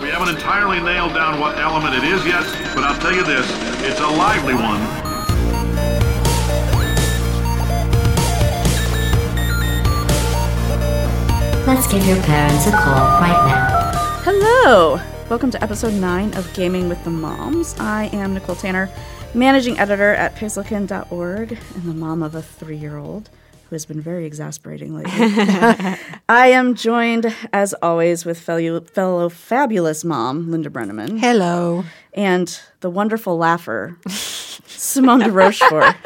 We 0.00 0.08
haven't 0.08 0.34
entirely 0.34 0.80
nailed 0.80 1.14
down 1.14 1.38
what 1.38 1.56
element 1.56 1.94
it 1.94 2.02
is 2.02 2.26
yet, 2.26 2.42
but 2.74 2.82
I'll 2.82 2.98
tell 3.00 3.14
you 3.14 3.22
this, 3.22 3.46
it's 3.84 4.00
a 4.00 4.08
lively 4.08 4.54
one. 4.54 4.80
Let's 11.64 11.86
give 11.86 12.04
your 12.08 12.20
parents 12.24 12.66
a 12.66 12.72
call 12.72 13.20
right 13.20 13.46
now. 13.46 14.20
Hello! 14.24 15.00
Welcome 15.30 15.52
to 15.52 15.62
episode 15.62 15.94
9 15.94 16.34
of 16.34 16.52
Gaming 16.54 16.88
with 16.88 17.02
the 17.04 17.10
Moms. 17.10 17.78
I 17.78 18.06
am 18.12 18.34
Nicole 18.34 18.56
Tanner, 18.56 18.90
managing 19.32 19.78
editor 19.78 20.12
at 20.14 20.34
pixelkin.org 20.34 21.52
and 21.52 21.82
the 21.84 21.94
mom 21.94 22.24
of 22.24 22.34
a 22.34 22.42
three 22.42 22.76
year 22.76 22.98
old 22.98 23.30
who 23.68 23.74
has 23.74 23.86
been 23.86 24.00
very 24.00 24.26
exasperating 24.26 24.94
lately. 24.94 25.12
I 26.28 26.48
am 26.48 26.74
joined, 26.74 27.34
as 27.52 27.74
always, 27.82 28.24
with 28.24 28.38
fellow, 28.38 28.80
fellow 28.80 29.28
fabulous 29.28 30.04
mom, 30.04 30.50
Linda 30.50 30.70
Breneman, 30.70 31.18
Hello. 31.18 31.84
and 32.12 32.60
the 32.80 32.90
wonderful 32.90 33.36
laugher, 33.36 33.96
Simone 34.08 35.20
de 35.20 35.30
Rochefort. 35.30 35.94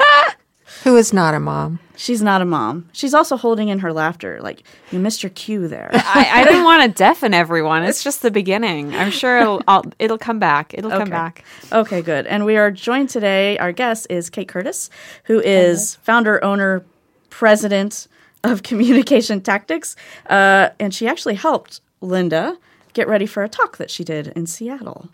Who 0.83 0.95
is 0.95 1.11
not 1.11 1.33
a 1.33 1.39
mom? 1.41 1.79
She's 1.97 2.21
not 2.21 2.41
a 2.41 2.45
mom. 2.45 2.87
She's 2.93 3.13
also 3.13 3.35
holding 3.35 3.67
in 3.67 3.79
her 3.79 3.91
laughter. 3.91 4.39
Like, 4.41 4.63
you 4.89 4.99
missed 4.99 5.21
your 5.21 5.31
cue 5.31 5.67
there. 5.67 5.89
I, 5.93 6.29
I 6.31 6.43
didn't 6.45 6.63
want 6.63 6.83
to 6.83 6.97
deafen 6.97 7.33
everyone. 7.33 7.83
It's 7.83 8.01
just 8.01 8.21
the 8.21 8.31
beginning. 8.31 8.95
I'm 8.95 9.11
sure 9.11 9.39
it'll 9.39 9.61
I'll, 9.67 9.83
it'll 9.99 10.17
come 10.17 10.39
back. 10.39 10.73
It'll 10.73 10.89
come 10.89 11.09
back. 11.09 11.43
Okay, 11.73 12.01
good. 12.01 12.25
And 12.27 12.45
we 12.45 12.55
are 12.55 12.71
joined 12.71 13.09
today. 13.09 13.57
Our 13.57 13.73
guest 13.73 14.07
is 14.09 14.29
Kate 14.29 14.47
Curtis, 14.47 14.89
who 15.25 15.41
is 15.41 15.95
founder, 15.95 16.41
owner, 16.41 16.85
president 17.29 18.07
of 18.43 18.63
Communication 18.63 19.41
Tactics. 19.41 19.95
Uh, 20.29 20.69
and 20.79 20.93
she 20.93 21.07
actually 21.07 21.35
helped 21.35 21.81
Linda 22.01 22.57
get 22.93 23.07
ready 23.07 23.25
for 23.25 23.43
a 23.43 23.49
talk 23.49 23.77
that 23.77 23.91
she 23.91 24.03
did 24.03 24.27
in 24.27 24.47
Seattle. 24.47 25.09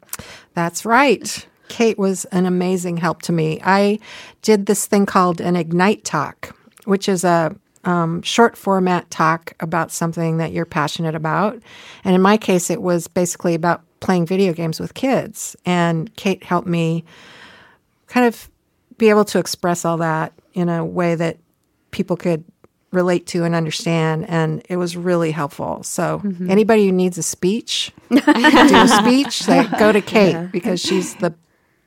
That's 0.54 0.86
right. 0.86 1.48
Kate 1.68 1.98
was 1.98 2.26
an 2.26 2.46
amazing 2.46 2.98
help 2.98 3.22
to 3.24 3.32
me. 3.32 3.60
I 3.64 4.00
did 4.42 4.66
this 4.66 4.86
thing 4.86 5.06
called 5.06 5.42
an 5.42 5.56
Ignite 5.56 6.04
Talk, 6.04 6.56
which 6.86 7.10
is 7.10 7.24
a 7.24 7.56
um, 7.84 8.22
short 8.22 8.58
format 8.58 9.10
talk 9.12 9.54
about 9.60 9.92
something 9.92 10.38
that 10.38 10.52
you're 10.52 10.66
passionate 10.66 11.16
about. 11.16 11.62
And 12.04 12.16
in 12.16 12.22
my 12.22 12.38
case, 12.38 12.70
it 12.70 12.82
was 12.82 13.08
basically 13.08 13.56
about 13.56 13.82
playing 14.00 14.26
video 14.26 14.54
games 14.54 14.80
with 14.80 14.94
kids. 14.94 15.56
And 15.66 16.14
Kate 16.16 16.44
helped 16.44 16.68
me 16.68 17.04
kind 18.08 18.26
of 18.26 18.50
be 18.98 19.10
able 19.10 19.26
to 19.26 19.40
express 19.40 19.86
all 19.86 19.98
that 19.98 20.34
in 20.54 20.70
a 20.70 20.84
way 20.86 21.16
that 21.16 21.38
people 21.96 22.18
could 22.18 22.44
relate 22.92 23.26
to 23.26 23.44
and 23.44 23.56
understand 23.56 24.26
and 24.30 24.62
it 24.70 24.78
was 24.78 24.96
really 24.96 25.32
helpful 25.32 25.82
so 25.84 26.20
mm-hmm. 26.24 26.50
anybody 26.50 26.86
who 26.86 26.92
needs 26.92 27.18
a 27.18 27.24
speech 27.24 27.92
do 28.10 28.22
a 28.28 28.88
speech 28.88 29.48
like 29.48 29.80
go 29.80 29.92
to 29.92 30.02
kate 30.02 30.52
because 30.52 30.80
she's 30.80 31.16
the 31.16 31.34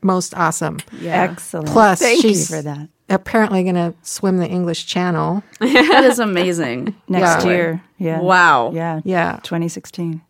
most 0.03 0.35
awesome 0.35 0.79
yeah. 1.01 1.23
Excellent. 1.23 1.69
plus 1.69 2.01
Thank 2.01 2.23
she's 2.23 2.51
you 2.51 2.57
for 2.57 2.63
that. 2.63 2.89
apparently 3.09 3.63
going 3.63 3.75
to 3.75 3.95
swim 4.03 4.39
the 4.39 4.49
english 4.49 4.87
channel 4.87 5.43
That 5.61 6.05
is 6.05 6.19
amazing. 6.19 6.95
Next 7.09 7.45
Yeah. 7.45 7.51
year. 7.51 7.83
Yeah. 7.99 8.21
Wow. 8.21 8.71
Yeah. 8.73 9.01
Yeah. 9.05 9.41
2016. 9.43 10.23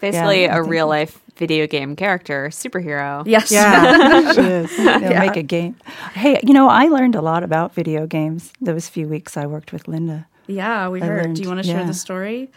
Basically, 0.00 0.42
Yeah, 0.42 0.54
I 0.54 0.58
a 0.58 0.62
real 0.62 0.86
life 0.86 1.20
video 1.36 1.66
game 1.66 1.96
character, 1.96 2.48
superhero. 2.48 3.22
Yes. 3.26 3.50
yeah 3.50 4.32
she 4.34 4.40
is 4.40 4.76
They'll 4.76 5.18
make 5.18 5.36
a 5.36 5.42
game. 5.42 5.76
Hey, 6.14 6.40
you 6.42 6.52
know, 6.54 6.68
I 6.68 6.86
learned 6.88 7.14
a 7.14 7.22
lot 7.22 7.42
about 7.42 7.74
video 7.74 8.06
games 8.06 8.52
those 8.60 8.88
few 8.88 9.08
weeks 9.08 9.36
I 9.36 9.46
worked 9.46 9.72
with 9.72 9.88
Linda. 9.88 10.26
Yeah, 10.46 10.88
we 10.88 11.00
I 11.02 11.06
heard. 11.06 11.22
learned- 11.22 11.36
Do 11.36 11.42
you 11.42 11.48
want 11.48 11.60
to 11.60 11.66
share 11.66 11.80
yeah. 11.80 11.86
the 11.86 11.94
story 11.94 12.50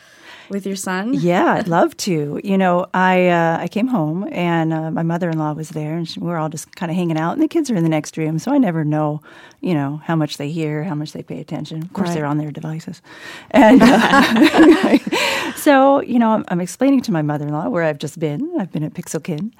with 0.49 0.65
your 0.65 0.75
son? 0.75 1.13
Yeah, 1.13 1.53
I'd 1.53 1.69
love 1.69 1.95
to. 1.97 2.39
You 2.43 2.57
know, 2.57 2.85
I 2.93 3.27
uh, 3.29 3.57
I 3.61 3.67
came 3.69 3.87
home 3.87 4.27
and 4.31 4.73
uh, 4.73 4.91
my 4.91 5.03
mother 5.03 5.29
in 5.29 5.37
law 5.39 5.53
was 5.53 5.69
there, 5.69 5.95
and 5.95 6.05
she, 6.07 6.19
we 6.19 6.27
were 6.27 6.37
all 6.37 6.49
just 6.49 6.75
kind 6.75 6.91
of 6.91 6.97
hanging 6.97 7.17
out, 7.17 7.31
and 7.33 7.41
the 7.41 7.47
kids 7.47 7.71
are 7.71 7.75
in 7.77 7.83
the 7.83 7.89
next 7.89 8.17
room, 8.17 8.39
so 8.39 8.51
I 8.51 8.57
never 8.57 8.83
know, 8.83 9.21
you 9.61 9.73
know, 9.73 10.01
how 10.03 10.17
much 10.17 10.35
they 10.35 10.49
hear, 10.49 10.83
how 10.83 10.95
much 10.95 11.13
they 11.13 11.23
pay 11.23 11.39
attention. 11.39 11.81
Of 11.81 11.93
course, 11.93 12.09
Right. 12.09 12.15
they're 12.15 12.25
on 12.25 12.37
their 12.39 12.51
devices, 12.51 13.01
and 13.51 13.79
uh, 13.81 14.97
so 15.67 15.99
you 15.99 16.17
know, 16.17 16.29
I'm, 16.29 16.45
I'm 16.47 16.61
explaining 16.61 17.01
to 17.01 17.11
my 17.11 17.21
mother 17.21 17.45
in 17.45 17.51
law 17.51 17.67
where 17.67 17.83
I've 17.83 17.97
just 17.97 18.17
been. 18.19 18.49
I've 18.57 18.71
been 18.71 18.83
at 18.83 18.93
Pixelkin. 18.93 19.51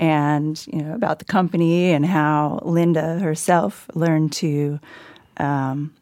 And 0.00 0.66
you 0.66 0.82
know 0.82 0.92
about 0.92 1.20
the 1.20 1.24
company 1.24 1.92
and 1.92 2.04
how 2.04 2.58
Linda 2.64 3.20
herself 3.20 3.88
learned 3.94 4.32
to 4.32 4.80
um, 5.36 5.94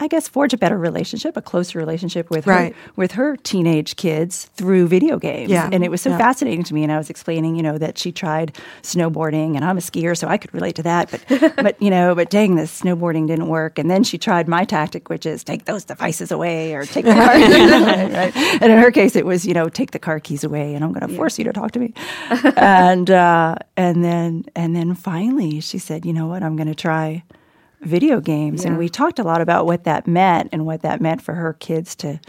I 0.00 0.06
guess 0.06 0.28
forge 0.28 0.52
a 0.52 0.58
better 0.58 0.76
relationship, 0.76 1.34
a 1.36 1.40
closer 1.42 1.78
relationship 1.78 2.28
with 2.28 2.46
Right. 2.46 2.74
her 2.74 2.78
with 2.96 3.12
her 3.12 3.36
teenage 3.36 3.96
kids 3.96 4.50
through 4.54 4.86
video 4.86 5.18
games. 5.18 5.50
Yeah. 5.50 5.68
And 5.72 5.82
it 5.82 5.90
was 5.90 6.02
so 6.02 6.10
Yeah. 6.10 6.18
fascinating 6.18 6.62
to 6.64 6.74
me. 6.74 6.82
And 6.82 6.92
I 6.92 6.98
was 6.98 7.08
explaining, 7.08 7.56
you 7.56 7.62
know, 7.62 7.78
that 7.78 7.96
she 7.98 8.12
tried 8.12 8.54
snowboarding 8.82 9.56
and 9.56 9.64
I'm 9.64 9.78
a 9.78 9.80
skier, 9.80 10.16
so 10.16 10.28
I 10.28 10.36
could 10.36 10.52
relate 10.52 10.74
to 10.76 10.82
that. 10.82 11.10
But 11.10 11.56
but 11.56 11.80
you 11.82 11.88
know, 11.88 12.14
but 12.14 12.28
dang 12.28 12.54
this 12.56 12.82
snowboarding 12.82 13.26
didn't 13.26 13.48
work. 13.48 13.78
And 13.78 13.90
then 13.90 14.04
she 14.04 14.18
tried 14.18 14.46
my 14.46 14.64
tactic, 14.64 15.08
which 15.08 15.24
is 15.24 15.42
take 15.42 15.64
those 15.64 15.84
devices 15.84 16.30
away 16.30 16.74
or 16.74 16.84
take 16.84 17.06
the 17.06 17.14
car 17.14 17.34
keys 17.36 17.72
away. 17.72 18.10
Right? 18.12 18.36
And 18.62 18.70
in 18.72 18.78
her 18.78 18.90
case 18.90 19.16
it 19.16 19.24
was, 19.24 19.46
you 19.46 19.54
know, 19.54 19.68
take 19.70 19.92
the 19.92 19.98
car 19.98 20.20
keys 20.20 20.44
away 20.44 20.74
and 20.74 20.84
I'm 20.84 20.92
gonna 20.92 21.08
force 21.08 21.38
you 21.38 21.44
to 21.44 21.52
talk 21.52 21.72
to 21.72 21.78
me. 21.78 21.94
and 22.56 23.10
uh, 23.10 23.54
and 23.76 24.04
then 24.04 24.44
and 24.54 24.76
then 24.76 24.94
finally 24.94 25.60
she 25.60 25.78
said, 25.78 26.04
you 26.04 26.12
know 26.12 26.26
what, 26.26 26.42
I'm 26.42 26.56
gonna 26.56 26.74
try 26.74 27.22
video 27.82 28.20
games 28.20 28.64
and 28.64 28.78
we 28.78 28.88
talked 28.88 29.18
a 29.18 29.24
lot 29.24 29.40
about 29.40 29.66
what 29.66 29.84
that 29.84 30.06
meant 30.06 30.48
and 30.52 30.64
what 30.64 30.82
that 30.82 31.00
meant 31.00 31.20
for 31.20 31.34
her 31.34 31.52
kids 31.54 31.94
to 31.96 32.20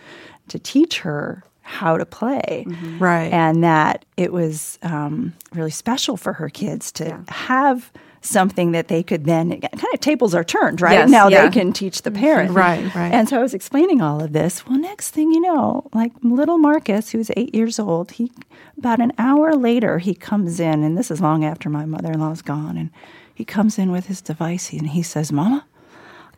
to 0.47 0.59
teach 0.59 0.99
her 0.99 1.43
how 1.63 1.97
to 1.97 2.05
play. 2.05 2.65
Right. 2.99 3.31
and 3.31 3.63
that 3.63 4.05
it 4.17 4.33
was 4.33 4.77
um, 4.83 5.33
really 5.53 5.71
special 5.71 6.17
for 6.17 6.33
her 6.33 6.49
kids 6.49 6.91
to 6.93 7.23
have 7.29 7.91
something 8.19 8.71
that 8.71 8.87
they 8.87 9.03
could 9.03 9.25
then 9.25 9.59
kind 9.59 9.93
of 9.93 9.99
tables 9.99 10.33
are 10.33 10.45
turned 10.45 10.81
right? 10.81 10.93
Yes, 10.93 11.09
now 11.09 11.27
yeah. 11.27 11.45
they 11.45 11.51
can 11.51 11.73
teach 11.73 12.03
the 12.03 12.11
parent. 12.11 12.51
Right, 12.51 12.93
right. 12.95 13.11
and 13.11 13.27
so 13.27 13.37
i 13.37 13.41
was 13.41 13.53
explaining 13.53 14.01
all 14.01 14.23
of 14.23 14.31
this. 14.31 14.65
Well 14.65 14.79
next 14.79 15.11
thing 15.11 15.31
you 15.31 15.41
know 15.41 15.89
like 15.93 16.13
little 16.21 16.57
marcus 16.57 17.11
who's 17.11 17.31
eight 17.35 17.53
years 17.53 17.79
old 17.79 18.11
he 18.11 18.31
about 18.77 19.01
an 19.01 19.11
hour 19.17 19.55
later 19.55 19.99
he 19.99 20.15
comes 20.15 20.59
in 20.59 20.83
and 20.83 20.97
this 20.97 21.11
is 21.11 21.19
long 21.19 21.43
after 21.43 21.69
my 21.69 21.85
mother-in-law's 21.85 22.41
gone 22.41 22.77
and 22.77 22.91
he 23.33 23.45
comes 23.45 23.77
in 23.79 23.91
with 23.91 24.05
his 24.07 24.21
device 24.21 24.71
and 24.71 24.89
he 24.89 25.01
says 25.03 25.31
mama 25.31 25.65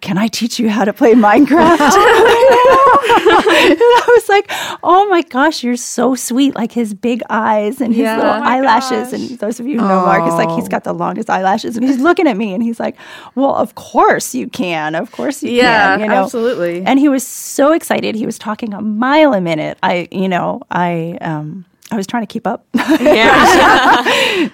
can 0.01 0.17
I 0.17 0.27
teach 0.27 0.59
you 0.59 0.69
how 0.69 0.83
to 0.85 0.93
play 0.93 1.13
Minecraft? 1.13 1.79
and 1.79 3.79
I 3.79 4.03
was 4.07 4.29
like, 4.29 4.45
oh 4.83 5.07
my 5.09 5.21
gosh, 5.23 5.63
you're 5.63 5.77
so 5.77 6.15
sweet. 6.15 6.53
Like 6.53 6.71
his 6.71 6.93
big 6.93 7.21
eyes 7.29 7.81
and 7.81 7.93
his 7.93 8.03
Yeah. 8.03 8.17
little 8.17 8.31
Oh 8.33 8.43
eyelashes. 8.43 9.13
And 9.13 9.39
those 9.39 9.59
of 9.59 9.67
you 9.67 9.79
who 9.79 9.87
know 9.87 10.11
it's 10.11 10.35
like 10.35 10.51
he's 10.51 10.67
got 10.67 10.83
the 10.83 10.93
longest 10.93 11.29
eyelashes. 11.29 11.75
And 11.77 11.85
he's 11.85 11.99
looking 11.99 12.27
at 12.27 12.37
me 12.37 12.53
and 12.53 12.61
he's 12.61 12.79
like, 12.79 12.95
well, 13.35 13.55
of 13.55 13.75
course 13.75 14.35
you 14.35 14.47
can. 14.47 14.95
Of 14.95 15.11
course 15.11 15.41
you 15.41 15.51
Yeah, 15.51 15.95
can. 15.95 16.01
You 16.01 16.07
know? 16.09 16.23
absolutely. 16.23 16.83
And 16.85 16.99
he 16.99 17.09
was 17.09 17.25
so 17.25 17.71
excited. 17.73 18.15
He 18.15 18.25
was 18.25 18.37
talking 18.37 18.73
a 18.73 18.81
mile 18.81 19.33
a 19.33 19.41
minute. 19.41 19.77
I, 19.81 20.07
you 20.11 20.29
know, 20.29 20.61
I, 20.69 21.17
um, 21.21 21.65
I 21.91 21.97
was 21.97 22.07
trying 22.07 22.23
to 22.23 22.27
keep 22.27 22.47
up. 22.47 22.65
Yeah. 22.75 24.03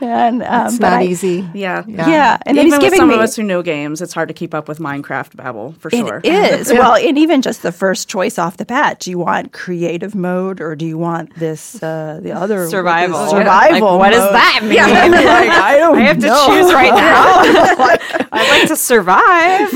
and 0.01 0.41
um, 0.43 0.67
it's 0.67 0.79
not 0.79 0.93
I- 0.93 1.03
easy 1.05 1.47
Yeah. 1.53 1.83
Yeah. 1.87 2.37
And 2.45 2.57
then 2.57 2.65
Even 2.65 2.65
he's 2.65 2.73
with 2.73 2.81
giving 2.81 2.99
some 2.99 3.09
me 3.09 3.15
of 3.15 3.21
us 3.21 3.35
who 3.35 3.43
know 3.43 3.61
games, 3.61 4.01
it's 4.01 4.13
hard 4.13 4.27
to 4.29 4.33
keep 4.33 4.53
up 4.53 4.67
with 4.67 4.79
Minecraft 4.79 5.35
babble 5.35 5.73
for 5.79 5.89
sure. 5.89 6.21
It 6.23 6.33
is. 6.33 6.69
Well, 6.71 6.95
and 6.95 7.17
even 7.17 7.41
just 7.41 7.61
the 7.61 7.71
first 7.71 8.07
choice 8.09 8.37
off 8.39 8.57
the 8.57 8.65
bat. 8.65 8.99
Do 8.99 9.09
you 9.11 9.17
want 9.19 9.51
creative 9.53 10.13
mode 10.15 10.59
or 10.61 10.75
do 10.75 10.85
you 10.85 10.97
want 10.97 11.33
this 11.35 11.81
uh, 11.83 12.19
the 12.21 12.31
other 12.33 12.67
Survival. 12.69 13.21
this 13.21 13.31
Survival. 13.31 13.97
Like, 13.97 13.99
what 13.99 14.09
does 14.11 14.31
that 14.31 14.59
mean? 14.63 14.75
like, 14.77 15.49
I 15.49 15.77
don't 15.77 15.97
I 15.97 16.01
have 16.01 16.19
to 16.19 16.27
know. 16.27 16.47
choose 16.47 16.73
right 16.73 16.93
now. 16.93 18.27
I'd 18.31 18.49
like 18.59 18.67
to 18.67 18.75
survive. 18.75 19.71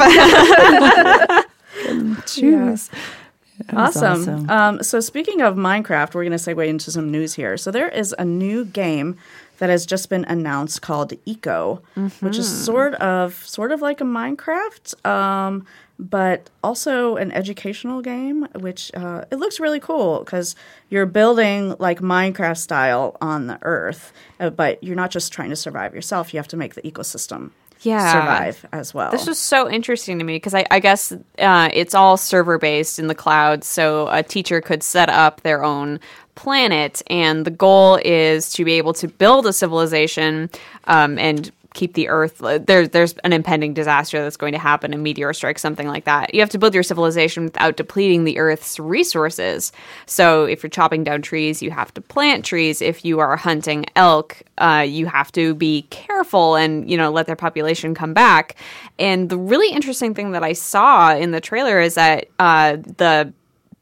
Choose. 2.26 2.90
was 2.90 2.90
Awesome. 3.72 4.22
awesome. 4.22 4.50
Um, 4.50 4.84
so 4.84 5.00
speaking 5.00 5.42
of 5.42 5.56
Minecraft, 5.56 6.14
we're 6.14 6.24
going 6.24 6.38
to 6.38 6.38
segue 6.38 6.68
into 6.68 6.92
some 6.92 7.12
news 7.12 7.34
here. 7.34 7.57
So 7.57 7.72
there 7.72 7.90
is 7.90 8.13
a 8.18 8.25
new 8.25 8.66
game 8.66 9.18
that 9.60 9.69
has 9.69 9.86
just 9.86 10.10
been 10.10 10.25
announced 10.25 10.81
called 10.81 11.13
Eco, 11.25 11.81
which 12.19 12.38
is 12.38 12.66
sort 12.66 12.94
of 12.96 13.34
sort 13.46 13.72
of 13.72 13.81
like 13.81 14.02
a 14.02 14.04
Minecraft, 14.04 15.06
um, 15.06 15.66
but 15.98 16.50
also 16.62 17.16
an 17.16 17.31
educational 17.31 18.02
game. 18.02 18.48
Which 18.56 18.92
uh, 18.94 19.24
it 19.31 19.38
looks 19.38 19.60
really 19.60 19.80
cool 19.80 20.19
because 20.19 20.56
you're 20.90 21.06
building 21.06 21.75
like 21.80 22.01
Minecraft 22.01 22.58
style 22.58 23.16
on 23.22 23.48
the 23.48 23.58
Earth, 23.62 24.12
uh, 24.42 24.50
but 24.50 24.84
you're 24.84 24.96
not 24.96 25.12
just 25.12 25.31
trying 25.31 25.50
to 25.51 25.56
survive 25.56 25.96
yourself. 25.96 26.34
You 26.34 26.40
have 26.40 26.50
to 26.50 26.58
make 26.58 26.75
the 26.75 26.81
ecosystem 26.81 27.51
Yeah. 27.86 28.12
survive 28.12 28.66
as 28.72 28.94
well. 28.94 29.12
This 29.12 29.28
was 29.28 29.38
so 29.38 29.70
interesting 29.70 30.20
to 30.20 30.26
me 30.26 30.36
because 30.36 30.54
I, 30.54 30.66
I 30.72 30.80
guess 30.80 31.12
uh, 31.40 31.70
it's 31.74 31.94
all 31.94 32.18
server 32.18 32.58
based 32.58 33.00
in 33.00 33.08
the 33.08 33.16
cloud, 33.16 33.64
so 33.64 34.08
a 34.08 34.24
teacher 34.24 34.62
could 34.62 34.84
set 34.84 35.10
up 35.10 35.42
their 35.42 35.64
own 35.64 36.00
planet, 36.36 37.02
and 37.08 37.46
the 37.46 37.52
goal 37.52 38.00
is 38.04 38.52
to 38.54 38.66
be 38.66 38.74
able 38.74 38.94
to 38.94 39.08
build 39.08 39.46
a 39.46 39.54
civilization 39.54 40.50
um, 40.86 41.18
and 41.18 41.52
keep 41.75 41.94
the 41.94 42.07
earth 42.07 42.38
there 42.39 42.88
there's 42.88 43.13
an 43.24 43.33
impending 43.33 43.74
disaster 43.74 44.24
that's 44.24 44.38
going 44.38 44.54
to 44.54 44.57
happen 44.57 44.94
a 44.94 44.98
meteor 44.98 45.33
strike 45.33 45.60
something 45.60 45.88
like 45.88 46.06
that. 46.06 46.33
You 46.33 46.39
have 46.39 46.50
to 46.51 46.57
build 46.57 46.74
your 46.74 46.81
civilization 46.81 47.44
without 47.44 47.77
depleting 47.77 48.24
the 48.24 48.39
earth's 48.39 48.80
resources. 48.80 49.72
So 50.07 50.45
if 50.45 50.63
you're 50.63 50.69
chopping 50.69 51.04
down 51.04 51.22
trees 51.22 51.62
you 51.62 51.69
have 51.72 51.94
to 51.94 52.01
plant 52.01 52.44
trees. 52.44 52.81
If 52.81 53.06
you 53.06 53.19
are 53.19 53.38
hunting 53.38 53.86
elk 53.95 54.42
uh, 54.57 54.86
you 54.88 55.06
have 55.06 55.31
to 55.33 55.54
be 55.54 55.83
careful 55.89 56.56
and 56.56 56.89
you 56.89 56.98
know 56.98 57.12
let 57.12 57.27
their 57.27 57.36
population 57.36 57.94
come 57.94 58.13
back. 58.13 58.56
And 58.98 59.30
the 59.30 59.38
really 59.38 59.72
interesting 59.74 60.16
thing 60.16 60.31
that 60.31 60.44
i 60.44 60.54
saw 60.54 61.13
in 61.13 61.31
the 61.31 61.42
trailer 61.42 61.80
is 61.80 61.95
that 61.95 62.30
uh, 62.39 62.77
the 62.98 63.33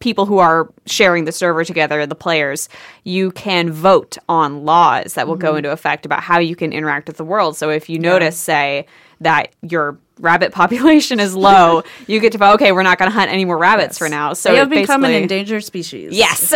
people 0.03 0.25
who 0.25 0.37
are 0.39 0.69
sharing 0.85 1.23
the 1.23 1.31
server 1.31 1.63
together, 1.63 2.05
the 2.05 2.13
players, 2.13 2.67
you 3.05 3.31
can 3.31 3.71
vote 3.71 4.17
on 4.27 4.65
laws 4.65 5.13
that 5.13 5.29
will 5.29 5.37
go 5.37 5.51
mm-hmm. 5.51 5.59
into 5.59 5.71
effect 5.71 6.05
about 6.05 6.21
how 6.21 6.39
you 6.39 6.57
can 6.57 6.73
interact 6.73 7.07
with 7.07 7.15
the 7.15 7.23
world. 7.23 7.55
So 7.55 7.69
if 7.69 7.89
you 7.89 7.97
notice, 7.99 8.37
say, 8.37 8.85
that 9.21 9.53
your 9.61 9.97
rabbit 10.19 10.51
population 10.51 11.21
is 11.21 11.33
low, 11.33 11.83
you 12.07 12.19
get 12.19 12.33
to 12.33 12.37
vote, 12.37 12.55
okay, 12.55 12.73
we're 12.73 12.83
not 12.83 12.99
going 12.99 13.09
to 13.09 13.15
hunt 13.15 13.31
any 13.31 13.45
more 13.45 13.57
rabbits 13.57 13.97
for 13.97 14.09
now. 14.09 14.33
So 14.33 14.51
they 14.51 14.57
have 14.57 14.69
become 14.69 15.05
an 15.05 15.11
endangered 15.11 15.63
species. 15.63 16.11
Yes. 16.11 16.49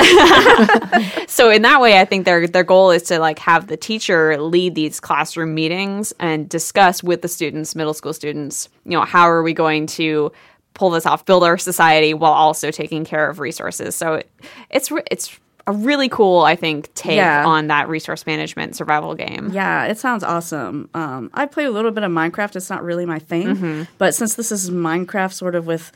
so 1.31 1.49
in 1.49 1.61
that 1.61 1.79
way, 1.79 2.01
I 2.01 2.03
think 2.03 2.25
their 2.25 2.47
their 2.47 2.65
goal 2.65 2.91
is 2.91 3.03
to 3.03 3.17
like 3.17 3.39
have 3.39 3.67
the 3.67 3.77
teacher 3.77 4.39
lead 4.41 4.75
these 4.75 4.99
classroom 4.99 5.55
meetings 5.55 6.13
and 6.19 6.49
discuss 6.49 7.01
with 7.01 7.21
the 7.21 7.29
students, 7.29 7.75
middle 7.75 7.93
school 7.93 8.13
students, 8.13 8.67
you 8.83 8.91
know, 8.91 9.05
how 9.05 9.29
are 9.29 9.41
we 9.41 9.53
going 9.53 9.87
to 9.87 10.33
pull 10.77 10.91
this 10.91 11.05
off, 11.05 11.25
build 11.25 11.43
our 11.43 11.57
society 11.57 12.13
while 12.13 12.33
also 12.33 12.69
taking 12.71 13.03
care 13.03 13.29
of 13.29 13.39
resources. 13.39 13.95
So 13.95 14.13
it, 14.15 14.29
it's 14.69 14.91
it's 15.11 15.37
a 15.65 15.73
really 15.73 16.07
cool, 16.07 16.43
I 16.43 16.55
think, 16.55 16.93
take 16.93 17.17
Yeah. 17.17 17.45
on 17.45 17.67
that 17.67 17.89
resource 17.89 18.25
management 18.25 18.75
survival 18.77 19.15
game. 19.15 19.49
Yeah, 19.51 19.83
it 19.85 19.97
sounds 19.97 20.23
awesome. 20.23 20.89
Um, 20.93 21.29
I 21.33 21.45
play 21.45 21.65
a 21.65 21.71
little 21.71 21.91
bit 21.91 22.03
of 22.05 22.11
Minecraft. 22.11 22.55
It's 22.55 22.69
not 22.69 22.83
really 22.83 23.05
my 23.05 23.19
thing, 23.19 23.47
Mm-hmm. 23.47 23.83
but 23.97 24.15
since 24.15 24.35
this 24.35 24.49
is 24.51 24.69
Minecraft, 24.69 25.33
sort 25.33 25.55
of 25.55 25.65
with 25.67 25.91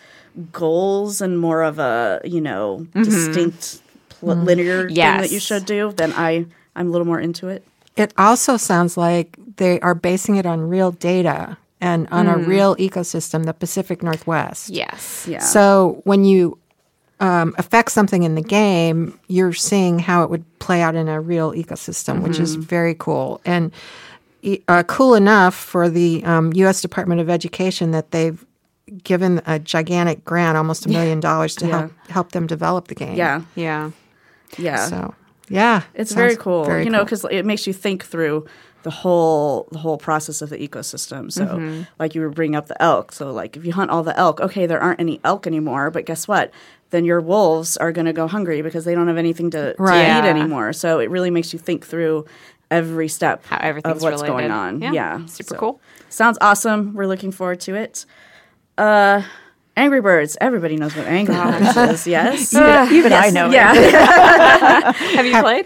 goals 0.51 1.21
and 1.21 1.37
more 1.39 1.61
of 1.61 1.79
a 1.79 2.19
you 2.23 2.41
know 2.41 2.85
distinct 2.93 3.81
pl- 4.09 4.35
linear 4.35 4.87
thing 4.87 4.95
that 4.95 5.29
you 5.31 5.37
Mm-hmm. 5.37 5.55
Should 5.55 5.65
do, 5.65 5.91
then 5.95 6.11
I 6.15 6.45
I'm 6.75 6.87
a 6.87 6.91
little 6.91 7.07
more 7.07 7.19
into 7.19 7.47
it. 7.47 7.63
It 7.97 8.13
also 8.17 8.57
sounds 8.57 8.95
like 8.97 9.37
they 9.57 9.79
are 9.81 9.93
basing 9.95 10.37
it 10.37 10.45
on 10.45 10.61
real 10.69 10.91
data 10.91 11.57
and 11.81 12.07
on 12.11 12.27
a 12.27 12.37
real 12.37 12.75
ecosystem, 12.77 13.45
the 13.45 13.53
Pacific 13.53 14.03
Northwest. 14.03 14.69
Yes. 14.69 15.25
Yeah. 15.27 15.39
So 15.39 16.01
when 16.05 16.23
you 16.23 16.57
um, 17.19 17.53
affect 17.57 17.91
something 17.91 18.23
in 18.23 18.35
the 18.35 18.41
game, 18.41 19.19
you're 19.27 19.53
seeing 19.53 19.99
how 19.99 20.23
it 20.23 20.29
would 20.29 20.45
play 20.59 20.81
out 20.81 20.95
in 20.95 21.07
a 21.07 21.19
real 21.19 21.51
ecosystem, 21.53 22.21
which 22.21 22.39
is 22.39 22.55
very 22.55 22.95
cool 22.95 23.41
and 23.45 23.71
e- 24.41 24.59
uh, 24.67 24.83
cool 24.83 25.15
enough 25.15 25.55
for 25.55 25.89
the 25.89 26.23
um, 26.23 26.53
U.S. 26.53 26.81
Department 26.81 27.19
of 27.21 27.29
Education 27.29 27.91
that 27.91 28.11
they've 28.11 28.43
given 29.03 29.41
a 29.45 29.57
gigantic 29.59 30.23
grant, 30.25 30.57
almost 30.57 30.85
a 30.85 30.89
million 30.89 31.19
dollars, 31.19 31.55
to 31.57 31.67
help 31.67 31.91
help 32.09 32.31
them 32.33 32.45
develop 32.47 32.87
the 32.87 32.95
game. 32.95 33.15
yeah, 33.15 33.41
Yeah. 33.55 33.91
yeah. 34.57 34.85
So 34.87 35.13
yeah, 35.49 35.83
It's 35.93 36.13
very 36.13 36.35
cool, 36.35 36.63
very 36.65 36.83
you 36.85 36.89
know, 36.89 36.99
cool. 36.99 37.05
because 37.05 37.25
it 37.31 37.45
makes 37.45 37.67
you 37.67 37.73
think 37.73 38.03
through 38.05 38.45
the 38.83 38.89
whole 38.91 39.67
the 39.71 39.77
whole 39.79 39.97
process 39.97 40.41
of 40.41 40.49
the 40.49 40.57
ecosystem. 40.57 41.31
So, 41.31 41.45
Mm-hmm. 41.45 41.83
like 41.99 42.15
you 42.15 42.21
were 42.21 42.29
bringing 42.29 42.55
up 42.55 42.67
the 42.67 42.81
elk. 42.81 43.11
So, 43.11 43.31
like 43.31 43.55
if 43.57 43.65
you 43.65 43.73
hunt 43.73 43.91
all 43.91 44.03
the 44.03 44.17
elk, 44.17 44.39
okay, 44.41 44.65
there 44.65 44.79
aren't 44.81 44.99
any 44.99 45.19
elk 45.23 45.45
anymore. 45.47 45.91
But 45.91 46.05
guess 46.05 46.27
what? 46.27 46.51
Then 46.89 47.05
your 47.05 47.21
wolves 47.21 47.77
are 47.77 47.91
going 47.91 48.05
to 48.07 48.13
go 48.13 48.27
hungry 48.27 48.61
because 48.61 48.83
they 48.83 48.93
don't 48.95 49.07
have 49.07 49.17
anything 49.17 49.49
to, 49.51 49.73
to 49.75 49.81
Right. 49.81 50.01
eat 50.01 50.27
anymore. 50.27 50.73
So 50.73 50.99
it 50.99 51.09
really 51.09 51.29
makes 51.29 51.53
you 51.53 51.59
think 51.59 51.85
through 51.85 52.25
every 52.69 53.07
step 53.07 53.45
How 53.45 53.57
everything's 53.61 53.97
of 53.97 54.01
what's 54.03 54.21
related. 54.21 54.31
going 54.49 54.51
on. 54.51 54.81
Yeah. 54.81 54.91
Yeah, 54.91 55.25
Super 55.25 55.53
So, 55.55 55.59
cool. 55.59 55.81
Sounds 56.09 56.37
awesome. 56.41 56.93
We're 56.93 57.07
looking 57.07 57.31
forward 57.31 57.59
to 57.61 57.75
it. 57.75 58.05
Uh, 58.77 59.21
Angry 59.77 60.01
Birds. 60.01 60.37
Everybody 60.41 60.75
knows 60.75 60.95
what 60.95 61.07
Angry 61.07 61.33
Birds 61.33 61.77
is. 61.77 62.07
Yes. 62.07 62.53
Even 62.91 63.13
I 63.13 63.29
know. 63.29 63.49
yeah. 63.49 63.73
Have 64.91 65.25
you 65.25 65.39
played? 65.41 65.65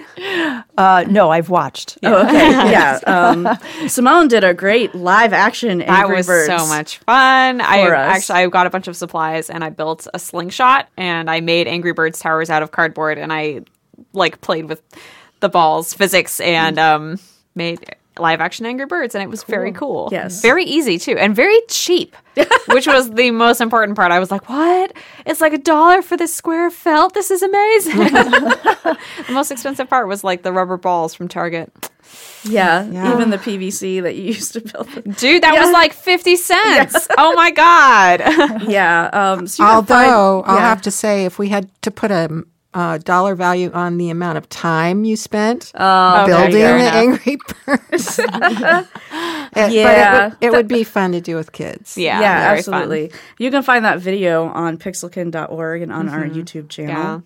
Uh, 0.78 1.06
no, 1.10 1.32
I've 1.32 1.50
watched. 1.50 1.98
Oh, 2.04 2.26
okay. 2.28 2.50
yeah. 2.72 3.00
Um, 3.08 3.48
Simone 3.88 4.28
did 4.28 4.44
a 4.44 4.54
great 4.54 4.94
live 4.94 5.34
action 5.34 5.80
That 5.80 6.10
was 6.10 6.28
Birds. 6.28 6.48
so 6.48 6.68
much 6.68 7.00
fun. 7.00 7.62
I 7.62 7.82
us. 7.90 8.18
actually 8.18 8.40
I 8.40 8.48
got 8.48 8.68
a 8.68 8.70
bunch 8.70 8.88
of 8.88 8.96
supplies 8.96 9.50
and 9.50 9.64
I 9.64 9.70
built 9.70 10.08
a 10.14 10.20
slingshot 10.20 10.88
and 10.98 11.30
I 11.30 11.40
made 11.42 11.68
Angry 11.68 11.94
Birds 11.94 12.20
towers 12.20 12.50
out 12.50 12.62
of 12.64 12.72
cardboard 12.72 13.18
and 13.18 13.32
I 13.34 13.62
like 14.14 14.42
played 14.42 14.66
with 14.70 14.82
the 15.40 15.50
balls, 15.50 15.94
physics, 15.94 16.40
and 16.40 16.78
um, 16.80 17.20
made 17.56 17.96
live 18.20 18.42
action 18.42 18.66
Angry 18.66 18.86
Birds 18.86 19.16
and 19.16 19.24
it 19.24 19.30
was 19.30 19.44
very 19.44 19.72
cool. 19.72 20.10
Yes. 20.12 20.42
very 20.42 20.64
easy 20.64 20.98
too 20.98 21.18
and 21.18 21.36
very 21.36 21.60
cheap, 21.70 22.16
which 22.68 22.88
was 22.88 23.12
the 23.12 23.32
most 23.32 23.62
important 23.62 23.96
part. 23.96 24.12
I 24.12 24.20
was 24.20 24.32
like, 24.32 24.50
"What? 24.50 24.94
It's 25.26 25.42
like 25.42 25.54
a 25.54 25.58
dollar 25.58 26.02
for 26.02 26.16
this 26.18 26.34
square 26.34 26.70
felt. 26.72 27.14
This 27.14 27.32
is 27.32 27.42
amazing." 27.42 27.98
the 27.98 28.98
most 29.32 29.52
expensive 29.52 29.90
part 29.90 30.08
was 30.08 30.24
like 30.24 30.44
the 30.44 30.52
rubber 30.52 30.78
balls 30.78 31.14
from 31.14 31.28
Target. 31.28 31.72
Yeah, 32.44 32.86
Yeah. 32.86 33.14
Even 33.14 33.32
the 33.32 33.38
PVC 33.38 34.02
that 34.04 34.16
you 34.16 34.24
used 34.34 34.54
to 34.54 34.62
build. 34.62 34.88
Dude, 35.18 35.42
that 35.44 35.56
was 35.60 35.72
like 35.72 35.92
50 35.94 36.36
cents. 36.36 37.08
Oh 37.18 37.34
my 37.34 37.50
god. 37.52 38.20
yeah. 38.70 39.10
Um, 39.12 39.48
so 39.48 39.64
Although 39.64 40.44
find- 40.44 40.52
I'll 40.52 40.60
have 40.60 40.82
to 40.84 40.92
say, 40.92 41.26
if 41.26 41.40
we 41.40 41.50
had 41.50 41.70
to 41.82 41.90
put 41.92 42.12
a 42.12 42.44
uh, 42.76 42.98
dollar 43.00 43.34
value 43.36 43.72
on 43.74 43.98
the 43.98 44.10
amount 44.12 44.38
of 44.38 44.48
time 44.50 45.04
you 45.06 45.16
spent 45.16 45.72
Oh, 45.76 46.26
building 46.28 46.52
the. 46.62 46.92
Angry 46.94 47.38
Birds, 47.66 48.20
It- 49.56 49.72
Yeah. 49.72 50.30
but 50.30 50.38
it 50.42 50.48
would, 50.52 50.54
it 50.54 50.58
would 50.58 50.68
be 50.68 50.84
fun 50.84 51.14
to 51.14 51.22
do 51.22 51.36
with 51.36 51.52
kids. 51.52 51.98
Yeah, 51.98 52.20
yeah, 52.20 52.50
very 52.50 52.62
fun. 52.62 52.74
absolutely. 52.74 53.12
You 53.40 53.50
can 53.52 53.64
find 53.64 53.86
that 53.86 54.00
video 54.00 54.46
on 54.48 54.78
pixelkin.org 54.78 55.82
and 55.82 55.92
on 55.92 56.10
our 56.10 56.26
Mm-hmm. 56.26 56.40
YouTube 56.40 56.70
channel. 56.70 57.24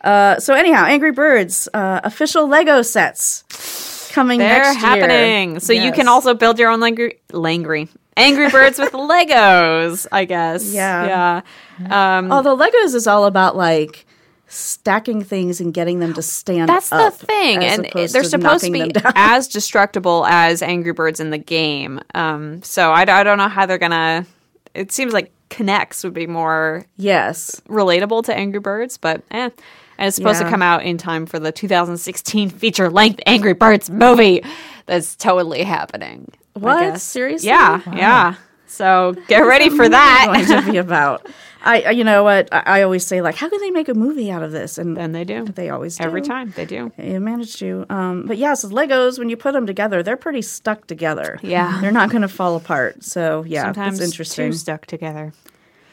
Uh, 0.00 0.38
so 0.38 0.54
anyhow, 0.54 0.84
Angry 0.86 1.12
Birds 1.12 1.68
uh, 1.74 2.00
official 2.04 2.46
Lego 2.46 2.82
sets 2.82 4.10
coming 4.12 4.38
They're 4.38 4.62
next 4.62 4.76
year. 4.76 4.86
happening. 4.86 5.60
So 5.60 5.72
you 5.72 5.90
can 5.92 6.08
also 6.08 6.34
build 6.34 6.58
your 6.58 6.70
own 6.70 6.80
langry, 6.80 7.18
langry 7.32 7.88
Angry 8.16 8.48
Birds 8.50 8.78
with 8.78 8.92
Legos, 8.92 10.06
I 10.12 10.24
guess. 10.24 10.72
Yeah. 10.72 11.40
Yeah. 11.80 12.18
Um, 12.18 12.30
Although 12.30 12.56
Legos 12.56 12.94
is 12.94 13.06
all 13.08 13.24
about 13.24 13.56
like 13.56 14.06
stacking 14.54 15.22
things 15.22 15.60
and 15.60 15.74
getting 15.74 15.98
them 15.98 16.14
to 16.14 16.22
stand 16.22 16.68
that's 16.68 16.90
the 16.90 17.10
thing. 17.10 17.64
And 17.64 17.88
they're 17.92 18.06
to 18.06 18.24
supposed 18.24 18.64
to 18.64 18.70
be 18.70 18.92
as 19.14 19.48
destructible 19.48 20.24
as 20.26 20.62
Angry 20.62 20.92
Birds 20.92 21.20
in 21.20 21.30
the 21.30 21.38
game. 21.38 22.00
Um, 22.14 22.62
so 22.62 22.92
I, 22.92 23.02
I 23.02 23.22
don't 23.22 23.38
know 23.38 23.48
how 23.48 23.66
they're 23.66 23.78
going 23.78 23.90
to. 23.90 24.26
It 24.74 24.92
seems 24.92 25.12
like 25.12 25.32
K'NEX 25.50 26.04
would 26.04 26.14
be 26.14 26.26
more 26.26 26.84
yes. 26.96 27.60
relatable 27.68 28.24
to 28.24 28.34
Angry 28.34 28.60
Birds, 28.60 28.98
but 28.98 29.22
eh. 29.30 29.50
And 29.96 30.08
it's 30.08 30.16
supposed 30.16 30.40
to 30.40 30.50
come 30.50 30.62
out 30.62 30.82
in 30.82 30.98
time 30.98 31.24
for 31.24 31.38
the 31.38 31.52
2016 31.52 32.50
feature 32.50 32.90
length 32.90 33.20
Angry 33.26 33.52
Birds 33.52 33.88
movie. 33.88 34.42
That's 34.86 35.14
totally 35.14 35.62
happening. 35.62 36.32
What? 36.54 37.00
Seriously? 37.00 37.48
Yeah, 37.48 37.80
yeah. 37.92 38.34
So 38.66 39.14
get 39.28 39.40
ready 39.40 39.70
for 39.70 39.88
that. 39.88 40.46
going 40.48 40.64
to 40.64 40.72
be 40.72 40.78
about. 40.78 41.26
I, 41.64 41.80
I- 41.82 41.90
you 41.90 42.04
know 42.04 42.22
what? 42.22 42.48
I, 42.52 42.62
I 42.66 42.82
always 42.82 43.06
say 43.06 43.20
like, 43.22 43.34
how 43.36 43.48
can 43.48 43.60
they 43.60 43.70
make 43.70 43.88
a 43.88 43.94
movie 43.94 44.30
out 44.30 44.42
of 44.42 44.52
this? 44.52 44.78
And 44.78 44.96
And 44.98 45.14
they 45.14 45.24
do. 45.24 45.44
they 45.46 45.70
always 45.70 45.96
do. 45.96 46.04
Every 46.04 46.22
time 46.22 46.52
they 46.56 46.64
do. 46.66 46.92
They 46.96 47.18
manage 47.18 47.56
to. 47.56 47.86
Um, 47.90 48.26
but 48.26 48.36
yeah, 48.38 48.54
so 48.54 48.68
Legos, 48.68 49.18
when 49.18 49.28
you 49.30 49.36
put 49.36 49.52
them 49.52 49.66
together, 49.66 50.02
they're 50.02 50.16
pretty 50.16 50.42
stuck 50.42 50.86
together. 50.86 51.40
Yeah. 51.42 51.78
They're 51.80 51.90
not 51.92 52.10
going 52.10 52.22
to 52.22 52.28
fall 52.28 52.54
apart. 52.56 53.02
So 53.02 53.44
yeah, 53.46 53.64
Sometimes 53.64 53.98
it's 54.00 54.12
interesting. 54.12 54.50
two 54.50 54.56
stuck 54.56 54.86
together. 54.86 55.32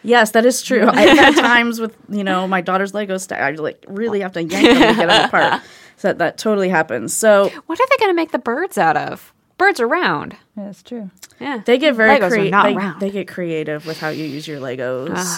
Yes, 0.03 0.31
that 0.31 0.45
is 0.45 0.61
true. 0.63 0.87
I've 0.91 1.17
had 1.17 1.35
times 1.35 1.79
with 1.79 1.95
you 2.09 2.23
know 2.23 2.47
my 2.47 2.61
daughter's 2.61 2.91
Legos. 2.91 3.21
St- 3.29 3.39
I 3.39 3.51
like 3.51 3.85
really 3.87 4.21
have 4.21 4.31
to 4.33 4.43
yank 4.43 4.51
them 4.65 4.75
to 4.89 4.95
get 4.95 5.07
them 5.07 5.25
apart. 5.25 5.61
So 5.97 6.07
that, 6.07 6.17
that 6.17 6.37
totally 6.39 6.69
happens. 6.69 7.13
So 7.13 7.49
What 7.67 7.79
are 7.79 7.85
they 7.87 7.97
going 8.03 8.09
to 8.09 8.15
make 8.15 8.31
the 8.31 8.39
birds 8.39 8.79
out 8.79 8.97
of? 8.97 9.31
Birds 9.59 9.79
are 9.79 9.87
round. 9.87 10.35
Yeah, 10.57 10.63
That's 10.65 10.81
true. 10.81 11.11
Yeah. 11.39 11.61
they 11.63 11.77
get 11.77 11.93
very 11.93 12.17
Legos 12.17 12.23
are 12.23 12.29
creative. 12.29 12.51
not 12.51 12.63
They, 12.65 12.73
round. 12.75 12.99
they 12.99 13.09
get 13.11 13.27
creative 13.27 13.85
with 13.85 13.99
how 13.99 14.09
you 14.09 14.25
use 14.25 14.47
your 14.47 14.59
Legos. 14.59 15.37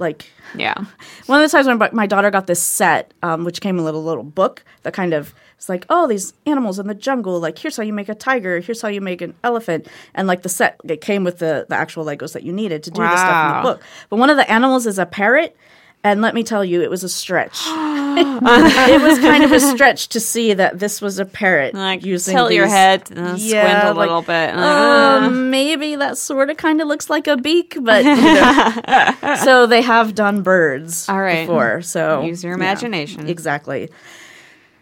Like 0.00 0.30
yeah. 0.56 0.74
one 1.26 1.42
of 1.42 1.48
the 1.48 1.56
times 1.56 1.66
when 1.66 1.78
my- 1.92 2.06
daughter 2.06 2.30
got 2.30 2.46
this 2.46 2.62
set, 2.62 3.14
um, 3.22 3.44
which 3.44 3.60
came 3.60 3.76
in 3.76 3.82
a 3.82 3.84
little 3.84 4.02
little 4.02 4.24
book 4.24 4.64
that 4.82 4.94
kind 4.94 5.14
of 5.14 5.34
it's 5.56 5.68
like, 5.68 5.84
oh, 5.90 6.06
these 6.06 6.32
animals 6.46 6.78
in 6.78 6.86
the 6.86 6.94
jungle. 6.94 7.38
Like 7.38 7.58
here's 7.58 7.76
how 7.76 7.82
you 7.82 7.92
make 7.92 8.08
a 8.08 8.14
tiger. 8.14 8.60
Here's 8.60 8.80
how 8.80 8.88
you 8.88 9.02
make 9.02 9.20
an 9.20 9.34
elephant. 9.44 9.86
And 10.14 10.26
like 10.26 10.42
the 10.42 10.48
set, 10.48 10.80
it 10.84 11.02
came 11.02 11.22
with 11.22 11.38
the 11.38 11.66
the 11.68 11.76
actual 11.76 12.04
Legos 12.04 12.32
that 12.32 12.42
you 12.42 12.52
needed 12.52 12.82
to 12.84 12.90
do 12.90 13.02
the 13.02 13.16
stuff 13.16 13.50
in 13.50 13.56
the 13.56 13.68
book. 13.74 13.82
But 14.08 14.16
one 14.16 14.30
of 14.30 14.38
the 14.38 14.50
animals 14.50 14.86
is 14.86 14.98
a 14.98 15.06
parrot. 15.06 15.56
And 16.02 16.22
let 16.22 16.34
me 16.34 16.42
tell 16.42 16.64
you, 16.64 16.80
it 16.80 16.88
was 16.88 17.04
a 17.04 17.08
stretch. 17.10 17.60
it 17.66 19.02
was 19.02 19.18
kind 19.18 19.44
of 19.44 19.52
a 19.52 19.60
stretch 19.60 20.08
to 20.08 20.20
see 20.20 20.54
that 20.54 20.78
this 20.78 21.00
was 21.02 21.18
a 21.18 21.24
parrot. 21.26 21.74
Like 21.74 22.04
using 22.04 22.34
tilt 22.34 22.52
your 22.52 22.64
these- 22.64 22.72
head, 22.72 23.02
uh, 23.16 23.36
squint 23.36 23.84
a 23.84 23.88
like, 23.92 23.96
little 23.96 24.22
bit. 24.22 24.54
uh, 24.56 25.20
Uh, 25.26 25.30
maybe 25.30 25.96
that 25.96 26.16
sort 26.16 26.48
of 26.50 26.56
kind 26.56 26.80
of 26.80 26.88
looks 26.88 27.10
like 27.10 27.26
a 27.26 27.36
beak, 27.36 27.76
but 27.82 28.04
you 28.04 28.14
know. 28.16 29.36
so 29.44 29.66
they 29.66 29.82
have 29.82 30.14
done 30.14 30.42
birds 30.42 31.08
All 31.08 31.20
right. 31.20 31.46
before. 31.46 31.82
So 31.82 32.22
Use 32.22 32.42
your 32.42 32.52
yeah, 32.52 32.56
imagination. 32.64 33.28
exactly. 33.28 33.90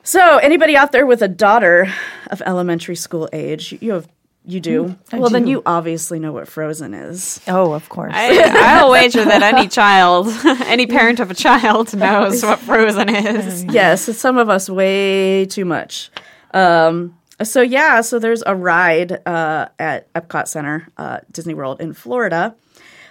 So 0.05 0.39
anybody 0.39 0.77
out 0.77 0.93
there 0.93 1.05
with 1.05 1.21
a 1.21 1.29
daughter 1.29 1.93
of 2.31 2.41
elementary 2.47 2.97
school 2.97 3.29
age, 3.33 3.77
you 3.81 3.93
have 3.93 4.09
You 4.49 4.61
do? 4.61 4.97
I 5.13 5.19
well, 5.19 5.29
then 5.29 5.47
you 5.47 5.63
obviously 5.67 6.19
know 6.19 6.33
what 6.33 6.49
Frozen 6.49 6.95
is. 6.95 7.39
Oh, 7.49 7.75
of 7.75 7.91
course. 7.91 8.15
I, 8.17 8.79
I'll 8.81 8.91
wager 8.91 9.23
that 9.23 9.43
any 9.43 9.69
child, 9.69 10.29
any 10.65 10.87
parent 10.87 11.21
of 11.21 11.31
a 11.31 11.35
child 11.35 11.95
knows 11.95 12.43
what 12.49 12.59
Frozen 12.59 13.11
is. 13.11 13.65
yes, 13.65 14.09
it's 14.09 14.19
some 14.19 14.39
of 14.39 14.49
us 14.49 14.71
way 14.71 15.45
too 15.45 15.67
much. 15.67 16.11
Um, 16.55 17.15
so 17.43 17.61
yeah, 17.61 18.01
so 18.01 18.19
there's 18.19 18.43
a 18.47 18.57
ride 18.57 19.21
uh, 19.29 19.69
at 19.79 20.11
Epcot 20.15 20.49
Center, 20.49 20.89
uh, 20.97 21.19
Disney 21.31 21.53
World 21.53 21.79
in 21.83 21.93
Florida, 21.93 22.55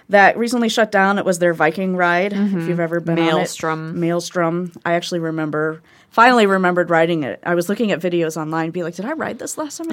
that 0.08 0.36
recently 0.36 0.68
shut 0.68 0.90
down. 0.90 1.18
It 1.18 1.24
was 1.24 1.38
their 1.38 1.54
Viking 1.54 1.94
ride. 1.94 2.32
If 2.32 2.66
you've 2.68 2.80
ever 2.80 2.98
been 2.98 3.14
Maelstrom. 3.14 3.90
on 3.90 3.96
it, 3.96 3.98
Maelstrom. 4.00 4.72
I 4.84 4.94
actually 4.94 5.20
remember. 5.20 5.82
Finally, 6.10 6.46
remembered 6.46 6.90
riding 6.90 7.22
it. 7.22 7.38
I 7.44 7.54
was 7.54 7.68
looking 7.68 7.92
at 7.92 8.00
videos 8.00 8.36
online, 8.36 8.70
be 8.70 8.82
like, 8.82 8.94
"Did 8.94 9.04
I 9.04 9.12
ride 9.12 9.38
this 9.38 9.58
last 9.58 9.76
time?" 9.76 9.88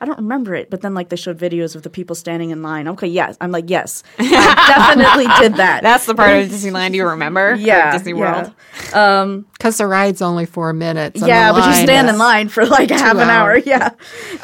I 0.00 0.04
don't 0.04 0.18
remember 0.18 0.54
it, 0.54 0.70
but 0.70 0.80
then 0.80 0.94
like 0.94 1.08
they 1.08 1.16
showed 1.16 1.38
videos 1.38 1.76
of 1.76 1.82
the 1.82 1.90
people 1.90 2.14
standing 2.16 2.50
in 2.50 2.62
line. 2.62 2.88
Okay, 2.88 3.06
yes, 3.06 3.36
I'm 3.40 3.52
like, 3.52 3.70
yes, 3.70 4.02
I 4.18 4.94
definitely 4.96 5.26
did 5.40 5.54
that. 5.58 5.82
That's 5.82 6.06
the 6.06 6.14
part 6.14 6.42
of 6.42 6.48
Disneyland 6.48 6.94
you 6.94 7.06
remember. 7.06 7.54
yeah, 7.58 7.92
Disney 7.92 8.12
yeah. 8.12 8.52
World. 8.94 9.44
Because 9.52 9.78
the 9.78 9.86
ride's 9.86 10.20
only 10.20 10.46
four 10.46 10.72
minutes. 10.72 11.20
and 11.20 11.28
Yeah, 11.28 11.52
the 11.52 11.60
but 11.60 11.66
you 11.68 11.82
stand 11.84 12.08
in 12.08 12.18
line 12.18 12.48
for 12.48 12.66
like 12.66 12.90
half 12.90 13.16
an 13.16 13.30
hour. 13.30 13.52
hours. 13.52 13.66
Yeah. 13.66 13.90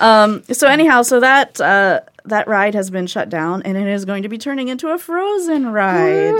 Um, 0.00 0.42
so 0.52 0.68
anyhow, 0.68 1.02
so 1.02 1.20
that 1.20 1.60
uh, 1.60 2.00
that 2.24 2.46
ride 2.48 2.74
has 2.74 2.90
been 2.90 3.06
shut 3.06 3.28
down, 3.28 3.62
and 3.62 3.76
it 3.76 3.86
is 3.86 4.04
going 4.04 4.22
to 4.22 4.28
be 4.28 4.38
turning 4.38 4.68
into 4.68 4.88
a 4.88 4.98
Frozen 4.98 5.72
ride. 5.72 6.34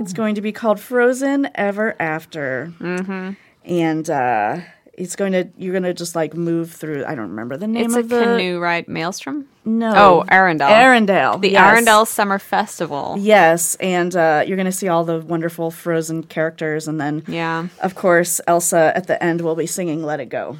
It's 0.00 0.12
going 0.12 0.34
to 0.34 0.40
be 0.40 0.52
called 0.52 0.80
Frozen 0.80 1.50
Ever 1.54 1.94
After, 2.00 2.72
mm-hmm. 2.80 3.30
And 3.64 4.08
uh, 4.10 4.58
it's 4.94 5.16
going 5.16 5.32
to 5.32 5.48
you're 5.56 5.72
going 5.72 5.82
to 5.84 5.94
just 5.94 6.14
like 6.14 6.34
move 6.34 6.70
through. 6.72 7.04
I 7.04 7.14
don't 7.14 7.30
remember 7.30 7.56
the 7.56 7.66
name 7.66 7.86
It's 7.86 7.94
a 7.96 8.00
of 8.00 8.08
the 8.08 8.20
canoe 8.22 8.58
ride. 8.58 8.88
Maelstrom? 8.88 9.46
no. 9.64 9.92
Oh, 9.94 10.24
Arendelle. 10.30 10.68
Arendelle. 10.70 11.40
The 11.40 11.50
yes. 11.50 11.80
Arendelle 11.86 12.06
Summer 12.06 12.38
Festival. 12.38 13.16
Yes, 13.18 13.76
and 13.76 14.14
uh, 14.16 14.42
you're 14.46 14.56
going 14.56 14.66
to 14.66 14.72
see 14.72 14.88
all 14.88 15.04
the 15.04 15.20
wonderful 15.20 15.70
Frozen 15.70 16.24
characters, 16.24 16.88
and 16.88 17.00
then 17.00 17.22
Yeah. 17.28 17.68
of 17.80 17.94
course, 17.94 18.40
Elsa 18.46 18.92
at 18.94 19.06
the 19.06 19.22
end 19.22 19.40
will 19.40 19.54
be 19.56 19.66
singing 19.66 20.02
"Let 20.02 20.20
It 20.20 20.26
Go." 20.28 20.56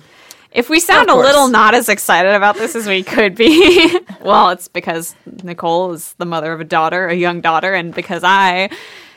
If 0.52 0.68
we 0.68 0.80
sound 0.80 1.08
a 1.08 1.14
little 1.14 1.48
not 1.48 1.74
as 1.74 1.88
excited 1.88 2.32
about 2.34 2.56
this 2.56 2.76
as 2.76 2.86
we 2.86 3.02
could 3.02 3.34
be, 3.34 3.98
well, 4.20 4.50
it's 4.50 4.68
because 4.68 5.14
Nicole 5.42 5.92
is 5.94 6.12
the 6.18 6.26
mother 6.26 6.52
of 6.52 6.60
a 6.60 6.64
daughter, 6.64 7.08
a 7.08 7.14
young 7.14 7.40
daughter, 7.40 7.72
and 7.72 7.94
because 7.94 8.22
I 8.22 8.68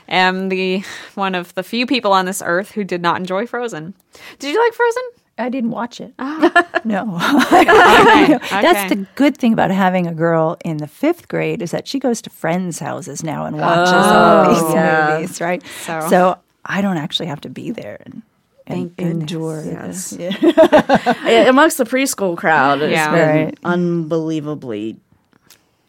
am 0.08 0.48
the 0.48 0.82
one 1.14 1.34
of 1.34 1.54
the 1.54 1.62
few 1.62 1.86
people 1.86 2.12
on 2.12 2.24
this 2.26 2.42
earth 2.44 2.72
who 2.72 2.84
did 2.84 3.02
not 3.02 3.18
enjoy 3.18 3.46
Frozen. 3.46 3.94
Did 4.38 4.52
you 4.52 4.60
like 4.62 4.72
Frozen? 4.74 5.02
I 5.38 5.48
didn't 5.50 5.70
watch 5.70 6.00
it. 6.00 6.14
Ah. 6.18 6.80
no. 6.84 7.18
Okay. 7.56 8.38
That's 8.62 8.88
the 8.88 9.06
good 9.16 9.36
thing 9.36 9.52
about 9.52 9.70
having 9.70 10.06
a 10.06 10.14
girl 10.14 10.56
in 10.64 10.78
the 10.78 10.86
fifth 10.88 11.28
grade 11.28 11.60
is 11.62 11.70
that 11.72 11.86
she 11.86 11.98
goes 11.98 12.22
to 12.22 12.30
friends' 12.30 12.78
houses 12.78 13.22
now 13.22 13.44
and 13.46 13.58
watches 13.58 13.92
all 13.92 14.48
these 14.54 14.74
yeah. 14.74 15.16
movies, 15.20 15.40
right? 15.40 15.62
So- 15.84 16.06
So, 16.08 16.38
I 16.64 16.80
don't 16.80 16.96
actually 16.96 17.26
have 17.26 17.40
to 17.42 17.48
be 17.50 17.70
there 17.70 17.98
and, 18.06 18.22
and 18.66 18.92
endure 18.98 19.62
Yes. 19.64 20.10
this. 20.10 20.40
Yeah. 20.40 21.12
Yeah, 21.26 21.48
amongst 21.48 21.76
the 21.78 21.84
preschool 21.84 22.36
crowd, 22.36 22.80
it's 22.82 22.92
Yeah. 22.92 23.10
been 23.12 23.44
Right. 23.46 23.58
unbelievably 23.64 24.96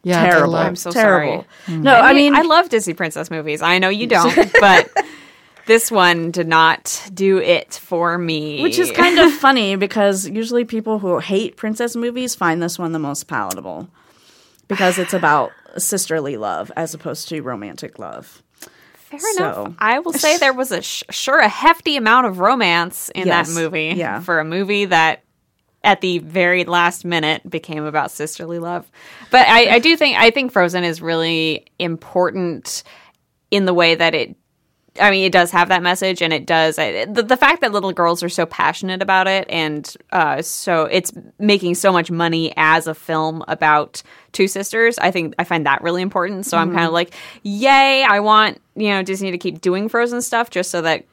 Yeah, 0.07 0.29
terrible. 0.29 0.53
love- 0.53 0.65
I'm 0.67 0.75
so 0.75 0.91
terrible. 0.91 1.45
sorry. 1.67 1.77
No, 1.79 1.93
I 1.95 2.13
mean, 2.13 2.35
I 2.35 2.41
love 2.41 2.69
Disney 2.69 2.93
princess 2.93 3.29
movies. 3.31 3.61
I 3.61 3.79
know 3.79 3.89
you 3.89 4.07
don't, 4.17 4.35
but 4.59 4.89
this 5.65 5.91
one 5.91 6.31
did 6.31 6.47
not 6.47 7.09
do 7.13 7.37
it 7.39 7.73
for 7.73 8.17
me. 8.17 8.61
which 8.61 8.79
is 8.79 8.91
kind 8.91 9.19
of 9.19 9.31
funny 9.33 9.75
because 9.75 10.27
usually 10.27 10.63
people 10.65 10.99
who 10.99 11.19
hate 11.19 11.57
princess 11.57 11.95
movies 11.95 12.35
find 12.35 12.61
this 12.63 12.79
one 12.79 12.91
the 12.93 12.99
most 12.99 13.27
palatable 13.27 13.87
because 14.67 14.97
it's 14.97 15.13
about 15.13 15.51
sisterly 15.77 16.37
love 16.37 16.71
as 16.75 16.93
opposed 16.93 17.27
to 17.29 17.41
romantic 17.41 17.99
love. 17.99 18.41
Fair 18.93 19.19
So- 19.19 19.43
enough. 19.63 19.73
I 19.79 19.99
will 19.99 20.13
say 20.13 20.37
there 20.39 20.53
was 20.53 20.71
a 20.71 20.81
sh- 20.81 21.03
sure 21.09 21.37
a 21.39 21.47
hefty 21.49 21.95
amount 21.97 22.27
of 22.27 22.39
romance 22.39 23.09
in 23.15 23.27
Yes. 23.27 23.47
that 23.47 23.53
movie. 23.61 23.93
Yeah. 23.95 24.19
For 24.21 24.39
a 24.39 24.45
movie 24.45 24.85
that 24.85 25.23
at 25.87 26.01
the 26.01 26.19
very 26.19 26.65
last 26.65 27.05
minute 27.05 27.49
became 27.49 27.85
about 27.85 28.11
sisterly 28.11 28.59
love. 28.59 28.91
But 29.31 29.47
I, 29.47 29.75
I 29.75 29.79
do 29.79 29.95
think 29.95 30.17
I 30.17 30.31
think 30.31 30.51
Frozen 30.51 30.83
is 30.83 31.01
really 31.01 31.65
important 31.79 32.83
in 33.49 33.63
the 33.63 33.73
way 33.73 33.95
that 33.95 34.13
it 34.13 34.35
I 34.99 35.11
mean, 35.11 35.25
it 35.25 35.31
does 35.31 35.51
have 35.51 35.69
that 35.69 35.83
message, 35.83 36.23
and 36.23 36.33
it 36.33 36.47
does. 36.47 36.79
I, 36.79 37.05
the, 37.05 37.21
the 37.21 37.37
fact 37.37 37.61
that 37.61 37.71
little 37.71 37.93
girls 37.93 38.23
are 38.23 38.29
so 38.29 38.47
passionate 38.47 39.03
about 39.03 39.27
it, 39.27 39.45
and 39.47 39.95
uh, 40.11 40.41
so 40.41 40.85
it's 40.85 41.13
making 41.37 41.75
so 41.75 41.91
much 41.91 42.09
money 42.09 42.51
as 42.57 42.87
a 42.87 42.95
film 42.95 43.43
about 43.47 44.01
two 44.31 44.47
sisters. 44.47 44.97
I 44.97 45.11
think 45.11 45.35
I 45.37 45.43
find 45.43 45.67
that 45.67 45.83
really 45.83 46.01
important. 46.01 46.47
So 46.47 46.57
I'm 46.57 46.73
kind 46.73 46.87
of 46.87 46.93
like, 46.93 47.13
yay! 47.43 48.03
I 48.03 48.19
want 48.21 48.59
you 48.75 48.89
know 48.89 49.03
Disney 49.03 49.29
to 49.29 49.37
keep 49.37 49.61
doing 49.61 49.87
Frozen 49.87 50.23
stuff, 50.23 50.49
just 50.49 50.71
so 50.71 50.81
that 50.81 51.05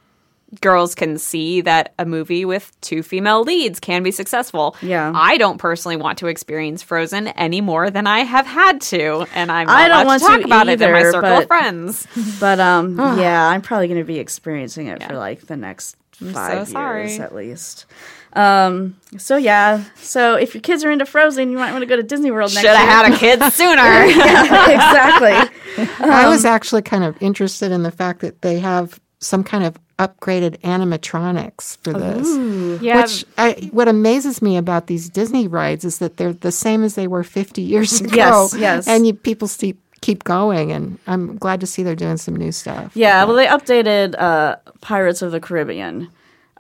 girls 0.60 0.94
can 0.94 1.18
see 1.18 1.60
that 1.62 1.94
a 1.98 2.04
movie 2.04 2.44
with 2.44 2.72
two 2.80 3.02
female 3.02 3.42
leads 3.42 3.80
can 3.80 4.02
be 4.02 4.10
successful. 4.10 4.76
Yeah. 4.82 5.12
I 5.14 5.36
don't 5.38 5.58
personally 5.58 5.96
want 5.96 6.18
to 6.18 6.26
experience 6.26 6.82
Frozen 6.82 7.28
any 7.28 7.60
more 7.60 7.90
than 7.90 8.06
I 8.06 8.20
have 8.20 8.46
had 8.46 8.80
to, 8.82 9.26
and 9.34 9.50
I'm 9.50 9.66
not 9.66 9.76
I 9.76 9.88
don't 9.88 10.06
want 10.06 10.20
to 10.22 10.26
talk 10.28 10.40
to 10.40 10.46
about 10.46 10.68
it 10.68 10.80
in 10.80 10.92
my 10.92 11.02
circle 11.02 11.20
but- 11.22 11.42
of 11.42 11.48
friends. 11.48 12.06
But 12.40 12.60
um, 12.60 12.96
yeah, 13.18 13.48
I'm 13.48 13.62
probably 13.62 13.88
going 13.88 14.00
to 14.00 14.04
be 14.04 14.18
experiencing 14.18 14.86
it 14.88 15.02
for 15.02 15.16
like 15.16 15.46
the 15.46 15.56
next 15.56 15.96
so 16.18 16.32
five 16.32 16.68
sorry. 16.68 17.08
years 17.08 17.20
at 17.20 17.34
least. 17.34 17.86
Um, 18.34 18.96
so 19.16 19.36
yeah, 19.36 19.84
so 19.94 20.34
if 20.34 20.54
your 20.54 20.60
kids 20.60 20.84
are 20.84 20.90
into 20.90 21.06
Frozen, 21.06 21.52
you 21.52 21.56
might 21.56 21.70
want 21.70 21.82
to 21.82 21.86
go 21.86 21.94
to 21.94 22.02
Disney 22.02 22.32
World 22.32 22.52
next 22.52 22.62
Should 22.66 22.76
have 22.76 22.88
year. 22.88 22.90
had 22.90 23.12
a 23.12 23.16
kid 23.46 23.52
sooner. 23.52 24.04
exactly. 24.74 25.86
I 26.00 26.28
was 26.28 26.44
actually 26.44 26.82
kind 26.82 27.04
of 27.04 27.16
interested 27.22 27.70
in 27.72 27.82
the 27.84 27.90
fact 27.90 28.20
that 28.20 28.42
they 28.42 28.58
have 28.58 29.00
some 29.20 29.44
kind 29.44 29.64
of 29.64 29.76
upgraded 29.98 30.58
animatronics 30.60 31.78
for 31.78 31.92
this. 31.92 32.82
yeah, 32.82 33.02
Which 33.02 33.24
I, 33.38 33.68
what 33.72 33.88
amazes 33.88 34.42
me 34.42 34.56
about 34.56 34.86
these 34.86 35.08
Disney 35.08 35.46
rides 35.48 35.84
is 35.84 35.98
that 35.98 36.16
they're 36.16 36.32
the 36.32 36.52
same 36.52 36.82
as 36.82 36.94
they 36.94 37.06
were 37.06 37.22
50 37.22 37.62
years 37.62 38.00
ago. 38.00 38.14
Yes, 38.16 38.54
yes. 38.56 38.88
And 38.88 39.06
you, 39.06 39.14
people 39.14 39.48
keep 39.48 39.78
keep 40.00 40.24
going, 40.24 40.70
and 40.70 40.98
I'm 41.06 41.38
glad 41.38 41.60
to 41.60 41.66
see 41.66 41.82
they're 41.82 41.94
doing 41.96 42.18
some 42.18 42.36
new 42.36 42.52
stuff. 42.52 42.94
Yeah, 42.94 43.24
well, 43.24 43.36
they 43.36 43.46
updated 43.46 44.14
uh, 44.18 44.56
Pirates 44.82 45.22
of 45.22 45.32
the 45.32 45.40
Caribbean 45.40 46.08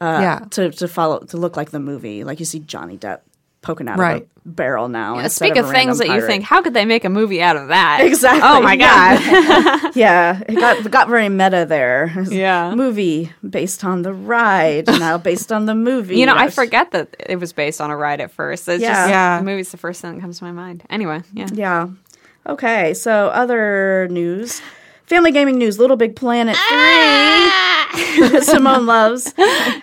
uh, 0.00 0.18
Yeah. 0.22 0.38
to 0.50 0.70
to 0.70 0.88
follow 0.88 1.18
to 1.20 1.36
look 1.36 1.56
like 1.56 1.70
the 1.70 1.80
movie. 1.80 2.24
Like 2.24 2.38
you 2.40 2.46
see 2.46 2.60
Johnny 2.60 2.96
Depp 2.96 3.20
poking 3.64 3.88
out 3.88 3.98
Right. 3.98 4.22
of 4.22 4.28
a 4.46 4.48
barrel 4.48 4.88
now. 4.88 5.18
instead 5.18 5.46
Speak 5.46 5.56
of 5.56 5.66
a 5.68 5.72
things 5.72 5.98
random 5.98 6.06
that 6.08 6.14
you 6.14 6.26
think, 6.26 6.44
how 6.44 6.62
could 6.62 6.74
they 6.74 6.84
make 6.84 7.04
a 7.04 7.08
movie 7.08 7.40
out 7.42 7.56
of 7.56 7.68
that? 7.68 8.00
Exactly, 8.02 8.42
Oh 8.44 8.60
my 8.60 8.74
yeah. 8.74 9.18
god. 9.82 9.92
Yeah, 9.96 10.40
it 10.48 10.54
got 10.54 10.90
got 10.90 11.08
very 11.08 11.28
meta 11.28 11.64
there. 11.68 12.12
Yeah. 12.30 12.74
movie 12.74 13.32
based 13.48 13.84
on 13.84 14.02
the 14.02 14.12
ride, 14.12 14.86
now 14.86 15.18
based 15.18 15.50
on 15.50 15.66
the 15.66 15.74
movie. 15.74 16.16
you 16.18 16.26
know, 16.26 16.34
I 16.34 16.46
That's- 16.46 16.54
forget 16.54 16.90
that 16.92 17.16
it 17.18 17.40
was 17.40 17.52
based 17.52 17.80
on 17.80 17.90
a 17.90 17.96
ride 17.96 18.20
at 18.20 18.30
first. 18.30 18.68
It's 18.68 18.82
Yeah. 18.82 18.92
just 18.94 19.08
Yeah. 19.10 19.38
the 19.38 19.44
movie's 19.44 19.70
the 19.70 19.78
first 19.78 20.00
thing 20.02 20.14
that 20.16 20.20
comes 20.20 20.38
to 20.38 20.44
my 20.44 20.52
mind. 20.52 20.84
Anyway, 20.90 21.22
yeah. 21.32 21.46
Yeah. 21.52 21.88
Okay, 22.46 22.92
so 22.94 23.28
other 23.28 24.06
news. 24.10 24.60
Family 25.06 25.32
gaming 25.32 25.58
news, 25.58 25.78
Little 25.78 25.96
Big 25.96 26.16
Planet 26.16 26.54
3. 26.56 26.62
Ah! 26.62 28.40
Simone 28.42 28.86
loves 28.86 29.32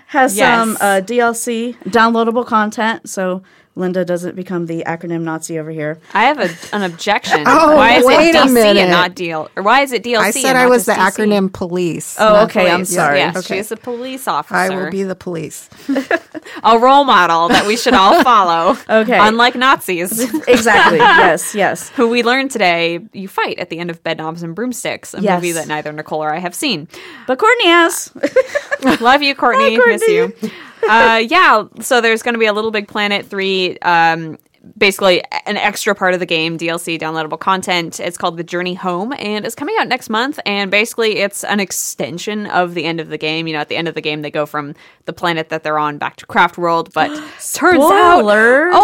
has 0.08 0.36
Yes. 0.36 0.60
some 0.60 0.78
uh, 0.82 1.02
DLC, 1.02 1.76
downloadable 1.86 2.46
content. 2.46 3.08
So 3.10 3.42
Linda 3.76 4.04
doesn't 4.04 4.36
become 4.36 4.66
the 4.66 4.84
acronym 4.86 5.22
Nazi 5.22 5.58
over 5.58 5.72
here. 5.72 5.98
I 6.14 6.26
have 6.26 6.40
a, 6.40 6.50
an 6.76 6.84
objection. 6.84 7.44
Oh, 7.48 7.76
why 7.78 7.96
is 7.98 8.06
wait 8.06 8.30
it 8.30 8.36
a 8.36 8.40
DC 8.40 8.54
minute. 8.54 8.78
and 8.82 8.92
not 8.92 9.16
DL? 9.16 9.50
Or 9.56 9.64
why 9.64 9.82
is 9.82 9.92
it 9.94 10.04
DLC? 10.04 10.18
I 10.18 10.32
said 10.32 10.50
and 10.50 10.58
I 10.58 10.64
not 10.64 10.70
was 10.72 10.86
the 10.86 10.92
DC? 10.94 10.98
acronym 10.98 11.52
police. 11.54 12.18
Oh, 12.20 12.26
not 12.34 12.50
okay, 12.50 12.70
I'm 12.70 12.84
sorry. 12.86 13.20
Yes, 13.20 13.38
Okay. 13.38 13.58
she's 13.58 13.72
a 13.72 13.78
police 13.78 14.28
officer. 14.28 14.56
I 14.56 14.70
will 14.70 14.92
be 14.92 15.04
the 15.04 15.16
police. 15.16 15.70
a 16.64 16.78
role 16.80 17.04
model 17.06 17.48
that 17.50 17.66
we 17.66 17.78
should 17.78 17.94
all 17.94 18.22
follow. 18.24 18.78
Okay. 18.90 19.18
Unlike 19.18 19.56
Nazis. 19.56 20.20
Exactly. 20.48 20.98
yes, 20.98 21.56
yes. 21.56 21.90
who 21.90 22.10
we 22.10 22.24
learned 22.24 22.52
today 22.52 23.00
you 23.14 23.28
fight 23.28 23.58
at 23.60 23.70
the 23.70 23.80
end 23.80 23.90
of 23.90 24.04
Bedknobs 24.04 24.44
and 24.44 24.54
Broomsticks, 24.54 25.14
a 25.14 25.22
Yes. 25.22 25.38
movie 25.42 25.54
that 25.54 25.68
neither 25.68 25.92
Nicole 25.94 26.22
or 26.24 26.34
I 26.34 26.40
have 26.40 26.54
seen. 26.56 26.88
But 27.28 27.38
Courtney 27.40 27.68
has. 27.68 28.12
Love 29.00 29.22
you, 29.24 29.34
Courtney. 29.36 29.76
Hi, 29.80 29.86
Miss 29.88 30.08
you. 30.08 30.34
Uh, 30.88 31.24
yeah, 31.28 31.64
so 31.80 32.02
there's 32.02 32.24
going 32.24 32.34
to 32.34 32.40
be 32.40 32.46
a 32.46 32.54
Little 32.54 32.72
Big 32.72 32.88
Planet 32.88 33.26
3. 33.26 33.78
Um, 33.80 34.38
Basically, 34.78 35.24
an 35.48 35.58
extra 35.58 35.96
part 35.96 36.14
of 36.14 36.20
the 36.20 36.28
game, 36.28 36.56
DLC 36.56 37.00
downloadable 37.00 37.40
content. 37.40 38.00
It's 38.00 38.16
called 38.16 38.38
The 38.38 38.44
Journey 38.44 38.76
Home, 38.76 39.12
and 39.18 39.44
it's 39.44 39.56
coming 39.56 39.76
out 39.80 39.88
next 39.88 40.08
month. 40.08 40.40
And 40.46 40.70
basically, 40.70 41.18
it's 41.18 41.44
an 41.44 41.60
extension 41.60 42.46
of 42.46 42.76
the 42.76 42.86
end 42.86 43.00
of 43.00 43.10
the 43.10 43.18
game. 43.18 43.48
You 43.48 43.54
know, 43.54 43.60
at 43.60 43.70
the 43.70 43.76
end 43.76 43.88
of 43.88 43.96
the 43.96 44.02
game, 44.02 44.22
they 44.22 44.30
go 44.30 44.46
from 44.46 44.76
the 45.06 45.14
planet 45.14 45.50
that 45.50 45.64
they're 45.64 45.80
on 45.80 45.98
back 45.98 46.18
to 46.18 46.28
Craft 46.28 46.60
World. 46.60 46.94
But 46.94 47.08
turns 47.54 47.82
out, 47.82 48.24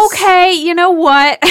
okay, 0.06 0.52
you 0.52 0.74
know 0.74 0.90
what? 0.90 1.38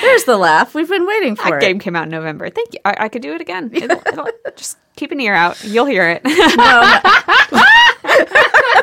There's 0.00 0.24
the 0.24 0.36
laugh. 0.36 0.74
We've 0.74 0.88
been 0.88 1.06
waiting 1.06 1.34
for 1.34 1.50
That 1.50 1.62
it. 1.62 1.66
game 1.66 1.78
came 1.80 1.96
out 1.96 2.04
in 2.04 2.10
November. 2.10 2.48
Thank 2.48 2.74
you. 2.74 2.80
I, 2.84 2.96
I 3.00 3.08
could 3.08 3.22
do 3.22 3.34
it 3.34 3.40
again. 3.40 3.70
It'll, 3.74 4.00
it'll, 4.06 4.28
just 4.56 4.78
keep 4.94 5.10
an 5.10 5.20
ear 5.20 5.34
out. 5.34 5.62
You'll 5.64 5.86
hear 5.86 6.08
it. 6.08 6.22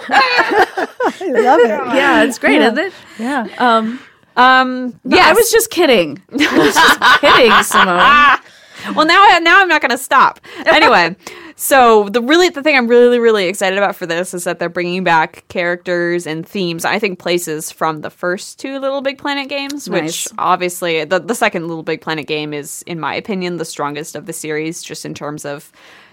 I 0.11 1.17
love 1.21 1.59
it. 1.59 1.95
Yeah, 1.95 2.23
it's 2.23 2.39
great, 2.39 2.61
isn't 2.61 2.77
it? 2.77 2.93
Yeah. 3.17 3.47
Um, 3.57 3.99
Um, 4.35 4.99
No, 5.03 5.17
yes. 5.17 5.27
I 5.27 5.33
was 5.33 5.51
just 5.51 5.69
kidding. 5.69 6.21
I 6.31 6.57
was 6.57 6.73
just 6.73 7.21
kidding, 7.21 7.51
Simone. 7.63 8.95
well 8.95 9.05
now 9.05 9.21
I, 9.21 9.39
now 9.39 9.61
I'm 9.61 9.67
not 9.67 9.81
going 9.81 9.91
to 9.91 9.97
stop. 9.97 10.39
Anyway, 10.65 11.15
so 11.57 12.07
the 12.09 12.21
really 12.21 12.47
the 12.47 12.63
thing 12.63 12.77
I'm 12.77 12.87
really 12.87 13.19
really 13.19 13.47
excited 13.47 13.77
about 13.77 13.95
for 13.97 14.05
this 14.05 14.33
is 14.33 14.45
that 14.45 14.59
they're 14.59 14.69
bringing 14.69 15.03
back 15.03 15.43
characters 15.49 16.25
and 16.25 16.47
themes. 16.47 16.85
I 16.85 16.99
think 16.99 17.19
places 17.19 17.69
from 17.71 17.99
the 18.01 18.09
first 18.09 18.57
two 18.59 18.79
Little 18.79 19.01
Big 19.01 19.17
Planet 19.17 19.49
games, 19.49 19.89
Nice. 19.89 20.01
which 20.01 20.27
obviously 20.37 21.03
the 21.03 21.19
the 21.19 21.35
second 21.35 21.67
Little 21.67 21.83
Big 21.83 21.99
Planet 21.99 22.25
game 22.27 22.53
is 22.53 22.81
in 22.87 22.99
my 22.99 23.13
opinion 23.13 23.57
the 23.57 23.65
strongest 23.65 24.15
of 24.15 24.25
the 24.25 24.33
series 24.33 24.81
just 24.81 25.03
in 25.03 25.13
terms 25.13 25.43
of 25.43 25.69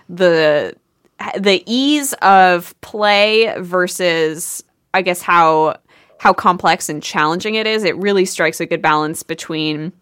the 0.08 0.74
the 1.38 1.62
ease 1.66 2.12
of 2.14 2.78
play 2.80 3.54
versus 3.58 4.62
I 4.94 5.02
guess 5.02 5.22
how 5.22 5.76
how 6.18 6.32
complex 6.32 6.88
and 6.88 7.02
challenging 7.02 7.54
it 7.54 7.66
is. 7.66 7.84
It 7.84 7.96
really 7.96 8.24
strikes 8.24 8.60
a 8.60 8.66
good 8.66 8.82
balance 8.82 9.22
between 9.22 9.92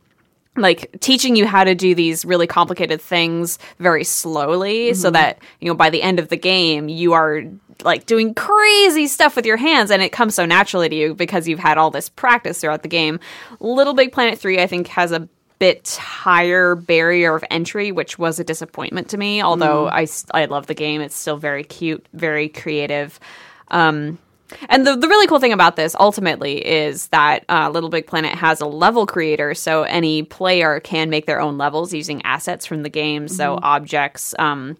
like 0.57 1.01
teaching 1.01 1.35
you 1.35 1.47
how 1.47 1.65
to 1.65 1.75
do 1.75 1.95
these 1.95 2.25
really 2.25 2.47
complicated 2.47 3.01
things 3.01 3.59
very 3.79 4.05
slowly 4.05 4.95
so 4.95 5.09
mm-hmm. 5.09 5.15
that 5.15 5.39
you 5.61 5.69
know 5.69 5.75
by 5.75 5.91
the 5.91 6.01
end 6.01 6.21
of 6.21 6.29
the 6.29 6.37
game 6.37 6.89
you 6.89 7.13
are 7.13 7.43
like 7.83 8.07
doing 8.07 8.33
crazy 8.35 9.09
stuff 9.09 9.35
with 9.35 9.45
your 9.45 9.57
hands 9.57 9.91
and 9.91 10.01
it 10.01 10.13
comes 10.13 10.35
so 10.35 10.47
naturally 10.47 10.89
to 10.89 10.95
you 10.95 11.15
because 11.15 11.49
you've 11.49 11.59
had 11.59 11.77
all 11.77 11.91
this 11.91 12.09
practice 12.09 12.61
throughout 12.61 12.83
the 12.83 12.89
game 12.89 13.19
little 13.59 13.95
big 13.95 14.13
planet 14.13 14.39
3 14.39 14.61
i 14.61 14.67
think 14.69 14.87
has 14.87 15.11
a 15.11 15.29
bit 15.65 15.97
higher 16.01 16.75
barrier 16.75 17.35
of 17.35 17.45
entry 17.51 17.91
which 17.91 18.19
was 18.19 18.39
a 18.39 18.45
disappointment 18.45 19.09
to 19.09 19.17
me 19.17 19.41
although 19.41 19.89
I, 19.89 20.07
I 20.33 20.45
love 20.45 20.67
the 20.67 20.75
game. 20.75 21.01
It's 21.01 21.17
still 21.17 21.39
very 21.39 21.65
cute 21.65 22.07
very 22.13 22.49
creative. 22.49 23.19
Um, 23.69 24.19
and 24.69 24.87
the, 24.87 24.95
the 24.95 25.09
really 25.09 25.27
cool 25.27 25.41
thing 25.41 25.53
about 25.53 25.77
this 25.77 25.97
ultimately 25.99 26.65
is 26.65 27.09
that 27.09 27.45
uh, 27.49 27.71
Little 27.71 27.89
Big 27.89 28.07
Planet 28.07 28.35
has 28.35 28.61
a 28.61 28.67
level 28.67 29.07
creator, 29.07 29.55
so 29.55 29.83
any 29.85 30.23
player 30.23 30.81
can 30.81 31.11
make 31.11 31.27
their 31.27 31.41
own 31.41 31.59
levels 31.59 31.93
using 31.93 32.23
assets 32.23 32.67
from 32.67 32.83
the 32.83 32.91
game, 32.91 33.27
so 33.27 33.59
objects, 33.63 34.35
um, 34.39 34.77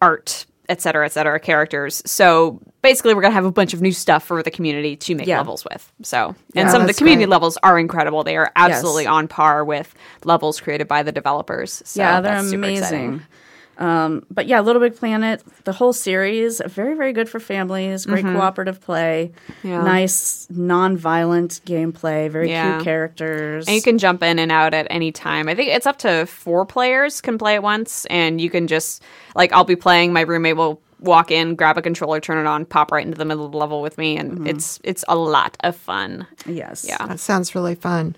art, 0.00 0.46
et 0.68 0.80
cetera, 0.82 1.04
et 1.06 1.12
cetera, 1.12 1.40
characters. 1.40 2.02
So 2.06 2.60
basically, 2.82 3.14
we're 3.14 3.22
going 3.22 3.30
to 3.32 3.36
have 3.36 3.44
a 3.44 3.50
bunch 3.52 3.72
of 3.74 3.80
new 3.80 3.92
stuff 3.92 4.22
for 4.24 4.42
the 4.42 4.50
community 4.50 4.96
to 4.96 5.14
make 5.14 5.26
Yeah. 5.26 5.38
levels 5.38 5.64
with. 5.64 5.90
So, 6.02 6.26
and 6.28 6.36
Yeah, 6.54 6.68
some 6.70 6.82
of 6.82 6.86
the 6.88 6.94
community 6.94 7.24
great. 7.24 7.30
levels 7.30 7.56
are 7.62 7.78
incredible. 7.78 8.22
They 8.24 8.36
are 8.36 8.52
absolutely 8.56 9.04
Yes. 9.04 9.10
on 9.12 9.28
par 9.28 9.64
with 9.64 9.94
levels 10.24 10.60
created 10.60 10.86
by 10.88 11.02
the 11.02 11.12
developers. 11.12 11.82
So 11.84 12.00
yeah, 12.02 12.20
they're 12.20 12.34
that's 12.34 12.50
super 12.50 12.64
exciting. 12.66 13.04
amazing. 13.06 13.26
Um, 13.78 14.26
but 14.30 14.46
yeah, 14.48 14.58
Little 14.60 14.82
Big 14.82 14.96
Planet, 14.96 15.42
the 15.64 15.72
whole 15.72 15.92
series, 15.92 16.60
very, 16.66 16.94
very 16.96 17.12
good 17.12 17.28
for 17.28 17.38
families. 17.38 18.06
Great 18.06 18.24
cooperative 18.24 18.80
play, 18.80 19.30
Mm-hmm. 19.48 19.68
Yeah. 19.68 19.82
nice 19.82 20.48
non-violent 20.50 21.60
gameplay, 21.64 22.28
very 22.30 22.48
Yeah. 22.50 22.74
cute 22.76 22.84
characters. 22.84 23.66
And 23.66 23.76
you 23.76 23.82
can 23.82 23.98
jump 23.98 24.22
in 24.22 24.38
and 24.38 24.50
out 24.50 24.74
at 24.74 24.86
any 24.90 25.12
time. 25.12 25.48
I 25.48 25.54
think 25.54 25.70
it's 25.70 25.86
up 25.86 25.98
to 25.98 26.26
four 26.26 26.66
players 26.66 27.20
can 27.20 27.38
play 27.38 27.54
at 27.54 27.62
once, 27.62 28.04
and 28.06 28.40
you 28.40 28.50
can 28.50 28.66
just 28.66 29.02
like 29.36 29.52
I'll 29.52 29.64
be 29.64 29.76
playing. 29.76 30.12
My 30.12 30.22
roommate 30.22 30.56
will 30.56 30.80
walk 31.00 31.30
in, 31.30 31.54
grab 31.54 31.78
a 31.78 31.82
controller, 31.82 32.18
turn 32.18 32.38
it 32.38 32.48
on, 32.48 32.64
pop 32.64 32.90
right 32.90 33.06
into 33.06 33.16
the 33.16 33.24
middle 33.24 33.46
of 33.46 33.52
the 33.52 33.58
level 33.58 33.80
with 33.82 33.96
me, 33.98 34.16
and 34.16 34.48
it's 34.48 34.80
it's 34.82 35.04
a 35.08 35.14
lot 35.16 35.56
of 35.60 35.76
fun. 35.76 36.26
yes, 36.46 36.84
Yeah. 36.88 37.06
That 37.06 37.20
sounds 37.20 37.54
really 37.54 37.76
fun. 37.76 38.16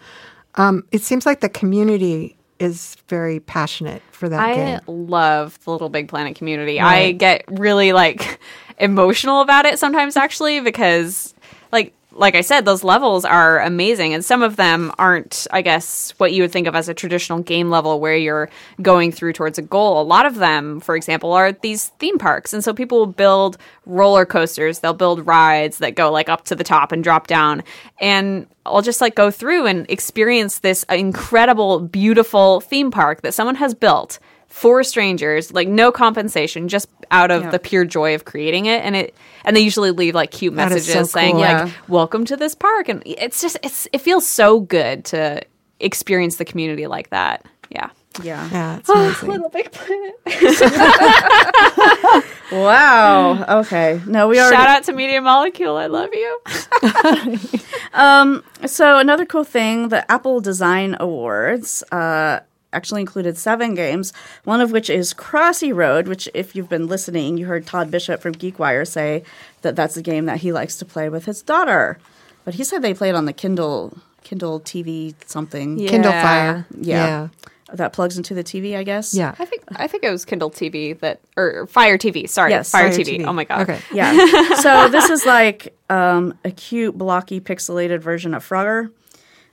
Um, 0.54 0.84
it 0.90 1.02
seems 1.02 1.26
like 1.26 1.40
the 1.40 1.48
community 1.48 2.36
is 2.60 2.96
very 3.08 3.40
passionate 3.40 4.02
for 4.12 4.28
that 4.28 4.54
game. 4.54 4.66
I 4.66 4.80
game. 4.80 5.08
love 5.08 5.58
the 5.64 5.72
Little 5.72 5.88
Big 5.88 6.08
Planet 6.08 6.36
community. 6.36 6.78
I 6.78 7.12
get 7.12 7.44
really 7.48 7.92
like 7.92 8.38
emotional 8.78 9.40
about 9.40 9.66
it 9.66 9.78
sometimes 9.78 10.16
actually 10.16 10.60
because 10.60 11.34
like 11.72 11.94
like 12.20 12.34
I 12.34 12.42
said, 12.42 12.66
those 12.66 12.84
levels 12.84 13.24
are 13.24 13.60
amazing, 13.60 14.12
and 14.12 14.22
some 14.22 14.42
of 14.42 14.56
them 14.56 14.92
aren't, 14.98 15.46
I 15.52 15.62
guess, 15.62 16.10
what 16.18 16.34
you 16.34 16.42
would 16.42 16.52
think 16.52 16.66
of 16.66 16.74
as 16.74 16.86
a 16.86 16.92
traditional 16.92 17.38
game 17.38 17.70
level 17.70 17.98
where 17.98 18.14
you're 18.14 18.50
going 18.82 19.10
through 19.10 19.32
towards 19.32 19.56
a 19.56 19.62
goal. 19.62 20.02
A 20.02 20.04
lot 20.04 20.26
of 20.26 20.34
them, 20.34 20.80
for 20.80 20.96
example, 20.96 21.32
are 21.32 21.52
these 21.52 21.88
theme 21.98 22.18
parks, 22.18 22.52
and 22.52 22.62
so 22.62 22.74
people 22.74 22.98
will 22.98 23.06
build 23.06 23.56
roller 23.86 24.26
coasters, 24.26 24.80
they'll 24.80 24.92
build 24.92 25.26
rides 25.26 25.78
that 25.78 25.94
go 25.94 26.12
like 26.12 26.28
up 26.28 26.44
to 26.44 26.54
the 26.54 26.62
top 26.62 26.92
and 26.92 27.02
drop 27.02 27.26
down, 27.26 27.62
and 28.02 28.47
I'll 28.66 28.82
just 28.82 29.00
like 29.00 29.14
go 29.14 29.30
through 29.30 29.64
and 29.64 29.90
experience 29.90 30.58
this 30.58 30.84
incredible, 30.90 31.80
beautiful 31.80 32.60
theme 32.60 32.90
park 32.90 33.23
that 33.23 33.32
someone 33.32 33.54
has 33.54 33.73
built 33.73 34.18
for 34.50 34.84
strangers, 34.84 35.52
like 35.52 35.69
no 35.69 35.91
compensation, 35.91 36.69
just 36.69 36.89
out 37.10 37.30
of 37.30 37.45
Yeah. 37.45 37.50
the 37.50 37.58
pure 37.58 37.84
joy 37.86 38.15
of 38.15 38.25
creating 38.26 38.67
it. 38.67 38.84
And 38.84 38.95
it 38.95 39.15
and 39.45 39.56
they 39.56 39.60
usually 39.60 39.91
leave 39.91 40.15
like 40.15 40.30
cute 40.30 40.54
That 40.56 40.69
is 40.73 40.86
messages 40.86 41.10
so 41.10 41.19
saying 41.19 41.32
cool. 41.32 41.41
like, 41.41 41.67
Yeah. 41.69 41.71
"Welcome 41.89 42.25
to 42.26 42.36
this 42.36 42.54
park," 42.54 42.89
and 42.89 43.02
it's 43.06 43.41
just 43.41 43.56
it's 43.63 43.89
it 43.93 44.00
feels 44.02 44.26
so 44.26 44.60
good 44.60 45.04
to 45.06 45.41
experience 45.80 46.36
the 46.36 46.45
community 46.45 46.86
like 46.86 47.08
that. 47.10 47.47
Yeah. 47.71 47.91
yeah. 48.23 48.49
yeah, 48.52 48.78
it's. 48.78 49.23
Little 49.23 49.49
Big 49.49 49.71
Planet. 49.71 50.15
Wow. 52.52 53.60
Okay. 53.60 54.00
No, 54.06 54.26
we 54.26 54.41
already. 54.41 54.56
Shout 54.56 54.69
out 54.69 54.82
to 54.84 54.93
Media 54.93 55.21
Molecule. 55.21 55.76
I 55.76 55.86
love 55.86 56.10
you. 56.13 56.41
um, 57.95 58.43
So 58.67 58.99
another 58.99 59.25
cool 59.25 59.45
thing, 59.45 59.89
the 59.89 60.10
Apple 60.10 60.41
Design 60.41 60.97
Awards 60.99 61.84
uh, 61.93 62.41
actually 62.73 63.00
included 63.00 63.37
seven 63.37 63.75
games. 63.75 64.13
One 64.45 64.61
of 64.61 64.73
which 64.73 64.89
is 64.91 65.13
Crossy 65.15 65.75
Road, 65.75 66.09
which, 66.09 66.28
if 66.35 66.54
you've 66.54 66.69
been 66.69 66.87
listening, 66.87 67.37
you 67.39 67.47
heard 67.47 67.67
Todd 67.67 67.91
Bishop 67.91 68.21
from 68.21 68.35
GeekWire 68.35 68.87
say 68.87 69.23
that 69.63 69.76
that's 69.76 69.97
a 69.97 70.02
game 70.02 70.26
that 70.26 70.39
he 70.39 70.52
likes 70.52 70.76
to 70.76 70.85
play 70.85 71.09
with 71.09 71.25
his 71.25 71.43
daughter. 71.43 71.99
But 72.45 72.54
he 72.54 72.65
said 72.65 72.83
they 72.83 72.95
played 72.95 73.15
on 73.15 73.25
the 73.26 73.33
Kindle 73.33 73.97
Kindle 74.23 74.61
TV 74.61 75.15
something. 75.26 75.76
Kindle 75.87 76.13
Fire. 76.13 76.67
Yeah. 76.78 77.06
Yeah. 77.06 77.28
That 77.73 77.93
plugs 77.93 78.17
into 78.17 78.35
the 78.35 78.43
TV, 78.43 78.76
I 78.76 78.83
guess. 78.83 79.15
Yeah. 79.15 79.35
I 79.39 79.45
think 79.45 79.63
I 79.76 79.87
think 79.87 80.02
it 80.02 80.11
was 80.11 80.25
Kindle 80.25 80.50
TV 80.50 80.99
that 81.00 81.21
or 81.37 81.67
Fire 81.69 81.99
TV. 81.99 82.28
Sorry, 82.28 82.50
Yes, 82.50 82.71
Fire, 82.71 82.91
Fire 82.91 82.99
TV. 82.99 83.21
TV. 83.21 83.26
Oh 83.26 83.33
my 83.33 83.45
god. 83.45 83.63
Okay. 83.63 83.78
Yeah. 83.93 84.54
so 84.61 84.89
this 84.89 85.09
is 85.11 85.25
like 85.25 85.75
um, 85.89 86.35
a 86.45 86.50
cute, 86.50 86.99
blocky, 86.99 87.41
pixelated 87.41 88.00
version 88.00 88.35
of 88.35 88.47
Frogger. 88.49 88.91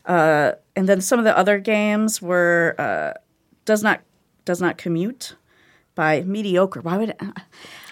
Uh, 0.07 0.53
and 0.75 0.87
then 0.89 1.01
some 1.01 1.19
of 1.19 1.25
the 1.25 1.37
other 1.37 1.59
games 1.59 2.21
were 2.21 2.73
uh, 2.79 3.13
does 3.65 3.83
not 3.83 4.01
does 4.45 4.61
not 4.61 4.77
commute 4.77 5.35
by 5.95 6.21
mediocre. 6.23 6.79
Why 6.81 6.97
would 6.97 7.09
it, 7.09 7.21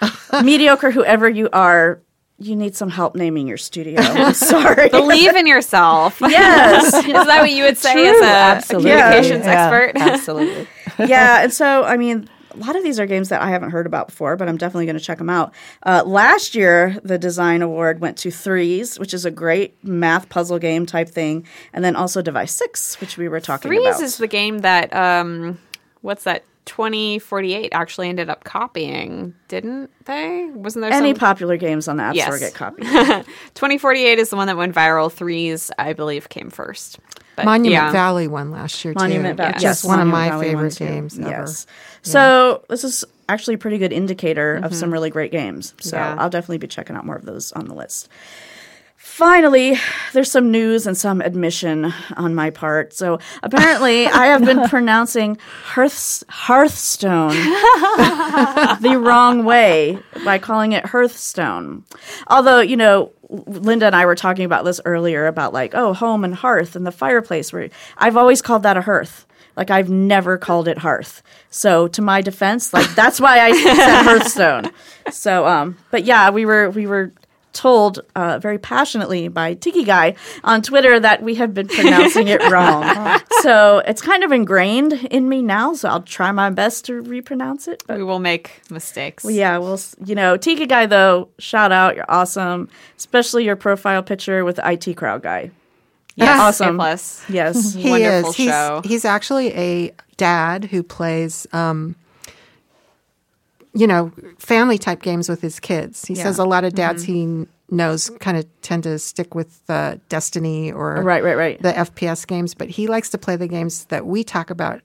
mediocre? 0.43 0.91
Whoever 0.91 1.28
you 1.30 1.49
are, 1.51 1.99
you 2.39 2.56
need 2.56 2.75
some 2.75 2.89
help 2.89 3.15
naming 3.15 3.47
your 3.47 3.58
studio. 3.58 3.99
I'm 4.01 4.34
sorry. 4.54 4.88
Believe 4.89 5.36
in 5.36 5.45
yourself. 5.47 6.19
yes. 6.21 6.93
Is 7.06 7.06
that 7.12 7.41
what 7.41 7.51
you 7.51 7.63
would 7.63 7.78
say 7.78 7.91
True, 7.93 8.04
as 8.06 8.21
a, 8.21 8.23
a 8.23 8.28
absolutely. 8.28 8.91
communications 8.91 9.45
Yeah, 9.45 9.69
expert? 9.69 9.91
absolutely. 10.01 10.67
yeah, 10.99 11.43
and 11.43 11.51
so 11.54 11.84
I 11.84 11.97
mean, 11.97 12.30
a 12.56 12.60
lot 12.60 12.76
of 12.76 12.84
these 12.84 13.00
are 13.00 13.06
games 13.06 13.30
that 13.30 13.41
I 13.41 13.50
haven't 13.50 13.72
heard 13.72 13.86
about 13.86 14.08
before, 14.08 14.38
but 14.38 14.48
I'm 14.48 14.58
definitely 14.58 14.86
going 14.86 14.98
to 14.98 15.04
check 15.04 15.18
them 15.18 15.30
out. 15.30 15.54
Uh, 15.86 16.04
last 16.06 16.56
year, 16.56 17.00
the 17.04 17.18
design 17.18 17.62
award 17.62 18.00
went 18.00 18.18
to 18.20 18.32
Threes, 18.32 18.98
which 18.98 19.13
is 19.13 19.26
a 19.26 19.32
great 19.32 19.76
math 19.84 20.30
puzzle 20.30 20.60
game 20.60 20.86
type 20.86 21.10
thing, 21.10 21.46
and 21.74 21.84
then 21.84 21.96
also 21.96 22.22
Device 22.22 22.54
Six, 22.54 23.00
which 23.02 23.18
we 23.18 23.28
were 23.28 23.39
talking 23.39 23.70
Threes 23.70 23.88
about. 23.88 24.02
is 24.02 24.18
the 24.18 24.28
game 24.28 24.60
that 24.60 24.96
um, 24.96 25.60
what's 26.02 26.24
that? 26.24 26.44
2048 26.65 27.69
actually 27.73 28.10
ended 28.10 28.30
up 28.30 28.43
copying, 28.43 29.36
didn't 29.47 29.91
they? 30.06 30.45
Wasn't 30.54 30.82
there 30.82 30.91
Any 30.91 31.12
some? 31.12 31.19
popular 31.19 31.58
games 31.58 31.88
on 31.88 31.97
the 31.97 32.04
App 32.04 32.15
Store 32.17 32.39
get 32.39 32.54
copied. 32.54 32.86
2048 32.86 34.19
is 34.19 34.30
the 34.30 34.36
one 34.36 34.47
that 34.47 34.58
went 34.58 34.73
viral. 34.73 35.12
Threes, 35.12 35.71
I 35.78 35.93
believe, 35.93 36.30
came 36.30 36.49
first. 36.49 36.99
But, 37.36 37.45
Monument 37.45 37.71
yeah. 37.71 37.91
Valley 37.91 38.28
won 38.28 38.51
last 38.51 38.84
year 38.84 38.93
too. 38.93 38.99
Monument 38.99 39.38
Valley, 39.38 39.54
Just 39.54 39.63
yes, 39.63 39.84
one 39.84 39.99
of 39.99 40.08
my 40.08 40.30
Valley 40.30 40.47
favorite 40.47 40.78
games 40.78 41.19
ever. 41.19 41.30
Yes. 41.30 41.67
So 42.01 42.63
this 42.69 42.84
is 42.84 43.04
actually 43.28 43.56
a 43.56 43.58
pretty 43.58 43.78
good 43.78 43.91
indicator 43.91 44.56
of 44.56 44.73
some 44.73 44.88
mm-hmm. 44.88 44.93
really 44.93 45.10
great 45.10 45.32
games. 45.32 45.73
So 45.80 45.97
Yeah. 45.97 46.15
I'll 46.17 46.30
definitely 46.30 46.60
be 46.60 46.67
checking 46.67 46.95
out 46.95 47.06
more 47.06 47.15
of 47.15 47.25
those 47.25 47.51
on 47.51 47.67
the 47.67 47.73
list. 47.73 48.10
Finally, 49.15 49.78
there's 50.12 50.30
some 50.30 50.51
news 50.51 50.86
and 50.86 50.97
some 50.97 51.21
admission 51.21 51.93
on 52.17 52.36
my 52.36 52.49
part. 52.49 52.91
So 52.91 53.17
apparently, 53.43 54.08
I 54.08 54.25
have 54.25 54.43
been 54.43 54.67
pronouncing 54.69 55.38
Hearths- 55.63 56.25
Hearthstone 56.28 57.30
the 58.82 58.99
wrong 59.01 59.45
way 59.45 59.99
by 60.25 60.38
calling 60.38 60.73
it 60.73 60.88
Hearthstone. 60.88 61.86
Although, 62.28 62.60
you 62.60 62.75
know, 62.75 63.13
Linda 63.30 63.86
and 63.86 63.95
I 63.95 64.06
were 64.06 64.15
talking 64.15 64.43
about 64.43 64.65
this 64.65 64.82
earlier 64.84 65.28
about 65.28 65.54
like, 65.54 65.73
oh, 65.75 65.93
home 65.93 66.25
and 66.25 66.36
hearth 66.36 66.75
and 66.75 66.86
the 66.86 66.91
fireplace. 66.91 67.54
Where 67.54 67.69
I've 67.97 68.17
always 68.17 68.41
called 68.41 68.63
that 68.63 68.75
a 68.75 68.82
hearth. 68.82 69.25
Like 69.56 69.71
I've 69.71 69.89
never 69.89 70.38
called 70.38 70.67
it 70.67 70.80
hearth. 70.80 71.23
So 71.49 71.88
to 71.88 72.01
my 72.01 72.19
defense, 72.19 72.73
like 72.73 72.93
that's 72.95 73.21
why 73.21 73.39
I 73.39 73.54
said 73.54 74.04
Hearthstone. 74.04 74.71
So, 75.10 75.47
um, 75.47 75.78
but 75.89 76.04
yeah, 76.04 76.32
we 76.32 76.45
were 76.45 76.69
we 76.69 76.86
were 76.86 77.13
told 77.56 78.02
uh, 78.15 78.38
very 78.38 78.60
passionately 78.60 79.28
by 79.30 79.56
Tiki 79.56 79.84
Guy 79.84 80.13
on 80.44 80.62
Twitter 80.62 81.00
that 81.00 81.24
we 81.24 81.34
have 81.36 81.54
been 81.56 81.68
pronouncing 81.68 82.28
it 82.28 82.39
wrong. 82.52 83.20
so 83.41 83.82
it's 83.88 84.02
kind 84.02 84.24
of 84.24 84.32
ingrained 84.32 84.94
in 85.10 85.28
me 85.28 85.41
now. 85.41 85.74
So 85.74 85.89
I'll 85.89 86.04
try 86.04 86.32
my 86.32 86.52
best 86.52 86.86
to 86.86 87.02
repronounce 87.02 87.68
it. 87.68 87.84
But 87.88 87.98
We 87.98 88.04
will 88.04 88.20
make 88.20 88.62
mistakes. 88.70 89.26
yeah, 89.28 89.58
well, 89.58 89.74
s- 89.74 89.96
you 90.06 90.13
know, 90.13 90.38
Tiki 90.38 90.68
Guy 90.68 90.86
though, 90.86 91.30
shout 91.39 91.72
out, 91.72 91.96
you're 91.96 92.06
awesome, 92.10 92.70
especially 92.98 93.46
your 93.46 93.56
profile 93.56 94.04
picture 94.04 94.46
with 94.46 94.58
the 94.58 94.70
IT 94.72 94.96
crowd 94.98 95.24
guy. 95.24 95.50
Yes, 96.18 96.39
Awesome. 96.39 96.76
A 96.76 96.78
plus. 96.80 97.24
Yes. 97.30 97.74
He 97.76 97.89
Wonderful 97.89 98.30
is. 98.30 98.36
He's, 98.38 98.50
show. 98.50 98.82
he's 98.86 99.04
actually 99.06 99.54
a 99.54 99.94
dad 100.18 100.65
who 100.65 100.82
plays, 100.84 101.46
um, 101.52 101.96
you 103.76 103.86
know, 103.88 104.12
family 104.40 104.78
type 104.78 105.02
games 105.02 105.28
with 105.30 105.42
his 105.42 105.60
kids. 105.60 106.06
He 106.06 106.14
Yeah. 106.16 106.24
says 106.24 106.40
a 106.40 106.46
lot 106.46 106.64
of 106.64 106.74
dads 106.74 107.04
he 107.04 107.46
knows 107.70 108.10
kind 108.20 108.38
of 108.38 108.46
tend 108.62 108.84
to 108.84 108.98
stick 109.00 109.36
with 109.36 109.60
uh, 109.70 109.96
Destiny 110.10 110.72
or 110.72 111.02
Right, 111.02 111.24
right, 111.24 111.36
right. 111.38 111.62
the 111.62 111.74
FPS 111.74 112.26
games, 112.26 112.54
but 112.54 112.70
he 112.70 112.88
likes 112.88 113.10
to 113.10 113.18
play 113.18 113.36
the 113.36 113.48
games 113.48 113.86
that 113.86 114.06
we 114.06 114.24
talk 114.24 114.50
about 114.50 114.82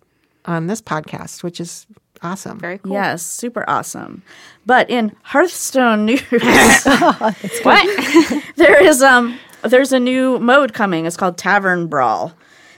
on 0.46 0.66
this 0.66 0.80
podcast, 0.82 1.42
which 1.42 1.60
is 1.60 1.86
awesome. 2.22 2.58
Very 2.58 2.78
cool. 2.78 2.92
Yes, 2.92 3.22
super 3.22 3.64
awesome. 3.68 4.22
But 4.66 4.88
in 4.90 5.12
Hearthstone 5.22 6.06
news, 6.06 6.22
What? 7.62 8.44
there 8.56 8.82
is 8.82 9.02
um 9.02 9.38
there's 9.62 9.92
a 9.92 10.00
new 10.00 10.38
mode 10.38 10.72
coming. 10.72 11.04
It's 11.06 11.16
called 11.18 11.36
Tavern 11.36 11.86
Brawl. 11.86 12.32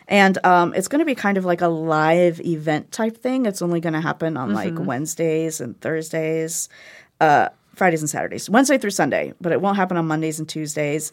And 0.09 0.45
um, 0.45 0.75
it's 0.75 0.89
going 0.89 0.99
to 1.01 1.05
be 1.07 1.15
kind 1.15 1.39
of 1.39 1.45
like 1.45 1.61
a 1.61 1.69
live 1.69 2.41
event 2.41 2.93
type 2.93 3.17
thing. 3.17 3.47
It's 3.47 3.63
only 3.63 3.81
going 3.81 3.93
to 3.95 4.01
happen 4.01 4.37
on 4.37 4.53
like 4.53 4.75
Wednesdays 4.87 5.61
and 5.61 5.81
Thursdays, 5.81 6.69
uh, 7.21 7.49
Fridays 7.75 8.03
and 8.03 8.11
Saturdays, 8.11 8.51
Wednesday 8.51 8.79
through 8.79 8.91
Sunday, 8.91 9.33
but 9.41 9.53
it 9.53 9.61
won't 9.61 9.77
happen 9.77 9.97
on 9.97 10.07
Mondays 10.07 10.39
and 10.39 10.49
Tuesdays. 10.49 11.13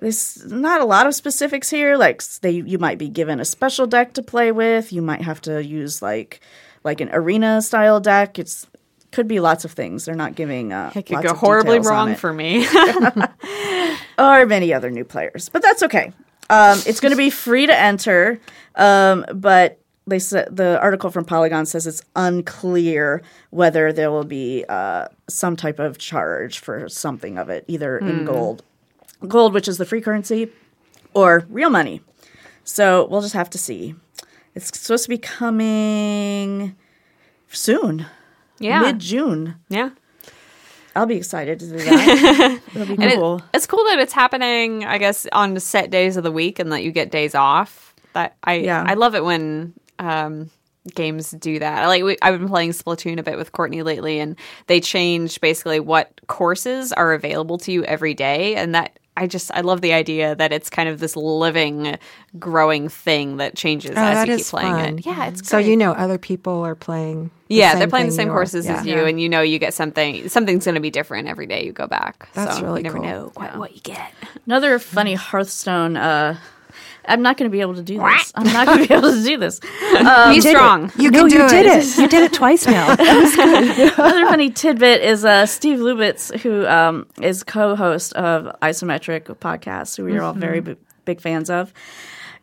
There's 0.00 0.46
not 0.46 0.80
a 0.80 0.84
lot 0.84 1.06
of 1.06 1.14
specifics 1.14 1.68
here. 1.68 1.96
Like 1.96 2.22
they, 2.40 2.52
you 2.52 2.78
might 2.78 2.98
be 2.98 3.08
given 3.08 3.40
a 3.40 3.44
special 3.44 3.86
deck 3.86 4.14
to 4.14 4.22
play 4.22 4.50
with. 4.52 4.92
You 4.92 5.02
might 5.02 5.22
have 5.22 5.40
to 5.42 5.62
use 5.62 6.00
like 6.00 6.40
like 6.84 7.00
an 7.02 7.10
arena 7.12 7.60
style 7.60 8.00
deck. 8.00 8.38
It's 8.38 8.66
could 9.12 9.28
be 9.28 9.40
lots 9.40 9.64
of 9.64 9.72
things. 9.72 10.04
They're 10.04 10.14
not 10.14 10.36
giving. 10.36 10.72
Uh, 10.72 10.92
It 10.94 11.06
could 11.06 11.22
go 11.22 11.34
horribly 11.34 11.80
wrong 11.80 12.14
for 12.14 12.32
me. 12.32 12.66
or 14.18 14.46
many 14.46 14.72
other 14.72 14.90
new 14.90 15.04
players, 15.04 15.48
but 15.48 15.62
that's 15.62 15.82
okay. 15.82 16.12
Um, 16.50 16.80
it's 16.84 16.98
going 16.98 17.12
to 17.12 17.16
be 17.16 17.30
free 17.30 17.66
to 17.66 17.78
enter, 17.78 18.40
um, 18.74 19.24
but 19.32 19.78
they 20.06 20.18
said 20.18 20.54
the 20.54 20.80
article 20.80 21.10
from 21.10 21.24
Polygon 21.24 21.64
says 21.64 21.86
it's 21.86 22.02
unclear 22.16 23.22
whether 23.50 23.92
there 23.92 24.10
will 24.10 24.24
be 24.24 24.64
uh, 24.68 25.06
some 25.28 25.54
type 25.56 25.78
of 25.78 25.96
charge 25.96 26.58
for 26.58 26.88
something 26.88 27.38
of 27.38 27.48
it, 27.48 27.64
either 27.68 27.98
in 27.98 28.24
gold, 28.24 28.64
gold, 29.28 29.54
which 29.54 29.68
is 29.68 29.78
the 29.78 29.86
free 29.86 30.00
currency, 30.00 30.50
or 31.14 31.46
real 31.48 31.70
money. 31.70 32.02
So 32.64 33.06
we'll 33.08 33.22
just 33.22 33.34
have 33.34 33.50
to 33.50 33.58
see. 33.58 33.94
It's 34.56 34.76
supposed 34.76 35.04
to 35.04 35.08
be 35.08 35.18
coming 35.18 36.74
soon, 37.48 38.06
yeah. 38.58 38.80
mid 38.80 38.98
June. 38.98 39.54
yeah. 39.68 39.90
I'll 40.96 41.06
be 41.06 41.16
excited 41.16 41.60
to 41.60 41.66
do 41.66 41.76
that. 41.78 42.60
It'll 42.74 42.86
be 42.86 43.02
And 43.02 43.12
it- 43.12 43.16
cool. 43.18 43.42
it's 43.54 43.66
cool 43.66 43.84
that 43.84 43.98
it's 44.00 44.12
happening, 44.12 44.84
I 44.84 44.98
guess, 44.98 45.26
on 45.32 45.58
set 45.60 45.90
days 45.90 46.16
of 46.16 46.24
the 46.24 46.32
week 46.32 46.58
and 46.58 46.72
that 46.72 46.82
you 46.82 46.90
get 46.92 47.10
days 47.10 47.34
off. 47.34 47.94
That 48.14 48.36
I 48.44 48.54
Yeah. 48.54 48.84
I 48.86 48.94
love 48.94 49.14
it 49.14 49.24
when 49.24 49.72
um, 50.00 50.50
games 50.94 51.30
do 51.30 51.58
that. 51.60 51.86
Like 51.86 52.02
we, 52.02 52.16
I've 52.22 52.38
been 52.40 52.48
playing 52.48 52.70
Splatoon 52.70 53.18
a 53.18 53.22
bit 53.22 53.36
with 53.38 53.52
Courtney 53.52 53.82
lately, 53.82 54.18
and 54.18 54.34
they 54.66 54.80
change 54.80 55.40
basically 55.40 55.78
what 55.80 56.20
courses 56.26 56.92
are 56.92 57.12
available 57.12 57.58
to 57.58 57.72
you 57.72 57.84
every 57.84 58.14
day, 58.14 58.56
and 58.56 58.74
that. 58.74 58.98
I 59.20 59.26
just 59.26 59.50
I 59.54 59.60
love 59.60 59.80
the 59.82 59.92
idea 59.92 60.34
that 60.34 60.52
it's 60.52 60.70
kind 60.70 60.88
of 60.88 60.98
this 60.98 61.14
living, 61.14 61.98
growing 62.38 62.88
thing 62.88 63.36
that 63.36 63.54
changes 63.54 63.92
Oh, 63.92 64.00
as 64.00 64.14
that 64.14 64.28
you 64.28 64.34
keep 64.34 64.40
is 64.40 64.50
playing 64.50 64.72
fun. 64.74 64.98
it. 64.98 65.06
Yeah, 65.06 65.26
it's 65.28 65.46
So 65.48 65.58
you 65.58 65.76
know 65.76 65.92
other 65.92 66.18
people 66.18 66.62
are 66.66 66.74
playing. 66.74 67.30
the 67.48 67.56
yeah, 67.56 67.70
same 67.72 67.78
they're 67.80 67.88
playing 67.88 68.06
the 68.06 68.12
same 68.12 68.28
you 68.28 68.32
courses 68.32 68.64
Yeah. 68.66 68.80
as 68.80 68.86
you, 68.86 69.04
and 69.04 69.20
you 69.20 69.28
know 69.28 69.42
you 69.42 69.58
get 69.58 69.74
something. 69.74 70.28
Something's 70.28 70.64
going 70.64 70.74
to 70.76 70.80
be 70.80 70.90
different 70.90 71.28
every 71.28 71.46
day 71.46 71.64
you 71.64 71.72
go 71.72 71.86
back. 71.86 72.28
That's 72.32 72.56
so 72.56 72.64
really 72.64 72.80
you 72.80 72.84
never 72.84 72.98
cool. 72.98 73.06
know 73.06 73.30
quite 73.34 73.56
what 73.58 73.74
you 73.74 73.80
get. 73.82 74.12
Another 74.46 74.78
funny 74.78 75.14
Hearthstone. 75.14 75.96
Uh, 75.96 76.36
I'm 77.06 77.22
not 77.22 77.36
going 77.36 77.50
to 77.50 77.52
be 77.52 77.60
able 77.60 77.74
to 77.74 77.82
do 77.82 77.98
this. 77.98 78.32
I'm 78.34 78.46
not 78.46 78.66
going 78.66 78.82
to 78.82 78.88
be 78.88 78.94
able 78.98 79.10
to 79.12 79.22
do 79.22 79.36
this. 79.36 79.60
Be 79.60 80.40
strong. 80.40 80.92
You 80.96 81.10
no, 81.10 81.20
can 81.20 81.28
do 81.28 81.36
you 81.36 81.44
it. 81.44 81.50
did 81.50 81.66
it. 81.66 81.98
You 81.98 82.08
did 82.08 82.22
it 82.24 82.32
twice 82.32 82.66
now. 82.66 82.92
Another 82.98 84.26
funny 84.26 84.50
tidbit 84.50 85.02
is 85.02 85.24
uh, 85.24 85.46
Steve 85.46 85.78
Lubitz, 85.78 86.36
who 86.40 86.66
um, 86.66 87.06
is 87.20 87.42
co-host 87.42 88.12
of 88.14 88.44
Isometric 88.60 89.22
podcast, 89.38 89.96
who 89.96 90.04
we 90.04 90.16
are 90.16 90.22
all 90.22 90.32
very 90.34 90.60
b- 90.60 90.76
big 91.04 91.20
fans 91.20 91.50
of. 91.50 91.72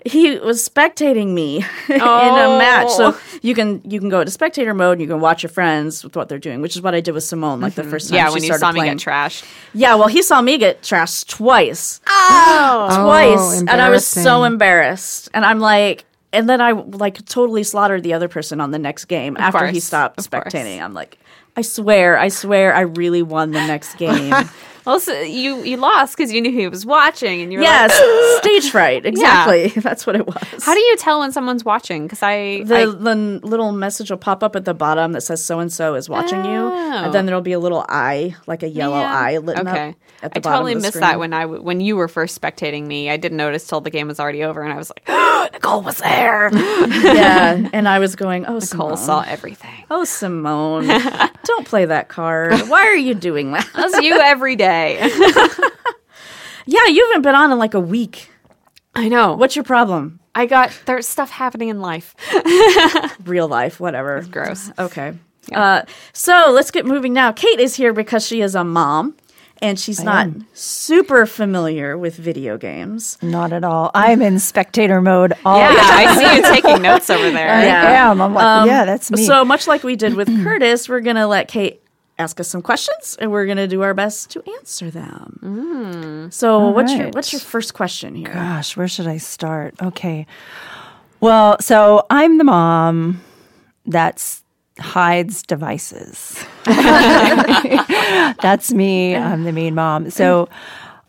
He 0.05 0.37
was 0.37 0.67
spectating 0.67 1.29
me 1.33 1.57
in 1.89 1.95
a 1.95 2.57
match, 2.57 2.89
so 2.91 3.13
oh. 3.13 3.21
you 3.41 3.55
can 3.55 3.81
you 3.83 3.99
can 3.99 4.09
go 4.09 4.23
to 4.23 4.29
spectator 4.31 4.73
mode. 4.73 4.93
and 4.93 5.01
You 5.01 5.07
can 5.07 5.19
watch 5.19 5.43
your 5.43 5.49
friends 5.49 6.03
with 6.03 6.15
what 6.15 6.29
they're 6.29 6.39
doing, 6.39 6.61
which 6.61 6.75
is 6.75 6.81
what 6.81 6.93
I 6.93 7.01
did 7.01 7.13
with 7.13 7.23
Simone. 7.23 7.59
Like 7.59 7.73
the 7.73 7.81
mm-hmm. 7.81 7.91
first 7.91 8.09
time, 8.09 8.15
Yeah, 8.17 8.27
she 8.27 8.33
when 8.33 8.43
you 8.43 8.47
started 8.47 8.59
saw 8.59 8.71
me 8.71 8.83
get 8.87 8.97
trashed. 8.97 9.45
Yeah, 9.73 9.95
well, 9.95 10.07
he 10.07 10.21
saw 10.21 10.41
me 10.41 10.57
get 10.57 10.81
trashed 10.81 11.27
twice. 11.27 11.99
Oh, 12.07 12.87
twice, 13.03 13.61
oh, 13.61 13.65
and 13.67 13.81
I 13.81 13.89
was 13.89 14.05
so 14.05 14.43
embarrassed. 14.43 15.29
And 15.33 15.43
I'm 15.43 15.59
like, 15.59 16.05
and 16.31 16.49
then 16.49 16.61
I 16.61 16.71
like 16.71 17.25
totally 17.25 17.63
slaughtered 17.63 18.03
the 18.03 18.13
other 18.13 18.27
person 18.27 18.61
on 18.61 18.71
the 18.71 18.79
next 18.79 19.05
game 19.05 19.37
after 19.37 19.67
he 19.67 19.79
stopped 19.79 20.19
of 20.19 20.29
course. 20.29 20.53
spectating. 20.53 20.81
I'm 20.81 20.93
like, 20.93 21.17
I 21.55 21.61
swear, 21.61 22.17
I 22.17 22.29
swear, 22.29 22.73
I 22.73 22.81
really 22.81 23.23
won 23.23 23.51
the 23.51 23.65
next 23.65 23.95
game. 23.97 24.33
Also, 24.87 25.13
you 25.21 25.61
you 25.63 25.77
lost 25.77 26.17
because 26.17 26.31
you 26.31 26.41
knew 26.41 26.51
he 26.51 26.67
was 26.67 26.85
watching, 26.85 27.41
and 27.41 27.51
you 27.51 27.59
were 27.59 27.63
yes, 27.63 27.91
like, 27.91 28.43
stage 28.43 28.71
fright. 28.71 29.05
Exactly, 29.05 29.67
that's 29.81 30.07
what 30.07 30.15
it 30.15 30.25
was. 30.25 30.63
"How 30.63 30.73
do 30.73 30.79
you 30.79 30.95
tell 30.97 31.19
when 31.19 31.31
someone's 31.31 31.65
watching?" 31.65 32.03
Because 32.03 32.23
I, 32.23 32.63
the, 32.63 32.75
I 32.75 32.85
the 32.85 33.15
little 33.43 33.73
message 33.73 34.09
will 34.09 34.17
pop 34.17 34.43
up 34.43 34.55
at 34.55 34.65
the 34.65 34.73
bottom 34.73 35.11
that 35.11 35.21
says 35.21 35.43
so 35.43 35.59
and 35.59 35.71
so 35.71 35.95
is 35.95 36.07
watching 36.07 36.43
you, 36.45 36.73
and 36.73 37.13
then 37.13 37.25
oh. 37.25 37.27
there'll 37.27 37.41
be 37.41 37.51
a 37.51 37.59
little 37.59 37.85
eye, 37.89 38.35
like 38.47 38.63
a 38.63 38.69
yellow 38.69 38.99
Yeah. 38.99 39.19
eye 39.19 39.37
lit 39.37 39.59
okay. 39.59 39.89
up 39.89 39.95
at 40.23 40.33
the 40.33 40.37
I 40.37 40.41
bottom 40.41 40.59
totally 40.59 40.71
of 40.73 40.77
the 40.77 40.81
missed 40.83 40.93
screen. 40.93 41.01
that 41.01 41.19
when 41.19 41.33
I 41.33 41.41
w- 41.41 41.61
when 41.61 41.81
you 41.81 41.95
were 41.97 42.07
first 42.07 42.39
spectating 42.39 42.85
me. 42.87 43.09
I 43.09 43.17
didn't 43.17 43.37
notice 43.37 43.67
till 43.67 43.81
the 43.81 43.89
game 43.89 44.07
was 44.07 44.19
already 44.19 44.43
over, 44.43 44.61
and 44.63 44.71
I 44.73 44.77
was 44.77 44.89
like, 44.89 45.07
"Nicole 45.53 45.81
was 45.81 45.97
there." 45.97 46.49
yeah, 46.53 47.69
and 47.73 47.87
I 47.87 47.99
was 47.99 48.15
going, 48.15 48.45
oh, 48.45 48.59
Nicole 48.59 48.95
Simone. 48.95 48.97
saw 48.97 49.21
everything. 49.27 49.85
Oh, 49.89 50.03
Simone, 50.03 50.87
don't 51.43 51.67
play 51.67 51.85
that 51.85 52.07
card. 52.07 52.59
Why 52.67 52.85
are 52.87 52.95
you 52.95 53.13
doing 53.13 53.51
that? 53.51 53.67
That's 53.75 54.01
you 54.01 54.19
every 54.19 54.55
day. 54.55 54.76
Yeah, 56.69 56.85
you 56.87 57.05
haven't 57.07 57.21
been 57.21 57.33
on 57.35 57.49
in 57.53 57.57
like 57.57 57.73
a 57.75 57.79
week. 57.79 58.29
I 58.93 59.07
know. 59.07 59.35
What's 59.37 59.55
your 59.55 59.63
problem? 59.63 60.19
I 60.35 60.45
got 60.47 60.69
there's 60.85 61.07
stuff 61.07 61.29
happening 61.31 61.69
in 61.69 61.79
life. 61.79 62.13
Real 63.25 63.47
life, 63.47 63.79
whatever. 63.79 64.21
gross. 64.29 64.69
Okay. 64.77 65.13
Uh, 65.53 65.83
so 66.11 66.51
let's 66.53 66.71
get 66.71 66.85
moving 66.85 67.13
now. 67.13 67.31
Kate 67.31 67.61
is 67.61 67.75
here 67.75 67.93
because 67.93 68.27
she 68.27 68.41
is 68.41 68.53
a 68.53 68.65
mom 68.65 69.15
and 69.61 69.79
she's 69.79 70.03
not 70.03 70.27
super 70.53 71.25
familiar 71.25 71.97
with 71.97 72.17
video 72.17 72.57
games. 72.57 73.17
Not 73.21 73.53
at 73.53 73.63
all. 73.63 73.89
I'm 73.95 74.21
in 74.21 74.37
spectator 74.37 74.99
mode 74.99 75.33
all 75.45 75.57
Yeah, 75.59 75.71
the 75.71 75.79
time. 75.79 76.07
I 76.09 76.15
see 76.15 76.35
you 76.35 76.41
taking 76.53 76.81
notes 76.81 77.09
over 77.09 77.31
there. 77.31 77.49
I 77.49 77.63
Yeah. 77.65 78.11
am. 78.11 78.21
I'm 78.21 78.33
like, 78.33 78.67
yeah, 78.67 78.83
that's 78.83 79.09
me. 79.09 79.25
So 79.25 79.45
much 79.45 79.67
like 79.67 79.83
we 79.83 79.95
did 79.95 80.15
with 80.15 80.27
Curtis, 80.43 80.89
we're 80.89 80.99
going 80.99 81.15
to 81.15 81.27
let 81.27 81.47
Kate 81.47 81.81
ask 82.19 82.39
us 82.39 82.47
some 82.47 82.61
questions 82.61 83.17
and 83.19 83.31
we're 83.31 83.45
going 83.45 83.57
to 83.57 83.67
do 83.67 83.81
our 83.81 83.93
best 83.93 84.31
to 84.31 84.43
answer 84.57 84.89
them. 84.89 86.29
So 86.31 86.69
what's 86.69 86.93
your 86.93 87.09
what's 87.09 87.31
your 87.31 87.39
first 87.39 87.73
question 87.73 88.15
here? 88.15 88.33
Gosh, 88.33 88.75
where 88.75 88.87
should 88.87 89.07
I 89.07 89.17
start? 89.17 89.75
Okay. 89.81 90.25
Well, 91.19 91.57
so 91.59 92.05
I'm 92.09 92.37
the 92.37 92.43
mom 92.43 93.21
that's 93.85 94.43
hides 94.79 95.43
devices. 95.43 96.43
that's 96.65 98.73
me. 98.73 99.15
I'm 99.15 99.43
the 99.43 99.51
mean 99.51 99.75
mom. 99.75 100.09
So 100.11 100.49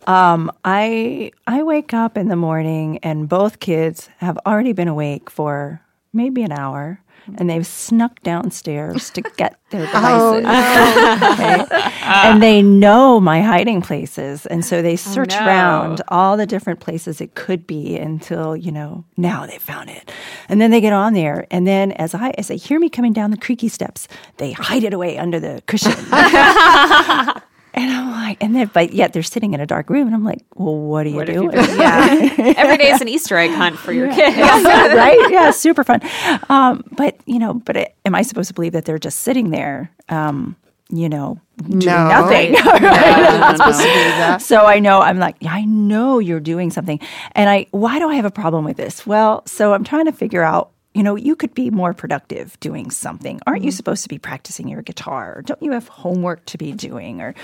um, 0.06 0.50
I 0.64 1.32
I 1.46 1.62
wake 1.62 1.92
up 1.92 2.16
in 2.16 2.28
the 2.28 2.36
morning 2.36 2.98
and 3.02 3.28
both 3.28 3.60
kids 3.60 4.08
have 4.18 4.38
already 4.46 4.72
been 4.72 4.88
awake 4.88 5.30
for 5.30 5.80
maybe 6.12 6.42
an 6.42 6.52
hour. 6.52 7.00
And 7.36 7.48
they've 7.50 7.66
snuck 7.66 8.22
downstairs 8.22 9.10
to 9.10 9.22
get 9.36 9.60
their 9.70 9.88
oh, 9.94 10.40
devices. 10.40 11.68
Okay? 11.68 11.92
And 12.02 12.42
they 12.42 12.62
know 12.62 13.20
my 13.20 13.42
hiding 13.42 13.82
places. 13.82 14.46
And 14.46 14.64
so 14.64 14.80
they 14.80 14.94
oh, 14.94 14.96
search 14.96 15.30
no. 15.30 15.46
around 15.46 16.00
all 16.08 16.36
the 16.36 16.46
different 16.46 16.80
places 16.80 17.20
it 17.20 17.34
could 17.34 17.66
be 17.66 17.96
until, 17.96 18.56
you 18.56 18.72
know, 18.72 19.04
now 19.16 19.46
they 19.46 19.58
found 19.58 19.90
it. 19.90 20.10
And 20.48 20.60
then 20.60 20.70
they 20.70 20.80
get 20.80 20.92
on 20.92 21.12
there. 21.12 21.46
And 21.50 21.66
then 21.66 21.92
as 21.92 22.14
I 22.14 22.30
as 22.38 22.48
they 22.48 22.56
hear 22.56 22.78
me 22.80 22.88
coming 22.88 23.12
down 23.12 23.30
the 23.30 23.36
creaky 23.36 23.68
steps, 23.68 24.08
they 24.38 24.52
hide 24.52 24.84
it 24.84 24.94
away 24.94 25.18
under 25.18 25.38
the 25.38 25.62
cushion. 25.66 25.92
and 27.78 27.90
I'm 27.90 28.10
like, 28.10 28.42
and 28.42 28.54
then 28.54 28.70
but 28.74 28.92
yet 28.92 29.12
they're 29.12 29.22
sitting 29.22 29.54
in 29.54 29.60
a 29.60 29.66
dark 29.66 29.88
room 29.90 30.06
and 30.06 30.14
I'm 30.14 30.24
like, 30.24 30.44
well, 30.56 30.76
what 30.76 31.06
are 31.06 31.10
you 31.10 31.16
What 31.16 31.28
have 31.28 31.36
you 31.42 31.50
doing? 31.50 31.78
yeah. 31.78 32.54
Every 32.56 32.76
day 32.76 32.90
is 32.90 33.00
an 33.00 33.08
Easter 33.16 33.36
egg 33.36 33.50
hunt 33.52 33.78
for 33.78 33.92
your 33.92 34.08
kids. 34.12 34.36
yeah, 34.36 34.94
right? 34.94 35.30
Yeah, 35.30 35.50
super 35.52 35.84
fun. 35.84 36.00
Um, 36.48 36.84
but 36.92 37.16
you 37.26 37.38
know, 37.38 37.54
but 37.54 37.76
it, 37.76 37.94
am 38.04 38.14
I 38.14 38.22
supposed 38.22 38.48
to 38.48 38.54
believe 38.54 38.72
that 38.72 38.84
they're 38.84 38.98
just 38.98 39.20
sitting 39.20 39.50
there, 39.50 39.90
um, 40.08 40.56
you 40.90 41.08
know, 41.08 41.38
doing 41.66 41.80
No. 41.84 42.08
nothing? 42.08 42.52
Not 42.52 43.56
supposed 43.56 43.80
to 43.82 44.38
so 44.40 44.64
I 44.66 44.78
know 44.78 45.00
I'm 45.00 45.18
like, 45.18 45.36
yeah, 45.40 45.52
I 45.52 45.64
know 45.64 46.18
you're 46.18 46.40
doing 46.40 46.70
something, 46.70 46.98
and 47.32 47.48
I 47.50 47.66
why 47.70 47.98
do 47.98 48.08
I 48.08 48.14
have 48.16 48.24
a 48.24 48.30
problem 48.30 48.64
with 48.64 48.76
this? 48.76 49.06
Well, 49.06 49.42
so 49.46 49.72
I'm 49.74 49.84
trying 49.84 50.06
to 50.06 50.12
figure 50.12 50.42
out 50.42 50.70
you 50.94 51.02
know, 51.02 51.16
you 51.16 51.36
could 51.36 51.54
be 51.54 51.70
more 51.70 51.92
productive 51.92 52.58
doing 52.60 52.90
something. 52.90 53.40
Aren't 53.46 53.62
you 53.62 53.70
supposed 53.70 54.02
to 54.04 54.08
be 54.08 54.18
practicing 54.18 54.68
your 54.68 54.82
guitar? 54.82 55.42
Don't 55.44 55.62
you 55.62 55.72
have 55.72 55.86
homework 55.86 56.44
to 56.46 56.58
be 56.58 56.72
doing? 56.72 57.20
Or, 57.20 57.34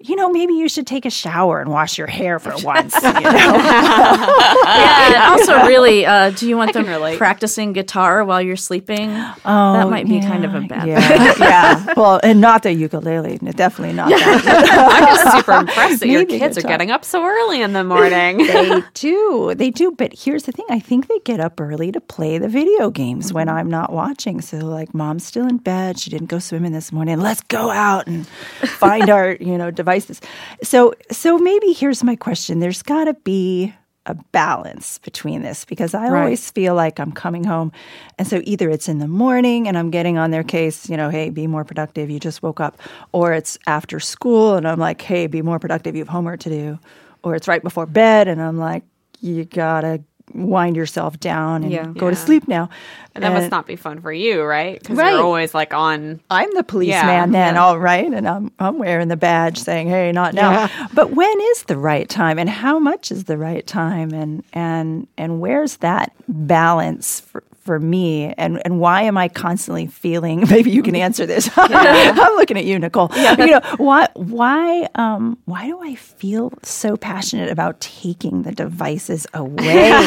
you 0.00 0.16
know, 0.16 0.30
maybe 0.30 0.54
you 0.54 0.68
should 0.68 0.86
take 0.86 1.04
a 1.04 1.10
shower 1.10 1.60
and 1.60 1.70
wash 1.70 1.98
your 1.98 2.06
hair 2.06 2.38
for 2.38 2.54
once. 2.64 2.94
You 2.94 3.02
know? 3.02 3.12
yeah, 3.20 5.06
and 5.06 5.16
also, 5.16 5.54
really, 5.66 6.06
uh, 6.06 6.30
do 6.30 6.48
you 6.48 6.56
want 6.56 6.72
them 6.72 6.86
practicing 7.18 7.74
guitar 7.74 8.24
while 8.24 8.40
you're 8.40 8.56
sleeping? 8.56 9.10
Oh, 9.10 9.72
that 9.74 9.90
might 9.90 10.08
be 10.08 10.20
kind 10.20 10.44
of 10.44 10.54
a 10.54 10.62
bad 10.62 10.82
thing. 10.82 10.88
yeah, 10.88 11.34
yeah. 11.38 11.94
Well, 11.96 12.18
and 12.22 12.40
not 12.40 12.62
the 12.62 12.72
ukulele. 12.72 13.36
Definitely 13.38 13.94
not 13.94 14.08
that. 14.08 14.88
I'm 14.90 15.06
just 15.06 15.36
super 15.36 15.52
impressed 15.52 16.00
that 16.00 16.08
your 16.08 16.24
kids 16.24 16.56
are 16.58 16.62
getting 16.62 16.90
up 16.90 17.04
so 17.04 17.22
early 17.24 17.60
in 17.60 17.72
the 17.74 17.84
morning. 17.84 18.38
they 18.38 18.82
do. 18.94 19.54
They 19.54 19.70
do. 19.70 19.92
But 19.92 20.14
here's 20.18 20.44
the 20.44 20.52
thing 20.52 20.66
I 20.70 20.80
think 20.80 21.08
they 21.08 21.18
get 21.20 21.40
up 21.40 21.60
early 21.60 21.92
to 21.92 22.00
play 22.00 22.38
the 22.38 22.48
video 22.48 22.85
games 22.90 23.32
when 23.32 23.48
I'm 23.48 23.68
not 23.68 23.92
watching. 23.92 24.40
So, 24.40 24.58
like, 24.58 24.94
mom's 24.94 25.24
still 25.24 25.46
in 25.46 25.58
bed. 25.58 25.98
She 25.98 26.10
didn't 26.10 26.28
go 26.28 26.38
swimming 26.38 26.72
this 26.72 26.92
morning. 26.92 27.20
Let's 27.20 27.42
go 27.42 27.70
out 27.70 28.06
and 28.06 28.26
find 28.78 29.10
our, 29.10 29.32
you 29.40 29.58
know, 29.58 29.70
devices. 29.70 30.20
So, 30.62 30.94
so 31.10 31.38
maybe 31.38 31.72
here's 31.72 32.02
my 32.04 32.16
question 32.16 32.60
there's 32.60 32.82
got 32.82 33.04
to 33.04 33.14
be 33.14 33.74
a 34.06 34.14
balance 34.32 34.98
between 34.98 35.42
this 35.42 35.64
because 35.64 35.92
I 35.94 36.08
Right. 36.08 36.20
always 36.20 36.50
feel 36.50 36.74
like 36.74 37.00
I'm 37.00 37.12
coming 37.12 37.44
home. 37.44 37.72
And 38.18 38.26
so 38.28 38.40
either 38.44 38.70
it's 38.70 38.88
in 38.88 38.98
the 38.98 39.08
morning 39.08 39.66
and 39.68 39.76
I'm 39.76 39.90
getting 39.90 40.16
on 40.16 40.30
their 40.30 40.44
case, 40.44 40.88
you 40.88 40.96
know, 40.96 41.10
hey, 41.10 41.30
be 41.30 41.46
more 41.48 41.64
productive. 41.64 42.08
You 42.08 42.20
just 42.20 42.42
woke 42.42 42.60
up. 42.60 42.78
Or 43.12 43.32
it's 43.32 43.58
after 43.66 43.98
school 44.00 44.54
and 44.54 44.66
I'm 44.68 44.78
like, 44.78 45.02
hey, 45.02 45.26
be 45.26 45.42
more 45.42 45.58
productive. 45.58 45.96
You 45.96 46.02
have 46.02 46.08
homework 46.08 46.40
to 46.40 46.50
do. 46.50 46.78
Or 47.24 47.34
it's 47.34 47.48
right 47.48 47.62
before 47.62 47.86
bed 47.86 48.28
and 48.28 48.40
I'm 48.40 48.58
like, 48.58 48.84
you 49.20 49.44
gotta 49.44 50.02
wind 50.34 50.76
yourself 50.76 51.18
down 51.20 51.62
and 51.62 51.72
Yeah. 51.72 51.86
go 51.86 52.10
to 52.10 52.16
sleep 52.16 52.48
now. 52.48 52.68
And 53.14 53.24
that 53.24 53.32
must 53.32 53.50
not 53.50 53.66
be 53.66 53.76
fun 53.76 54.00
for 54.02 54.12
you, 54.12 54.42
right? 54.42 54.78
Because 54.78 54.98
Right. 54.98 55.12
you're 55.12 55.22
always 55.22 55.54
like 55.54 55.72
on. 55.72 56.20
I'm 56.30 56.52
the 56.54 56.62
policeman 56.64 57.06
Yeah, 57.06 57.26
then, 57.26 57.54
yeah. 57.54 57.62
all 57.62 57.78
right, 57.78 58.06
and 58.12 58.28
I'm 58.28 58.50
I'm 58.58 58.78
wearing 58.78 59.08
the 59.08 59.16
badge 59.16 59.56
saying, 59.58 59.88
"Hey, 59.88 60.12
not 60.12 60.34
now." 60.34 60.50
Yeah. 60.50 60.68
But 60.92 61.12
when 61.12 61.40
is 61.52 61.62
the 61.64 61.78
right 61.78 62.08
time, 62.08 62.38
and 62.38 62.50
how 62.50 62.78
much 62.78 63.10
is 63.10 63.24
the 63.24 63.38
right 63.38 63.66
time, 63.66 64.12
and 64.12 64.42
and 64.52 65.06
and 65.16 65.40
where's 65.40 65.78
that 65.78 66.12
balance 66.28 67.20
for, 67.20 67.42
for 67.66 67.78
me, 67.78 68.32
and 68.38 68.62
and 68.64 68.80
why 68.80 69.02
am 69.02 69.18
I 69.18 69.28
constantly 69.28 69.86
feeling? 69.86 70.46
Maybe 70.50 70.70
you 70.70 70.82
can 70.82 70.96
answer 70.96 71.26
this. 71.26 71.50
I'm 71.56 72.36
looking 72.36 72.56
at 72.56 72.64
you, 72.64 72.78
Nicole. 72.78 73.10
You 73.14 73.36
know 73.36 73.60
why 73.76 74.08
why 74.14 74.88
um 74.94 75.36
why 75.44 75.66
do 75.66 75.78
I 75.82 75.94
feel 75.96 76.52
so 76.62 76.96
passionate 76.96 77.50
about 77.50 77.80
taking 77.80 78.42
the 78.44 78.52
devices 78.52 79.26
away? 79.34 79.90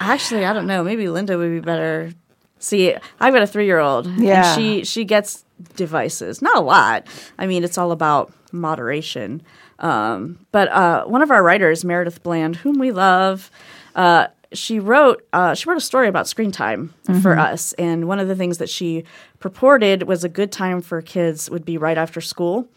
Actually, 0.00 0.44
I 0.44 0.52
don't 0.52 0.66
know. 0.66 0.82
Maybe 0.84 1.08
Linda 1.08 1.36
would 1.36 1.50
be 1.50 1.60
better. 1.60 2.12
See, 2.60 2.94
I've 3.20 3.32
got 3.34 3.42
a 3.42 3.46
three-year-old, 3.46 4.06
Yeah. 4.18 4.46
and 4.52 4.60
she 4.60 4.84
she 4.84 5.04
gets 5.04 5.44
devices. 5.76 6.40
Not 6.42 6.56
a 6.56 6.60
lot. 6.60 7.06
I 7.38 7.46
mean, 7.46 7.64
it's 7.64 7.78
all 7.78 7.92
about 7.92 8.32
moderation. 8.52 9.42
Um, 9.80 10.44
but 10.50 10.68
uh, 10.68 11.04
one 11.04 11.22
of 11.22 11.30
our 11.30 11.42
writers, 11.42 11.84
Meredith 11.84 12.22
Bland, 12.24 12.56
whom 12.56 12.78
we 12.80 12.90
love, 12.90 13.50
uh, 13.94 14.26
she 14.52 14.78
wrote 14.80 15.26
uh, 15.32 15.54
she 15.54 15.68
wrote 15.68 15.76
a 15.76 15.80
story 15.80 16.08
about 16.08 16.26
screen 16.28 16.50
time 16.52 16.94
for 17.22 17.38
us, 17.38 17.72
and 17.74 18.08
one 18.08 18.18
of 18.18 18.28
the 18.28 18.34
things 18.36 18.58
that 18.58 18.68
she 18.68 19.04
purported 19.40 20.04
was 20.04 20.24
a 20.24 20.28
good 20.28 20.50
time 20.52 20.80
for 20.80 21.00
kids 21.02 21.50
would 21.50 21.64
be 21.64 21.76
right 21.78 21.98
after 21.98 22.20
school. 22.20 22.68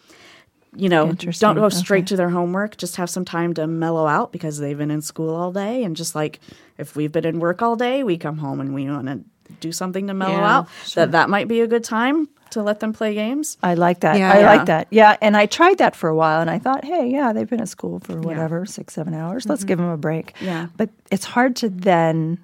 You 0.76 0.88
know, 0.88 1.12
don't 1.12 1.56
go 1.56 1.68
straight 1.70 2.00
Okay. 2.00 2.06
to 2.08 2.16
their 2.16 2.30
homework. 2.30 2.78
Just 2.78 2.96
have 2.96 3.10
some 3.10 3.26
time 3.26 3.54
to 3.56 3.68
mellow 3.68 4.08
out 4.08 4.32
because 4.32 4.58
they've 4.58 4.78
been 4.78 4.92
in 4.92 5.02
school 5.02 5.34
all 5.36 5.52
day, 5.52 5.84
and 5.84 5.96
just 5.96 6.16
like 6.16 6.40
if 6.78 6.96
we've 6.96 7.12
been 7.12 7.26
in 7.26 7.40
work 7.40 7.62
all 7.62 7.76
day, 7.76 8.04
we 8.04 8.18
come 8.18 8.38
home 8.38 8.60
and 8.62 8.74
we 8.74 8.86
want 8.86 9.08
to 9.08 9.22
do 9.60 9.72
something 9.74 10.08
to 10.08 10.14
mellow 10.14 10.40
Yeah, 10.40 10.58
out. 10.60 10.68
That 10.96 11.12
that 11.12 11.30
might 11.30 11.48
be 11.50 11.60
a 11.62 11.68
good 11.68 11.84
time 11.84 12.30
to 12.52 12.64
let 12.64 12.80
them 12.80 12.94
play 12.94 13.14
games. 13.14 13.58
I 13.64 13.74
like 13.74 14.02
that. 14.02 14.18
Yeah. 14.18 14.32
I 14.32 14.40
Yeah. 14.40 14.56
like 14.56 14.66
that. 14.68 14.88
Yeah. 14.90 15.18
And 15.22 15.36
I 15.36 15.46
tried 15.46 15.78
that 15.80 15.96
for 15.96 16.10
a 16.10 16.16
while 16.16 16.42
and 16.42 16.50
I 16.50 16.60
thought, 16.60 16.86
hey, 16.86 17.10
yeah, 17.10 17.34
they've 17.34 17.50
been 17.50 17.62
at 17.62 17.70
school 17.70 18.00
for 18.00 18.20
whatever, 18.20 18.66
six, 18.66 18.94
seven 18.94 19.14
hours. 19.14 19.48
Let's 19.48 19.62
mm-hmm. 19.62 19.68
give 19.68 19.78
them 19.80 19.90
a 19.90 19.98
break. 19.98 20.34
Yeah. 20.42 20.68
But 20.78 20.90
it's 21.12 21.26
hard 21.26 21.56
to 21.58 21.70
then 21.70 22.40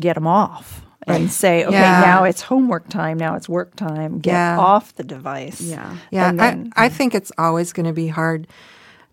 get 0.00 0.14
them 0.14 0.26
off 0.26 0.82
and 1.06 1.30
say, 1.30 1.64
okay, 1.64 1.74
Yeah. 1.74 2.00
now 2.00 2.24
it's 2.24 2.42
homework 2.42 2.88
time. 2.88 3.18
Now 3.18 3.34
it's 3.34 3.48
work 3.48 3.74
time. 3.76 4.18
Get 4.20 4.32
Yeah. 4.32 4.58
off 4.58 4.94
the 4.96 5.04
device. 5.04 5.60
Yeah. 5.60 5.96
Yeah, 6.10 6.32
then- 6.32 6.72
I, 6.76 6.86
I 6.86 6.88
think 6.88 7.14
it's 7.14 7.32
always 7.38 7.72
going 7.72 7.86
to 7.86 7.92
be 7.92 8.08
hard 8.08 8.46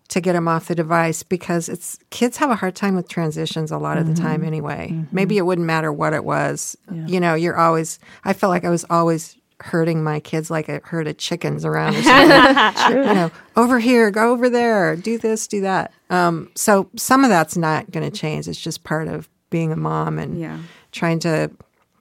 to 0.08 0.20
get 0.20 0.34
them 0.34 0.46
off 0.46 0.68
the 0.68 0.74
device 0.74 1.22
because 1.22 1.68
it's 1.68 1.98
kids 2.10 2.36
have 2.36 2.50
a 2.50 2.54
hard 2.54 2.76
time 2.76 2.94
with 2.94 3.08
transitions 3.08 3.70
a 3.72 3.78
lot 3.78 3.98
of 3.98 4.06
the 4.06 4.12
mm-hmm. 4.12 4.24
time 4.24 4.44
anyway. 4.44 4.90
Mm-hmm. 4.92 5.14
Maybe 5.14 5.36
it 5.36 5.42
wouldn't 5.42 5.66
matter 5.66 5.92
what 5.92 6.12
it 6.12 6.24
was. 6.24 6.76
You 6.92 7.18
know, 7.18 7.34
you're 7.34 7.56
always. 7.56 7.98
I 8.24 8.32
felt 8.32 8.50
like 8.50 8.64
I 8.64 8.70
was 8.70 8.84
always 8.88 9.36
herding 9.60 10.02
my 10.04 10.20
kids 10.20 10.50
like 10.50 10.68
a 10.68 10.80
herd 10.84 11.08
of 11.08 11.16
chickens 11.18 11.64
around. 11.64 11.96
Or 11.96 12.02
something. 12.02 12.96
You 13.08 13.14
know, 13.14 13.30
over 13.56 13.78
here, 13.78 14.10
go 14.10 14.30
over 14.32 14.50
there, 14.50 14.96
do 14.96 15.18
this, 15.18 15.46
do 15.46 15.62
that. 15.62 15.92
Um, 16.10 16.50
so 16.54 16.90
some 16.96 17.24
of 17.24 17.30
that's 17.30 17.56
not 17.56 17.90
going 17.90 18.08
to 18.10 18.16
change. 18.16 18.48
It's 18.48 18.60
just 18.60 18.84
part 18.84 19.08
of 19.08 19.28
being 19.50 19.72
a 19.72 19.76
mom 19.76 20.18
and 20.18 20.38
Yeah. 20.38 20.58
trying 20.92 21.18
to 21.20 21.50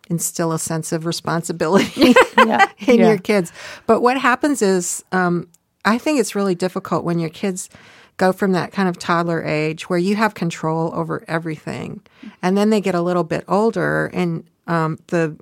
instill 0.10 0.52
a 0.52 0.60
sense 0.60 0.92
of 0.92 1.06
responsibility 1.06 2.14
Yeah. 2.38 2.68
in 2.88 3.00
Yeah. 3.00 3.08
your 3.10 3.18
kids. 3.18 3.52
But 3.88 4.02
what 4.02 4.18
happens 4.18 4.62
is, 4.62 5.04
um, 5.12 5.48
I 5.86 5.98
think 5.98 6.20
it's 6.20 6.36
really 6.36 6.56
difficult 6.56 7.04
when 7.04 7.20
your 7.20 7.30
kids 7.30 7.70
go 8.18 8.32
from 8.34 8.52
that 8.54 8.72
kind 8.72 8.88
of 8.90 8.98
toddler 8.98 9.44
age 9.44 9.90
where 9.90 10.00
you 10.00 10.16
have 10.16 10.34
control 10.34 10.92
over 10.96 11.24
everything, 11.28 12.02
and 12.42 12.58
then 12.58 12.70
they 12.70 12.82
get 12.82 12.96
a 12.96 13.02
little 13.02 13.24
bit 13.24 13.44
older, 13.48 14.10
and 14.14 14.44
um, 14.68 14.98
the 15.08 15.36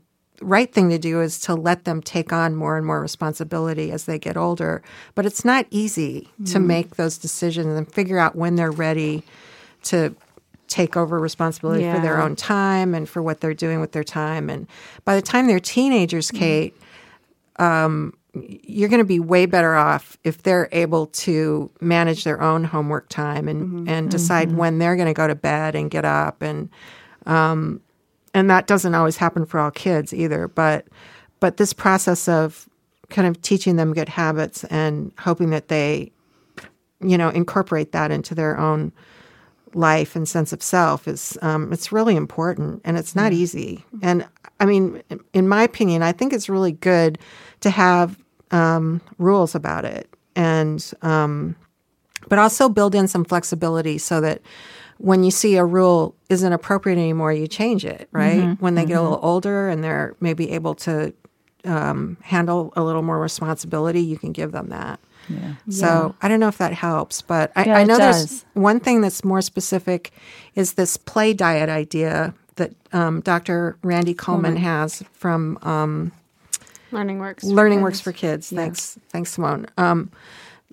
right 0.43 0.71
thing 0.71 0.89
to 0.89 0.97
do 0.97 1.21
is 1.21 1.39
to 1.41 1.55
let 1.55 1.85
them 1.85 2.01
take 2.01 2.33
on 2.33 2.55
more 2.55 2.77
and 2.77 2.85
more 2.85 3.01
responsibility 3.01 3.91
as 3.91 4.05
they 4.05 4.19
get 4.19 4.37
older. 4.37 4.81
But 5.15 5.25
it's 5.25 5.43
not 5.43 5.65
easy 5.69 6.29
to 6.45 6.59
make 6.59 6.95
those 6.95 7.17
decisions 7.17 7.77
and 7.77 7.91
figure 7.91 8.19
out 8.19 8.35
when 8.35 8.55
they're 8.55 8.71
ready 8.71 9.23
to 9.83 10.15
take 10.67 10.97
over 10.97 11.19
responsibility 11.19 11.83
for 11.91 11.99
their 11.99 12.19
own 12.19 12.35
time 12.35 12.95
and 12.95 13.07
for 13.07 13.21
what 13.21 13.41
they're 13.41 13.53
doing 13.53 13.79
with 13.79 13.91
their 13.91 14.03
time. 14.03 14.49
And 14.49 14.67
by 15.05 15.15
the 15.15 15.21
time 15.21 15.47
they're 15.47 15.59
teenagers, 15.59 16.31
Kate, 16.31 16.75
um, 17.57 18.13
you're 18.33 18.89
going 18.89 18.99
to 18.99 19.05
be 19.05 19.19
way 19.19 19.45
better 19.45 19.75
off 19.75 20.17
if 20.23 20.41
they're 20.41 20.67
able 20.71 21.05
to 21.07 21.69
manage 21.79 22.23
their 22.23 22.41
own 22.41 22.63
homework 22.63 23.07
time 23.09 23.47
and, 23.47 23.87
and 23.87 24.09
decide 24.09 24.53
when 24.57 24.79
they're 24.79 24.95
going 24.95 25.07
to 25.07 25.13
go 25.13 25.27
to 25.27 25.35
bed 25.35 25.75
and 25.75 25.91
get 25.91 26.05
up 26.05 26.41
and 26.41 26.69
um, 27.27 27.79
and 28.33 28.49
that 28.49 28.67
doesn't 28.67 28.95
always 28.95 29.17
happen 29.17 29.45
for 29.45 29.59
all 29.59 29.71
kids 29.71 30.13
either. 30.13 30.47
But 30.47 30.87
but 31.39 31.57
this 31.57 31.73
process 31.73 32.27
of 32.27 32.69
kind 33.09 33.27
of 33.27 33.41
teaching 33.41 33.75
them 33.75 33.93
good 33.93 34.09
habits 34.09 34.63
and 34.65 35.11
hoping 35.19 35.51
that 35.51 35.67
they 35.67 36.11
you 37.01 37.17
know 37.17 37.29
incorporate 37.29 37.91
that 37.91 38.11
into 38.11 38.33
their 38.33 38.57
own 38.57 38.91
life 39.73 40.15
and 40.15 40.27
sense 40.27 40.53
of 40.53 40.61
self 40.61 41.07
is 41.07 41.37
um, 41.41 41.71
it's 41.73 41.91
really 41.91 42.15
important 42.15 42.81
and 42.85 42.97
it's 42.97 43.15
not 43.15 43.33
easy 43.33 43.83
and 44.01 44.25
i 44.59 44.65
mean 44.65 45.01
in 45.33 45.47
my 45.47 45.63
opinion 45.63 46.01
i 46.01 46.11
think 46.11 46.31
it's 46.31 46.47
really 46.47 46.71
good 46.71 47.17
to 47.59 47.69
have 47.69 48.17
um, 48.51 49.01
rules 49.17 49.55
about 49.55 49.83
it 49.83 50.07
and 50.35 50.93
um, 51.01 51.55
but 52.29 52.39
also 52.39 52.69
build 52.69 52.95
in 52.95 53.07
some 53.07 53.25
flexibility 53.25 53.97
so 53.97 54.21
that 54.21 54.41
when 55.03 55.23
you 55.23 55.31
see 55.31 55.57
a 55.57 55.65
rule 55.65 56.15
isn't 56.29 56.53
appropriate 56.53 56.97
anymore 56.97 57.31
you 57.33 57.47
change 57.47 57.83
it 57.85 58.07
right 58.11 58.55
when 58.59 58.75
they 58.75 58.85
get 58.85 58.97
a 58.97 59.01
little 59.01 59.19
older 59.21 59.67
and 59.69 59.83
they're 59.83 60.15
maybe 60.19 60.51
able 60.51 60.73
to 60.73 61.13
um, 61.65 62.17
handle 62.21 62.71
a 62.75 62.83
little 62.83 63.01
more 63.01 63.19
responsibility 63.19 64.01
you 64.01 64.17
can 64.17 64.31
give 64.31 64.51
them 64.51 64.69
that 64.69 64.99
so 65.69 66.15
I 66.21 66.27
don't 66.27 66.39
know 66.39 66.49
if 66.49 66.57
that 66.57 66.73
helps, 66.73 67.21
but 67.21 67.51
I, 67.55 67.63
Yeah, 67.65 67.77
I 67.77 67.83
know 67.85 67.97
there's 67.97 68.43
one 68.53 68.79
thing 68.79 69.01
that's 69.01 69.23
more 69.23 69.41
specific 69.41 70.11
is 70.55 70.73
this 70.73 70.97
play 70.97 71.33
diet 71.33 71.69
idea 71.69 72.33
that 72.55 72.71
um, 72.91 73.21
Dr. 73.21 73.77
Randy 73.83 74.13
Kulman 74.13 74.57
has 74.57 75.03
from 75.13 75.57
um, 75.61 76.11
Learning 76.91 77.19
works. 77.19 77.43
Learning 77.43 77.81
Works 77.81 77.99
for 77.99 78.11
Kids. 78.11 78.49
Thanks, 78.49 78.99
thanks, 79.09 79.31
Simone. 79.31 79.67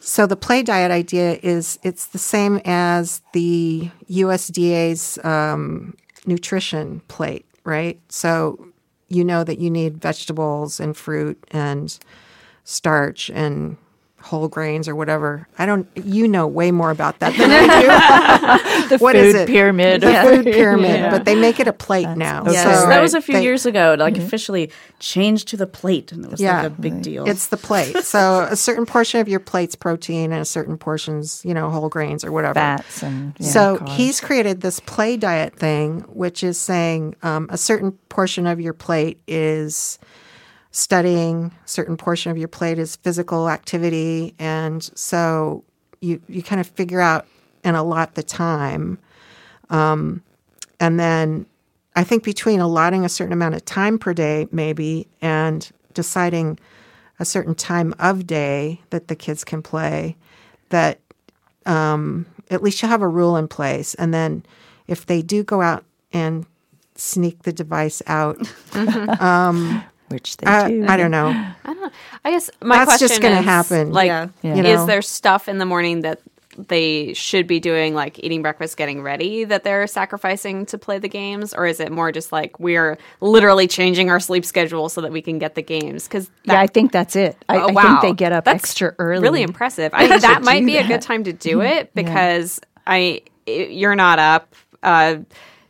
So 0.00 0.26
the 0.26 0.36
play 0.36 0.62
diet 0.62 0.90
idea 0.90 1.38
is 1.42 1.78
it's 1.82 2.06
the 2.06 2.18
same 2.18 2.60
as 2.64 3.20
the 3.34 3.90
USDA's 4.10 5.22
um, 5.24 5.94
nutrition 6.26 7.00
plate, 7.08 7.44
right? 7.64 8.00
So 8.08 8.66
you 9.08 9.24
know 9.24 9.44
that 9.44 9.58
you 9.58 9.70
need 9.70 10.00
vegetables 10.00 10.80
and 10.80 10.96
fruit 10.96 11.38
and 11.50 11.96
starch 12.64 13.30
and 13.30 13.76
whole 14.22 14.48
grains 14.48 14.87
or 14.88 14.94
whatever. 14.94 15.46
I 15.59 15.66
don't. 15.66 15.88
You 15.96 16.28
know 16.28 16.46
way 16.46 16.70
more 16.70 16.90
about 16.90 17.18
that 17.20 17.37
than 17.37 17.50
I 17.50 17.80
do. 17.80 18.70
The 18.90 18.98
What 19.00 19.14
is 19.14 19.35
food 19.35 19.40
it? 19.42 19.48
pyramid. 19.48 20.00
The 20.00 20.12
food 20.22 20.44
pyramid, 20.52 21.11
but 21.11 21.24
they 21.24 21.35
make 21.37 21.61
it 21.61 21.68
a 21.68 21.72
plate 21.72 22.09
now. 22.16 22.42
okay. 22.42 22.52
Yes, 22.52 22.80
So 22.80 22.88
that 22.88 23.00
was 23.00 23.14
a 23.14 23.22
few 23.22 23.35
they- 23.35 23.42
years 23.42 23.66
ago. 23.66 23.94
Like 23.98 24.16
officially 24.18 24.70
changed 24.98 25.48
to 25.48 25.56
the 25.56 25.66
plate, 25.66 26.11
and 26.12 26.24
it 26.24 26.30
was 26.30 26.40
Yeah. 26.40 26.62
like 26.62 26.66
a 26.66 26.70
big 26.70 27.02
deal. 27.02 27.26
It's 27.28 27.46
the 27.48 27.56
plate. 27.56 27.96
So 28.04 28.46
a 28.50 28.56
certain 28.56 28.87
portion 28.87 29.20
of 29.20 29.28
your 29.28 29.40
plate's 29.40 29.74
protein 29.76 30.33
and 30.33 30.40
a 30.42 30.44
certain 30.44 30.76
portion's, 30.76 31.44
you 31.44 31.54
know, 31.54 31.70
whole 31.70 31.88
grains 31.88 32.24
or 32.24 32.33
whatever. 32.33 32.54
Fats 32.54 33.02
and 33.02 33.35
yeah, 33.38 33.48
so 33.50 33.76
carbs. 33.78 33.88
he's 33.90 34.20
created 34.20 34.61
this 34.61 34.80
play 34.80 35.16
diet 35.16 35.54
thing, 35.56 36.00
which 36.09 36.42
is 36.42 36.59
saying 36.59 37.14
um, 37.22 37.46
a 37.50 37.56
certain 37.59 37.92
portion 38.09 38.46
of 38.46 38.61
your 38.61 38.72
plate 38.74 39.20
is 39.28 39.98
studying, 40.72 41.52
a 41.64 41.68
certain 41.68 41.96
portion 41.96 42.30
of 42.30 42.38
your 42.38 42.48
plate 42.48 42.78
is 42.78 42.96
physical 42.96 43.48
activity, 43.48 44.35
and 44.38 44.83
so 44.94 45.64
you 46.00 46.20
you 46.28 46.42
kind 46.42 46.61
of 46.61 46.66
figure 46.66 47.00
out 47.00 47.26
and 47.64 47.76
allot 47.76 48.14
the 48.14 48.22
time, 48.22 48.98
um, 49.68 50.22
and 50.78 50.98
then 50.98 51.46
I 51.96 52.04
think 52.04 52.22
between 52.22 52.61
allotting 52.61 53.04
a 53.04 53.09
certain 53.09 53.33
amount 53.33 53.54
of 53.54 53.64
time 53.64 53.98
per 53.98 54.14
day, 54.14 54.48
maybe, 54.52 55.09
and 55.20 55.68
deciding 55.92 56.59
a 57.18 57.24
certain 57.24 57.54
time 57.54 57.94
of 57.98 58.26
day 58.26 58.80
that 58.90 59.09
the 59.09 59.16
kids 59.16 59.44
can 59.44 59.62
play, 59.62 60.16
that 60.70 61.00
um, 61.66 62.26
at 62.50 62.62
least 62.62 62.80
you'll 62.80 62.90
have 62.90 63.02
a 63.02 63.09
rule 63.09 63.37
in 63.37 63.48
place. 63.48 63.94
And 63.94 64.14
then 64.14 64.44
if 64.87 65.06
they 65.06 65.20
do 65.20 65.44
go 65.44 65.61
out 65.61 65.85
and 66.12 66.46
sneak 66.94 67.42
the 67.42 67.52
device 67.52 68.02
out, 68.06 68.38
which 70.11 70.37
they 70.38 70.46
do. 70.46 70.87
I, 70.87 70.96
don't 70.96 71.11
know. 71.11 71.29
I 71.29 71.55
don't 71.64 71.81
know. 71.81 71.90
I 72.25 72.31
guess 72.33 72.51
my 72.62 72.77
That's 72.79 72.90
question 72.90 73.09
just 73.09 73.23
gonna 73.23 73.38
is, 73.40 73.44
happen. 73.44 73.92
Like, 73.92 74.09
Yeah. 74.09 74.29
Yeah. 74.42 74.55
You 74.57 74.64
is 74.64 74.87
there 74.87 75.03
stuff 75.03 75.49
in 75.49 75.59
the 75.59 75.64
morning 75.66 76.01
that 76.03 76.20
they 76.68 77.14
should 77.14 77.46
be 77.46 77.61
doing, 77.61 77.94
like 77.94 78.18
eating 78.23 78.42
breakfast, 78.42 78.77
getting 78.77 79.03
ready, 79.03 79.44
that 79.44 79.62
they're 79.64 79.87
sacrificing 79.87 80.66
to 80.66 80.77
play 80.79 80.99
the 80.99 81.09
games, 81.09 81.55
or 81.55 81.64
is 81.66 81.81
it 81.81 81.90
more 81.92 82.11
just 82.12 82.33
like 82.33 82.59
we're 82.59 82.99
literally 83.20 83.66
changing 83.68 84.11
our 84.11 84.20
sleep 84.20 84.44
schedule 84.44 84.88
so 84.88 85.01
that 85.01 85.12
we 85.12 85.23
can 85.23 85.38
get 85.38 85.55
the 85.55 85.62
games? 85.62 86.05
Because 86.05 86.29
Yeah, 86.44 86.61
I 86.61 86.66
think 86.66 86.92
that's 86.92 87.16
it. 87.16 87.37
I, 87.49 87.57
Oh, 87.59 87.68
I 87.68 87.73
wow. 87.73 87.83
think 87.83 88.03
they 88.03 88.12
get 88.25 88.33
up 88.33 88.44
That's 88.44 88.64
extra 88.64 88.94
early. 88.99 89.23
Really 89.23 89.42
impressive. 89.42 89.92
I 89.94 90.09
think 90.09 90.23
that 90.23 90.42
might 90.42 90.61
do 90.61 90.66
be 90.66 90.77
a 90.77 90.87
good 90.87 91.03
time 91.03 91.25
to 91.25 91.33
do 91.33 91.62
it 91.62 91.94
because 91.94 92.61
I 92.87 93.23
you're 93.46 93.94
not 93.96 94.18
up. 94.18 94.55
Uh, 94.83 95.18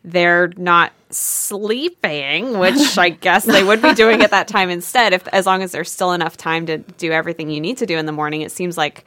they're 0.03 0.49
not 0.57 0.93
sleeping, 1.11 2.59
which 2.59 2.99
I 2.99 3.11
guess 3.11 3.45
they 3.45 3.65
would 3.65 3.83
be 3.83 3.95
doing 3.95 4.23
at 4.23 4.31
that 4.31 4.49
time 4.49 4.71
instead. 4.71 5.13
If 5.13 5.27
as 5.29 5.47
long 5.47 5.63
as 5.63 5.73
there's 5.73 5.91
still 5.91 6.13
enough 6.13 6.37
time 6.37 6.67
to 6.67 6.79
do 6.79 7.13
everything 7.13 7.51
you 7.51 7.61
need 7.61 7.79
to 7.79 7.87
do 7.87 7.99
in 7.99 8.07
the 8.07 8.13
morning, 8.13 8.43
it 8.43 8.53
seems 8.53 8.77
like 8.77 9.05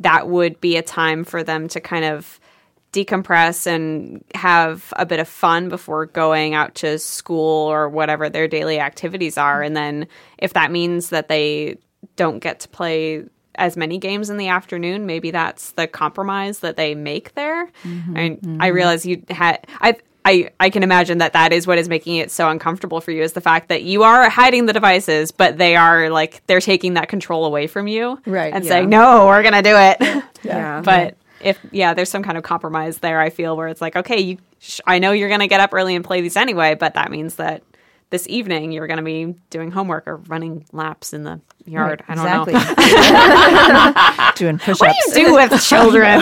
that 0.00 0.28
would 0.28 0.60
be 0.60 0.76
a 0.76 0.82
time 0.82 1.24
for 1.24 1.42
them 1.42 1.68
to 1.68 1.80
kind 1.80 2.04
of 2.04 2.40
decompress 2.92 3.66
and 3.66 4.22
have 4.34 4.92
a 4.96 5.06
bit 5.06 5.18
of 5.18 5.26
fun 5.26 5.68
before 5.68 6.06
going 6.06 6.54
out 6.54 6.74
to 6.74 6.98
school 6.98 7.66
or 7.70 7.88
whatever 7.88 8.28
their 8.28 8.46
daily 8.46 8.78
activities 8.78 9.38
are. 9.38 9.62
And 9.62 9.74
then 9.74 10.06
if 10.38 10.52
that 10.52 10.70
means 10.70 11.08
that 11.08 11.28
they 11.28 11.78
don't 12.16 12.40
get 12.40 12.60
to 12.60 12.68
play 12.68 13.24
as 13.54 13.76
many 13.76 13.98
games 13.98 14.28
in 14.28 14.36
the 14.36 14.48
afternoon, 14.48 15.06
maybe 15.06 15.30
that's 15.30 15.72
the 15.72 15.86
compromise 15.86 16.60
that 16.60 16.76
they 16.76 16.94
make 16.94 17.34
there. 17.34 17.66
Mm-hmm. 17.84 18.16
And 18.16 18.38
I 18.60 18.68
mm-hmm. 18.68 18.74
realize 18.74 19.06
you 19.06 19.22
had 19.30 19.66
I. 19.80 19.96
I, 20.24 20.50
I 20.60 20.70
can 20.70 20.82
imagine 20.82 21.18
that 21.18 21.32
that 21.32 21.52
is 21.52 21.66
what 21.66 21.78
is 21.78 21.88
making 21.88 22.16
it 22.16 22.30
so 22.30 22.48
uncomfortable 22.48 23.00
for 23.00 23.10
you 23.10 23.22
is 23.22 23.32
the 23.32 23.40
fact 23.40 23.68
that 23.68 23.82
you 23.82 24.02
are 24.04 24.28
hiding 24.28 24.66
the 24.66 24.72
devices, 24.72 25.32
but 25.32 25.58
they 25.58 25.74
are 25.74 26.10
like 26.10 26.42
they're 26.46 26.60
taking 26.60 26.94
that 26.94 27.08
control 27.08 27.44
away 27.44 27.66
from 27.66 27.88
you, 27.88 28.20
Right, 28.26 28.52
And 28.54 28.64
yeah. 28.64 28.68
saying, 28.70 28.88
"No, 28.88 29.26
we're 29.26 29.42
gonna 29.42 29.62
do 29.62 29.74
it." 29.76 30.24
yeah. 30.44 30.80
But 30.84 31.16
if 31.40 31.58
yeah, 31.72 31.92
there's 31.94 32.08
some 32.08 32.22
kind 32.22 32.38
of 32.38 32.44
compromise 32.44 32.98
there. 32.98 33.20
I 33.20 33.30
feel 33.30 33.56
where 33.56 33.66
it's 33.68 33.80
like, 33.80 33.96
okay, 33.96 34.20
you, 34.20 34.38
sh- 34.60 34.80
I 34.86 35.00
know 35.00 35.10
you're 35.10 35.28
going 35.28 35.40
to 35.40 35.48
get 35.48 35.58
up 35.58 35.70
early 35.74 35.96
and 35.96 36.04
play 36.04 36.20
these 36.20 36.36
anyway, 36.36 36.76
but 36.76 36.94
that 36.94 37.10
means 37.10 37.34
that 37.34 37.64
this 38.12 38.28
evening 38.28 38.70
you're 38.72 38.86
going 38.86 38.98
to 38.98 39.02
be 39.02 39.34
doing 39.50 39.70
homework 39.72 40.06
or 40.06 40.18
running 40.28 40.64
laps 40.70 41.12
in 41.12 41.24
the 41.24 41.40
yard. 41.64 42.04
I 42.06 42.14
don't 42.14 42.24
know. 42.26 42.44
Doing 44.36 44.58
push-ups. 44.58 44.80
What 44.80 44.94
do 45.14 45.20
you 45.20 45.26
do 45.28 45.34
with 45.34 45.62
children? 45.68 46.20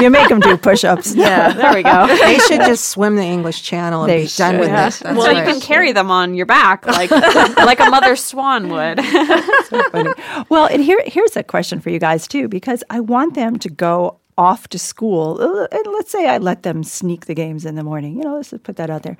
you 0.00 0.10
make 0.10 0.28
them 0.28 0.40
do 0.40 0.56
push-ups. 0.56 1.14
yeah, 1.14 1.52
there 1.52 1.74
we 1.74 1.82
go. 1.82 2.06
They 2.06 2.38
should 2.38 2.60
just 2.60 2.88
swim 2.90 3.16
the 3.16 3.22
English 3.22 3.62
Channel 3.62 4.02
and 4.04 4.10
They 4.10 4.22
be 4.24 4.30
done 4.36 4.58
with 4.58 4.68
Yeah. 4.68 4.88
it. 4.88 5.00
That's 5.02 5.16
well, 5.18 5.32
you 5.32 5.42
can 5.42 5.60
carry 5.60 5.92
them 5.92 6.10
on 6.10 6.34
your 6.34 6.46
back 6.46 6.86
like 6.86 7.10
like 7.10 7.80
a 7.80 7.90
mother 7.90 8.14
swan 8.16 8.68
would. 8.68 9.00
funny. 9.92 10.10
Well, 10.48 10.66
and 10.66 10.82
here 10.82 11.00
here's 11.06 11.36
a 11.36 11.42
question 11.42 11.80
for 11.80 11.90
you 11.90 11.98
guys 11.98 12.26
too, 12.28 12.48
because 12.48 12.84
I 12.90 13.00
want 13.00 13.34
them 13.34 13.58
to 13.60 13.68
go 13.70 14.18
off 14.38 14.68
to 14.68 14.78
school. 14.78 15.36
Uh, 15.40 15.66
And 15.72 15.86
let's 15.96 16.10
say 16.10 16.28
I 16.28 16.38
let 16.38 16.62
them 16.62 16.82
sneak 16.84 17.26
the 17.26 17.34
games 17.34 17.64
in 17.66 17.74
the 17.74 17.82
morning. 17.82 18.16
You 18.16 18.22
know, 18.24 18.36
let's 18.36 18.50
just 18.50 18.62
put 18.62 18.76
that 18.76 18.88
out 18.90 19.02
there. 19.02 19.16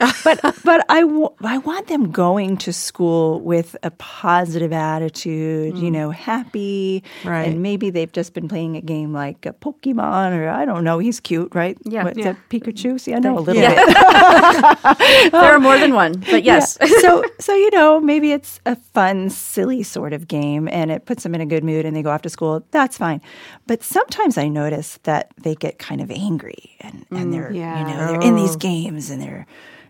But 0.24 0.40
but 0.64 0.80
I, 0.88 1.00
w- 1.02 1.32
I 1.54 1.58
want 1.58 1.86
them 1.86 2.10
going 2.10 2.56
to 2.66 2.72
school 2.72 3.40
with 3.40 3.76
a 3.82 3.90
positive 3.92 4.72
attitude. 4.72 5.78
You 5.78 5.90
know, 5.90 6.10
happy. 6.10 7.02
Right. 7.24 7.46
And 7.48 7.62
maybe 7.62 7.90
they've 7.90 8.10
just 8.10 8.34
been 8.34 8.48
playing 8.48 8.76
a 8.76 8.80
game 8.80 9.12
like 9.12 9.46
a 9.46 9.52
Pokemon 9.52 10.32
or 10.38 10.48
I 10.48 10.64
don't 10.64 10.82
know. 10.82 10.98
He's 10.98 11.20
cute, 11.20 11.54
right? 11.54 11.76
Yeah. 11.84 12.04
What's 12.04 12.18
Yeah. 12.18 12.32
that, 12.32 12.36
Pikachu? 12.50 12.98
See, 12.98 13.14
I 13.14 13.18
know 13.20 13.38
a 13.38 13.40
little 13.46 13.62
Yeah. 13.62 13.74
bit. 13.76 15.30
there 15.32 15.52
are 15.54 15.60
more 15.60 15.78
than 15.78 15.94
one, 15.94 16.14
but 16.30 16.42
yes. 16.42 16.76
Yeah. 16.80 16.88
so 17.04 17.22
so 17.38 17.54
you 17.54 17.70
know 17.70 18.00
maybe 18.00 18.32
it's 18.32 18.60
a 18.66 18.76
fun 18.76 19.30
silly 19.30 19.82
sort 19.82 20.12
of 20.12 20.26
game 20.28 20.68
and 20.68 20.90
it 20.90 21.04
puts 21.06 21.22
them 21.22 21.34
in 21.34 21.40
a 21.40 21.46
good 21.46 21.62
mood 21.64 21.84
and 21.86 21.94
they 21.96 22.02
go 22.02 22.10
off 22.10 22.22
to 22.22 22.28
school 22.30 22.64
that's 22.70 22.96
fine 22.98 23.20
but 23.66 23.82
sometimes 23.82 24.38
i 24.38 24.48
notice 24.54 24.98
that 25.02 25.24
they 25.42 25.54
get 25.54 25.78
kind 25.78 26.00
of 26.00 26.10
angry 26.10 26.76
and, 26.80 27.04
and 27.10 27.32
they're 27.32 27.52
yeah. 27.52 27.78
you 27.80 27.84
know 27.94 28.06
they're 28.06 28.20
in 28.28 28.36
these 28.36 28.56
games 28.56 29.10
and 29.10 29.20
they're 29.22 29.46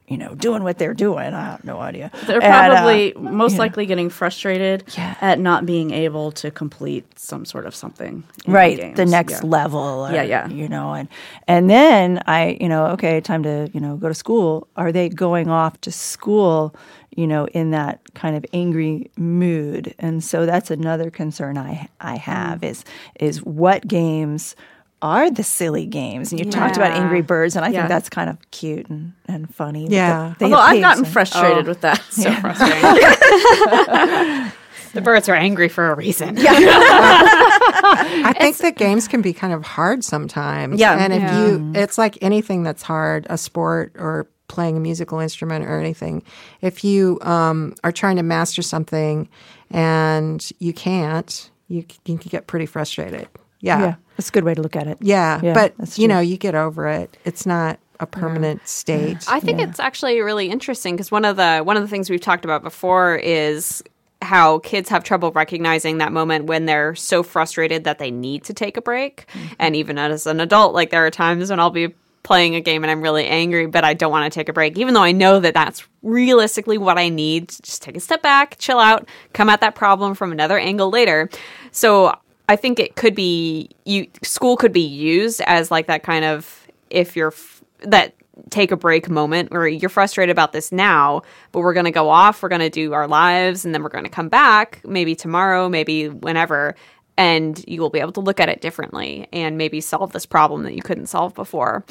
you 0.07 0.19
know 0.19 0.35
doing 0.35 0.63
what 0.63 0.77
they're 0.79 0.93
doing 1.09 1.33
i 1.33 1.45
have 1.53 1.65
no 1.65 1.79
idea 1.81 2.11
They're 2.27 2.43
And, 2.43 2.53
uh, 2.73 2.75
probably 2.75 3.15
most 3.39 3.53
yeah. 3.55 3.59
likely 3.65 3.87
getting 3.87 4.11
frustrated 4.11 4.85
Yeah. 4.99 5.15
at 5.23 5.39
not 5.39 5.65
being 5.65 5.91
able 5.93 6.31
to 6.43 6.51
complete 6.51 7.05
some 7.19 7.45
sort 7.47 7.65
of 7.67 7.75
something. 7.75 8.23
in 8.47 8.53
right 8.53 8.77
games. 8.79 8.97
the 8.97 9.07
next 9.07 9.43
Yeah. 9.43 9.49
level 9.59 9.81
or, 10.07 10.13
Yeah, 10.13 10.23
yeah. 10.35 10.47
you 10.49 10.69
know 10.69 10.93
and 10.99 11.09
and 11.49 11.71
then 11.71 12.21
i 12.27 12.59
you 12.61 12.69
know 12.69 12.83
okay 12.95 13.21
time 13.23 13.43
to 13.45 13.71
you 13.73 13.81
know 13.81 13.97
go 13.97 14.09
to 14.09 14.15
school 14.25 14.67
are 14.77 14.93
they 14.93 15.09
going 15.09 15.49
off 15.49 15.81
to 15.87 15.91
school 15.91 16.75
you 17.17 17.27
know 17.27 17.47
in 17.49 17.71
that 17.71 18.01
kind 18.15 18.37
of 18.37 18.45
angry 18.53 19.11
mood 19.17 19.95
and 19.99 20.23
so 20.25 20.47
that's 20.47 20.71
another 20.71 21.11
concern 21.11 21.57
i 21.59 21.89
i 22.01 22.17
have 22.17 22.61
Mm. 22.61 22.71
is 22.71 22.85
is 23.21 23.43
what 23.45 23.87
games 23.87 24.57
are 25.03 25.31
the 25.31 25.43
silly 25.45 25.87
games 25.87 26.33
and 26.33 26.45
you 26.45 26.51
talked 26.51 26.77
about 26.77 26.93
angry 26.93 27.23
birds 27.23 27.55
and 27.57 27.65
i 27.65 27.69
Yeah. 27.69 27.81
think 27.81 27.89
that's 27.91 28.09
kind 28.09 28.31
of 28.31 28.39
cute 28.51 28.89
and, 28.89 29.13
and 29.27 29.53
funny 29.55 29.87
Yeah. 29.89 30.35
They 30.39 30.47
Although 30.47 30.57
I've 30.59 30.73
pigs 30.75 30.83
gotten 30.83 31.05
and- 31.05 31.13
frustrated 31.13 31.67
Oh. 31.67 31.69
with 31.69 31.81
that. 31.83 32.01
So 32.11 32.33
Frustrating. 32.33 32.83
the 34.95 35.01
birds 35.01 35.29
are 35.29 35.35
angry 35.35 35.69
for 35.69 35.91
a 35.91 35.95
reason. 35.97 36.37
Yeah. 36.37 36.53
I 36.57 38.33
think 38.39 38.57
that 38.59 38.77
games 38.77 39.09
can 39.09 39.23
be 39.23 39.33
kind 39.33 39.53
of 39.53 39.65
hard 39.65 40.05
sometimes. 40.05 40.79
Yeah. 40.81 40.95
And 40.97 41.13
if 41.13 41.21
Yeah. 41.23 41.47
you, 41.49 41.73
it's 41.75 41.99
like 41.99 42.17
anything 42.23 42.63
that's 42.63 42.83
hard, 42.83 43.27
a 43.29 43.37
sport 43.37 43.93
or 43.99 44.29
playing 44.49 44.77
a 44.77 44.81
musical 44.81 45.19
instrument 45.19 45.65
or 45.65 45.79
anything. 45.79 46.23
If 46.61 46.85
you 46.85 47.19
um, 47.23 47.75
are 47.83 47.93
trying 47.93 48.17
to 48.17 48.23
master 48.23 48.63
something 48.63 49.29
and 49.71 50.51
you 50.59 50.73
can't, 50.73 51.51
you, 51.69 51.85
you 52.05 52.19
can 52.19 52.29
get 52.31 52.47
pretty 52.47 52.67
frustrated. 52.67 53.29
Yeah. 53.61 53.79
yeah 53.79 53.85
Yeah. 53.87 53.95
that's 54.17 54.29
a 54.29 54.33
good 54.33 54.45
way 54.45 54.55
to 54.55 54.63
look 54.63 54.77
at 54.77 54.87
it 54.87 54.99
Yeah. 55.01 55.41
but, 55.55 55.99
you 55.99 56.09
know, 56.09 56.21
you 56.21 56.37
get 56.37 56.55
over 56.55 56.89
it. 56.89 57.17
It's 57.25 57.47
not 57.47 57.79
a 58.01 58.07
permanent 58.07 58.67
state. 58.69 59.25
I 59.29 59.41
think 59.41 59.61
it's 59.61 59.81
actually 59.81 60.21
really 60.21 60.51
interesting 60.51 60.95
because 60.97 61.11
one 61.11 61.25
of 61.25 61.37
the 61.37 61.61
one 61.61 61.77
of 61.77 61.83
the 61.83 61.89
things 61.89 62.11
we've 62.11 62.21
talked 62.21 62.45
about 62.45 62.63
before 62.63 63.17
is 63.17 63.83
how 64.21 64.59
kids 64.61 64.89
have 64.89 65.05
trouble 65.05 65.31
recognizing 65.33 65.99
that 65.99 66.13
moment 66.13 66.47
when 66.47 66.67
they're 66.67 66.95
so 66.95 67.23
frustrated 67.23 67.85
that 67.85 67.99
they 67.99 68.11
need 68.11 68.43
to 68.45 68.55
take 68.55 68.77
a 68.77 68.83
break. 68.83 69.27
And 69.59 69.77
even 69.77 69.97
as 69.99 70.27
an 70.27 70.41
adult, 70.41 70.75
like 70.75 70.91
there 70.91 71.07
are 71.07 71.11
times 71.11 71.51
when 71.51 71.61
I'll 71.61 71.71
be 71.71 71.95
playing 72.25 72.57
a 72.57 72.61
game 72.61 72.83
and 72.83 72.91
I'm 72.91 73.03
really 73.03 73.27
angry, 73.27 73.67
but 73.67 73.85
I 73.85 73.95
don't 73.95 74.11
want 74.11 74.31
to 74.31 74.37
take 74.37 74.49
a 74.49 74.53
break, 74.53 74.77
even 74.77 74.95
though 74.95 75.03
I 75.03 75.13
know 75.13 75.39
that 75.39 75.55
that's 75.55 75.87
realistically 76.03 76.79
what 76.79 76.99
I 76.99 77.09
need. 77.09 77.51
Just 77.51 77.83
take 77.83 77.97
a 77.97 78.01
step 78.01 78.23
back, 78.23 78.57
chill 78.59 78.81
out, 78.81 79.09
come 79.33 79.49
at 79.49 79.61
that 79.61 79.77
problem 79.77 80.15
from 80.15 80.33
another 80.33 80.59
angle 80.59 80.91
later. 80.91 81.31
So 81.71 82.19
I 82.49 82.57
think 82.57 82.81
it 82.81 82.97
could 82.97 83.15
be 83.15 83.71
you 83.85 84.09
school 84.23 84.57
could 84.57 84.73
be 84.73 84.85
used 84.85 85.41
as 85.43 85.71
like 85.71 85.87
that 85.87 86.03
kind 86.03 86.25
of 86.25 86.67
if 86.91 87.15
you're 87.15 87.35
that 87.81 88.15
take 88.51 88.71
a 88.71 88.77
break 88.77 89.09
moment 89.09 89.51
where 89.53 89.69
you're 89.69 89.89
frustrated 89.89 90.33
about 90.33 90.53
this 90.53 90.73
now, 90.73 91.23
but 91.53 91.61
we're 91.61 91.73
going 91.75 91.85
to 91.85 91.93
go 91.93 92.09
off, 92.11 92.43
we're 92.43 92.49
going 92.49 92.61
to 92.61 92.71
do 92.71 92.93
our 92.93 93.07
lives, 93.07 93.65
and 93.65 93.73
then 93.73 93.83
we're 93.83 93.89
going 93.89 94.05
to 94.05 94.11
come 94.11 94.29
back 94.29 94.81
maybe 94.85 95.15
tomorrow, 95.15 95.69
maybe 95.69 96.09
whenever, 96.09 96.75
and 97.17 97.63
you 97.69 97.81
will 97.81 97.91
be 97.91 98.01
able 98.01 98.13
to 98.13 98.21
look 98.21 98.41
at 98.41 98.49
it 98.49 98.61
differently 98.61 99.29
and 99.33 99.57
maybe 99.57 99.81
solve 99.81 100.13
this 100.13 100.27
problem 100.27 100.63
that 100.65 100.75
you 100.75 100.83
couldn't 100.83 101.07
solve 101.07 101.35
before. 101.35 101.85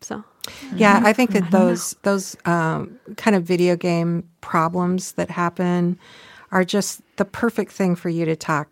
So, 0.00 0.24
Yeah, 0.74 1.00
I 1.04 1.12
think 1.12 1.32
that 1.32 1.50
those 1.50 1.94
those 2.02 2.36
um, 2.44 2.98
kind 3.16 3.36
of 3.36 3.44
video 3.44 3.76
game 3.76 4.28
problems 4.40 5.12
that 5.12 5.30
happen 5.30 5.98
are 6.50 6.64
just 6.64 7.02
the 7.16 7.24
perfect 7.24 7.72
thing 7.72 7.94
for 7.96 8.08
you 8.08 8.24
to 8.24 8.36
talk 8.36 8.68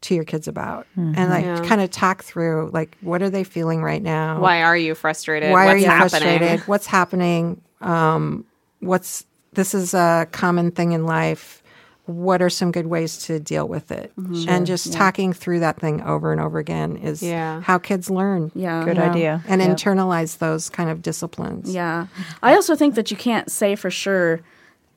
to 0.00 0.14
your 0.14 0.24
kids 0.24 0.46
about 0.46 0.86
and 0.96 1.28
like 1.28 1.64
kind 1.64 1.80
of 1.80 1.90
talk 1.90 2.22
through 2.22 2.70
like 2.72 2.96
what 3.00 3.20
are 3.22 3.30
they 3.30 3.42
feeling 3.42 3.82
right 3.82 4.02
now? 4.02 4.40
Why 4.40 4.62
are 4.62 4.76
you 4.76 4.94
frustrated? 4.94 5.50
why 5.50 5.66
What's 5.66 5.74
are 5.74 5.78
you 5.78 5.86
happening? 5.86 6.08
frustrated? 6.10 6.60
What's 6.68 6.86
happening? 6.86 7.60
Um, 7.80 8.44
what's 8.80 9.24
this 9.54 9.74
is 9.74 9.94
a 9.94 10.28
common 10.30 10.70
thing 10.70 10.92
in 10.92 11.04
life 11.04 11.62
what 12.08 12.40
are 12.42 12.48
some 12.50 12.72
good 12.72 12.86
ways 12.86 13.18
to 13.18 13.38
deal 13.38 13.68
with 13.68 13.90
it 13.92 14.10
Mm-hmm. 14.18 14.48
and 14.48 14.66
just 14.66 14.92
talking 14.92 15.32
through 15.32 15.60
that 15.60 15.78
thing 15.78 16.00
over 16.02 16.32
and 16.32 16.40
over 16.40 16.58
again 16.58 16.96
is 16.96 17.22
Yeah. 17.22 17.60
how 17.60 17.78
kids 17.78 18.08
learn 18.10 18.50
Yeah. 18.54 18.82
Good 18.84 18.96
you 18.96 19.02
know, 19.02 19.10
idea. 19.10 19.42
and 19.46 19.60
Yep. 19.60 19.70
internalize 19.76 20.38
those 20.38 20.68
kind 20.70 20.88
of 20.90 21.02
disciplines 21.02 21.72
Yeah. 21.72 22.06
I 22.42 22.54
also 22.54 22.74
think 22.74 22.94
that 22.96 23.10
you 23.10 23.16
can't 23.16 23.50
say 23.50 23.76
for 23.76 23.90
sure 23.90 24.40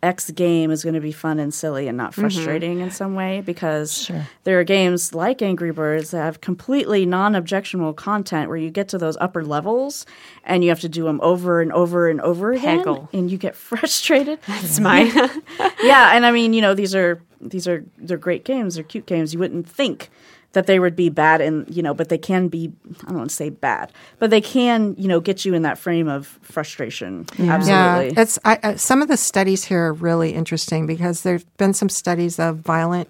X 0.04 0.32
game 0.32 0.72
is 0.72 0.84
going 0.84 0.96
to 0.96 1.02
be 1.02 1.12
fun 1.12 1.40
and 1.40 1.54
silly 1.54 1.88
and 1.88 1.98
not 1.98 2.12
mm-hmm. 2.12 2.22
frustrating 2.22 2.80
in 2.80 2.90
some 2.90 3.14
way 3.14 3.42
because 3.42 4.10
there 4.44 4.60
are 4.60 4.64
games 4.64 5.14
like 5.14 5.42
Angry 5.42 5.72
Birds 5.72 6.12
that 6.12 6.24
have 6.24 6.42
completely 6.42 7.06
non 7.06 7.36
objectionable 7.36 7.94
content 7.94 8.50
where 8.50 8.58
you 8.58 8.72
get 8.72 8.88
to 8.90 8.98
those 8.98 9.18
upper 9.18 9.44
levels 9.44 10.06
and 10.44 10.64
you 10.64 10.70
have 10.70 10.80
to 10.80 10.90
do 10.90 11.04
them 11.04 11.20
over 11.22 11.62
and 11.62 11.72
over 11.72 12.10
and 12.10 12.20
over 12.22 12.52
again 12.52 13.08
and 13.14 13.30
you 13.30 13.38
get 13.38 13.56
frustrated. 13.72 14.40
It's 14.48 14.80
mine. 14.80 15.12
yeah, 15.84 16.16
and 16.16 16.26
I 16.26 16.32
mean, 16.32 16.54
you 16.54 16.62
know, 16.62 16.74
these 16.74 16.96
are 16.96 17.22
these 17.40 17.68
are 17.68 17.86
they're 17.98 18.18
great 18.18 18.44
games, 18.44 18.76
they're 18.76 18.84
cute 18.84 19.06
games. 19.06 19.34
You 19.34 19.40
wouldn't 19.40 19.70
think 19.70 20.10
that 20.54 20.68
they 20.68 20.80
would 20.80 20.96
be 20.96 21.10
bad 21.10 21.42
and 21.42 21.74
you 21.74 21.82
know, 21.82 21.94
but 21.94 22.10
they 22.10 22.18
can 22.18 22.48
be 22.48 22.72
I 23.04 23.10
don't 23.10 23.18
want 23.18 23.30
to 23.30 23.36
say 23.36 23.50
bad, 23.50 23.92
but 24.20 24.30
they 24.30 24.42
can, 24.42 24.96
you 24.98 25.08
know, 25.08 25.20
get 25.20 25.46
you 25.46 25.54
in 25.54 25.62
that 25.64 25.78
frame 25.78 26.08
of 26.08 26.28
frustration. 26.42 27.26
Absolutely. 27.40 27.68
Yeah, 27.68 28.22
it's 28.22 28.40
I, 28.44 28.60
uh, 28.64 28.76
some 28.76 29.02
of 29.02 29.08
the 29.08 29.18
studies 29.18 29.64
here 29.64 29.88
are 29.88 29.94
really 29.94 30.34
interesting 30.34 30.86
because 30.86 31.24
there've 31.24 31.46
been 31.58 31.74
some 31.74 31.90
studies 31.90 32.40
of 32.40 32.58
violent 32.58 33.10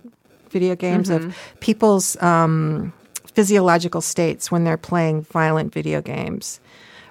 video 0.49 0.75
games 0.75 1.09
of 1.09 1.35
people's 1.61 2.21
um, 2.21 2.93
physiological 3.33 4.01
states 4.01 4.51
when 4.51 4.63
they're 4.63 4.77
playing 4.77 5.23
violent 5.23 5.73
video 5.73 6.01
games 6.01 6.59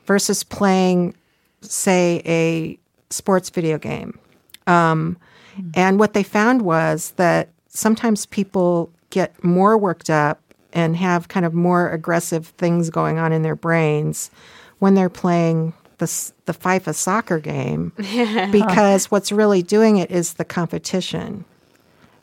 versus 0.05 0.45
playing, 0.45 1.15
say, 1.63 2.23
a 2.27 2.79
sports 3.09 3.51
video 3.51 3.79
game. 3.79 4.19
Um, 4.67 5.17
and 5.75 5.99
what 5.99 6.13
they 6.13 6.23
found 6.23 6.63
was 6.63 7.13
that 7.13 7.49
sometimes 7.69 8.27
people 8.27 8.91
get 9.11 9.43
more 9.45 9.77
worked 9.77 10.11
up 10.11 10.41
and 10.73 10.97
have 10.97 11.29
kind 11.29 11.45
of 11.45 11.53
more 11.53 11.91
aggressive 11.91 12.47
things 12.47 12.91
going 12.91 13.19
on 13.19 13.33
in 13.33 13.43
their 13.43 13.57
brains 13.57 14.31
when 14.79 14.95
they're 14.95 15.09
playing 15.09 15.73
the 15.99 16.33
the 16.47 16.55
FIFA 16.55 16.95
soccer 16.95 17.39
game 17.39 17.93
because 18.51 19.11
what's 19.11 19.31
really 19.31 19.63
doing 19.63 19.99
it 19.99 20.11
is 20.11 20.35
the 20.35 20.45
competition. 20.45 21.45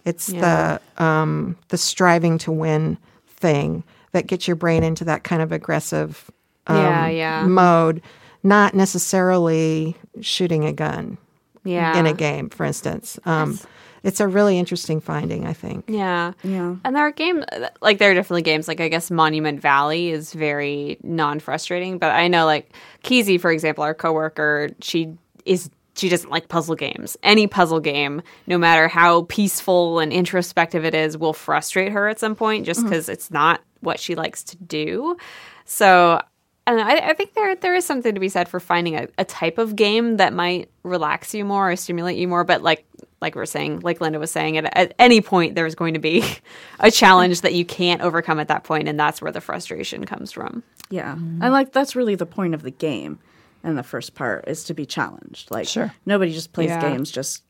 It's 0.05 0.27
the 0.27 0.81
um, 0.97 1.57
the 1.67 1.77
striving 1.77 2.37
to 2.39 2.51
win 2.51 2.97
thing 3.27 3.83
that 4.13 4.27
gets 4.27 4.47
your 4.47 4.55
brain 4.55 4.83
into 4.83 5.03
that 5.05 5.23
kind 5.23 5.41
of 5.41 5.51
aggressive 5.51 6.31
um, 6.65 6.77
Yeah, 6.77 7.07
yeah. 7.07 7.45
mode, 7.45 8.01
not 8.41 8.73
necessarily 8.73 9.95
shooting 10.21 10.65
a 10.65 10.73
gun 10.73 11.17
yeah. 11.63 11.97
in 11.99 12.05
a 12.05 12.13
game, 12.13 12.49
for 12.49 12.65
instance. 12.65 13.19
Um, 13.25 13.59
it's 14.07 14.21
a 14.21 14.27
really 14.27 14.57
interesting 14.57 15.01
finding, 15.01 15.45
I 15.45 15.51
think. 15.51 15.83
Yeah. 15.89 16.31
Yeah. 16.41 16.77
And 16.85 16.95
there 16.95 17.03
are 17.03 17.11
games, 17.11 17.43
like, 17.81 17.97
there 17.97 18.09
are 18.09 18.13
definitely 18.13 18.41
games, 18.41 18.65
like, 18.65 18.79
I 18.79 18.87
guess 18.87 19.11
Monument 19.11 19.59
Valley 19.59 20.11
is 20.11 20.33
very 20.33 20.97
non 21.03 21.41
frustrating, 21.41 21.97
but 21.97 22.11
I 22.11 22.29
know, 22.29 22.45
like, 22.45 22.71
Keezy, 23.03 23.39
for 23.39 23.51
example, 23.51 23.83
our 23.83 23.93
coworker, 23.93 24.69
she 24.81 25.13
is. 25.45 25.69
She 25.95 26.09
doesn't 26.09 26.29
like 26.29 26.47
puzzle 26.47 26.75
games. 26.75 27.17
Any 27.23 27.47
puzzle 27.47 27.79
game, 27.79 28.21
no 28.45 28.59
matter 28.59 28.87
how 28.87 29.23
peaceful 29.23 29.97
and 29.97 30.13
introspective 30.13 30.85
it 30.85 30.93
is, 30.93 31.17
will 31.17 31.33
frustrate 31.33 31.91
her 31.91 32.07
at 32.07 32.19
some 32.19 32.35
point 32.35 32.67
just 32.67 32.81
mm. 32.81 32.83
because 32.83 33.09
it's 33.09 33.31
not 33.31 33.61
what 33.79 33.99
she 33.99 34.13
likes 34.13 34.43
to 34.43 34.57
do. 34.57 35.17
So 35.65 36.21
I, 36.67 36.71
don't 36.71 36.79
know, 36.79 36.85
I, 36.85 37.09
I 37.09 37.13
think 37.13 37.33
there 37.33 37.55
there 37.55 37.73
is 37.73 37.85
something 37.85 38.13
to 38.13 38.19
be 38.19 38.29
said 38.29 38.49
for 38.49 38.59
finding 38.59 38.95
a, 38.95 39.07
a 39.17 39.25
type 39.25 39.57
of 39.57 39.75
game 39.75 40.17
that 40.17 40.33
might 40.33 40.69
relax 40.83 41.33
you 41.33 41.45
more 41.45 41.71
or 41.71 41.75
stimulate 41.77 42.17
you 42.17 42.27
more. 42.27 42.43
But 42.43 42.61
like 42.61 42.85
like 43.21 43.33
we 43.35 43.41
are 43.41 43.45
saying, 43.47 43.79
like 43.79 43.99
Linda 44.01 44.19
was 44.19 44.29
saying, 44.29 44.57
at, 44.57 44.77
at 44.77 44.93
any 44.99 45.21
point 45.21 45.55
there's 45.55 45.73
going 45.75 45.93
to 45.95 45.99
be 45.99 46.23
a 46.79 46.91
challenge 46.91 47.41
that 47.41 47.53
you 47.55 47.65
can't 47.65 48.01
overcome 48.01 48.39
at 48.39 48.49
that 48.49 48.63
point, 48.63 48.87
and 48.87 48.99
that's 48.99 49.21
where 49.21 49.31
the 49.31 49.41
frustration 49.41 50.05
comes 50.05 50.31
from. 50.31 50.61
Yeah. 50.89 51.15
Mm-hmm. 51.15 51.41
And 51.41 51.53
like 51.53 51.71
that's 51.71 51.95
really 51.95 52.15
the 52.15 52.25
point 52.25 52.53
of 52.53 52.61
the 52.63 52.71
game 52.71 53.19
and 53.63 53.77
the 53.77 53.83
first 53.83 54.13
part 54.13 54.45
is 54.47 54.63
to 54.65 54.73
be 54.73 54.85
challenged. 54.85 55.49
Like 55.49 55.67
Sure. 55.67 55.93
nobody 56.05 56.31
just 56.31 56.53
plays 56.53 56.69
Yeah. 56.69 56.81
games 56.81 57.09
just 57.11 57.43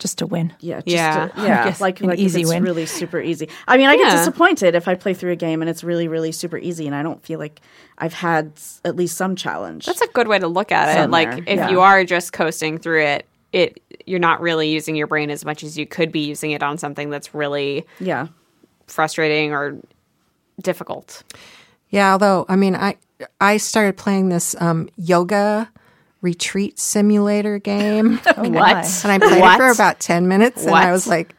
just 0.00 0.18
to 0.18 0.26
win. 0.26 0.52
yeah, 0.58 0.76
just 0.80 0.88
Yeah. 0.88 1.28
to- 1.28 1.42
yeah, 1.42 1.64
guess 1.64 1.80
like 1.80 2.00
an 2.00 2.08
like 2.08 2.18
easy 2.18 2.40
if 2.40 2.44
it's 2.46 2.50
win. 2.54 2.64
really 2.64 2.86
super 2.86 3.20
easy. 3.20 3.48
I 3.68 3.76
mean, 3.76 3.86
I 3.86 3.96
get 3.96 4.10
disappointed 4.10 4.74
if 4.74 4.88
I 4.88 4.96
play 4.96 5.14
through 5.14 5.30
a 5.32 5.36
game 5.36 5.62
and 5.62 5.68
it's 5.70 5.84
really 5.84 6.08
really 6.08 6.32
super 6.32 6.58
easy 6.58 6.86
and 6.86 6.96
I 6.96 7.02
don't 7.04 7.22
feel 7.24 7.38
like 7.38 7.60
I've 7.98 8.14
had 8.14 8.52
at 8.84 8.96
least 8.96 9.16
some 9.16 9.36
challenge. 9.36 9.86
That's 9.86 10.00
a 10.00 10.08
good 10.08 10.26
way 10.26 10.38
to 10.40 10.48
look 10.48 10.72
at 10.72 10.88
it. 10.88 10.94
Somewhere, 10.94 11.32
Like 11.36 11.38
if 11.46 11.56
yeah. 11.58 11.70
you 11.70 11.80
are 11.80 12.02
just 12.02 12.32
coasting 12.32 12.78
through 12.78 13.02
it, 13.04 13.26
it 13.52 13.80
you're 14.06 14.18
not 14.18 14.40
really 14.40 14.70
using 14.70 14.96
your 14.96 15.06
brain 15.06 15.30
as 15.30 15.44
much 15.44 15.62
as 15.62 15.76
you 15.78 15.86
could 15.86 16.10
be 16.10 16.20
using 16.26 16.50
it 16.52 16.62
on 16.62 16.78
something 16.78 17.10
that's 17.10 17.34
really 17.34 17.86
yeah. 18.00 18.26
frustrating 18.86 19.52
or 19.52 19.76
difficult. 20.60 21.22
Yeah, 21.90 22.12
although 22.12 22.46
I 22.48 22.56
mean, 22.56 22.74
I 22.74 22.96
I 23.40 23.58
started 23.58 23.96
playing 23.96 24.30
this 24.30 24.54
um, 24.60 24.88
yoga 24.96 25.68
retreat 26.22 26.78
simulator 26.78 27.58
game, 27.58 28.20
Oh, 28.36 28.48
my. 28.48 28.82
and 29.04 29.12
I 29.12 29.18
played 29.18 29.42
it 29.42 29.56
for 29.56 29.70
about 29.70 30.00
ten 30.00 30.28
minutes, 30.28 30.64
and 30.64 30.74
I 30.74 30.92
was 30.92 31.06
like, 31.06 31.34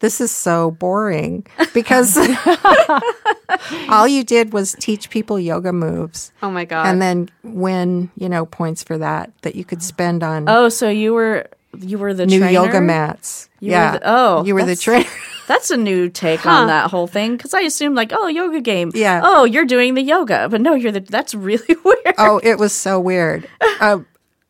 "This 0.00 0.20
is 0.20 0.30
so 0.30 0.70
boring," 0.72 1.46
because 1.74 2.16
all 3.88 4.06
you 4.08 4.24
did 4.24 4.52
was 4.52 4.74
teach 4.78 5.10
people 5.10 5.38
yoga 5.38 5.72
moves, 5.72 6.32
Oh 6.42 6.50
my 6.50 6.64
god! 6.64 6.86
and 6.86 7.00
then 7.02 7.28
win, 7.42 8.10
you 8.16 8.28
know, 8.28 8.46
points 8.46 8.82
for 8.82 8.98
that 8.98 9.32
that 9.42 9.54
you 9.54 9.64
could 9.64 9.82
spend 9.82 10.22
on 10.22 10.48
Oh, 10.48 10.68
so 10.68 10.88
you 10.88 11.12
were 11.14 11.46
you 11.78 11.98
were 11.98 12.14
the 12.14 12.26
new 12.26 12.38
trainer? 12.40 12.52
yoga 12.52 12.80
mats. 12.80 13.48
You 13.60 13.68
were 13.70 13.76
yeah. 13.76 13.92
the- 13.92 14.00
oh, 14.04 14.44
you 14.44 14.54
were 14.54 14.64
the 14.64 14.76
trainer. 14.76 15.08
That's 15.50 15.72
a 15.72 15.76
new 15.76 16.08
take 16.08 16.46
on 16.46 16.68
that 16.68 16.92
whole 16.92 17.08
thing 17.08 17.36
because 17.36 17.52
I 17.54 17.62
assumed 17.62 17.96
like, 17.96 18.12
oh, 18.14 18.28
yoga 18.28 18.60
game. 18.60 18.92
Yeah. 18.94 19.20
Oh, 19.24 19.42
you're 19.42 19.64
doing 19.64 19.94
the 19.94 20.00
yoga, 20.02 20.48
but 20.48 20.60
no, 20.60 20.74
you're 20.74 20.92
the. 20.92 21.00
That's 21.00 21.34
really 21.34 21.74
weird. 21.84 22.14
oh, 22.18 22.40
it 22.44 22.56
was 22.56 22.72
so 22.72 23.00
weird. 23.00 23.48
Uh, 23.80 24.00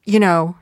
you 0.04 0.18
know, 0.20 0.56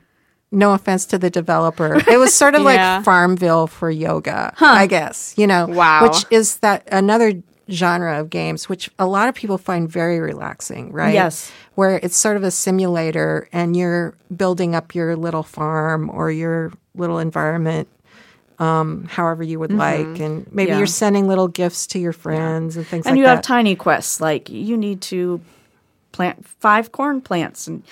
no 0.51 0.73
offense 0.73 1.05
to 1.07 1.17
the 1.17 1.29
developer. 1.29 1.95
It 2.07 2.17
was 2.19 2.33
sort 2.33 2.55
of 2.55 2.61
Yeah. 2.63 2.97
like 2.97 3.03
Farmville 3.03 3.67
for 3.67 3.89
yoga, 3.91 4.53
huh. 4.55 4.65
I 4.65 4.85
guess, 4.87 5.33
you 5.37 5.45
know. 5.47 5.65
Wow. 5.65 6.03
Which 6.03 6.23
is 6.31 6.57
that 6.57 6.87
another 6.91 7.33
genre 7.71 8.19
of 8.19 8.29
games 8.29 8.67
which 8.69 8.89
a 8.97 9.05
lot 9.05 9.27
of 9.29 9.35
people 9.35 9.57
find 9.57 9.89
very 9.89 10.19
relaxing, 10.19 10.91
right? 10.93 11.13
Yes. 11.13 11.51
Where 11.75 11.97
it's 12.01 12.15
sort 12.15 12.37
of 12.37 12.43
a 12.43 12.51
simulator 12.51 13.49
and 13.51 13.75
you're 13.75 14.15
building 14.35 14.73
up 14.73 14.95
your 14.95 15.15
little 15.15 15.43
farm 15.43 16.09
or 16.09 16.31
your 16.31 16.71
little 16.95 17.19
environment 17.19 17.87
um, 18.59 19.05
however 19.05 19.41
you 19.43 19.57
would 19.59 19.71
like 19.71 20.19
and 20.19 20.45
maybe 20.51 20.67
Mm-hmm. 20.67 20.67
Yeah. 20.73 20.77
you're 20.79 20.87
sending 20.87 21.27
little 21.27 21.47
gifts 21.47 21.87
to 21.87 21.99
your 21.99 22.13
friends 22.13 22.75
and 22.77 22.85
things 22.85 23.05
and 23.05 23.05
like 23.05 23.05
that. 23.05 23.09
And 23.11 23.17
you 23.19 23.25
have 23.25 23.41
tiny 23.41 23.75
quests 23.75 24.19
like 24.21 24.49
you 24.49 24.75
need 24.77 25.01
to 25.03 25.39
plant 26.11 26.45
five 26.45 26.91
corn 26.91 27.21
plants 27.21 27.67
and 27.67 27.83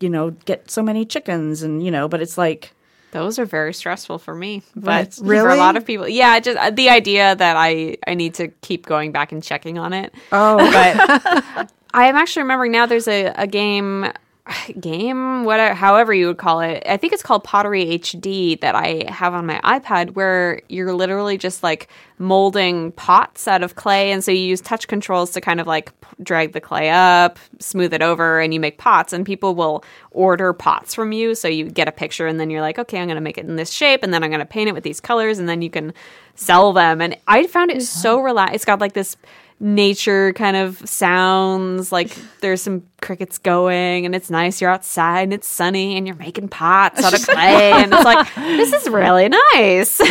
you 0.00 0.08
know 0.10 0.30
get 0.44 0.70
so 0.70 0.82
many 0.82 1.04
chickens 1.04 1.62
and 1.62 1.84
you 1.84 1.90
know 1.90 2.08
but 2.08 2.20
it's 2.20 2.36
like 2.36 2.72
Those 3.12 3.38
are 3.38 3.46
very 3.46 3.72
stressful 3.72 4.18
for 4.18 4.34
me, 4.34 4.62
but 4.74 5.16
Right. 5.22 5.40
for 5.40 5.48
a 5.48 5.56
lot 5.56 5.76
of 5.76 5.84
people, 5.86 6.08
yeah, 6.08 6.38
just 6.40 6.58
uh, 6.58 6.70
the 6.70 6.90
idea 6.90 7.34
that 7.36 7.56
I 7.56 7.96
I 8.06 8.14
need 8.14 8.34
to 8.34 8.48
keep 8.60 8.84
going 8.86 9.12
back 9.12 9.32
and 9.32 9.42
checking 9.42 9.78
on 9.78 9.92
it. 9.92 10.12
oh, 10.32 10.56
But 10.58 11.70
I 11.94 12.08
am 12.08 12.16
actually 12.16 12.42
remembering 12.42 12.72
now. 12.72 12.84
There's 12.86 13.08
a, 13.08 13.26
a 13.36 13.46
game, 13.46 14.10
game, 14.80 15.44
whatever, 15.44 15.74
however 15.74 16.14
you 16.14 16.26
would 16.28 16.38
call 16.38 16.60
it. 16.60 16.82
I 16.86 16.96
think 16.96 17.12
it's 17.12 17.22
called 17.22 17.44
Pottery 17.44 17.98
HD 17.98 18.60
that 18.60 18.74
I 18.74 19.10
have 19.10 19.34
on 19.34 19.46
my 19.46 19.60
iPad, 19.64 20.14
where 20.14 20.60
you're 20.68 20.92
literally 20.94 21.38
just 21.38 21.62
like 21.62 21.88
molding 22.18 22.92
pots 22.92 23.46
out 23.46 23.62
of 23.62 23.74
clay, 23.74 24.10
and 24.12 24.22
so 24.22 24.30
you 24.30 24.40
use 24.40 24.60
touch 24.60 24.88
controls 24.88 25.32
to 25.32 25.40
kind 25.40 25.60
of 25.60 25.66
like 25.66 25.92
drag 26.22 26.52
the 26.52 26.60
clay 26.60 26.90
up, 26.90 27.38
smooth 27.58 27.92
it 27.92 28.02
over, 28.02 28.40
and 28.40 28.54
you 28.54 28.60
make 28.60 28.78
pots. 28.78 29.12
And 29.12 29.26
people 29.26 29.54
will 29.54 29.84
order 30.10 30.52
pots 30.52 30.94
from 30.94 31.12
you, 31.12 31.34
so 31.34 31.48
you 31.48 31.68
get 31.68 31.88
a 31.88 31.92
picture, 31.92 32.26
and 32.26 32.38
then 32.38 32.50
you're 32.50 32.62
like, 32.62 32.78
okay, 32.78 32.98
I'm 32.98 33.06
going 33.06 33.16
to 33.16 33.20
make 33.20 33.38
it 33.38 33.46
in 33.46 33.56
this 33.56 33.70
shape, 33.70 34.02
and 34.02 34.12
then 34.12 34.22
I'm 34.22 34.30
going 34.30 34.40
to 34.40 34.46
paint 34.46 34.68
it 34.68 34.72
with 34.72 34.84
these 34.84 35.00
colors, 35.00 35.38
and 35.38 35.48
then 35.48 35.62
you 35.62 35.70
can 35.70 35.92
sell 36.34 36.72
them. 36.72 37.00
And 37.00 37.16
I 37.26 37.46
found 37.46 37.70
it 37.70 37.82
so 37.82 38.20
relaxed. 38.20 38.54
It's 38.54 38.64
got 38.64 38.80
like 38.80 38.92
this 38.92 39.16
nature 39.58 40.32
kind 40.34 40.56
of 40.56 40.76
sounds 40.88 41.90
like 41.90 42.14
there's 42.40 42.60
some 42.60 42.82
crickets 43.00 43.38
going 43.38 44.04
and 44.04 44.14
it's 44.14 44.28
nice 44.28 44.60
you're 44.60 44.70
outside 44.70 45.22
and 45.22 45.32
it's 45.32 45.48
sunny 45.48 45.96
and 45.96 46.06
you're 46.06 46.16
making 46.16 46.46
pots 46.48 47.02
out 47.02 47.14
of 47.14 47.22
clay 47.26 47.72
and 47.72 47.90
it's 47.92 48.04
like 48.04 48.34
this 48.34 48.72
is 48.72 48.88
really 48.88 49.28
nice. 49.28 50.00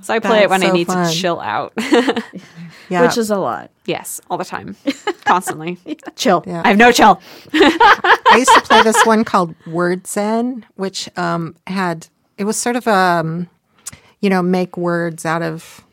So 0.00 0.14
i 0.14 0.20
play 0.20 0.44
it 0.44 0.48
That's 0.48 0.62
when 0.62 0.62
i 0.62 0.70
need 0.72 0.86
fun. 0.86 1.08
to 1.10 1.14
chill 1.14 1.40
out. 1.40 1.72
Yeah. 2.90 3.02
which 3.02 3.18
is 3.18 3.28
a 3.30 3.36
lot. 3.36 3.70
Yes 3.84 4.18
all 4.30 4.38
the 4.38 4.46
time. 4.46 4.74
Constantly. 5.26 5.76
Chill. 6.16 6.42
Yeah. 6.46 6.62
i 6.64 6.68
have 6.68 6.78
no 6.78 6.90
chill. 6.90 7.20
I 7.52 8.36
used 8.38 8.50
to 8.54 8.62
play 8.62 8.82
this 8.82 9.04
one 9.04 9.24
called 9.24 9.54
Word 9.66 10.06
Zen, 10.06 10.64
which 10.76 11.06
um, 11.18 11.54
had 11.66 12.06
it 12.38 12.44
was 12.44 12.56
sort 12.56 12.76
of 12.76 12.88
um, 12.88 13.50
you 14.20 14.30
know 14.30 14.40
make 14.40 14.78
words 14.78 15.26
out 15.26 15.42
of 15.42 15.84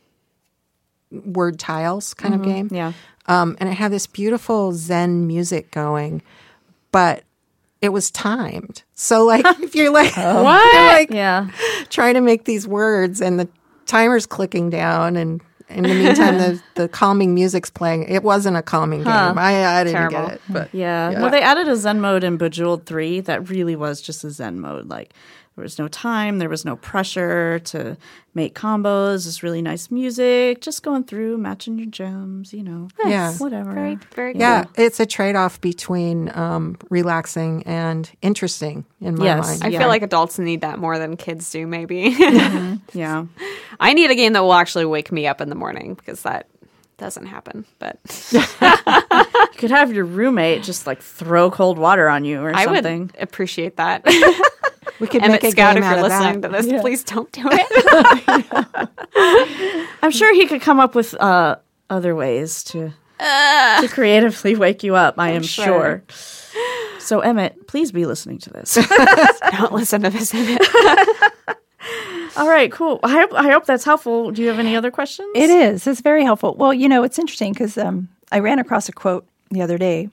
word 1.25 1.59
tiles 1.59 2.13
kind 2.13 2.33
of 2.33 2.43
game. 2.43 2.69
Yeah. 2.71 2.93
Um, 3.27 3.57
and 3.59 3.69
it 3.69 3.73
had 3.73 3.91
this 3.91 4.07
beautiful 4.07 4.71
Zen 4.73 5.25
music 5.27 5.71
going, 5.71 6.21
but 6.91 7.23
it 7.81 7.89
was 7.89 8.11
timed. 8.11 8.83
So 8.93 9.25
like 9.25 9.45
if 9.61 9.75
you're 9.75 9.91
like 9.91 10.15
what? 10.17 10.73
You're 10.73 10.83
like 10.87 11.11
Yeah. 11.11 11.49
trying 11.89 12.13
to 12.15 12.21
make 12.21 12.45
these 12.45 12.67
words 12.67 13.21
and 13.21 13.39
the 13.39 13.47
timer's 13.85 14.25
clicking 14.25 14.69
down 14.69 15.15
and 15.15 15.41
in 15.69 15.83
the 15.83 15.89
meantime 15.95 16.37
the, 16.37 16.61
the 16.75 16.87
calming 16.87 17.33
music's 17.33 17.71
playing. 17.71 18.03
It 18.03 18.21
wasn't 18.23 18.55
a 18.57 18.61
calming 18.61 18.99
game. 19.03 19.07
I, 19.37 19.65
I 19.79 19.83
didn't 19.83 19.97
Terrible. 20.11 20.27
get 20.27 20.35
it. 20.35 20.41
But 20.49 20.73
Yeah. 20.73 21.19
Well, 21.21 21.31
they 21.31 21.41
added 21.41 21.67
a 21.67 21.75
Zen 21.75 21.99
mode 22.01 22.23
in 22.23 22.37
Bejeweled 22.37 22.85
3 22.85 23.21
that 23.21 23.49
really 23.49 23.75
was 23.75 23.99
just 24.01 24.23
a 24.23 24.29
Zen 24.29 24.59
mode. 24.59 24.87
Like, 24.87 25.11
there 25.55 25.63
was 25.63 25.79
no 25.79 25.87
time, 25.87 26.39
there 26.39 26.49
was 26.49 26.65
no 26.65 26.75
pressure 26.75 27.59
to 27.59 27.95
make 28.33 28.53
combos, 28.55 29.23
just 29.23 29.41
really 29.41 29.61
nice 29.61 29.89
music, 29.89 30.59
just 30.59 30.83
going 30.83 31.05
through, 31.05 31.37
matching 31.37 31.77
your 31.77 31.87
gems, 31.87 32.53
you 32.53 32.61
know. 32.61 32.89
Yeah. 33.05 33.33
Whatever. 33.35 33.71
Very, 33.73 33.95
very 34.13 34.35
yeah, 34.37 34.63
cool. 34.65 34.83
it's 34.85 34.99
a 34.99 35.05
trade 35.05 35.37
off 35.37 35.61
between 35.61 36.29
um, 36.37 36.77
relaxing 36.89 37.63
and 37.63 38.11
interesting 38.21 38.83
in 38.99 39.15
my 39.17 39.23
Yes. 39.25 39.47
mind. 39.47 39.63
I 39.63 39.67
Yeah. 39.69 39.79
feel 39.79 39.87
like 39.87 40.01
adults 40.01 40.37
need 40.37 40.59
that 40.61 40.77
more 40.77 40.99
than 40.99 41.15
kids 41.15 41.49
do, 41.51 41.65
maybe. 41.65 42.15
Yeah. 42.93 43.25
I 43.79 43.93
need 43.93 44.11
a 44.11 44.15
game 44.15 44.33
that 44.33 44.41
will 44.43 44.53
actually 44.53 44.85
wake 44.85 45.11
me 45.11 45.25
up 45.27 45.39
in 45.41 45.47
the 45.49 45.55
morning 45.55 45.93
because 45.95 46.21
that 46.23 46.47
doesn't 46.97 47.25
happen. 47.27 47.65
But 47.79 47.97
You 48.33 49.57
could 49.57 49.71
have 49.71 49.93
your 49.93 50.05
roommate 50.05 50.63
just 50.63 50.85
like 50.87 51.01
throw 51.01 51.49
cold 51.51 51.77
water 51.77 52.09
on 52.09 52.25
you 52.25 52.41
or 52.41 52.53
I 52.55 52.65
something. 52.65 53.11
would 53.13 53.21
appreciate 53.21 53.77
that. 53.77 54.03
we 54.99 55.07
could 55.07 55.23
Emmett 55.23 55.43
make 55.43 55.49
a 55.49 55.51
Scout, 55.51 55.75
game 55.75 55.83
if 55.83 55.89
you're 55.89 55.99
of 55.99 56.03
listening 56.03 56.41
that. 56.41 56.51
to 56.51 56.61
this, 56.67 56.81
please 56.81 57.03
don't 57.03 57.31
do 57.31 57.41
it. 57.51 58.89
I'm 60.01 60.11
sure 60.11 60.33
he 60.33 60.47
could 60.47 60.61
come 60.61 60.79
up 60.79 60.95
with 60.95 61.13
uh, 61.15 61.57
other 61.89 62.15
ways 62.15 62.63
to 62.65 62.93
to 63.19 63.87
creatively 63.89 64.55
wake 64.55 64.83
you 64.83 64.95
up. 64.95 65.15
I 65.17 65.31
am 65.31 65.43
sure. 65.43 66.03
sure. 66.07 66.99
So 66.99 67.19
Emmett, 67.19 67.67
please 67.67 67.91
be 67.91 68.05
listening 68.05 68.39
to 68.39 68.49
this. 68.49 68.73
don't 69.57 69.73
listen 69.73 70.01
to 70.01 70.09
this. 70.09 70.33
Emmett. 70.33 70.61
All 72.37 72.47
right, 72.49 72.71
cool. 72.71 72.99
I 73.03 73.11
hope, 73.11 73.33
I 73.33 73.49
hope 73.49 73.65
that's 73.65 73.85
helpful. 73.85 74.31
Do 74.31 74.41
you 74.41 74.49
have 74.49 74.59
any 74.59 74.75
other 74.75 74.91
questions? 74.91 75.29
It 75.35 75.49
is. 75.49 75.87
It's 75.87 76.01
very 76.01 76.23
helpful. 76.23 76.55
Well, 76.55 76.73
you 76.73 76.89
know, 76.89 77.03
it's 77.03 77.17
interesting 77.19 77.53
because 77.53 77.77
um, 77.77 78.09
I 78.31 78.39
ran 78.39 78.59
across 78.59 78.89
a 78.89 78.91
quote 78.91 79.25
the 79.51 79.61
other 79.61 79.77
day 79.77 80.09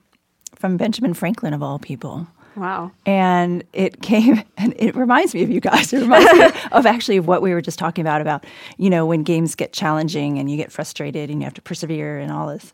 from 0.55 0.77
Benjamin 0.77 1.13
Franklin, 1.13 1.53
of 1.53 1.61
all 1.61 1.79
people. 1.79 2.27
Wow. 2.55 2.91
and 3.05 3.63
it 3.73 4.01
came 4.01 4.43
and 4.57 4.73
it 4.77 4.95
reminds 4.95 5.33
me 5.33 5.43
of 5.43 5.49
you 5.49 5.59
guys 5.59 5.91
it 5.93 6.01
reminds 6.01 6.31
me 6.33 6.45
of 6.71 6.85
actually 6.85 7.17
of 7.17 7.27
what 7.27 7.41
we 7.41 7.53
were 7.53 7.61
just 7.61 7.79
talking 7.79 8.01
about 8.03 8.21
about 8.21 8.45
you 8.77 8.89
know 8.89 9.05
when 9.05 9.23
games 9.23 9.55
get 9.55 9.73
challenging 9.73 10.37
and 10.39 10.49
you 10.51 10.57
get 10.57 10.71
frustrated 10.71 11.29
and 11.29 11.39
you 11.41 11.45
have 11.45 11.53
to 11.55 11.61
persevere 11.61 12.19
and 12.19 12.31
all 12.31 12.47
this 12.47 12.71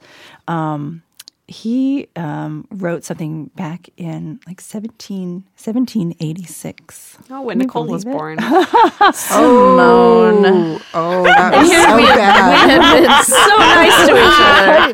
um, 0.47 1.01
he 1.47 2.07
um, 2.15 2.67
wrote 2.69 3.03
something 3.03 3.45
back 3.55 3.89
in 3.97 4.39
like 4.45 4.61
17, 4.61 5.43
1786 5.57 7.17
Oh, 7.31 7.41
when 7.41 7.57
Nicole 7.57 7.87
was 7.87 8.03
it? 8.05 8.11
born. 8.11 8.37
Simone. 9.13 10.79
Oh, 10.93 11.23
that 11.23 11.55
was 11.57 11.69
so 11.69 11.97
bad. 11.97 12.69
have 12.69 13.01
been 13.01 13.23
so 13.25 13.57
nice 13.57 14.07
to 14.07 14.13
each 14.13 14.41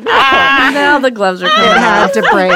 now 0.72 0.98
the 0.98 1.10
gloves 1.10 1.42
are 1.42 1.46
It 1.46 1.52
coming 1.52 1.76
had 1.78 2.12
to 2.14 2.22
break. 2.32 2.52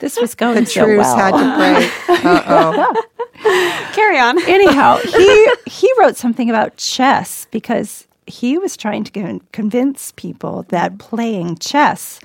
This 0.00 0.20
was 0.20 0.34
going 0.34 0.64
The 0.64 0.66
so 0.66 0.84
truce 0.84 0.98
well. 0.98 1.16
had 1.16 1.30
to 1.32 2.16
break. 2.18 2.24
Uh 2.24 2.42
oh. 2.46 3.04
Carry 3.92 4.18
on. 4.18 4.40
anyhow, 4.48 4.96
he 5.04 5.52
he 5.66 5.90
wrote 5.98 6.16
something 6.16 6.50
about 6.50 6.76
chess 6.76 7.46
because 7.50 8.06
he 8.26 8.58
was 8.58 8.76
trying 8.76 9.04
to 9.04 9.10
con- 9.12 9.40
convince 9.52 10.12
people 10.12 10.64
that 10.68 10.98
playing 10.98 11.56
chess 11.58 12.20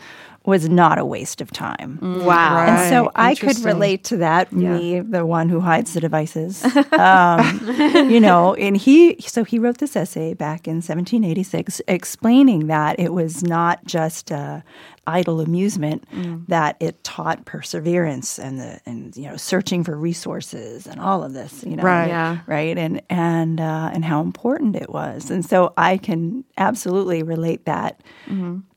was 0.45 0.67
not 0.67 0.97
a 0.99 1.05
waste 1.05 1.39
of 1.39 1.49
time. 1.51 1.97
Wow. 2.01 2.25
Right. 2.55 2.67
And 2.67 2.89
so 2.89 3.09
I 3.15 3.33
could 3.33 3.59
relate 3.59 4.03
to 4.05 4.17
that, 4.17 4.51
me, 4.51 4.99
the 4.99 5.25
one 5.25 5.47
who 5.47 5.61
hides 5.61 5.93
the 5.93 6.01
devices. 6.01 6.61
Um, 6.91 8.09
you 8.11 8.19
know, 8.19 8.53
and 8.55 8.75
he, 8.75 9.15
so 9.21 9.43
he 9.45 9.57
wrote 9.57 9.77
this 9.77 9.95
essay 9.95 10.33
back 10.33 10.67
in 10.67 10.75
1786 10.75 11.81
explaining 11.87 12.67
that 12.67 12.99
it 12.99 13.13
was 13.13 13.41
not 13.43 13.83
just 13.85 14.31
uh, 14.33 14.59
idle 15.05 15.41
amusement, 15.41 16.05
that 16.47 16.77
it 16.79 17.03
taught 17.03 17.45
perseverance 17.45 18.39
and 18.39 18.59
the, 18.59 18.79
and, 18.85 19.15
you 19.17 19.27
know, 19.27 19.35
searching 19.37 19.83
for 19.83 19.97
resources 19.97 20.87
and 20.87 20.99
all 20.99 21.23
of 21.23 21.33
this, 21.33 21.63
you 21.63 21.75
know. 21.75 21.83
Right. 21.83 22.07
Yeah. 22.07 22.37
Right. 22.47 22.77
And, 22.77 23.01
and, 23.09 23.59
uh, 23.59 23.91
and 23.93 24.05
how 24.05 24.21
important 24.21 24.75
it 24.75 24.89
was. 24.89 25.29
And 25.29 25.45
so 25.45 25.73
I 25.77 25.97
can 25.97 26.43
absolutely 26.57 27.23
relate 27.23 27.65
that 27.65 28.01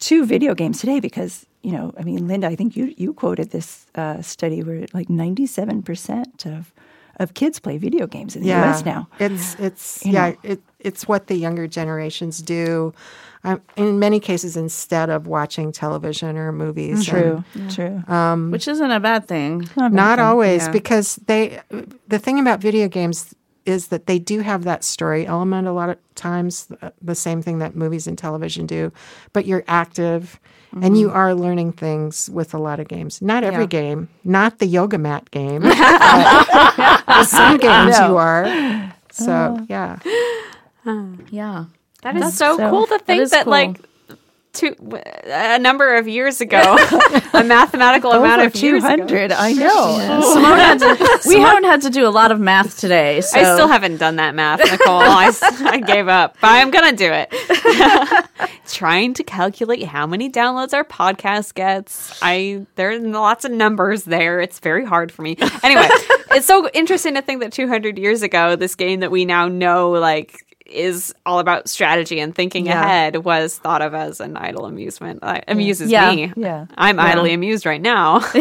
to 0.01 0.27
video 0.27 0.55
games 0.55 0.81
today 0.81 1.01
because 1.01 1.47
you 1.63 1.73
know, 1.73 1.93
I 1.99 2.05
mean, 2.05 2.29
Linda, 2.29 2.47
I 2.47 2.55
think 2.55 2.77
you 2.77 2.95
you 2.97 3.13
quoted 3.13 3.51
this 3.51 3.87
uh, 3.97 4.23
study 4.23 4.63
where 4.63 4.87
like 4.95 5.11
ninety 5.11 5.47
seven 5.47 5.83
percent 5.83 6.47
of 6.47 6.73
of 7.19 7.35
kids 7.35 7.59
play 7.59 7.77
video 7.77 8.07
games 8.07 8.37
in 8.37 8.43
the 8.43 8.49
Yeah. 8.49 8.67
U.S. 8.67 8.85
now. 8.85 9.09
It's 9.19 9.57
it's 9.59 10.05
You 10.07 10.13
yeah, 10.13 10.31
know. 10.31 10.37
it, 10.45 10.61
it's 10.79 11.09
what 11.09 11.27
the 11.27 11.35
younger 11.35 11.67
generations 11.67 12.41
do. 12.41 12.93
Um, 13.47 13.61
in 13.77 13.99
many 13.99 14.19
cases, 14.21 14.57
instead 14.57 15.09
of 15.09 15.27
watching 15.27 15.73
television 15.73 16.37
or 16.37 16.51
movies. 16.53 17.07
True, 17.07 17.45
true. 17.71 18.03
which 18.51 18.67
isn't 18.69 18.91
a 18.91 19.01
bad 19.01 19.27
thing. 19.29 19.69
And 19.77 19.95
not 19.95 20.19
always 20.19 20.67
Yeah. 20.67 20.73
because 20.73 21.17
they. 21.27 21.61
The 22.09 22.19
thing 22.19 22.39
about 22.41 22.61
video 22.61 22.89
games 22.89 23.35
is 23.65 23.89
that 23.89 24.07
they 24.07 24.19
do 24.19 24.41
have 24.41 24.63
that 24.65 24.85
story 24.85 25.27
element 25.27 25.67
a 25.67 25.73
lot 25.73 25.89
of 25.91 25.97
times, 26.15 26.69
uh, 26.83 26.91
the 27.03 27.15
same 27.17 27.43
thing 27.43 27.59
that 27.59 27.75
movies 27.75 28.07
and 28.07 28.17
television 28.17 28.65
do. 28.67 28.93
But 29.33 29.47
you're 29.47 29.65
active. 29.69 30.39
And 30.83 30.99
you 30.99 31.11
are 31.11 31.35
learning 31.35 31.73
things 31.73 32.29
with 32.29 32.53
a 32.53 32.59
lot 32.59 32.81
of 32.81 32.89
games. 32.89 33.23
Not 33.23 33.43
every 33.45 33.63
Yeah. 33.63 33.67
game, 33.81 34.09
not 34.25 34.59
the 34.59 34.67
yoga 34.67 34.99
mat 34.99 35.31
game. 35.31 35.63
some 37.25 37.57
games 37.57 37.99
you 37.99 38.17
are. 38.19 38.93
So, 39.11 39.65
yeah. 39.71 39.99
Yeah. 41.31 41.65
That 42.13 42.17
is 42.17 42.37
so, 42.39 42.57
so- 42.57 42.71
cool 42.71 42.87
to 42.87 42.99
think 43.01 43.23
is 43.23 43.31
that, 43.31 43.45
cool. 43.45 43.51
like 43.51 43.81
two 44.53 44.75
a 45.27 45.59
number 45.59 45.97
of 45.97 46.09
years 46.09 46.41
ago, 46.41 46.77
a 47.35 47.45
mathematical 47.45 48.13
amount 48.13 48.41
of 48.43 48.55
years 48.55 48.83
two 48.83 48.87
ago. 48.87 48.89
hundred, 48.89 49.33
I 49.33 49.53
know. 49.53 50.23
Simone 50.33 50.59
had 50.59 50.79
to, 50.79 51.19
Simone 51.21 51.65
had 51.65 51.83
to 51.83 51.91
do 51.91 52.07
a 52.07 52.11
lot 52.11 52.33
of 52.33 52.41
math 52.41 52.79
today. 52.79 53.21
So 53.21 53.39
I 53.39 53.43
still 53.55 53.69
haven't 53.69 53.99
done 53.99 54.17
that 54.17 54.35
math, 54.35 54.61
Nicole. 54.61 55.01
I, 55.01 55.31
I 55.61 55.81
gave 55.81 56.09
up, 56.09 56.37
but 56.41 56.49
I'm 56.49 56.71
gonna 56.71 56.97
do 56.97 57.11
it. 57.13 58.27
Trying 58.69 59.15
to 59.15 59.25
calculate 59.25 59.85
how 59.85 60.07
many 60.07 60.31
downloads 60.31 60.73
our 60.75 60.85
podcast 60.85 61.55
gets. 61.55 62.19
I 62.23 62.67
there's 62.77 63.03
lots 63.03 63.45
of 63.45 63.53
numbers 63.53 64.05
there. 64.05 64.41
It's 64.41 64.59
very 64.59 64.85
hard 64.85 65.13
for 65.13 65.23
me. 65.23 65.37
Anyway, 65.63 65.87
it's 66.31 66.47
so 66.47 66.69
interesting 66.71 67.15
to 67.15 67.23
think 67.23 67.43
that 67.43 67.53
200 67.53 67.99
years 67.99 68.23
ago, 68.23 68.57
this 68.57 68.75
game 68.75 69.01
that 69.01 69.11
we 69.11 69.25
now 69.25 69.49
know 69.49 69.91
like 69.91 70.46
is 70.69 71.15
all 71.25 71.39
about 71.39 71.69
strategy 71.69 72.19
and 72.21 72.35
thinking 72.35 72.67
Yeah. 72.67 72.83
ahead 72.85 73.25
was 73.25 73.57
thought 73.59 73.83
of 73.83 73.95
as 73.95 74.21
an 74.21 74.37
idle 74.37 74.67
amusement. 74.67 75.21
Uh, 75.23 75.41
amuses 75.49 75.91
Yeah. 75.91 76.13
me. 76.15 76.33
Yeah. 76.37 76.67
I'm 76.77 76.99
idly 77.01 77.33
amused 77.33 77.65
right 77.67 77.81
now. 77.81 78.21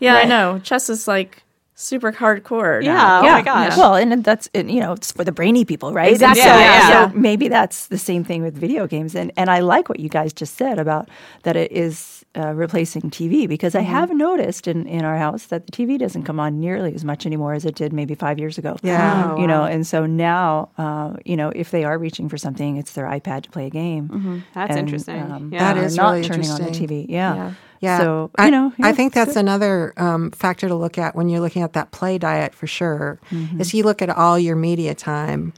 Yeah, 0.00 0.14
I 0.16 0.24
know. 0.24 0.58
Chess 0.62 0.88
is 0.88 1.06
like 1.06 1.42
super 1.80 2.12
hardcore. 2.12 2.82
Yeah. 2.82 2.94
now. 2.94 3.18
Oh 3.20 3.22
my 3.32 3.42
gosh. 3.42 3.76
Well, 3.76 3.94
and 3.94 4.22
that's 4.24 4.48
and, 4.54 4.70
you 4.70 4.80
know 4.80 4.92
it's 4.92 5.12
for 5.12 5.24
the 5.24 5.32
brainy 5.32 5.64
people, 5.64 5.92
right? 5.92 6.12
Exactly. 6.12 6.42
So, 6.42 6.48
Yeah, 6.48 6.88
yeah. 6.88 7.10
so 7.10 7.16
maybe 7.16 7.48
that's 7.48 7.86
the 7.88 7.98
same 7.98 8.22
thing 8.24 8.42
with 8.42 8.54
video 8.54 8.86
games, 8.86 9.14
and 9.14 9.32
and 9.36 9.50
I 9.50 9.60
like 9.60 9.88
what 9.88 10.00
you 10.00 10.08
guys 10.08 10.32
just 10.32 10.56
said 10.56 10.78
about 10.78 11.08
that 11.42 11.56
it 11.56 11.72
is 11.72 12.24
uh, 12.36 12.52
replacing 12.54 13.10
TV 13.10 13.48
because 13.48 13.74
Mm-hmm. 13.74 13.86
I 13.94 14.00
have 14.00 14.10
noticed 14.10 14.68
in 14.68 14.86
in 14.86 15.04
our 15.04 15.16
house 15.18 15.46
that 15.46 15.66
the 15.66 15.72
TV 15.72 15.98
doesn't 15.98 16.24
come 16.24 16.38
on 16.40 16.60
nearly 16.60 16.94
as 16.94 17.04
much 17.04 17.26
anymore 17.26 17.54
as 17.54 17.64
it 17.64 17.74
did 17.74 17.92
maybe 17.92 18.14
five 18.14 18.38
years 18.38 18.58
ago. 18.58 18.76
Yeah. 18.82 19.36
you 19.36 19.46
know, 19.46 19.64
and 19.64 19.86
so 19.86 20.06
now, 20.06 20.68
uh, 20.78 21.16
you 21.24 21.36
know, 21.36 21.50
if 21.54 21.70
they 21.70 21.84
are 21.84 21.98
reaching 21.98 22.28
for 22.28 22.36
something, 22.38 22.76
it's 22.76 22.92
their 22.92 23.06
iPad 23.06 23.42
to 23.44 23.50
play 23.50 23.66
a 23.66 23.70
game. 23.70 24.44
That's 24.54 24.70
And, 24.70 24.78
interesting. 24.80 25.22
um, 25.32 25.50
yeah. 25.52 25.72
That 25.74 25.84
is 25.84 25.96
not 25.96 26.12
really 26.14 26.28
turning 26.28 26.50
on 26.50 26.60
the 26.60 26.66
interesting. 26.68 26.88
TV. 26.88 27.06
Yeah. 27.08 27.54
Yeah. 27.80 27.98
Yeah. 27.98 27.98
So 27.98 28.30
I, 28.36 28.44
you 28.46 28.50
know, 28.50 28.72
I 28.82 28.92
think 28.92 29.12
that's 29.14 29.34
good. 29.34 29.40
another 29.40 29.92
um, 29.96 30.30
factor 30.32 30.68
to 30.68 30.74
look 30.74 30.98
at 30.98 31.14
when 31.16 31.28
you're 31.28 31.40
looking 31.40 31.62
at 31.62 31.72
that 31.72 31.90
play 31.92 32.18
diet 32.18 32.54
for 32.54 32.66
sure. 32.66 33.18
Mm-hmm. 33.30 33.60
Is 33.60 33.72
you 33.74 33.84
look 33.84 34.02
at 34.02 34.10
all 34.10 34.38
your 34.38 34.54
media 34.56 34.94
time 34.94 35.52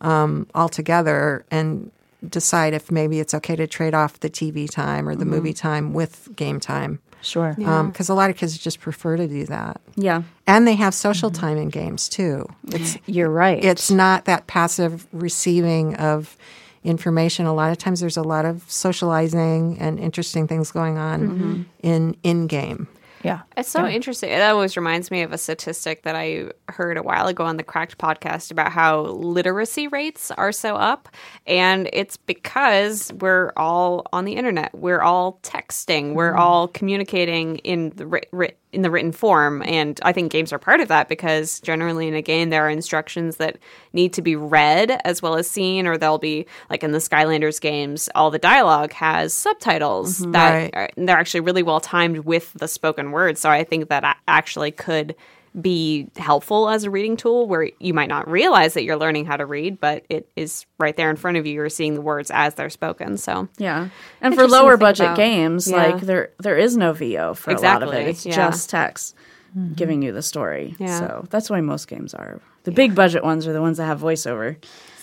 um, 0.00 0.46
altogether 0.54 1.44
and 1.50 1.90
decide 2.28 2.74
if 2.74 2.90
maybe 2.90 3.20
it's 3.20 3.32
okay 3.34 3.54
to 3.54 3.66
trade 3.66 3.94
off 3.94 4.18
the 4.20 4.28
TV 4.30 4.68
time 4.68 5.08
or 5.08 5.14
the 5.14 5.24
Mm-hmm. 5.24 5.30
movie 5.34 5.52
time 5.52 5.92
with 5.94 6.28
game 6.34 6.58
time. 6.58 6.98
sure. 7.22 7.54
Because 7.56 8.08
a 8.08 8.14
lot 8.14 8.28
of 8.30 8.36
kids 8.36 8.58
just 8.58 8.80
prefer 8.80 9.16
to 9.16 9.28
do 9.28 9.44
that. 9.46 9.80
Yeah. 9.96 10.22
And 10.46 10.66
they 10.66 10.74
have 10.74 10.94
social 10.94 11.30
Mm-hmm. 11.30 11.40
time 11.40 11.56
in 11.58 11.68
games 11.68 12.08
too. 12.08 12.48
It's 12.68 12.98
You're 13.06 13.30
right. 13.30 13.62
it's 13.64 13.88
not 13.90 14.24
that 14.24 14.48
passive 14.48 15.06
receiving 15.12 15.94
of 15.94 16.36
information. 16.84 17.46
A 17.46 17.54
lot 17.54 17.70
of 17.70 17.78
times 17.78 18.00
there's 18.00 18.16
a 18.16 18.22
lot 18.22 18.44
of 18.44 18.62
socializing 18.70 19.78
and 19.80 19.98
interesting 19.98 20.46
things 20.46 20.70
going 20.70 20.98
on 20.98 21.20
Mm-hmm. 21.28 21.62
in 21.82 22.16
in 22.22 22.46
game. 22.46 22.88
Yeah. 23.24 23.40
It's 23.56 23.68
so 23.68 23.84
interesting. 23.84 24.30
It 24.30 24.40
always 24.42 24.76
reminds 24.76 25.10
me 25.10 25.22
of 25.22 25.32
a 25.32 25.38
statistic 25.38 26.04
that 26.04 26.14
I 26.14 26.52
heard 26.68 26.96
a 26.96 27.02
while 27.02 27.26
ago 27.26 27.42
on 27.44 27.56
the 27.56 27.64
Cracked 27.64 27.98
podcast 27.98 28.52
about 28.52 28.70
how 28.70 29.00
literacy 29.06 29.88
rates 29.88 30.30
are 30.30 30.52
so 30.52 30.76
up. 30.76 31.08
And 31.44 31.90
it's 31.92 32.16
because 32.16 33.12
we're 33.14 33.52
all 33.56 34.06
on 34.12 34.24
the 34.24 34.34
internet. 34.36 34.72
We're 34.72 35.00
all 35.02 35.40
texting. 35.42 36.14
We're 36.14 36.36
all 36.36 36.68
communicating 36.68 37.56
in 37.58 37.90
the 37.96 38.06
writ- 38.06 38.28
writ- 38.30 38.58
in 38.72 38.82
the 38.82 38.90
written 38.90 39.12
form. 39.12 39.62
And 39.62 39.98
I 40.02 40.12
think 40.12 40.30
games 40.30 40.52
are 40.52 40.58
part 40.58 40.80
of 40.80 40.88
that 40.88 41.08
because 41.08 41.60
generally 41.60 42.06
in 42.06 42.14
a 42.14 42.22
game 42.22 42.50
there 42.50 42.66
are 42.66 42.70
instructions 42.70 43.36
that 43.36 43.56
need 43.92 44.12
to 44.12 44.22
be 44.22 44.36
read 44.36 45.00
as 45.04 45.22
well 45.22 45.36
as 45.36 45.50
seen, 45.50 45.86
or 45.86 45.96
they'll 45.96 46.18
be 46.18 46.46
like 46.68 46.82
in 46.84 46.92
the 46.92 46.98
Skylanders 46.98 47.60
games, 47.60 48.08
all 48.14 48.30
the 48.30 48.38
dialogue 48.38 48.92
has 48.92 49.32
subtitles 49.32 50.20
mm-hmm. 50.20 50.32
that 50.32 50.52
Right. 50.52 50.70
are- 50.74 50.90
they're 50.96 51.18
actually 51.18 51.40
really 51.40 51.62
well 51.62 51.80
timed 51.80 52.18
with 52.20 52.52
the 52.54 52.68
spoken 52.68 53.10
word. 53.10 53.38
So 53.38 53.48
I 53.48 53.64
think 53.64 53.88
that 53.88 54.18
actually 54.26 54.70
could 54.72 55.14
be 55.60 56.08
helpful 56.16 56.68
as 56.68 56.84
a 56.84 56.90
reading 56.90 57.16
tool 57.16 57.46
where 57.46 57.70
you 57.78 57.94
might 57.94 58.08
not 58.08 58.28
realize 58.28 58.74
that 58.74 58.84
you're 58.84 58.96
learning 58.96 59.26
how 59.26 59.36
to 59.36 59.46
read, 59.46 59.80
but 59.80 60.04
it 60.08 60.30
is 60.36 60.66
right 60.78 60.96
there 60.96 61.10
in 61.10 61.16
front 61.16 61.36
of 61.36 61.46
you. 61.46 61.54
You're 61.54 61.68
seeing 61.68 61.94
the 61.94 62.00
words 62.00 62.30
as 62.30 62.54
they're 62.54 62.70
spoken. 62.70 63.16
So 63.16 63.48
Yeah, 63.58 63.88
and 64.20 64.34
for 64.34 64.46
lower 64.46 64.76
budget 64.76 65.06
about. 65.06 65.16
games, 65.16 65.68
Yeah. 65.68 65.76
like 65.76 66.00
there 66.02 66.30
there 66.38 66.56
is 66.56 66.76
no 66.76 66.92
VO 66.92 67.34
for 67.34 67.50
a 67.52 67.60
lot 67.60 67.82
of 67.82 67.92
it. 67.92 68.08
It's 68.08 68.24
yeah. 68.26 68.34
just 68.34 68.70
text 68.70 69.14
mm-hmm. 69.56 69.74
giving 69.74 70.02
you 70.02 70.12
the 70.12 70.22
story. 70.22 70.74
Yeah. 70.78 70.98
So 70.98 71.26
that's 71.30 71.50
why 71.50 71.60
most 71.60 71.88
games 71.88 72.14
are. 72.14 72.40
The 72.64 72.72
big 72.72 72.94
budget 72.94 73.24
ones 73.24 73.46
are 73.46 73.52
the 73.52 73.62
ones 73.62 73.78
that 73.78 73.86
have 73.86 74.00
voiceover. 74.00 74.56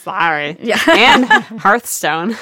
sorry. 0.04 0.58
Yeah. 0.60 0.80
and 0.88 1.26
Hearthstone. 1.60 2.38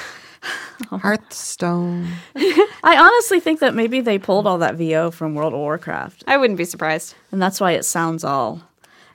Hearthstone. 0.90 2.08
I 2.36 2.96
honestly 2.98 3.40
think 3.40 3.60
that 3.60 3.74
maybe 3.74 4.00
they 4.00 4.18
pulled 4.18 4.46
all 4.46 4.58
that 4.58 4.74
VO 4.76 5.10
from 5.10 5.34
World 5.34 5.52
of 5.52 5.60
Warcraft, 5.60 6.24
I 6.26 6.36
wouldn't 6.36 6.58
be 6.58 6.64
surprised. 6.64 7.14
and 7.32 7.40
that's 7.40 7.60
why 7.60 7.72
it 7.72 7.84
sounds 7.84 8.24
all. 8.24 8.62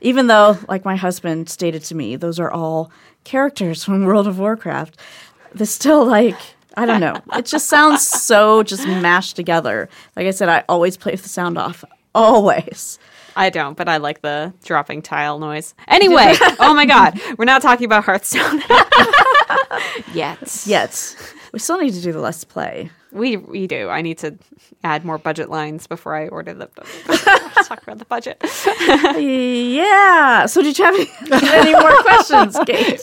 Even 0.02 0.28
though, 0.28 0.58
like 0.68 0.86
my 0.86 0.96
husband 0.96 1.50
stated 1.50 1.84
to 1.86 1.96
me, 1.96 2.16
those 2.16 2.40
are 2.40 2.50
all 2.50 2.92
characters 3.26 3.84
from 3.84 4.06
World 4.06 4.28
of 4.28 4.40
Warcraft. 4.40 4.98
They're 5.54 5.66
still 5.66 6.06
like 6.06 6.38
I 6.78 6.86
don't 6.86 7.02
know. 7.02 7.16
It 7.34 7.46
just 7.46 7.68
sounds 7.68 8.08
so 8.08 8.64
just 8.64 8.88
mashed 8.88 9.36
together. 9.36 9.90
Like 10.16 10.28
I 10.28 10.32
said, 10.32 10.48
I 10.48 10.64
always 10.70 10.96
play 10.96 11.12
with 11.12 11.24
the 11.24 11.30
sound 11.30 11.58
off. 11.58 11.84
Always. 12.16 13.00
I 13.36 13.50
don't, 13.50 13.76
but 13.76 13.90
I 13.90 13.98
like 13.98 14.22
the 14.22 14.54
dropping 14.64 15.02
tile 15.02 15.40
noise. 15.40 15.74
Anyway, 15.88 16.36
oh 16.60 16.74
my 16.74 16.86
god, 16.86 17.20
we're 17.38 17.46
not 17.46 17.62
talking 17.62 17.86
about 17.86 18.04
Hearthstone 18.04 18.62
yet. 20.14 20.64
Yet. 20.66 21.16
We 21.52 21.60
still 21.60 21.80
need 21.80 21.94
to 21.94 22.02
do 22.02 22.12
the 22.12 22.20
Let's 22.20 22.44
Play. 22.44 22.92
We 23.12 23.38
we 23.38 23.66
do. 23.66 23.90
I 23.90 24.02
need 24.04 24.20
to 24.20 24.38
add 24.84 25.04
more 25.04 25.18
budget 25.18 25.50
lines 25.50 25.88
before 25.88 26.16
I 26.16 26.28
order 26.28 26.54
the. 26.54 26.68
talk 27.66 27.82
about 27.84 27.98
the 28.00 28.06
budget. 28.06 28.38
Yeah. 29.18 30.46
So 30.46 30.62
did 30.62 30.78
you 30.78 30.86
have 30.86 30.96
any, 30.96 31.10
any 31.54 31.74
more 31.74 32.02
questions, 32.04 32.58
Kate? 32.68 33.02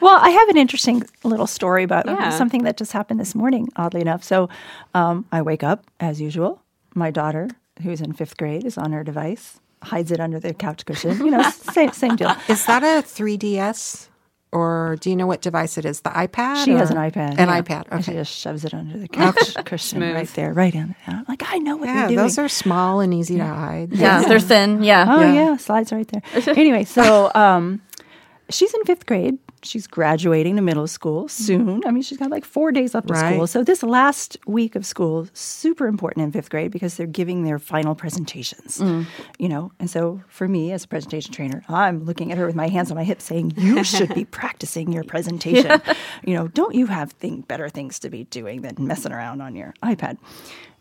Well, 0.00 0.18
I 0.20 0.30
have 0.30 0.48
an 0.48 0.56
interesting 0.56 1.04
little 1.22 1.46
story 1.46 1.82
about 1.84 2.06
Yeah. 2.06 2.30
something 2.30 2.64
that 2.64 2.76
just 2.76 2.92
happened 2.92 3.20
this 3.20 3.34
morning, 3.34 3.68
oddly 3.76 4.00
enough. 4.00 4.22
So 4.24 4.48
um, 4.94 5.24
I 5.32 5.42
wake 5.42 5.62
up 5.62 5.84
as 6.00 6.20
usual. 6.20 6.60
My 6.94 7.10
daughter, 7.10 7.48
who's 7.82 8.00
in 8.00 8.12
fifth 8.12 8.36
grade, 8.36 8.64
is 8.64 8.78
on 8.78 8.92
her 8.92 9.02
device, 9.04 9.60
hides 9.82 10.10
it 10.12 10.20
under 10.20 10.38
the 10.38 10.54
couch 10.54 10.84
cushion. 10.86 11.18
You 11.18 11.30
know, 11.32 11.42
same, 11.50 11.92
same 11.92 12.16
deal. 12.16 12.34
Is 12.48 12.64
that 12.66 12.82
a 12.82 13.02
3DS? 13.06 14.08
Or 14.54 14.96
do 15.00 15.10
you 15.10 15.16
know 15.16 15.26
what 15.26 15.42
device 15.42 15.76
it 15.78 15.84
is? 15.84 16.00
The 16.02 16.10
iPad? 16.10 16.64
She 16.64 16.70
has 16.72 16.88
an 16.90 16.96
iPad. 16.96 17.38
An 17.38 17.48
yeah. 17.48 17.60
iPad. 17.60 17.84
And 17.90 18.04
she 18.04 18.12
just 18.12 18.32
shoves 18.32 18.64
it 18.64 18.72
under 18.72 18.96
the 18.96 19.08
couch 19.08 19.52
cushion 19.64 20.00
right 20.00 20.28
there, 20.34 20.52
right 20.52 20.72
in. 20.72 20.94
And 21.06 21.16
I'm 21.16 21.24
like, 21.28 21.42
I 21.44 21.58
know 21.58 21.76
what 21.76 21.86
Yeah, 21.88 21.98
you're 22.02 22.06
doing. 22.10 22.18
those 22.18 22.38
are 22.38 22.48
small 22.48 23.00
and 23.00 23.12
easy 23.12 23.36
to 23.38 23.44
hide. 23.44 23.92
Yeah, 23.92 24.22
they're 24.28 24.38
thin. 24.38 24.84
Yeah. 24.84 25.06
Oh 25.08 25.20
Yeah. 25.20 25.32
yeah, 25.34 25.56
slides 25.56 25.92
right 25.92 26.06
there. 26.06 26.22
anyway, 26.56 26.84
so 26.84 27.32
um, 27.34 27.82
she's 28.48 28.72
in 28.72 28.84
fifth 28.84 29.06
grade. 29.06 29.38
She's 29.64 29.86
graduating 29.86 30.56
to 30.56 30.62
middle 30.62 30.86
school 30.86 31.28
soon. 31.28 31.82
I 31.86 31.90
mean, 31.90 32.02
she's 32.02 32.18
got 32.18 32.30
like 32.30 32.44
four 32.44 32.72
days 32.72 32.94
left 32.94 33.10
of 33.10 33.16
school. 33.16 33.46
So 33.46 33.64
this 33.64 33.82
last 33.82 34.36
week 34.46 34.74
of 34.74 34.84
school 34.84 35.26
super 35.32 35.86
important 35.86 36.24
in 36.24 36.32
fifth 36.32 36.50
grade 36.50 36.70
because 36.70 36.96
they're 36.96 37.06
giving 37.06 37.44
their 37.44 37.58
final 37.58 37.94
presentations. 37.94 38.78
Mm. 38.78 39.06
You 39.38 39.48
know, 39.48 39.72
and 39.78 39.90
so 39.90 40.22
for 40.28 40.48
me 40.48 40.72
as 40.72 40.84
a 40.84 40.88
presentation 40.88 41.32
trainer, 41.32 41.62
I'm 41.68 42.04
looking 42.04 42.32
at 42.32 42.38
her 42.38 42.46
with 42.46 42.54
my 42.54 42.68
hands 42.68 42.90
on 42.90 42.96
my 42.96 43.04
hips, 43.04 43.24
saying, 43.24 43.54
"You 43.56 43.84
should 43.94 44.14
be 44.14 44.24
practicing 44.24 44.92
your 44.92 45.04
presentation. 45.04 45.80
You 46.24 46.34
know, 46.34 46.48
don't 46.48 46.74
you 46.74 46.86
have 46.86 47.12
thing, 47.12 47.42
better 47.42 47.68
things 47.68 47.98
to 48.00 48.10
be 48.10 48.24
doing 48.24 48.62
than 48.62 48.74
messing 48.78 49.12
around 49.12 49.40
on 49.40 49.54
your 49.56 49.74
iPad?" 49.82 50.18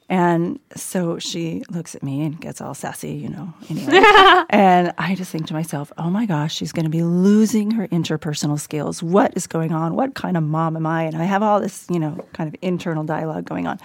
And 0.10 0.60
so 0.76 1.18
she 1.18 1.64
looks 1.70 1.96
at 1.96 2.04
me 2.04 2.24
and 2.24 2.40
gets 2.40 2.62
all 2.62 2.74
sassy, 2.74 3.14
you 3.14 3.30
know, 3.30 3.54
anyway. 3.70 3.94
and 4.50 4.94
I 4.98 5.16
just 5.16 5.32
think 5.32 5.48
to 5.48 5.54
myself, 5.54 5.92
oh 5.98 6.10
my 6.10 6.26
gosh, 6.26 6.54
she's 6.56 6.72
going 6.72 6.86
to 6.86 6.92
be 6.92 7.04
losing 7.04 7.72
her 7.72 7.88
interpersonal 7.88 8.60
skills. 8.60 9.02
What 9.02 9.36
is 9.36 9.48
going 9.48 9.72
on? 9.72 9.96
What 9.96 10.16
kind 10.16 10.38
of 10.38 10.44
mom 10.44 10.76
am 10.76 10.86
I? 10.86 11.04
And 11.04 11.16
I 11.16 11.24
have 11.24 11.42
all 11.42 11.60
this, 11.60 11.88
you 11.90 12.00
know, 12.00 12.26
kind 12.34 12.48
of 12.48 12.56
internal 12.62 13.04
dialogue 13.04 13.46
going 13.46 13.68
on. 13.68 13.80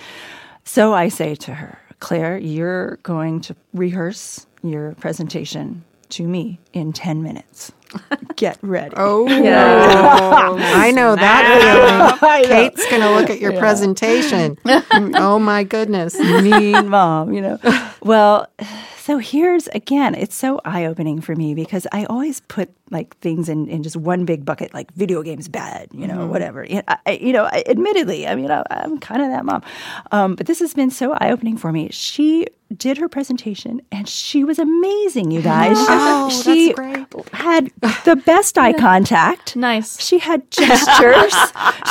So 0.64 0.92
I 0.92 1.08
say 1.08 1.34
to 1.36 1.54
her, 1.54 1.78
Claire, 2.00 2.38
you're 2.38 2.96
going 2.98 3.40
to 3.42 3.56
rehearse 3.72 4.46
your 4.62 4.94
presentation 4.96 5.84
to 6.10 6.26
me 6.26 6.58
in 6.72 6.92
10 6.92 7.22
minutes. 7.22 7.72
Get 8.36 8.58
ready. 8.62 8.94
Oh, 8.96 9.26
I 9.30 10.90
know 10.90 11.16
that 11.16 12.18
feeling. 12.20 12.44
Kate's 12.48 12.88
going 12.88 13.02
to 13.02 13.14
look 13.14 13.30
at 13.30 13.40
your 13.40 13.56
presentation. 13.58 14.56
oh, 14.66 15.38
my 15.38 15.64
goodness. 15.64 16.18
mean 16.18 16.88
mom, 16.88 17.32
you 17.32 17.40
know. 17.40 17.58
Well, 18.02 18.46
so 18.98 19.18
here's 19.18 19.68
again, 19.68 20.14
it's 20.14 20.34
so 20.34 20.60
eye 20.64 20.84
opening 20.84 21.20
for 21.20 21.34
me 21.34 21.54
because 21.54 21.86
I 21.92 22.04
always 22.04 22.40
put 22.40 22.70
like 22.90 23.16
things 23.18 23.48
in, 23.48 23.68
in 23.68 23.82
just 23.82 23.96
one 23.96 24.24
big 24.24 24.44
bucket, 24.44 24.72
like 24.74 24.92
video 24.94 25.22
games 25.22 25.48
bad, 25.48 25.88
you 25.92 26.06
know, 26.06 26.26
whatever. 26.26 26.64
You 26.64 26.76
know, 26.76 26.82
I, 27.06 27.12
you 27.20 27.32
know, 27.32 27.44
I- 27.44 27.64
admittedly, 27.66 28.26
I 28.26 28.34
mean, 28.34 28.50
I, 28.50 28.62
I'm 28.70 28.98
kind 28.98 29.22
of 29.22 29.28
that 29.28 29.44
mom. 29.44 29.62
Um, 30.12 30.34
but 30.34 30.46
this 30.46 30.60
has 30.60 30.74
been 30.74 30.90
so 30.90 31.12
eye 31.12 31.30
opening 31.30 31.56
for 31.56 31.72
me. 31.72 31.88
She 31.90 32.46
did 32.76 32.98
her 32.98 33.08
presentation 33.08 33.80
and 33.90 34.06
she 34.06 34.44
was 34.44 34.58
amazing, 34.58 35.30
you 35.30 35.40
guys. 35.40 35.74
Oh, 35.78 36.28
she 36.44 36.74
great. 36.74 37.06
had 37.32 37.70
the 38.04 38.20
best 38.26 38.58
eye 38.58 38.74
contact. 38.74 39.56
Nice. 39.56 39.98
She 40.02 40.18
had 40.18 40.50
gestures. 40.50 41.34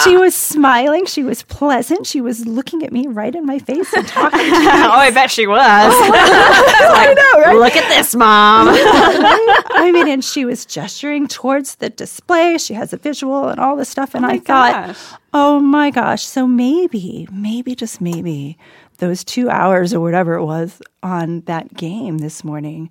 she 0.04 0.16
was 0.18 0.36
smiling. 0.36 1.08
She 1.08 1.24
was 1.24 1.42
pleasant. 1.44 2.06
She 2.06 2.22
was 2.22 2.46
looking 2.46 2.84
at 2.84 2.92
me 2.92 3.08
right 3.08 3.34
in 3.34 3.44
my 3.46 3.58
face 3.58 3.92
and 3.94 4.08
talking 4.08 4.38
to 4.38 4.46
me. 4.46 4.52
oh, 4.52 4.92
I 4.92 5.10
bet 5.12 5.32
she 5.32 5.48
was. 5.48 5.60
I 5.62 7.14
know, 7.16 7.42
right? 7.42 7.58
Look 7.58 7.76
at 7.76 7.90
this, 7.90 8.16
mom. 8.16 8.68
I 8.70 9.92
mean, 9.92 10.08
and 10.08 10.24
she 10.24 10.46
was 10.46 10.66
gesturing 10.88 11.28
towards 11.28 11.76
the 11.76 11.90
display. 11.90 12.58
She 12.58 12.74
has 12.74 12.94
a 12.94 12.98
visual 12.98 13.50
and 13.50 13.60
all 13.60 13.76
this 13.76 13.90
stuff. 13.90 14.16
And 14.16 14.26
I 14.26 14.40
thought, 14.40 14.96
oh 15.34 15.60
my 15.60 15.92
gosh. 15.92 16.24
So 16.24 16.48
maybe, 16.48 17.28
maybe, 17.32 17.76
just 17.76 18.00
maybe, 18.00 18.58
those 19.00 19.24
two 19.24 19.50
hours 19.50 19.94
or 19.94 20.00
whatever 20.00 20.36
it 20.36 20.46
was 20.46 20.82
on 21.04 21.42
that 21.42 21.74
game 21.76 22.20
this 22.20 22.44
morning 22.44 22.90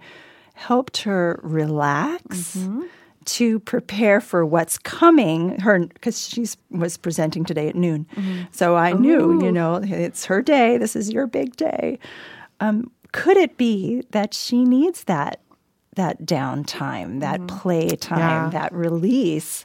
helped 0.55 0.99
her 0.99 1.41
relax. 1.43 2.57
To 3.25 3.59
prepare 3.59 4.21
for 4.21 4.47
what's 4.47 4.79
coming, 4.79 5.59
her 5.59 5.81
because 5.87 6.29
she 6.29 6.47
was 6.71 6.97
presenting 6.97 7.45
today 7.45 7.67
at 7.67 7.75
noon, 7.75 8.07
so 8.53 8.77
I 8.77 8.93
knew, 8.93 9.45
you 9.45 9.51
know, 9.51 9.81
it's 9.83 10.27
her 10.27 10.43
day. 10.43 10.79
This 10.79 10.95
is 10.95 11.11
your 11.11 11.27
big 11.27 11.57
day. 11.57 11.99
Um, 12.61 12.89
could 13.11 13.37
it 13.37 13.57
be 13.57 14.05
that 14.13 14.33
she 14.33 14.63
needs 14.63 15.03
that 15.05 15.41
that 15.97 16.25
downtime, 16.25 17.21
that 17.21 17.41
mm-hmm. 17.41 17.59
play 17.59 17.89
time, 17.89 18.19
Yeah. 18.19 18.51
that 18.51 18.73
release 18.73 19.65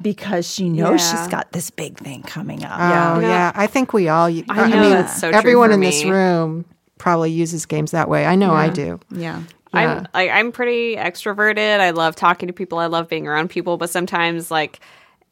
because 0.00 0.46
she 0.50 0.68
knows 0.68 1.00
Yeah. 1.00 1.22
she's 1.22 1.28
got 1.28 1.52
this 1.52 1.70
big 1.70 1.98
thing 1.98 2.22
coming 2.22 2.64
up. 2.64 2.78
Oh, 2.78 3.20
yeah. 3.20 3.52
I 3.54 3.66
think 3.66 3.92
we 3.92 4.08
all, 4.08 4.26
I, 4.26 4.44
I 4.48 4.68
know 4.68 4.80
mean, 4.80 4.90
that's 4.90 5.20
so 5.20 5.30
true 5.30 5.38
everyone 5.38 5.70
for 5.70 5.74
in 5.74 5.80
this 5.80 6.04
room 6.04 6.64
probably 6.98 7.30
uses 7.30 7.66
games 7.66 7.92
that 7.92 8.08
way. 8.08 8.26
I 8.26 8.34
know 8.34 8.52
I 8.52 8.68
do. 8.68 9.00
Yeah. 9.10 9.42
I'm 9.72 10.08
like 10.14 10.30
I'm 10.30 10.52
pretty 10.52 10.96
extroverted. 10.96 11.80
I 11.80 11.90
love 11.90 12.16
talking 12.16 12.46
to 12.46 12.52
people. 12.52 12.78
I 12.78 12.86
love 12.86 13.08
being 13.08 13.26
around 13.26 13.48
people. 13.48 13.76
But 13.76 13.90
sometimes, 13.90 14.50
like 14.50 14.80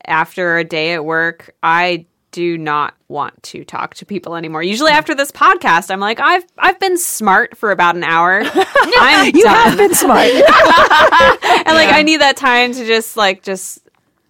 after 0.07 0.59
a 0.59 0.65
day 0.65 0.93
at 0.93 1.05
work, 1.05 1.55
I 1.63 2.07
do 2.37 2.59
not 2.59 2.93
want 3.09 3.43
to 3.43 3.65
talk 3.65 3.95
to 3.95 4.05
people 4.05 4.37
anymore. 4.37 4.63
Usually 4.63 4.91
after 4.91 5.15
this 5.15 5.31
podcast, 5.33 5.91
I'm 5.91 6.01
like, 6.01 6.21
I've 6.21 6.45
I've 6.59 6.79
been 6.79 6.99
smart 6.99 7.57
for 7.57 7.71
about 7.71 7.97
an 7.97 8.05
hour. 8.05 8.43
I'm 8.99 9.35
You 9.35 9.43
done. 9.43 9.55
have 9.71 9.79
been 9.79 9.95
smart. 9.95 10.27
and 10.31 11.75
like 11.75 11.89
I 11.93 12.03
need 12.05 12.21
that 12.21 12.37
time 12.37 12.73
to 12.75 12.87
just 12.87 13.17
like 13.17 13.43
just 13.43 13.81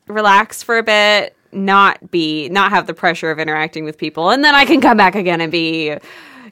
relax 0.07 0.63
for 0.63 0.79
a 0.79 0.85
bit, 0.85 1.35
not 1.51 2.11
be 2.13 2.49
not 2.49 2.71
have 2.71 2.87
the 2.87 2.95
pressure 2.95 3.33
of 3.33 3.41
interacting 3.41 3.85
with 3.85 3.99
people, 3.99 4.31
and 4.31 4.45
then 4.45 4.55
I 4.55 4.65
can 4.67 4.81
come 4.81 4.97
back 4.97 5.17
again 5.17 5.41
and 5.41 5.51
be, 5.51 5.93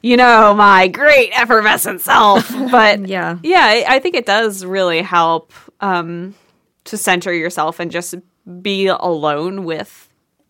you 0.01 0.17
know, 0.17 0.53
my 0.53 0.89
great 0.89 1.31
effervescent 1.39 2.01
self. 2.01 2.49
But 2.69 3.07
Yeah. 3.07 3.37
yeah, 3.43 3.63
I, 3.63 3.85
I 3.95 3.99
think 3.99 4.15
it 4.15 4.25
does 4.25 4.65
really 4.65 5.01
help 5.01 5.53
um, 5.79 6.35
to 6.83 6.97
center 6.97 7.31
yourself 7.33 7.79
and 7.79 7.89
just 7.91 8.15
be 8.61 8.87
alone 8.87 9.63
with 9.63 10.04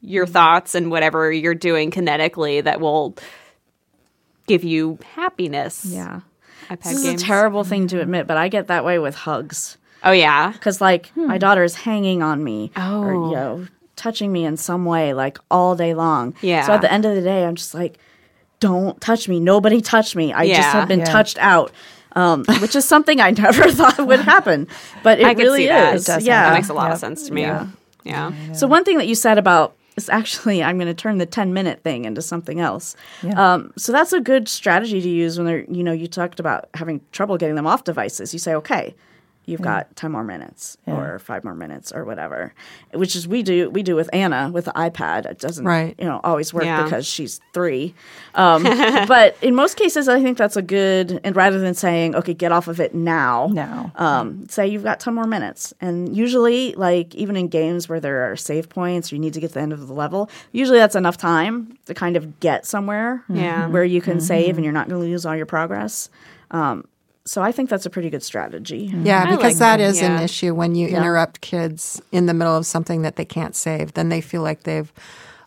your 0.05 0.25
thoughts 0.25 0.75
and 0.75 0.91
whatever 0.91 1.31
you're 1.31 1.55
doing 1.55 1.91
kinetically 1.91 2.63
that 2.63 2.79
will 2.79 3.15
give 4.47 4.63
you 4.63 4.99
happiness. 5.15 5.85
Yeah. 5.85 6.21
iPad 6.69 6.83
This 6.83 6.91
is 6.93 7.03
games. 7.03 7.21
a 7.23 7.25
terrible 7.25 7.63
thing 7.63 7.87
to 7.87 8.01
admit, 8.01 8.27
but 8.27 8.37
I 8.37 8.47
get 8.47 8.67
that 8.67 8.85
way 8.85 8.99
with 8.99 9.15
hugs. 9.15 9.77
oh 10.03 10.11
yeah. 10.11 10.51
Because, 10.51 10.81
like, 10.81 11.15
my 11.15 11.37
daughter 11.37 11.63
is 11.63 11.75
hanging 11.75 12.21
on 12.21 12.43
me 12.43 12.71
or, 12.77 13.13
Oh. 13.13 13.29
you 13.29 13.35
know, 13.35 13.67
touching 13.95 14.31
me 14.31 14.45
in 14.45 14.55
some 14.57 14.85
way, 14.85 15.13
like, 15.13 15.37
all 15.49 15.75
day 15.75 15.93
long. 15.93 16.35
Yeah. 16.41 16.65
So 16.65 16.73
at 16.73 16.81
the 16.81 16.91
end 16.91 17.05
of 17.05 17.15
the 17.15 17.21
day, 17.21 17.43
I'm 17.45 17.55
just 17.55 17.73
like, 17.73 17.97
don't 18.59 18.99
touch 19.01 19.27
me. 19.27 19.39
Nobody 19.39 19.81
touch 19.81 20.15
me. 20.15 20.31
I 20.33 20.47
just 20.47 20.61
have 20.69 20.87
been 20.87 20.99
Yeah. 20.99 21.05
touched 21.05 21.37
out. 21.39 21.71
Um, 22.15 22.45
which 22.61 22.75
is 22.75 22.85
something 22.85 23.19
I 23.19 23.31
never 23.45 23.69
thought 23.71 23.97
would 24.07 24.21
happen, 24.21 24.67
but 25.03 25.19
it 25.19 25.25
I 25.25 25.33
could 25.33 25.43
really 25.43 25.63
see 25.63 25.67
that. 25.67 25.95
is. 25.95 26.03
It 26.07 26.11
does. 26.13 26.25
yeah, 26.25 26.49
That 26.49 26.53
makes 26.55 26.69
a 26.69 26.73
lot 26.73 26.85
Yep. 26.85 26.93
of 26.93 26.99
sense 26.99 27.27
to 27.27 27.33
me. 27.33 27.41
Yeah. 27.41 27.67
Yeah. 28.05 28.31
So 28.53 28.67
one 28.67 28.85
thing 28.85 28.97
that 28.99 29.07
you 29.07 29.15
said 29.15 29.37
about 29.37 29.75
is 29.95 30.09
actually 30.09 30.63
I'm 30.63 30.77
going 30.77 30.87
to 30.87 30.93
turn 30.93 31.17
the 31.17 31.25
10 31.25 31.53
minute 31.53 31.83
thing 31.83 32.05
into 32.05 32.21
something 32.21 32.59
else. 32.59 32.95
Yeah. 33.23 33.53
Um, 33.53 33.73
so 33.77 33.91
that's 33.91 34.13
a 34.13 34.19
good 34.19 34.47
strategy 34.47 35.01
to 35.01 35.09
use 35.09 35.37
when 35.37 35.45
they're 35.45 35.65
you 35.65 35.83
know 35.83 35.91
you 35.91 36.07
talked 36.07 36.39
about 36.39 36.69
having 36.73 37.01
trouble 37.11 37.37
getting 37.37 37.55
them 37.55 37.67
off 37.67 37.83
devices. 37.83 38.33
You 38.33 38.39
say 38.39 38.53
okay. 38.55 38.95
You've 39.45 39.61
got 39.61 39.95
ten 39.95 40.11
more 40.11 40.23
minutes, 40.23 40.77
or 40.87 41.19
five 41.19 41.43
more 41.43 41.55
minutes, 41.55 41.91
or 41.91 42.03
whatever. 42.05 42.53
Which 42.93 43.15
is 43.15 43.27
we 43.27 43.43
do 43.43 43.69
we 43.69 43.83
do 43.83 43.95
with 43.95 44.09
Anna 44.13 44.49
with 44.53 44.65
the 44.65 44.71
iPad. 44.71 45.25
It 45.25 45.39
doesn't 45.39 45.65
Right. 45.65 45.95
you 45.99 46.05
know 46.05 46.19
always 46.23 46.53
work 46.53 46.63
Yeah. 46.65 46.83
because 46.83 47.05
she's 47.05 47.39
three. 47.53 47.93
Um, 48.33 48.63
but 49.07 49.37
in 49.41 49.55
most 49.55 49.77
cases, 49.77 50.07
I 50.09 50.21
think 50.21 50.37
that's 50.37 50.55
a 50.57 50.61
good. 50.61 51.19
And 51.23 51.35
rather 51.35 51.59
than 51.59 51.73
saying 51.73 52.15
okay, 52.15 52.33
get 52.33 52.51
off 52.51 52.67
of 52.67 52.79
it 52.79 52.95
now, 52.95 53.49
Now. 53.51 53.91
um, 53.95 54.47
say 54.49 54.67
you've 54.67 54.83
got 54.83 54.99
10 54.99 55.13
more 55.13 55.25
minutes. 55.27 55.73
And 55.81 56.15
usually, 56.15 56.73
like, 56.73 57.13
even 57.15 57.35
in 57.35 57.47
games 57.47 57.87
where 57.87 57.99
there 57.99 58.31
are 58.31 58.35
save 58.35 58.69
points 58.69 59.11
or 59.11 59.15
you 59.15 59.21
need 59.21 59.33
to 59.33 59.39
get 59.39 59.49
to 59.49 59.53
the 59.55 59.61
end 59.61 59.73
of 59.73 59.87
the 59.87 59.93
level, 59.93 60.29
usually 60.51 60.79
that's 60.79 60.95
enough 60.95 61.17
time 61.17 61.77
to 61.85 61.93
kind 61.93 62.15
of 62.17 62.39
get 62.39 62.65
somewhere 62.65 63.23
Yeah. 63.29 63.67
where 63.67 63.83
you 63.83 64.01
can 64.01 64.19
save 64.21 64.55
and 64.55 64.63
you're 64.63 64.73
not 64.73 64.89
going 64.89 64.99
to 65.01 65.07
lose 65.07 65.25
all 65.25 65.35
your 65.35 65.45
progress. 65.45 66.09
Um, 66.51 66.85
so 67.25 67.41
I 67.41 67.51
think 67.51 67.69
that's 67.69 67.85
a 67.85 67.89
pretty 67.89 68.09
good 68.09 68.23
strategy. 68.23 68.87
Mm-hmm. 68.87 69.05
Yeah, 69.05 69.23
I 69.23 69.31
because 69.31 69.43
like 69.43 69.55
that 69.57 69.77
that, 69.77 69.83
is 69.83 70.01
an 70.01 70.13
yeah. 70.13 70.21
issue 70.21 70.53
when 70.53 70.75
you 70.75 70.87
interrupt 70.87 71.41
kids 71.41 72.01
in 72.11 72.27
the 72.27 72.33
middle 72.33 72.55
of 72.55 72.65
something 72.65 73.01
that 73.01 73.15
they 73.15 73.25
can't 73.25 73.55
save. 73.55 73.93
Then 73.93 74.09
they 74.09 74.21
feel 74.21 74.41
like 74.43 74.63
they've 74.63 74.91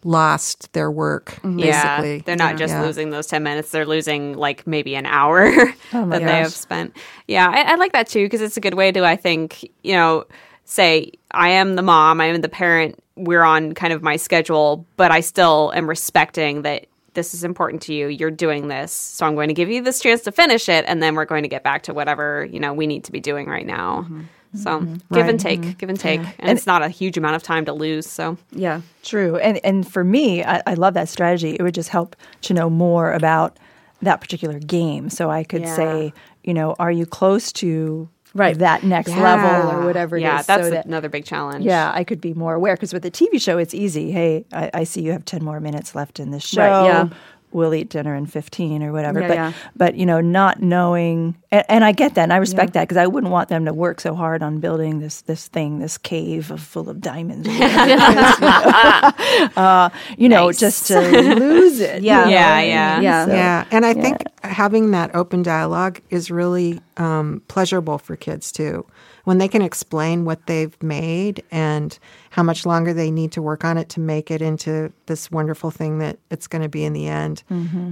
lost 0.04 0.72
their 0.72 0.90
work. 0.90 1.26
Mm-hmm. 1.42 1.58
Yeah, 1.60 2.00
Basically, 2.00 2.18
they're 2.20 2.36
not 2.36 2.56
just 2.56 2.72
Yeah. 2.72 2.82
losing 2.82 3.10
those 3.10 3.26
10 3.26 3.42
minutes, 3.42 3.70
they're 3.70 3.86
losing 3.86 4.34
like 4.34 4.66
maybe 4.66 4.94
an 4.94 5.06
hour 5.06 5.48
oh 5.92 6.08
that 6.08 6.20
they 6.22 6.38
have 6.38 6.52
spent. 6.52 6.96
Yeah, 7.26 7.48
I, 7.48 7.72
I 7.72 7.74
like 7.76 7.92
that 7.92 8.08
too 8.08 8.24
because 8.24 8.40
it's 8.40 8.56
a 8.56 8.60
good 8.60 8.74
way 8.74 8.92
to, 8.92 9.04
I 9.04 9.16
think, 9.16 9.68
you 9.82 9.94
know, 9.94 10.24
say, 10.64 11.12
I 11.32 11.50
am 11.50 11.76
the 11.76 11.82
mom, 11.82 12.20
I 12.20 12.26
am 12.26 12.40
the 12.40 12.48
parent, 12.48 13.02
we're 13.16 13.42
on 13.42 13.72
kind 13.72 13.92
of 13.92 14.02
my 14.02 14.16
schedule, 14.16 14.86
but 14.96 15.10
I 15.10 15.20
still 15.20 15.72
am 15.74 15.88
respecting 15.88 16.62
that 16.62 16.86
this 17.14 17.34
is 17.34 17.44
important 17.44 17.82
to 17.82 17.94
you. 17.94 18.08
You're 18.08 18.30
doing 18.30 18.68
this. 18.68 18.92
So 18.92 19.26
I'm 19.26 19.34
going 19.34 19.48
to 19.48 19.54
give 19.54 19.70
you 19.70 19.82
this 19.82 20.00
chance 20.00 20.22
to 20.22 20.32
finish 20.32 20.68
it 20.68 20.84
and 20.86 21.02
then 21.02 21.14
we're 21.14 21.24
going 21.24 21.42
to 21.42 21.48
get 21.48 21.62
back 21.62 21.84
to 21.84 21.94
whatever, 21.94 22.46
you 22.50 22.60
know, 22.60 22.72
we 22.72 22.86
need 22.86 23.04
to 23.04 23.12
be 23.12 23.20
doing 23.20 23.46
right 23.46 23.66
now. 23.66 24.02
Mm-hmm. 24.02 24.22
So 24.54 24.80
mm-hmm. 24.80 24.94
Mm-hmm. 24.94 25.14
give 25.14 25.28
and 25.28 25.40
take, 25.40 25.78
give 25.78 25.88
and 25.88 26.00
take. 26.00 26.20
And, 26.38 26.50
it's 26.50 26.66
not 26.66 26.82
a 26.82 26.88
huge 26.88 27.18
amount 27.18 27.36
of 27.36 27.42
time 27.42 27.64
to 27.66 27.72
lose. 27.72 28.06
So 28.06 28.38
Yeah. 28.52 28.80
True. 29.02 29.36
And 29.36 29.60
and 29.64 29.90
for 29.90 30.04
me, 30.04 30.42
I, 30.44 30.62
I 30.66 30.74
love 30.74 30.94
that 30.94 31.08
strategy. 31.08 31.56
It 31.58 31.62
would 31.62 31.74
just 31.74 31.90
help 31.90 32.16
to 32.42 32.54
know 32.54 32.70
more 32.70 33.12
about 33.12 33.58
that 34.02 34.20
particular 34.20 34.58
game. 34.58 35.10
So 35.10 35.30
I 35.30 35.44
could 35.44 35.62
Yeah. 35.62 35.76
say, 35.76 36.12
you 36.44 36.54
know, 36.54 36.76
are 36.78 36.90
you 36.92 37.04
close 37.04 37.52
to 37.54 38.08
Right. 38.38 38.58
that 38.58 38.82
next 38.84 39.10
level 39.10 39.70
or 39.70 39.84
whatever 39.84 40.16
it 40.16 40.20
is? 40.20 40.24
yeah, 40.24 40.42
that's 40.42 40.64
so 40.64 40.70
that, 40.70 40.86
another 40.86 41.08
big 41.08 41.24
challenge. 41.24 41.64
yeah, 41.64 41.90
I 41.94 42.04
could 42.04 42.20
be 42.20 42.34
more 42.34 42.54
aware. 42.54 42.74
Because 42.74 42.92
with 42.92 43.02
the 43.02 43.10
TV 43.10 43.40
show, 43.40 43.58
it's 43.58 43.74
easy. 43.74 44.10
Hey, 44.10 44.44
I, 44.52 44.70
I 44.72 44.84
see 44.84 45.02
you 45.02 45.12
have 45.12 45.24
10 45.24 45.44
more 45.44 45.60
minutes 45.60 45.94
left 45.94 46.20
in 46.20 46.30
this 46.30 46.46
show. 46.46 46.62
Right, 46.62 46.84
yeah. 46.86 47.08
We'll 47.50 47.74
eat 47.74 47.88
dinner 47.88 48.14
in 48.14 48.26
15 48.26 48.82
or 48.82 48.92
whatever. 48.92 49.20
Yeah, 49.20 49.28
but, 49.28 49.34
yeah. 49.34 49.52
but, 49.74 49.94
you 49.94 50.04
know, 50.06 50.20
not 50.20 50.60
knowing, 50.62 51.34
and, 51.50 51.64
and 51.68 51.84
I 51.84 51.92
get 51.92 52.14
that 52.16 52.24
and 52.24 52.32
I 52.32 52.36
respect 52.36 52.74
that 52.74 52.82
because 52.82 52.96
I 52.98 53.06
wouldn't 53.06 53.32
want 53.32 53.48
them 53.48 53.64
to 53.64 53.72
work 53.72 54.00
so 54.00 54.14
hard 54.14 54.42
on 54.42 54.60
building 54.60 55.00
this 55.00 55.22
this 55.22 55.48
thing, 55.48 55.78
this 55.78 55.96
cave 55.98 56.50
of, 56.50 56.60
full 56.60 56.88
of 56.90 57.00
diamonds. 57.00 57.48
or 57.48 57.52
whatever 57.52 57.92
it 57.92 59.14
is, 59.50 59.50
uh, 59.56 59.88
you 60.18 60.28
know, 60.28 60.46
Nice. 60.46 60.58
just 60.60 60.86
to 60.88 61.00
lose 61.00 61.80
it. 61.80 62.02
Yeah. 62.02 62.20
you 62.20 62.24
know? 62.26 62.30
Yeah, 62.32 62.60
yeah. 62.60 63.00
Yeah. 63.00 63.26
So- 63.26 63.32
Yeah, 63.32 63.64
and 63.70 63.86
I 63.86 63.94
think 63.94 64.18
having 64.42 64.90
that 64.92 65.14
open 65.14 65.42
dialogue 65.42 66.00
is 66.10 66.30
really 66.30 66.80
um, 66.96 67.42
pleasurable 67.48 67.98
for 67.98 68.16
kids 68.16 68.52
too. 68.52 68.86
When 69.28 69.36
they 69.36 69.48
can 69.48 69.60
explain 69.60 70.24
what 70.24 70.46
they've 70.46 70.74
made 70.82 71.44
and 71.50 71.98
how 72.30 72.42
much 72.42 72.64
longer 72.64 72.94
they 72.94 73.10
need 73.10 73.30
to 73.32 73.42
work 73.42 73.62
on 73.62 73.76
it 73.76 73.90
to 73.90 74.00
make 74.00 74.30
it 74.30 74.40
into 74.40 74.90
this 75.04 75.30
wonderful 75.30 75.70
thing 75.70 75.98
that 75.98 76.18
it's 76.30 76.46
going 76.46 76.62
to 76.62 76.68
be 76.70 76.82
in 76.84 76.94
the 76.94 77.08
end 77.08 77.42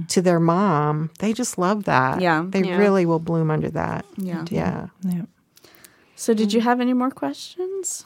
to 0.09 0.19
their 0.21 0.39
mom, 0.39 1.11
they 1.19 1.33
just 1.33 1.59
love 1.59 1.83
that. 1.83 2.21
Yeah. 2.21 2.43
They 2.47 2.63
Yeah. 2.63 2.77
really 2.77 3.05
will 3.05 3.19
bloom 3.19 3.51
under 3.51 3.69
that. 3.69 4.03
Yeah. 4.17 4.45
Yeah. 4.49 4.87
Yeah. 5.03 5.25
So 6.15 6.33
did 6.33 6.53
you 6.53 6.61
have 6.61 6.81
any 6.81 6.93
more 6.93 7.11
questions? 7.11 8.03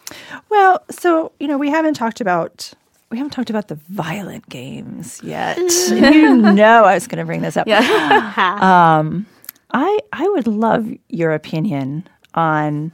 Well, 0.49 0.83
so 0.89 1.31
you 1.39 1.47
know, 1.47 1.57
we 1.57 1.69
haven't 1.69 1.93
talked 1.93 2.19
about 2.19 2.73
we 3.11 3.17
haven't 3.17 3.31
talked 3.31 3.49
about 3.49 3.69
the 3.69 3.75
violent 3.89 4.49
games 4.49 5.21
yet. 5.23 5.57
you 5.89 6.35
know, 6.35 6.83
I 6.83 6.95
was 6.95 7.07
going 7.07 7.19
to 7.19 7.25
bring 7.25 7.41
this 7.41 7.55
up. 7.55 7.65
Um, 8.61 9.25
I 9.73 9.99
I 10.11 10.27
would 10.27 10.47
love 10.47 10.89
your 11.07 11.31
opinion 11.31 12.07
on 12.33 12.91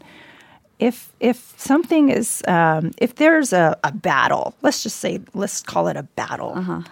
if 0.80 1.10
if 1.20 1.54
something 1.58 2.10
is 2.10 2.44
um, 2.48 2.92
if 2.98 3.16
there's 3.16 3.54
a, 3.54 3.78
a 3.84 3.92
battle. 3.92 4.54
Let's 4.62 4.84
just 4.84 4.98
say 4.98 5.20
let's 5.34 5.62
call 5.62 5.88
it 5.88 5.98
a 5.98 6.04
battle. 6.04 6.86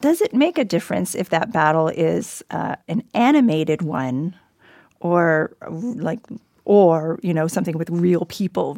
Does 0.00 0.20
it 0.20 0.32
make 0.32 0.58
a 0.58 0.64
difference 0.64 1.14
if 1.14 1.28
that 1.30 1.52
battle 1.52 1.88
is 1.88 2.42
uh, 2.50 2.76
an 2.88 3.02
animated 3.14 3.82
one 3.82 4.36
or 5.00 5.52
like 5.62 6.20
or 6.64 7.18
you 7.22 7.32
know 7.32 7.46
something 7.48 7.78
with 7.78 7.88
real 7.90 8.24
people 8.26 8.76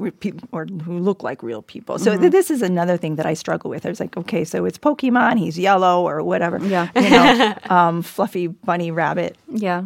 or 0.52 0.64
who 0.66 0.98
look 0.98 1.22
like 1.24 1.42
real 1.42 1.60
people 1.62 1.98
so 1.98 2.16
th- 2.16 2.30
this 2.30 2.48
is 2.50 2.62
another 2.62 2.96
thing 2.96 3.16
that 3.16 3.26
i 3.26 3.34
struggle 3.34 3.68
with 3.68 3.84
i 3.84 3.88
was 3.88 3.98
like 3.98 4.16
okay 4.16 4.44
so 4.44 4.64
it's 4.64 4.78
pokemon 4.78 5.38
he's 5.38 5.58
yellow 5.58 6.06
or 6.06 6.22
whatever 6.22 6.58
Yeah. 6.64 6.88
you 6.94 7.10
know 7.10 7.54
um, 7.76 8.02
fluffy 8.02 8.46
bunny 8.46 8.90
rabbit 8.92 9.36
Yeah. 9.48 9.84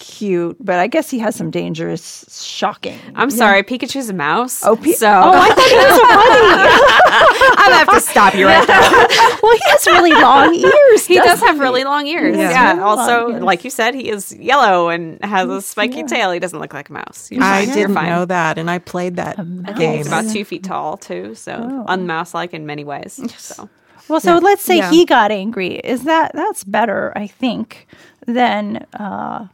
Cute 0.00 0.56
but 0.58 0.78
i 0.80 0.86
guess 0.86 1.10
he 1.10 1.18
has 1.20 1.36
some 1.36 1.50
dangerous 1.50 2.24
shocking 2.42 2.98
I'm 3.14 3.30
sorry, 3.30 3.62
Pikachu's 3.62 4.08
a 4.08 4.14
mouse. 4.14 4.64
Oh, 4.64 4.74
Pi- 4.76 4.92
so 4.92 5.06
oh, 5.06 5.32
I 5.34 5.48
thought 5.48 5.68
he 5.68 5.76
was 5.76 5.98
a 5.98 6.06
bunny. 6.16 7.54
I'm 7.58 7.70
gonna 7.70 7.76
have 7.76 7.88
to 7.90 8.00
stop 8.00 8.34
you 8.34 8.46
right 8.46 8.66
there. 8.66 8.80
well, 9.42 9.54
he 9.54 9.60
has 9.66 9.86
really 9.86 10.12
long 10.12 10.54
ears. 10.72 11.06
He 11.06 11.16
does 11.16 11.26
doesn't 11.26 11.46
have 11.48 11.58
really 11.58 11.84
long 11.84 12.06
ears. 12.06 12.36
Yeah. 12.36 12.50
Yeah. 12.50 12.70
Really 12.72 12.82
Also, 12.82 13.30
ears. 13.32 13.42
like 13.42 13.64
you 13.64 13.70
said, 13.70 13.94
he 13.94 14.08
is 14.08 14.34
yellow 14.36 14.88
and 14.88 15.22
has 15.24 15.48
a 15.48 15.60
spiky 15.60 16.02
tail. 16.04 16.30
He 16.32 16.38
doesn't 16.38 16.58
look 16.58 16.72
like 16.72 16.88
a 16.88 16.92
mouse. 16.92 17.30
You're 17.30 17.42
I 17.42 17.66
fine. 17.66 17.76
You're 17.78 17.88
didn't 17.88 18.04
know 18.06 18.24
that, 18.24 18.56
and 18.58 18.70
I 18.70 18.78
played 18.78 19.16
that 19.16 19.36
game. 19.76 19.98
He's 19.98 20.06
about 20.06 20.30
two 20.30 20.44
feet 20.44 20.64
tall 20.64 20.96
too, 20.96 21.34
so 21.34 21.84
unmouse-like 21.88 22.54
in 22.54 22.64
many 22.64 22.84
ways. 22.84 23.20
So 23.36 23.68
Well, 24.08 24.20
so 24.20 24.38
let's 24.38 24.62
say 24.62 24.78
Yeah. 24.78 24.90
he 24.90 25.04
got 25.04 25.30
angry. 25.30 25.74
Is 25.76 26.04
that 26.04 26.32
that's 26.34 26.64
better? 26.64 27.12
I 27.16 27.26
think 27.26 27.86
than 28.26 28.86
uh, 28.94 29.48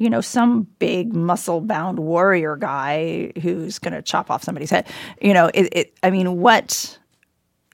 you 0.00 0.08
know 0.10 0.22
some 0.22 0.66
big 0.78 1.14
muscle-bound 1.14 1.98
warrior 1.98 2.56
guy 2.56 3.32
who's 3.42 3.78
going 3.78 3.92
to 3.92 4.00
chop 4.02 4.30
off 4.30 4.42
somebody's 4.42 4.70
head. 4.70 4.88
You 5.20 5.34
know, 5.34 5.50
it, 5.52 5.68
it. 5.72 5.98
I 6.02 6.10
mean, 6.10 6.38
what? 6.40 6.96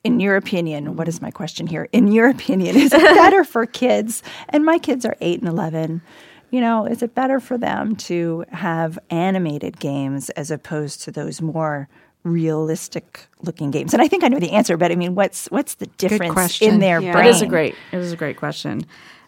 In 0.04 0.20
your 0.20 0.36
opinion, 0.36 0.96
what 0.96 1.08
is 1.08 1.20
my 1.22 1.30
question 1.30 1.66
here? 1.66 1.88
In 1.92 2.08
your 2.08 2.28
opinion, 2.36 2.76
is 2.76 2.92
it 2.92 3.00
better 3.00 3.44
for 3.44 3.64
kids? 3.64 4.22
And 4.50 4.64
my 4.64 4.78
kids 4.78 5.06
are 5.06 5.16
eight 5.20 5.38
and 5.40 5.48
eleven. 5.48 6.02
You 6.50 6.60
know, 6.60 6.84
is 6.86 7.02
it 7.02 7.14
better 7.14 7.38
for 7.40 7.56
them 7.58 7.96
to 7.96 8.44
have 8.52 8.98
animated 9.10 9.78
games 9.80 10.30
as 10.30 10.50
opposed 10.50 11.02
to 11.02 11.10
those 11.12 11.40
more 11.40 11.88
realistic 12.24 13.26
looking 13.42 13.70
games? 13.70 13.92
And 13.94 14.02
I 14.02 14.08
think 14.08 14.22
I 14.24 14.28
know 14.28 14.38
the 14.38 14.52
answer, 14.52 14.76
but 14.76 14.90
I 14.92 14.96
mean, 14.96 15.14
what's 15.14 15.46
what's 15.46 15.74
the 15.74 15.86
difference 15.98 16.60
in 16.62 16.80
their 16.80 17.00
Yeah. 17.00 17.12
brain? 17.12 17.26
It 17.26 17.30
is 17.30 17.42
a 17.42 17.46
great. 17.46 17.74
It 17.92 17.98
is 17.98 18.12
a 18.12 18.16
great 18.16 18.36
question. 18.36 18.84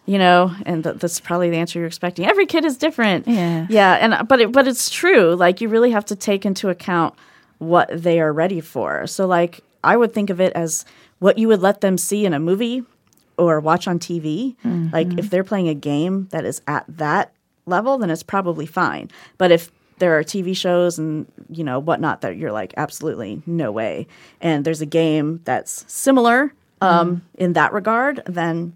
You 0.09 0.17
know, 0.17 0.55
and 0.65 0.83
th- 0.83 0.95
that's 0.95 1.19
probably 1.19 1.51
the 1.51 1.57
answer 1.57 1.77
you're 1.77 1.87
expecting. 1.87 2.25
Every 2.25 2.47
kid 2.47 2.65
is 2.65 2.77
different. 2.77 3.27
Yeah. 3.27 3.67
yeah, 3.69 3.93
and 4.01 4.15
uh, 4.15 4.23
but 4.23 4.41
it, 4.41 4.51
but 4.51 4.67
it's 4.67 4.89
true. 4.89 5.35
Like 5.35 5.61
you 5.61 5.69
really 5.69 5.91
have 5.91 6.05
to 6.05 6.15
take 6.15 6.47
into 6.47 6.69
account 6.69 7.13
what 7.59 7.89
they 7.93 8.19
are 8.19 8.33
ready 8.33 8.59
for. 8.59 9.05
So, 9.05 9.27
like 9.27 9.63
I 9.83 9.95
would 9.95 10.11
think 10.11 10.31
of 10.31 10.41
it 10.41 10.51
as 10.53 10.83
what 11.19 11.37
you 11.37 11.47
would 11.47 11.61
let 11.61 11.81
them 11.81 11.95
see 11.97 12.25
in 12.25 12.33
a 12.33 12.39
movie 12.39 12.83
or 13.37 13.59
watch 13.59 13.87
on 13.87 13.99
TV. 13.99 14.55
Mm-hmm. 14.65 14.89
Like 14.91 15.17
if 15.19 15.29
they're 15.29 15.43
playing 15.43 15.69
a 15.69 15.75
game 15.75 16.27
that 16.31 16.43
is 16.43 16.61
at 16.67 16.85
that 16.87 17.31
level, 17.67 17.97
then 17.99 18.09
it's 18.09 18.23
probably 18.23 18.65
fine. 18.65 19.11
But 19.37 19.51
if 19.51 19.71
there 19.99 20.17
are 20.17 20.23
TV 20.23 20.55
shows 20.55 20.97
and 20.97 21.27
you 21.49 21.63
know 21.63 21.77
whatnot 21.77 22.21
that 22.21 22.37
you're 22.37 22.51
like 22.51 22.73
absolutely 22.77 23.41
no 23.45 23.71
way, 23.71 24.07
and 24.41 24.65
there's 24.65 24.81
a 24.81 24.85
game 24.87 25.41
that's 25.43 25.85
similar 25.87 26.53
um, 26.81 27.17
mm-hmm. 27.17 27.43
in 27.43 27.53
that 27.53 27.73
regard, 27.73 28.23
then 28.25 28.73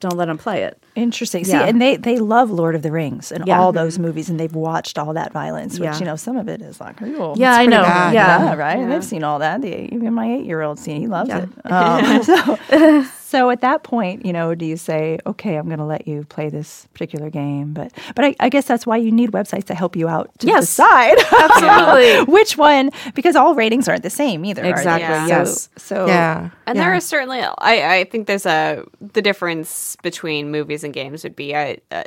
don't 0.00 0.16
let 0.16 0.26
them 0.26 0.38
play 0.38 0.62
it. 0.62 0.78
Interesting. 0.94 1.44
See, 1.44 1.52
Yeah. 1.52 1.64
and 1.66 1.80
they 1.80 1.96
they 1.96 2.18
love 2.18 2.50
Lord 2.50 2.74
of 2.74 2.82
the 2.82 2.90
Rings 2.92 3.32
and 3.32 3.46
Yeah. 3.46 3.60
all 3.60 3.72
those 3.72 3.98
movies, 3.98 4.28
and 4.28 4.38
they've 4.40 4.54
watched 4.54 4.98
all 4.98 5.12
that 5.14 5.32
violence, 5.32 5.78
which 5.78 5.86
Yeah. 5.86 5.98
you 5.98 6.04
know 6.04 6.16
some 6.16 6.36
of 6.36 6.48
it 6.48 6.60
is 6.62 6.80
like, 6.80 7.00
oh, 7.02 7.34
Yeah, 7.36 7.54
I 7.54 7.66
know. 7.66 7.82
bad. 7.82 8.14
Yeah, 8.14 8.54
right. 8.54 8.86
They've 8.88 9.04
seen 9.04 9.24
all 9.24 9.38
that. 9.40 9.62
The, 9.62 9.92
even 9.94 10.12
my 10.14 10.26
eight 10.34 10.44
year 10.44 10.62
old 10.62 10.78
seen, 10.78 11.00
he 11.00 11.06
loves 11.06 11.30
it. 11.30 11.48
Um, 11.64 12.22
so, 12.30 12.58
So 13.28 13.50
at 13.50 13.60
that 13.62 13.82
point, 13.82 14.24
you 14.24 14.32
know, 14.32 14.54
do 14.54 14.64
you 14.64 14.76
say, 14.76 15.18
"Okay, 15.26 15.56
I'm 15.56 15.66
going 15.66 15.80
to 15.80 15.84
let 15.84 16.06
you 16.06 16.22
play 16.28 16.48
this 16.48 16.86
particular 16.94 17.28
game"? 17.28 17.72
But 17.72 17.90
but 18.14 18.24
I, 18.24 18.36
I 18.38 18.48
guess 18.48 18.66
that's 18.66 18.86
why 18.86 18.98
you 18.98 19.10
need 19.10 19.32
websites 19.32 19.64
to 19.64 19.74
help 19.74 19.96
you 19.96 20.06
out 20.06 20.30
to 20.38 20.46
Yes. 20.46 20.66
decide 20.66 21.18
Absolutely. 21.32 22.32
which 22.32 22.56
one, 22.56 22.90
because 23.16 23.34
all 23.34 23.56
ratings 23.56 23.88
aren't 23.88 24.04
the 24.04 24.10
same 24.10 24.44
either. 24.44 24.62
are 24.62 24.64
they? 24.64 24.70
Exactly, 24.70 25.16
So- 25.28 25.34
yes. 25.38 25.68
So 25.76 26.06
Yeah. 26.06 26.50
And 26.68 26.76
yeah. 26.76 26.84
there 26.84 26.94
is 26.94 27.04
certainly, 27.04 27.40
I, 27.40 27.96
I 27.98 28.04
think 28.04 28.28
there's 28.28 28.46
a 28.46 28.84
the 29.00 29.22
difference 29.22 29.96
between 30.02 30.52
movies 30.52 30.84
and 30.84 30.94
games 30.94 31.24
would 31.24 31.34
be 31.34 31.52
uh, 31.52 31.76
uh, 31.90 32.04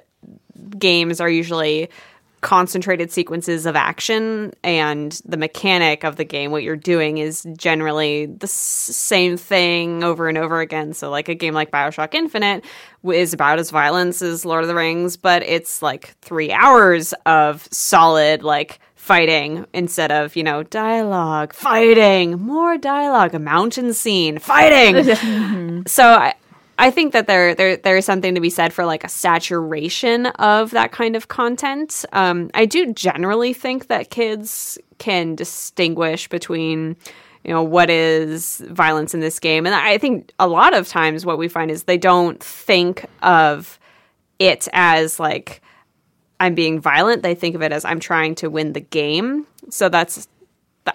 games 0.77 1.19
are 1.19 1.29
usually 1.29 1.89
concentrated 2.41 3.11
sequences 3.11 3.65
of 3.65 3.75
action, 3.75 4.53
and 4.63 5.19
the 5.25 5.37
mechanic 5.37 6.03
of 6.03 6.15
the 6.15 6.23
game, 6.23 6.51
what 6.51 6.63
you're 6.63 6.75
doing, 6.75 7.17
is 7.17 7.45
generally 7.57 8.25
the 8.27 8.45
s- 8.45 8.51
same 8.51 9.37
thing 9.37 10.03
over 10.03 10.27
and 10.27 10.37
over 10.37 10.59
again. 10.59 10.93
So, 10.93 11.09
like 11.09 11.29
a 11.29 11.35
game 11.35 11.53
like 11.53 11.71
Bioshock 11.71 12.13
Infinite 12.13 12.65
is 13.03 13.33
about 13.33 13.59
as 13.59 13.71
violent 13.71 14.21
as 14.21 14.45
Lord 14.45 14.63
of 14.63 14.67
the 14.67 14.75
Rings, 14.75 15.17
but 15.17 15.43
it's 15.43 15.81
like 15.81 16.15
three 16.21 16.51
hours 16.51 17.13
of 17.25 17.67
solid 17.71 18.43
like 18.43 18.79
fighting 18.95 19.65
instead 19.73 20.11
of 20.11 20.35
you 20.35 20.43
know 20.43 20.61
dialogue 20.61 21.53
fighting 21.53 22.37
more 22.39 22.77
dialogue 22.77 23.33
a 23.33 23.39
mountain 23.39 23.91
scene 23.93 24.37
fighting 24.37 25.83
so 25.87 26.03
I, 26.03 26.35
I 26.79 26.91
think 26.91 27.11
that 27.11 27.27
there, 27.27 27.53
there 27.53 27.75
there 27.75 27.97
is 27.97 28.05
something 28.05 28.33
to 28.35 28.41
be 28.41 28.49
said 28.49 28.71
for 28.71 28.85
like 28.85 29.03
a 29.03 29.09
saturation 29.09 30.27
of 30.27 30.71
that 30.71 30.93
kind 30.93 31.17
of 31.17 31.27
content. 31.27 32.05
Um, 32.13 32.49
I 32.53 32.65
do 32.65 32.93
generally 32.93 33.51
think 33.51 33.87
that 33.87 34.09
kids 34.09 34.77
can 34.97 35.35
distinguish 35.35 36.29
between 36.29 36.95
you 37.43 37.53
know 37.53 37.63
what 37.63 37.89
is 37.89 38.63
violence 38.69 39.13
in 39.13 39.19
this 39.19 39.39
game, 39.39 39.65
and 39.65 39.75
I 39.75 39.97
think 39.97 40.31
a 40.39 40.47
lot 40.47 40.73
of 40.73 40.87
times 40.87 41.25
what 41.25 41.37
we 41.37 41.49
find 41.49 41.69
is 41.69 41.83
they 41.83 41.97
don't 41.97 42.41
think 42.41 43.05
of 43.21 43.77
it 44.39 44.69
as 44.71 45.19
like 45.19 45.61
I'm 46.39 46.55
being 46.55 46.79
violent. 46.79 47.23
They 47.23 47.35
think 47.35 47.55
of 47.55 47.61
it 47.61 47.73
as 47.73 47.83
I'm 47.83 47.99
trying 47.99 48.35
to 48.35 48.49
win 48.49 48.71
the 48.71 48.79
game. 48.79 49.45
So 49.69 49.89
that's 49.89 50.29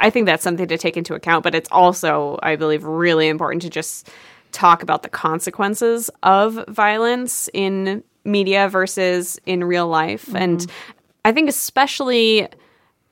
I 0.01 0.09
think 0.09 0.25
that's 0.25 0.43
something 0.43 0.67
to 0.69 0.79
take 0.79 0.97
into 0.97 1.15
account, 1.15 1.45
but 1.45 1.55
it's 1.55 1.69
also, 1.71 2.39
I 2.43 2.57
believe, 2.57 2.85
really 2.85 3.29
important 3.29 3.61
to 3.63 3.71
just 3.71 4.11
talk 4.55 4.83
about 4.83 5.03
the 5.03 5.09
consequences 5.09 6.11
of 6.23 6.65
violence 6.69 7.51
in 7.53 8.03
media 8.25 8.69
versus 8.69 9.39
in 9.45 9.65
real 9.65 9.89
life. 9.89 10.27
Mm-hmm. 10.27 10.37
And 10.37 10.67
I 11.25 11.33
think, 11.33 11.49
especially 11.49 12.49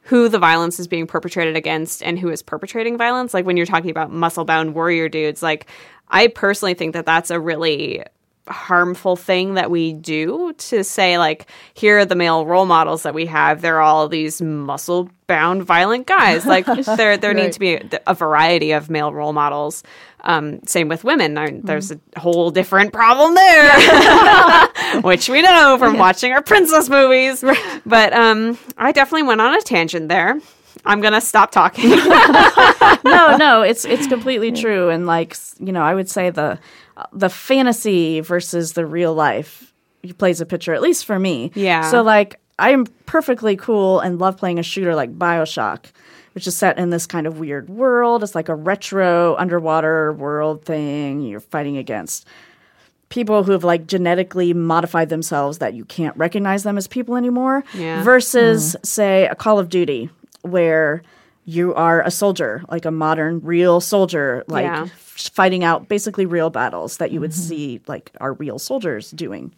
who 0.02 0.28
the 0.28 0.38
violence 0.38 0.80
is 0.80 0.88
being 0.88 1.06
perpetrated 1.06 1.56
against 1.56 2.02
and 2.02 2.18
who 2.18 2.28
is 2.28 2.42
perpetrating 2.42 2.96
violence, 2.96 3.34
like 3.34 3.44
when 3.44 3.56
you're 3.56 3.66
talking 3.66 3.90
about 3.90 4.10
muscle 4.10 4.44
bound 4.44 4.74
warrior 4.74 5.08
dudes, 5.08 5.42
like 5.42 5.66
I 6.08 6.28
personally 6.28 6.74
think 6.74 6.94
that 6.94 7.06
that's 7.06 7.30
a 7.30 7.38
really 7.38 8.02
harmful 8.48 9.14
thing 9.14 9.54
that 9.54 9.70
we 9.70 9.92
do 9.92 10.52
to 10.58 10.82
say 10.82 11.16
like 11.16 11.48
here 11.74 11.98
are 12.00 12.04
the 12.04 12.16
male 12.16 12.44
role 12.44 12.66
models 12.66 13.04
that 13.04 13.14
we 13.14 13.26
have. 13.26 13.62
They're 13.62 13.80
all 13.80 14.08
these 14.08 14.42
muscle 14.42 15.08
bound 15.28 15.62
violent 15.62 16.06
guys. 16.06 16.44
Like 16.44 16.66
there 16.96 17.16
there 17.16 17.34
need 17.34 17.52
to 17.52 17.60
be 17.60 17.80
a, 18.06 18.14
variety 18.14 18.72
of 18.72 18.90
male 18.90 19.12
role 19.12 19.32
models. 19.32 19.82
Um, 20.24 20.60
same 20.66 20.88
with 20.88 21.04
women. 21.04 21.34
There- 21.34 21.50
there's 21.52 21.92
a 21.92 22.00
whole 22.18 22.50
different 22.50 22.92
problem 22.92 23.34
there 23.34 23.72
which 25.02 25.28
we 25.28 25.42
know 25.42 25.76
from 25.78 25.98
watching 25.98 26.32
our 26.32 26.42
princess 26.42 26.88
movies. 26.88 27.44
But 27.86 28.12
um, 28.12 28.58
i 28.76 28.92
definitely 28.92 29.26
went 29.26 29.40
on 29.40 29.54
a 29.54 29.60
tangent 29.60 30.08
there. 30.08 30.38
I'm 30.84 31.00
gonna 31.00 31.20
stop 31.20 31.52
talking. 31.52 31.90
No, 33.04 33.36
no, 33.36 33.62
it's 33.62 33.84
it's 33.84 34.06
completely 34.06 34.50
true. 34.52 34.88
And 34.88 35.06
like 35.06 35.36
you 35.60 35.72
know, 35.72 35.82
I 35.82 35.94
would 35.94 36.08
say 36.10 36.30
the 36.30 36.58
the 37.12 37.28
fantasy 37.28 38.20
versus 38.20 38.72
the 38.74 38.86
real 38.86 39.14
life 39.14 39.72
he 40.02 40.12
plays 40.12 40.40
a 40.40 40.46
picture, 40.46 40.74
at 40.74 40.82
least 40.82 41.04
for 41.04 41.18
me. 41.18 41.52
Yeah. 41.54 41.88
So 41.90 42.02
like, 42.02 42.40
I'm 42.58 42.86
perfectly 43.06 43.56
cool 43.56 44.00
and 44.00 44.18
love 44.18 44.36
playing 44.36 44.58
a 44.58 44.62
shooter 44.62 44.94
like 44.94 45.16
Bioshock, 45.16 45.86
which 46.34 46.46
is 46.46 46.56
set 46.56 46.78
in 46.78 46.90
this 46.90 47.06
kind 47.06 47.26
of 47.26 47.38
weird 47.38 47.70
world. 47.70 48.22
It's 48.22 48.34
like 48.34 48.48
a 48.48 48.54
retro 48.54 49.36
underwater 49.36 50.12
world 50.12 50.64
thing. 50.64 51.22
You're 51.22 51.40
fighting 51.40 51.76
against 51.76 52.26
people 53.10 53.44
who 53.44 53.52
have 53.52 53.62
like 53.62 53.86
genetically 53.86 54.54
modified 54.54 55.08
themselves 55.08 55.58
that 55.58 55.74
you 55.74 55.84
can't 55.84 56.16
recognize 56.16 56.62
them 56.62 56.78
as 56.78 56.88
people 56.88 57.14
anymore 57.16 57.62
Yeah. 57.74 58.02
versus 58.02 58.70
mm-hmm. 58.70 58.84
say 58.84 59.26
a 59.26 59.34
call 59.34 59.58
of 59.58 59.68
duty 59.68 60.08
where 60.40 61.02
you 61.44 61.74
are 61.74 62.02
a 62.02 62.10
soldier 62.10 62.62
like 62.68 62.84
a 62.84 62.90
modern 62.90 63.40
real 63.40 63.80
soldier 63.80 64.44
like 64.46 64.64
Yeah. 64.64 64.82
f- 64.84 65.30
fighting 65.34 65.64
out 65.64 65.88
basically 65.88 66.24
real 66.26 66.50
battles 66.50 66.98
that 66.98 67.10
you 67.10 67.20
would 67.20 67.34
see 67.34 67.80
like 67.88 68.12
our 68.20 68.32
real 68.34 68.58
soldiers 68.58 69.10
doing. 69.10 69.52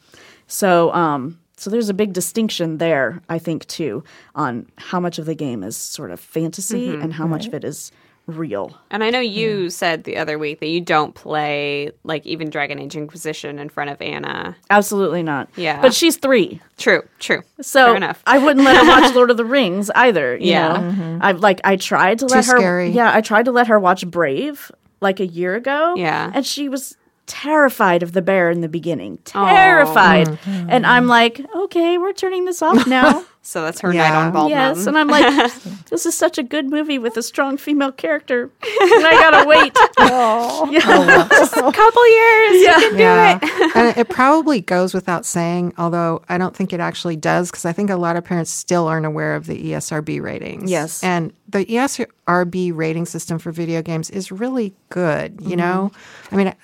So 0.46 0.92
um 0.94 1.38
so 1.56 1.70
there's 1.70 1.88
a 1.88 1.94
big 1.94 2.12
distinction 2.12 2.78
there 2.78 3.22
i 3.28 3.38
think 3.38 3.64
too 3.68 4.02
on 4.34 4.66
how 4.76 4.98
much 4.98 5.18
of 5.20 5.24
the 5.26 5.36
game 5.36 5.62
is 5.62 5.76
sort 5.76 6.10
of 6.10 6.18
fantasy 6.18 6.90
and 6.94 7.12
how 7.14 7.26
much 7.28 7.46
of 7.46 7.54
it 7.54 7.62
is 7.64 7.92
real 8.26 8.74
And 8.90 9.04
I 9.04 9.10
know 9.10 9.20
you 9.20 9.68
said 9.68 10.04
the 10.04 10.16
other 10.16 10.38
week 10.38 10.60
that 10.60 10.68
you 10.68 10.80
don't 10.80 11.14
play 11.14 11.90
like 12.04 12.24
even 12.24 12.48
Dragon 12.48 12.78
Age 12.78 12.96
Inquisition 12.96 13.58
in 13.58 13.68
front 13.68 13.90
of 13.90 14.00
Anna. 14.00 14.56
absolutely 14.70 15.22
not 15.22 15.48
Yeah. 15.56 15.80
but 15.82 15.92
she's 15.94 16.16
three 16.16 16.60
True, 16.78 17.02
true. 17.18 17.42
So 17.60 17.86
Fair 17.88 17.96
enough. 17.96 18.22
I 18.26 18.38
wouldn't 18.38 18.64
let 18.64 18.76
her 18.78 18.86
watch 18.88 19.14
Lord 19.14 19.30
of 19.30 19.36
the 19.36 19.44
Rings 19.44 19.90
either. 19.94 20.36
You 20.36 20.52
Yeah. 20.52 20.68
know? 20.72 20.80
Mm-hmm. 20.90 21.18
I 21.22 21.32
like 21.32 21.60
I 21.64 21.76
tried 21.76 22.18
to 22.20 22.26
let 22.26 22.46
her 22.46 22.56
scary. 22.58 22.90
Yeah, 22.90 23.14
I 23.14 23.20
tried 23.20 23.44
to 23.44 23.52
let 23.52 23.66
her 23.68 23.78
watch 23.78 24.06
Brave 24.06 24.72
like 25.00 25.20
a 25.20 25.26
year 25.26 25.54
ago. 25.54 25.94
Yeah. 25.96 26.30
And 26.34 26.46
she 26.46 26.68
was 26.70 26.96
terrified 27.26 28.02
of 28.02 28.12
the 28.12 28.22
bear 28.22 28.50
in 28.50 28.60
the 28.60 28.68
beginning. 28.68 29.18
Terrified. 29.24 30.28
Mm-hmm. 30.28 30.70
And 30.70 30.86
I'm 30.86 31.06
like, 31.06 31.40
okay, 31.54 31.98
we're 31.98 32.12
turning 32.12 32.44
this 32.44 32.62
off 32.62 32.86
now. 32.86 33.24
So 33.46 33.60
that's 33.60 33.80
her 33.80 33.92
Yeah. 33.92 34.08
night 34.08 34.16
on 34.16 34.32
Bald 34.32 34.48
yes. 34.48 34.86
Mountain. 34.86 34.88
And 34.88 34.98
I'm 34.98 35.08
like, 35.08 35.52
this 35.90 36.06
is 36.06 36.16
such 36.16 36.38
a 36.38 36.42
good 36.42 36.70
movie 36.70 36.98
with 36.98 37.18
a 37.18 37.22
strong 37.22 37.58
female 37.58 37.92
character. 37.92 38.44
And 38.44 39.06
I 39.06 39.12
gotta 39.20 39.46
wait. 39.46 39.76
oh 39.98 40.70
yeah 40.72 41.28
a 41.68 41.72
couple 41.72 42.08
years. 42.08 42.62
You 42.62 42.88
can 42.88 42.92
do 42.92 43.02
yeah. 43.02 43.38
it. 43.42 43.76
and 43.76 43.96
it 43.98 44.08
probably 44.08 44.62
goes 44.62 44.94
without 44.94 45.26
saying, 45.26 45.74
although 45.76 46.22
I 46.30 46.38
don't 46.38 46.56
think 46.56 46.72
it 46.72 46.80
actually 46.80 47.16
does, 47.16 47.50
because 47.50 47.66
I 47.66 47.72
think 47.74 47.90
a 47.90 47.96
lot 47.96 48.16
of 48.16 48.24
parents 48.24 48.50
still 48.50 48.88
aren't 48.88 49.04
aware 49.04 49.34
of 49.34 49.44
the 49.44 49.72
ESRB 49.72 50.22
ratings. 50.22 50.70
Yes. 50.70 51.04
And 51.04 51.30
the 51.46 51.66
ESRB 51.66 52.74
rating 52.74 53.04
system 53.04 53.38
for 53.38 53.52
video 53.52 53.82
games 53.82 54.08
is 54.08 54.32
really 54.32 54.74
good, 54.88 55.38
you 55.42 55.56
know? 55.56 55.92
I 56.32 56.36
mean, 56.36 56.54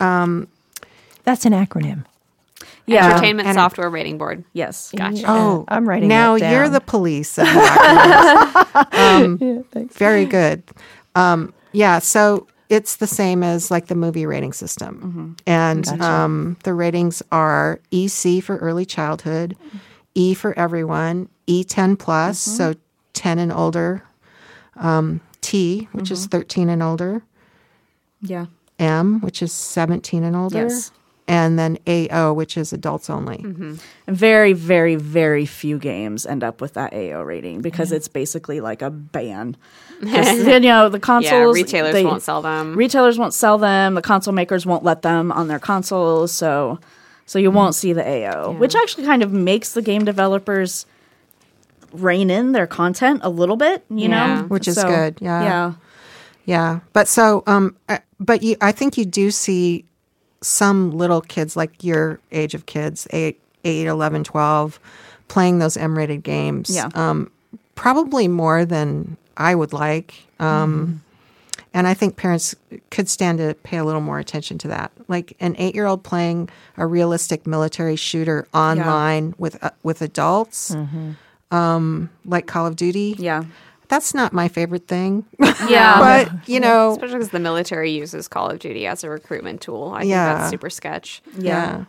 I- 0.00 0.46
That's 1.24 1.44
an 1.46 1.52
acronym. 1.52 2.04
Yeah. 2.86 3.10
Entertainment 3.10 3.48
And- 3.48 3.56
Software 3.56 3.90
Rating 3.90 4.16
Board. 4.18 4.44
Yes. 4.52 4.92
Gotcha. 4.96 5.24
oh, 5.26 5.64
I'm 5.68 5.88
writing 5.88 6.08
Now 6.08 6.38
that 6.38 6.52
you're 6.52 6.68
the 6.68 6.80
police. 6.80 7.36
of 7.38 7.46
the 7.46 7.52
acronyms. 8.94 9.74
um, 9.74 9.88
very 9.92 10.24
good. 10.24 10.62
Um, 11.14 11.52
yeah, 11.72 11.98
so 11.98 12.46
it's 12.68 12.96
the 12.96 13.06
same 13.06 13.42
as 13.42 13.70
like 13.70 13.86
the 13.86 13.94
movie 13.94 14.26
rating 14.26 14.52
system. 14.52 15.36
And 15.46 15.86
um, 16.00 16.56
the 16.64 16.74
ratings 16.74 17.22
are 17.32 17.80
EC 17.90 18.42
for 18.42 18.56
early 18.58 18.84
childhood, 18.84 19.56
E 20.14 20.34
for 20.34 20.56
everyone, 20.58 21.28
E10 21.48 21.98
plus, 21.98 22.38
so 22.38 22.74
10 23.14 23.38
and 23.38 23.52
older, 23.52 24.02
um, 24.76 25.20
T, 25.40 25.88
which 25.92 26.10
is 26.10 26.26
13 26.26 26.68
and 26.68 26.82
older, 26.82 27.22
Yeah. 28.20 28.46
M, 28.78 29.20
which 29.20 29.42
is 29.42 29.52
17 29.52 30.22
and 30.24 30.36
older, 30.36 30.62
Yes. 30.64 30.90
and 31.28 31.58
then 31.58 31.78
AO, 31.86 32.32
which 32.34 32.56
is 32.56 32.72
adults 32.72 33.08
only. 33.10 33.38
Mm-hmm. 33.38 33.74
very 34.08 34.52
very 34.52 34.94
very 34.96 35.46
few 35.46 35.78
games 35.78 36.24
end 36.26 36.44
up 36.44 36.60
with 36.60 36.74
that 36.74 36.92
AO 36.92 37.22
rating 37.22 37.60
because 37.62 37.90
it's 37.90 38.06
basically 38.08 38.60
like 38.60 38.82
a 38.82 38.90
ban. 38.90 39.56
'Cause, 40.02 40.46
you 40.46 40.60
know 40.60 40.88
the 40.90 41.00
consoles. 41.00 41.56
Yeah, 41.56 41.62
retailers 41.62 41.94
they- 41.94 42.04
won't 42.04 42.22
sell 42.22 42.42
them. 42.42 42.74
Retailers 42.76 43.18
won't 43.18 43.32
sell 43.34 43.56
them. 43.58 43.94
The 43.94 44.02
console 44.02 44.34
makers 44.34 44.66
won't 44.66 44.84
let 44.84 45.00
them 45.02 45.32
on 45.32 45.48
their 45.48 45.58
consoles. 45.58 46.32
So, 46.32 46.78
so 47.24 47.38
you 47.38 47.50
mm. 47.50 47.54
won't 47.54 47.74
see 47.74 47.94
the 47.94 48.06
AO, 48.06 48.52
which 48.52 48.74
actually 48.76 49.04
kind 49.06 49.22
of 49.22 49.32
makes 49.32 49.72
the 49.72 49.80
game 49.82 50.04
developers 50.04 50.84
rein 51.92 52.28
in 52.30 52.52
their 52.52 52.66
content 52.66 53.20
a 53.24 53.30
little 53.30 53.56
bit. 53.56 53.84
You 53.88 54.08
Yeah. 54.10 54.40
know, 54.40 54.42
Which 54.48 54.68
is 54.68 54.74
So, 54.74 54.86
good, 54.86 55.16
yeah. 55.20 55.42
yeah. 55.42 55.72
Yeah, 56.46 56.80
but 56.92 57.08
so, 57.08 57.42
um, 57.46 57.76
uh, 57.88 57.98
but 58.18 58.42
you, 58.42 58.56
I 58.60 58.72
think 58.72 58.96
you 58.96 59.04
do 59.04 59.30
see 59.30 59.84
some 60.42 60.92
little 60.92 61.20
kids 61.20 61.56
like 61.56 61.82
your 61.84 62.20
age 62.32 62.54
of 62.54 62.66
kids, 62.66 63.06
8, 63.10 63.38
8 63.64 63.86
11, 63.86 64.24
12, 64.24 64.80
playing 65.28 65.58
those 65.58 65.76
M-rated 65.76 66.22
games. 66.22 66.70
Yeah. 66.70 66.88
Um, 66.94 67.30
probably 67.74 68.28
more 68.28 68.64
than 68.64 69.16
I 69.36 69.54
would 69.54 69.72
like. 69.72 70.26
Um, 70.40 71.02
And 71.74 71.86
I 71.86 71.92
think 71.92 72.16
parents 72.16 72.54
could 72.90 73.06
stand 73.06 73.36
to 73.36 73.54
pay 73.62 73.76
a 73.76 73.84
little 73.84 74.00
more 74.00 74.18
attention 74.18 74.56
to 74.58 74.68
that. 74.68 74.92
Like 75.08 75.36
an 75.40 75.54
eight-year-old 75.58 76.02
playing 76.04 76.48
a 76.78 76.86
realistic 76.86 77.46
military 77.46 77.96
shooter 77.96 78.46
online 78.54 79.34
with 79.36 79.62
uh, 79.62 79.70
with 79.82 80.00
adults, 80.00 80.74
um, 81.50 82.08
like 82.24 82.46
Call 82.46 82.66
of 82.66 82.76
Duty 82.76 83.16
Yeah. 83.18 83.44
That's 83.88 84.14
not 84.14 84.32
my 84.32 84.48
favorite 84.48 84.86
thing. 84.88 85.24
Yeah. 85.68 85.98
but 86.28 86.48
you 86.48 86.60
know, 86.60 86.92
Especially 86.92 87.14
because 87.14 87.30
the 87.30 87.40
military 87.40 87.90
uses 87.90 88.28
Call 88.28 88.50
of 88.50 88.58
Duty 88.58 88.86
as 88.86 89.02
a 89.04 89.10
recruitment 89.10 89.60
tool. 89.62 89.92
I 89.94 90.00
think 90.00 90.10
Yeah. 90.10 90.34
that's 90.34 90.50
super 90.50 90.70
sketch. 90.70 91.22
yeah. 91.38 91.84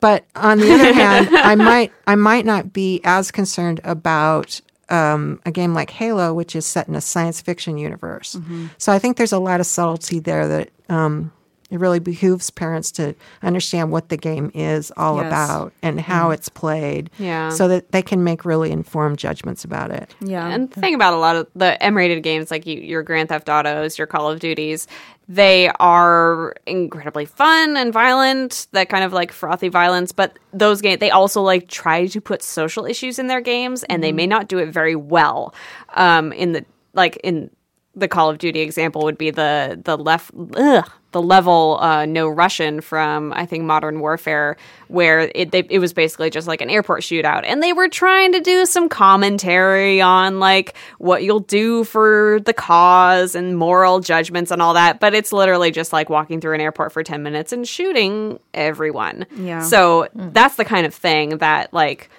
But 0.00 0.24
on 0.36 0.58
the 0.58 0.72
other 0.72 0.92
hand, 0.92 1.28
I 1.32 1.54
might 1.54 1.92
I 2.06 2.14
might 2.14 2.44
not 2.44 2.72
be 2.72 3.00
as 3.04 3.30
concerned 3.30 3.80
about 3.84 4.60
um, 4.90 5.40
a 5.46 5.50
game 5.50 5.72
like 5.72 5.90
Halo, 5.90 6.34
which 6.34 6.54
is 6.54 6.66
set 6.66 6.88
in 6.88 6.94
a 6.94 7.00
science 7.00 7.40
fiction 7.40 7.78
universe. 7.78 8.34
Mm-hmm. 8.34 8.66
So 8.76 8.92
I 8.92 8.98
think 8.98 9.16
there's 9.16 9.32
a 9.32 9.38
lot 9.38 9.60
of 9.60 9.66
subtlety 9.66 10.18
there 10.20 10.46
that 10.46 10.70
um, 10.90 11.32
it 11.74 11.80
really 11.80 11.98
behooves 11.98 12.50
parents 12.50 12.90
to 12.92 13.14
understand 13.42 13.90
what 13.90 14.08
the 14.08 14.16
game 14.16 14.50
is 14.54 14.92
all 14.96 15.16
Yes. 15.16 15.26
about 15.26 15.72
and 15.82 16.00
how 16.00 16.30
it's 16.30 16.48
played, 16.48 17.10
Yeah. 17.18 17.48
so 17.50 17.68
that 17.68 17.92
they 17.92 18.02
can 18.02 18.22
make 18.24 18.44
really 18.44 18.70
informed 18.70 19.18
judgments 19.18 19.64
about 19.64 19.90
it. 19.90 20.14
yeah. 20.20 20.46
And 20.48 20.70
the 20.70 20.80
thing 20.80 20.94
about 20.94 21.12
a 21.14 21.18
lot 21.18 21.36
of 21.36 21.48
the 21.56 21.82
M-rated 21.82 22.22
games, 22.22 22.50
like 22.50 22.66
you, 22.66 22.80
your 22.80 23.02
Grand 23.02 23.28
Theft 23.28 23.48
Autos, 23.48 23.98
your 23.98 24.06
Call 24.06 24.30
of 24.30 24.38
Duties, 24.40 24.86
they 25.28 25.70
are 25.80 26.54
incredibly 26.66 27.24
fun 27.24 27.76
and 27.76 27.92
violent. 27.92 28.66
That 28.72 28.88
kind 28.90 29.04
of 29.04 29.12
like 29.12 29.32
frothy 29.32 29.68
violence, 29.68 30.12
but 30.12 30.38
those 30.52 30.80
games 30.82 31.00
they 31.00 31.10
also 31.10 31.40
like 31.42 31.68
try 31.68 32.06
to 32.06 32.20
put 32.20 32.42
social 32.42 32.84
issues 32.84 33.18
in 33.18 33.26
their 33.26 33.40
games, 33.40 33.84
and 33.84 34.02
they 34.04 34.12
may 34.12 34.26
not 34.26 34.48
do 34.48 34.58
it 34.58 34.68
very 34.68 34.94
well. 34.94 35.54
Um, 35.94 36.32
in 36.32 36.52
the 36.52 36.64
like 36.92 37.16
in 37.24 37.50
the 37.96 38.08
Call 38.08 38.30
of 38.30 38.38
Duty 38.38 38.60
example 38.60 39.02
would 39.02 39.18
be 39.18 39.30
the 39.30 39.80
the 39.82 39.96
left 39.96 40.30
ugh, 40.56 40.90
the 41.12 41.22
level 41.22 41.78
uh, 41.80 42.04
no 42.06 42.28
Russian 42.28 42.80
from 42.80 43.32
I 43.32 43.46
think 43.46 43.64
Modern 43.64 44.00
Warfare, 44.00 44.56
where 44.88 45.30
it 45.34 45.52
they, 45.52 45.60
it 45.70 45.78
was 45.78 45.92
basically 45.92 46.30
just 46.30 46.48
like 46.48 46.60
an 46.60 46.70
airport 46.70 47.02
shootout, 47.02 47.42
and 47.44 47.62
they 47.62 47.72
were 47.72 47.88
trying 47.88 48.32
to 48.32 48.40
do 48.40 48.66
some 48.66 48.88
commentary 48.88 50.00
on 50.00 50.40
like 50.40 50.76
what 50.98 51.22
you'll 51.22 51.40
do 51.40 51.84
for 51.84 52.40
the 52.44 52.52
cause 52.52 53.34
and 53.34 53.56
moral 53.56 54.00
judgments 54.00 54.50
and 54.50 54.60
all 54.60 54.74
that, 54.74 54.98
but 54.98 55.14
it's 55.14 55.32
literally 55.32 55.70
just 55.70 55.92
like 55.92 56.10
walking 56.10 56.40
through 56.40 56.54
an 56.54 56.60
airport 56.60 56.92
for 56.92 57.02
ten 57.02 57.22
minutes 57.22 57.52
and 57.52 57.66
shooting 57.66 58.38
everyone. 58.52 59.26
Yeah. 59.36 59.60
So 59.60 60.08
that's 60.14 60.56
the 60.56 60.64
kind 60.64 60.84
of 60.86 60.94
thing 60.94 61.38
that 61.38 61.72
like 61.72 62.10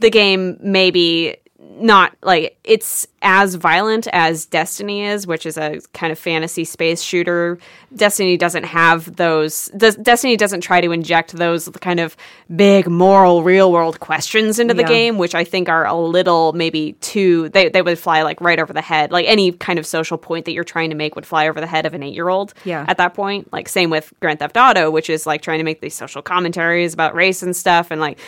the 0.00 0.10
game 0.10 0.58
maybe 0.60 1.36
not 1.58 2.14
like 2.22 2.58
it's 2.64 3.06
as 3.22 3.54
violent 3.54 4.06
as 4.12 4.44
Destiny 4.46 5.02
is, 5.04 5.26
which 5.26 5.46
is 5.46 5.56
a 5.56 5.80
kind 5.94 6.12
of 6.12 6.18
fantasy 6.18 6.64
space 6.64 7.00
shooter. 7.02 7.58
Destiny 7.94 8.36
doesn't 8.36 8.64
have 8.64 9.16
those. 9.16 9.66
Des- 9.76 9.96
Destiny 10.02 10.36
doesn't 10.36 10.60
try 10.60 10.80
to 10.82 10.92
inject 10.92 11.32
those 11.32 11.68
kind 11.80 11.98
of 11.98 12.14
big 12.54 12.88
moral, 12.88 13.42
real 13.42 13.72
world 13.72 14.00
questions 14.00 14.58
into 14.58 14.74
the 14.74 14.82
Yeah. 14.82 14.88
game, 14.88 15.18
which 15.18 15.34
I 15.34 15.44
think 15.44 15.68
are 15.68 15.86
a 15.86 15.94
little 15.94 16.52
maybe 16.52 16.92
too. 17.00 17.48
They 17.48 17.68
they 17.70 17.80
would 17.82 17.98
fly 17.98 18.22
like 18.22 18.40
right 18.40 18.58
over 18.58 18.72
the 18.74 18.82
head. 18.82 19.10
Like 19.10 19.26
any 19.26 19.52
kind 19.52 19.78
of 19.78 19.86
social 19.86 20.18
point 20.18 20.44
that 20.44 20.52
you're 20.52 20.64
trying 20.64 20.90
to 20.90 20.96
make 20.96 21.14
would 21.16 21.26
fly 21.26 21.48
over 21.48 21.60
the 21.60 21.66
head 21.66 21.86
of 21.86 21.94
an 21.94 22.02
eight 22.02 22.14
year 22.14 22.28
old. 22.28 22.52
Yeah. 22.64 22.84
At 22.86 22.98
that 22.98 23.14
point, 23.14 23.50
like 23.52 23.68
same 23.68 23.88
with 23.88 24.12
Grand 24.20 24.38
Theft 24.40 24.56
Auto, 24.58 24.90
which 24.90 25.08
is 25.08 25.26
like 25.26 25.40
trying 25.40 25.58
to 25.58 25.64
make 25.64 25.80
these 25.80 25.94
social 25.94 26.20
commentaries 26.22 26.92
about 26.92 27.14
race 27.14 27.42
and 27.42 27.56
stuff, 27.56 27.90
and 27.90 28.00
like 28.00 28.18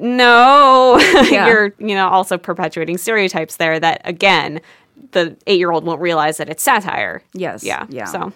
no 0.00 0.98
Yeah. 1.30 1.46
you're 1.48 1.74
you 1.78 1.94
know 1.94 2.08
also 2.08 2.38
perpetuating 2.38 2.96
stereotypes 2.98 3.56
there 3.56 3.78
that 3.80 4.00
again 4.04 4.60
the 5.12 5.36
eight 5.46 5.58
year 5.58 5.70
old 5.72 5.84
won't 5.84 6.00
realize 6.00 6.36
that 6.38 6.48
it's 6.48 6.62
satire 6.62 7.22
Yes. 7.34 7.62
yeah 7.64 7.86
Yeah. 7.88 8.04
so 8.06 8.32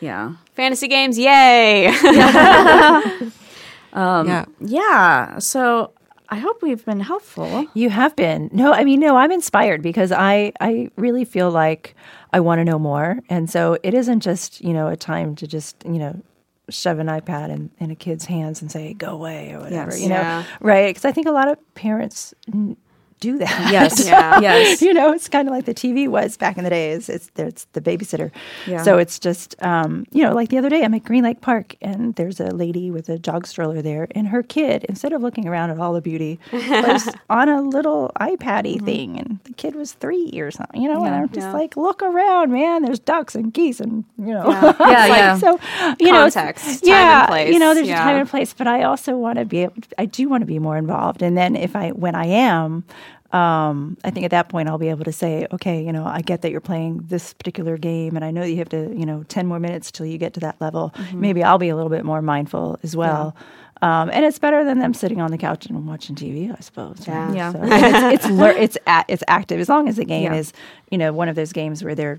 yeah. 0.00 0.32
fantasy 0.54 0.88
games 0.88 1.18
yay 1.18 1.86
um, 3.92 4.26
yeah. 4.28 4.44
Yeah. 4.60 5.38
So 5.38 5.92
I 6.28 6.38
hope 6.38 6.62
we've 6.62 6.84
been 6.84 7.00
helpful. 7.00 7.66
You 7.74 7.90
have 7.90 8.14
been. 8.16 8.50
No, 8.52 8.72
I 8.72 8.84
mean, 8.84 9.00
no, 9.00 9.16
I'm 9.16 9.32
inspired 9.32 9.82
because 9.82 10.12
I, 10.12 10.52
I 10.60 10.90
really 10.96 11.24
feel 11.24 11.50
like 11.50 11.94
I 12.32 12.40
want 12.40 12.58
to 12.58 12.64
know 12.64 12.78
more. 12.78 13.18
And 13.28 13.48
so 13.48 13.78
it 13.82 13.94
isn't 13.94 14.20
just, 14.20 14.60
you 14.60 14.72
know, 14.74 14.88
a 14.88 14.96
time 14.96 15.34
to 15.36 15.46
just, 15.46 15.76
you 15.84 15.98
know, 15.98 16.20
shove 16.68 16.98
an 16.98 17.06
iPad 17.06 17.50
in, 17.50 17.70
in 17.78 17.90
a 17.90 17.94
kid's 17.94 18.24
hands 18.24 18.60
and 18.60 18.70
say, 18.72 18.92
go 18.94 19.08
away 19.12 19.52
or 19.52 19.60
whatever, 19.60 19.92
Yes. 19.92 20.00
you 20.02 20.08
know, 20.08 20.16
Yeah. 20.16 20.44
right? 20.60 20.88
Because 20.88 21.04
I 21.04 21.12
think 21.12 21.26
a 21.26 21.30
lot 21.32 21.48
of 21.48 21.58
parents 21.74 22.34
do 23.20 23.38
that. 23.38 23.72
Yes. 23.72 24.06
Yeah. 24.06 24.40
Yes. 24.40 24.82
you 24.82 24.92
know, 24.94 25.12
it's 25.12 25.28
kind 25.28 25.48
of 25.48 25.52
like 25.54 25.64
the 25.64 25.74
TV 25.74 26.06
was 26.08 26.36
back 26.36 26.56
in 26.58 26.64
the 26.64 26.70
days. 26.70 27.08
It's 27.08 27.28
there's 27.34 27.66
the 27.72 27.80
babysitter. 27.80 28.30
Yeah. 28.66 28.82
So 28.82 28.98
it's 28.98 29.18
just, 29.18 29.60
um, 29.62 30.06
you 30.12 30.22
know, 30.22 30.32
like 30.34 30.50
the 30.50 30.58
other 30.58 30.68
day, 30.68 30.84
I'm 30.84 30.94
at 30.94 31.04
Green 31.04 31.24
Lake 31.24 31.40
Park, 31.40 31.74
and 31.82 32.14
there's 32.14 32.38
a 32.40 32.50
lady 32.50 32.90
with 32.90 33.08
a 33.08 33.18
jog 33.18 33.46
stroller 33.46 33.82
there, 33.82 34.06
and 34.12 34.28
her 34.28 34.42
kid, 34.42 34.84
instead 34.88 35.12
of 35.12 35.22
looking 35.22 35.48
around 35.48 35.70
at 35.70 35.78
all 35.80 35.92
the 35.92 36.00
beauty, 36.00 36.38
was 36.52 37.08
on 37.30 37.48
a 37.48 37.60
little 37.62 38.12
iPad-y 38.20 38.78
thing, 38.84 39.18
and 39.18 39.38
the 39.44 39.52
kid 39.54 39.74
was 39.74 39.92
three 39.94 40.30
or 40.40 40.50
something, 40.50 40.80
you 40.82 40.88
know. 40.92 41.04
And 41.04 41.14
I'm 41.14 41.28
just 41.28 41.46
Yeah. 41.46 41.52
like, 41.52 41.76
look 41.76 42.02
around, 42.02 42.52
man. 42.52 42.82
There's 42.82 42.98
ducks 43.00 43.34
and 43.34 43.52
geese, 43.52 43.80
and 43.80 44.04
you 44.18 44.26
know, 44.34 44.48
Yeah, 44.48 44.68
It's 44.70 44.78
like, 44.80 45.08
yeah. 45.08 45.38
So 45.38 45.58
you 45.98 46.12
know, 46.12 46.22
Context, 46.30 46.82
time 46.84 46.88
yeah, 46.90 47.20
and 47.20 47.28
place, 47.28 47.52
you 47.52 47.58
know, 47.58 47.74
there's 47.74 47.88
yeah. 47.88 48.00
a 48.02 48.04
time 48.04 48.16
and 48.16 48.28
place, 48.28 48.52
but 48.52 48.66
I 48.66 48.82
also 48.84 49.16
want 49.16 49.38
to 49.38 49.44
be 49.44 49.58
able. 49.64 49.74
I 49.98 50.04
do 50.06 50.28
want 50.28 50.42
to 50.42 50.46
be 50.46 50.58
more 50.58 50.76
involved, 50.76 51.22
and 51.22 51.36
then 51.36 51.56
if 51.56 51.74
I, 51.74 51.90
when 51.90 52.14
I 52.14 52.26
am, 52.26 52.84
um, 53.32 53.96
I 54.04 54.10
think 54.10 54.24
at 54.24 54.30
that 54.30 54.48
point 54.48 54.68
I'll 54.68 54.78
be 54.78 54.88
able 54.88 55.04
to 55.04 55.12
say, 55.12 55.46
okay, 55.52 55.82
you 55.84 55.92
know, 55.92 56.04
I 56.04 56.20
get 56.20 56.42
that 56.42 56.50
you're 56.52 56.60
playing 56.60 57.04
this 57.08 57.32
particular 57.34 57.76
game, 57.76 58.16
and 58.16 58.24
I 58.24 58.30
know 58.30 58.42
that 58.42 58.50
you 58.50 58.58
have 58.58 58.68
to, 58.70 58.94
you 58.96 59.04
know, 59.06 59.24
ten 59.28 59.46
more 59.46 59.58
minutes 59.60 59.90
till 59.90 60.06
you 60.06 60.18
get 60.18 60.34
to 60.34 60.40
that 60.40 60.60
level. 60.60 60.92
Mm-hmm. 60.96 61.20
Maybe 61.20 61.42
I'll 61.42 61.58
be 61.58 61.68
a 61.68 61.76
little 61.76 61.90
bit 61.90 62.04
more 62.04 62.22
mindful 62.22 62.78
as 62.82 62.94
well. 62.96 63.36
Um, 63.82 64.08
and 64.10 64.24
it's 64.24 64.38
better 64.38 64.64
than 64.64 64.78
them 64.78 64.94
sitting 64.94 65.20
on 65.20 65.30
the 65.30 65.36
couch 65.38 65.66
and 65.66 65.86
watching 65.86 66.16
TV, 66.16 66.50
I 66.56 66.60
suppose. 66.60 67.06
Yeah. 67.06 67.32
Yeah. 67.34 67.52
So 67.52 67.60
it's 67.64 68.24
it's 68.24 68.30
lear- 68.32 68.56
it's 68.56 68.78
a- 68.86 69.04
it's 69.08 69.22
active 69.28 69.60
as 69.60 69.68
long 69.68 69.86
as 69.88 69.96
the 69.96 70.04
game 70.06 70.32
Yeah. 70.32 70.38
is, 70.38 70.52
you 70.90 70.96
know, 70.96 71.12
one 71.12 71.28
of 71.28 71.36
those 71.36 71.52
games 71.52 71.84
where 71.84 71.94
they're 71.94 72.18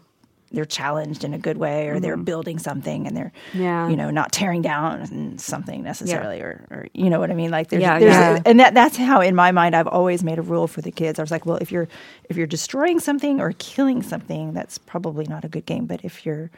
they're 0.52 0.66
challenged 0.66 1.24
in 1.24 1.34
a 1.34 1.38
good 1.38 1.58
way 1.58 1.88
or 1.88 2.00
they're 2.00 2.16
mm-hmm. 2.16 2.24
building 2.24 2.60
something 2.60 3.06
and 3.08 3.16
they're 3.18 3.32
Yeah. 3.54 3.90
you 3.90 3.96
know 3.96 4.10
not 4.12 4.32
tearing 4.32 4.62
down 4.62 5.38
something 5.38 5.84
necessarily 5.84 6.40
or, 6.42 6.66
or 6.72 6.88
you 6.94 7.10
know 7.10 7.20
what 7.20 7.32
i 7.32 7.34
mean? 7.34 7.52
Like 7.52 7.70
there's, 7.70 7.82
Yeah, 7.82 8.00
there's 8.00 8.14
yeah. 8.14 8.42
and 8.46 8.60
that 8.60 8.74
that's 8.74 8.98
how 8.98 9.22
in 9.22 9.36
my 9.36 9.52
mind 9.52 9.76
i've 9.76 9.88
always 9.88 10.24
made 10.24 10.40
a 10.40 10.42
rule 10.42 10.68
for 10.68 10.82
the 10.82 10.92
kids. 10.92 11.20
I 11.20 11.24
was 11.24 11.32
like 11.32 11.46
well 11.46 11.58
if 11.58 11.72
you're 11.72 11.88
if 12.30 12.38
you're 12.38 12.48
destroying 12.48 13.00
something 13.00 13.40
or 13.42 13.54
killing 13.60 14.02
something 14.02 14.54
that's 14.54 14.78
probably 14.78 15.26
not 15.26 15.44
a 15.44 15.50
good 15.50 15.66
game. 15.66 15.86
But 15.86 16.04
if 16.04 16.26
you're 16.26 16.50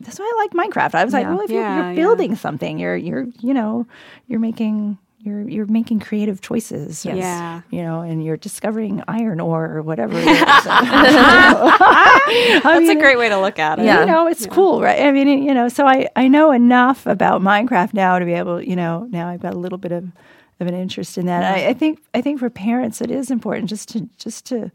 that's 0.00 0.18
why 0.18 0.30
i 0.30 0.36
like 0.42 0.52
minecraft. 0.52 0.94
I 0.94 1.04
was 1.04 1.12
like 1.14 1.26
well 1.26 1.40
if 1.40 1.50
you're, 1.50 1.62
you're 1.62 1.90
yeah. 1.90 1.94
building 1.94 2.34
something 2.36 2.78
you're 2.78 2.96
you're 2.96 3.26
you 3.40 3.54
know 3.54 3.86
you're 4.28 4.40
making 4.40 4.98
you're 5.22 5.46
you're 5.48 5.66
making 5.66 6.00
creative 6.00 6.40
choices 6.40 7.04
or, 7.04 7.14
Yeah. 7.14 7.60
you 7.70 7.82
know 7.82 8.00
and 8.00 8.24
you're 8.24 8.38
discovering 8.38 9.02
iron 9.06 9.38
ore 9.40 9.66
or 9.76 9.82
whatever 9.82 10.18
it 10.18 10.26
is 10.26 10.40
that's 12.62 12.88
a 12.88 12.94
great 12.94 13.18
way 13.18 13.28
to 13.28 13.38
look 13.40 13.58
at 13.58 13.78
it 13.78 13.84
Yeah. 13.84 14.00
you 14.00 14.06
know, 14.06 14.26
it's 14.26 14.46
cool, 14.46 14.80
right? 14.80 15.00
I 15.00 15.12
mean, 15.12 15.42
you 15.42 15.54
know, 15.54 15.68
so 15.68 15.86
I, 15.86 16.08
I 16.16 16.28
know 16.28 16.52
enough 16.52 17.06
about 17.06 17.40
Minecraft 17.42 17.94
now 17.94 18.18
to 18.18 18.24
be 18.24 18.32
able, 18.32 18.62
you 18.62 18.76
know, 18.76 19.06
now 19.10 19.28
I've 19.28 19.40
got 19.40 19.54
a 19.54 19.58
little 19.58 19.78
bit 19.78 19.92
of, 19.92 20.04
of 20.60 20.66
an 20.66 20.74
interest 20.74 21.18
in 21.18 21.26
that. 21.26 21.44
I, 21.44 21.68
I 21.68 21.74
think 21.74 22.02
I 22.14 22.20
think 22.20 22.38
for 22.40 22.50
parents 22.50 23.00
it 23.00 23.10
is 23.10 23.30
important 23.30 23.68
just 23.68 23.88
to 23.90 24.08
just 24.18 24.46
to 24.46 24.70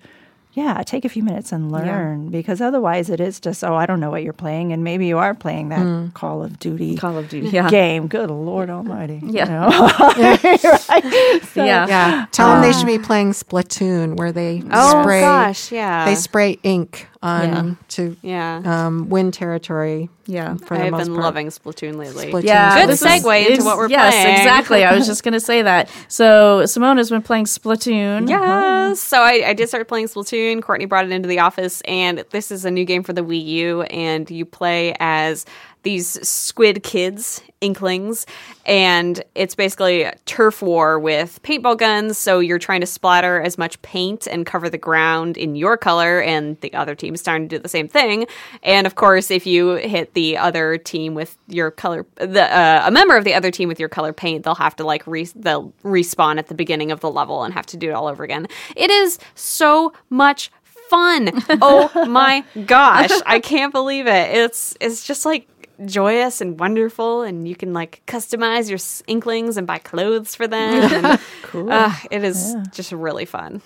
yeah, 0.55 0.81
take 0.83 1.03
a 1.03 1.09
few 1.09 1.21
minutes 1.21 1.51
and 1.51 1.69
learn 1.69 2.29
because 2.29 2.61
otherwise 2.61 3.09
it 3.09 3.19
is 3.19 3.41
just, 3.41 3.61
oh, 3.61 3.75
I 3.75 3.85
don't 3.85 3.99
know 3.99 4.09
what 4.09 4.23
you're 4.23 4.31
playing. 4.31 4.71
And 4.71 4.85
maybe 4.85 5.05
you 5.05 5.17
are 5.17 5.33
playing 5.33 5.67
that 5.69 5.79
mm. 5.79 6.13
Call 6.13 6.43
of 6.43 6.57
Duty 6.59 6.95
Call 6.95 7.17
of 7.17 7.27
Duty. 7.27 7.49
Yeah. 7.49 7.69
game. 7.69 8.07
Good 8.07 8.31
Lord 8.31 8.69
Almighty. 8.69 9.19
you 9.21 9.31
Yeah. 9.33 9.45
know? 9.45 9.67
Right? 10.89 11.41
So- 11.53 11.63
Yeah. 11.65 11.87
Yeah. 11.87 12.25
Tell 12.31 12.49
them 12.49 12.61
they 12.61 12.69
uh, 12.69 12.73
should 12.73 12.87
be 12.87 12.99
playing 12.99 13.31
Splatoon, 13.31 14.15
where 14.15 14.31
they 14.31 14.63
oh 14.71 15.01
spray 15.03 15.21
gosh 15.21 15.71
yeah 15.71 16.05
they 16.05 16.15
spray 16.15 16.57
ink 16.63 17.07
on 17.25 17.67
Yeah. 17.67 17.73
to 17.89 18.17
yeah 18.21 18.61
um, 18.65 19.09
win 19.09 19.31
territory. 19.31 20.09
Yeah. 20.27 20.55
For 20.57 20.75
the 20.77 20.85
i've 20.85 20.91
most 20.91 21.03
been 21.05 21.13
part. 21.13 21.23
loving 21.23 21.47
splatoon 21.47 21.97
lately 21.97 22.31
Splatoon. 22.31 22.43
Yeah, 22.45 22.85
Good 22.87 22.97
segue 22.97 23.47
into 23.49 23.63
what 23.63 23.77
we're 23.77 23.89
yes, 23.89 24.13
playing. 24.13 24.37
exactly. 24.37 24.83
I 24.83 24.95
was 24.95 25.05
just 25.05 25.23
going 25.23 25.33
to 25.33 25.39
say 25.39 25.61
that. 25.61 25.87
So 26.07 26.65
Simone 26.65 26.97
has 26.97 27.09
been 27.11 27.21
playing 27.21 27.45
Splatoon. 27.45 28.27
Yes. 28.27 28.99
So 29.01 29.21
I, 29.21 29.43
I 29.49 29.53
did 29.53 29.67
start 29.67 29.87
playing 29.87 30.07
Splatoon. 30.07 30.61
Courtney 30.63 30.85
brought 30.85 31.05
it 31.05 31.11
into 31.11 31.27
the 31.27 31.39
office, 31.39 31.81
and 31.81 32.23
this 32.31 32.49
is 32.51 32.65
a 32.65 32.71
new 32.71 32.85
game 32.85 33.03
for 33.03 33.13
the 33.13 33.21
Wii 33.23 33.45
U. 33.45 33.81
And 33.83 34.29
you 34.31 34.45
play 34.45 34.95
as 34.99 35.45
these 35.85 36.27
squid 36.27 36.81
kids, 36.81 37.41
inklings, 37.61 38.25
and 38.65 39.23
it's 39.35 39.53
basically 39.53 40.01
a 40.01 40.15
turf 40.25 40.63
war 40.63 40.99
with 40.99 41.41
paintball 41.43 41.77
guns. 41.77 42.17
So 42.17 42.39
you're 42.39 42.59
trying 42.59 42.81
to 42.81 42.87
splatter 42.87 43.39
as 43.39 43.57
much 43.57 43.79
paint 43.83 44.27
and 44.27 44.47
cover 44.47 44.67
the 44.67 44.79
ground 44.79 45.37
in 45.37 45.55
your 45.55 45.77
color, 45.77 46.21
and 46.21 46.59
the 46.61 46.73
other 46.73 46.95
team 46.95 47.13
is 47.13 47.21
trying 47.21 47.47
to 47.47 47.55
do 47.55 47.61
the 47.61 47.69
same 47.69 47.87
thing. 47.87 48.25
And 48.63 48.87
of 48.87 48.95
course, 48.95 49.29
if 49.29 49.45
you 49.45 49.75
hit 49.75 50.15
the 50.15 50.37
other 50.37 50.77
team 50.77 51.13
with 51.13 51.37
your 51.47 51.69
color, 51.69 52.05
the 52.15 52.43
uh, 52.43 52.83
a 52.85 52.91
member 52.91 53.15
of 53.15 53.23
the 53.23 53.35
other 53.35 53.51
team 53.51 53.69
with 53.69 53.79
your 53.79 53.89
color 53.89 54.11
paint, 54.11 54.43
they'll 54.43 54.55
have 54.55 54.75
to 54.77 54.83
like 54.83 55.05
re- 55.05 55.29
they'll 55.35 55.71
respawn 55.83 56.39
at 56.39 56.47
the 56.47 56.55
beginning 56.55 56.91
of 56.91 56.99
the 56.99 57.11
level 57.11 57.43
and 57.43 57.53
have 57.53 57.67
to 57.67 57.77
do 57.77 57.89
it 57.89 57.93
all 57.93 58.07
over 58.07 58.23
again. 58.23 58.47
It 58.75 58.89
is 58.89 59.19
so 59.35 59.93
much 60.09 60.51
fun. 60.89 61.31
Oh 61.61 62.05
my 62.07 62.43
gosh, 62.65 63.11
I 63.25 63.39
can't 63.39 63.71
believe 63.71 64.07
it. 64.07 64.35
It's 64.35 64.75
it's 64.81 65.05
just 65.05 65.25
like 65.25 65.47
joyous 65.83 66.39
and 66.41 66.59
wonderful 66.59 67.23
and 67.23 67.47
you 67.47 67.55
can 67.55 67.73
like 67.73 68.01
customize 68.07 68.69
your 68.69 68.79
inklings 69.07 69.57
and 69.57 69.67
buy 69.67 69.77
clothes 69.77 70.35
for 70.35 70.47
them 70.47 70.93
and, 71.05 71.19
cool 71.43 71.69
it 72.11 72.23
is 72.23 72.55
just 72.71 72.91
really 72.91 73.25
fun 73.25 73.61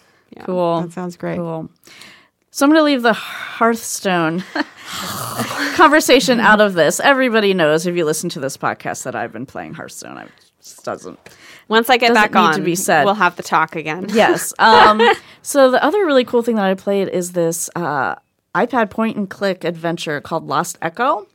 Cool. 0.45 0.81
That 0.81 0.91
sounds 0.91 1.17
great. 1.17 1.37
Cool. 1.37 1.69
So 2.51 2.65
I'm 2.65 2.71
going 2.71 2.79
to 2.79 2.83
leave 2.83 3.03
the 3.03 3.13
Hearthstone 3.13 4.43
conversation 5.75 6.39
out 6.39 6.61
of 6.61 6.73
this. 6.73 6.99
Everybody 6.99 7.53
knows 7.53 7.85
if 7.85 7.95
you 7.95 8.05
listen 8.05 8.29
to 8.31 8.39
this 8.39 8.57
podcast 8.57 9.03
that 9.03 9.15
I've 9.15 9.31
been 9.31 9.45
playing 9.45 9.75
Hearthstone. 9.75 10.17
I 10.17 10.23
it 10.23 10.31
just 10.61 10.83
doesn't. 10.83 11.19
Once 11.67 11.89
I 11.89 11.97
get 11.97 12.13
back 12.13 12.33
need 12.33 12.39
on, 12.39 12.53
to 12.55 12.61
be 12.61 12.75
said. 12.75 13.05
we'll 13.05 13.13
have 13.13 13.35
the 13.35 13.43
talk 13.43 13.75
again. 13.75 14.07
Yes. 14.09 14.53
Um, 14.57 15.01
so 15.41 15.69
the 15.69 15.83
other 15.83 16.05
really 16.05 16.25
cool 16.25 16.41
thing 16.41 16.55
that 16.55 16.65
I 16.65 16.73
played 16.73 17.07
is 17.07 17.33
this 17.33 17.69
uh, 17.75 18.15
iPad 18.55 18.89
point 18.89 19.15
and 19.15 19.29
click 19.29 19.63
adventure 19.63 20.19
called 20.19 20.47
Lost 20.47 20.77
Echo. 20.81 21.27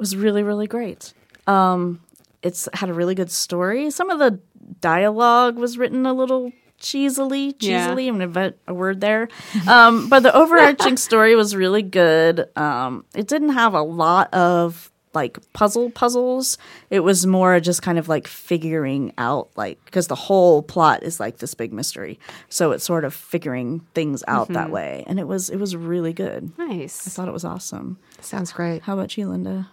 Was 0.00 0.16
really 0.16 0.42
really 0.42 0.66
great. 0.66 1.12
Um, 1.46 2.00
it's 2.42 2.68
had 2.72 2.88
a 2.88 2.94
really 2.94 3.14
good 3.14 3.30
story. 3.30 3.90
Some 3.90 4.10
of 4.10 4.18
the 4.18 4.40
dialogue 4.80 5.56
was 5.56 5.78
written 5.78 6.06
a 6.06 6.12
little 6.14 6.52
cheesily. 6.80 7.54
Yeah. 7.60 7.88
Cheesily, 7.88 8.08
I'm 8.08 8.14
going 8.14 8.20
to 8.20 8.24
invent 8.24 8.56
a 8.66 8.74
word 8.74 9.00
there. 9.00 9.28
Um, 9.68 10.08
but 10.08 10.22
the 10.22 10.34
overarching 10.34 10.96
story 11.08 11.36
was 11.36 11.54
really 11.54 11.82
good. 11.82 12.48
Um, 12.56 13.04
it 13.14 13.28
didn't 13.28 13.50
have 13.50 13.74
a 13.74 13.82
lot 13.82 14.32
of 14.32 14.89
like 15.12 15.38
puzzle 15.52 15.90
puzzles. 15.90 16.58
It 16.88 17.00
was 17.00 17.26
more 17.26 17.60
just 17.60 17.82
kind 17.82 17.98
of 17.98 18.08
like 18.08 18.26
figuring 18.26 19.12
out 19.18 19.48
like 19.56 19.84
because 19.84 20.06
the 20.06 20.14
whole 20.14 20.62
plot 20.62 21.02
is 21.02 21.18
like 21.18 21.38
this 21.38 21.54
big 21.54 21.72
mystery. 21.72 22.18
So 22.48 22.72
it's 22.72 22.84
sort 22.84 23.04
of 23.04 23.14
figuring 23.14 23.80
things 23.94 24.22
out 24.28 24.48
that 24.48 24.64
mm-hmm. 24.64 24.72
way. 24.72 25.04
And 25.06 25.18
it 25.18 25.26
was 25.26 25.50
it 25.50 25.56
was 25.56 25.74
really 25.74 26.12
good. 26.12 26.56
Nice. 26.58 27.06
I 27.06 27.10
thought 27.10 27.28
it 27.28 27.32
was 27.32 27.44
awesome. 27.44 27.98
Sounds 28.20 28.52
great. 28.52 28.82
How 28.82 28.94
about 28.94 29.16
you, 29.16 29.28
Linda? 29.28 29.68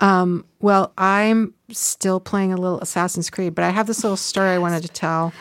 Um, 0.00 0.46
well, 0.60 0.92
I'm 0.96 1.54
still 1.70 2.20
playing 2.20 2.52
a 2.52 2.56
little 2.56 2.80
Assassin's 2.80 3.28
Creed, 3.28 3.54
but 3.54 3.64
I 3.64 3.70
have 3.70 3.86
this 3.86 4.02
little 4.02 4.16
story 4.16 4.50
I 4.50 4.58
wanted 4.66 4.82
to 4.82 4.88
tell 4.88 5.32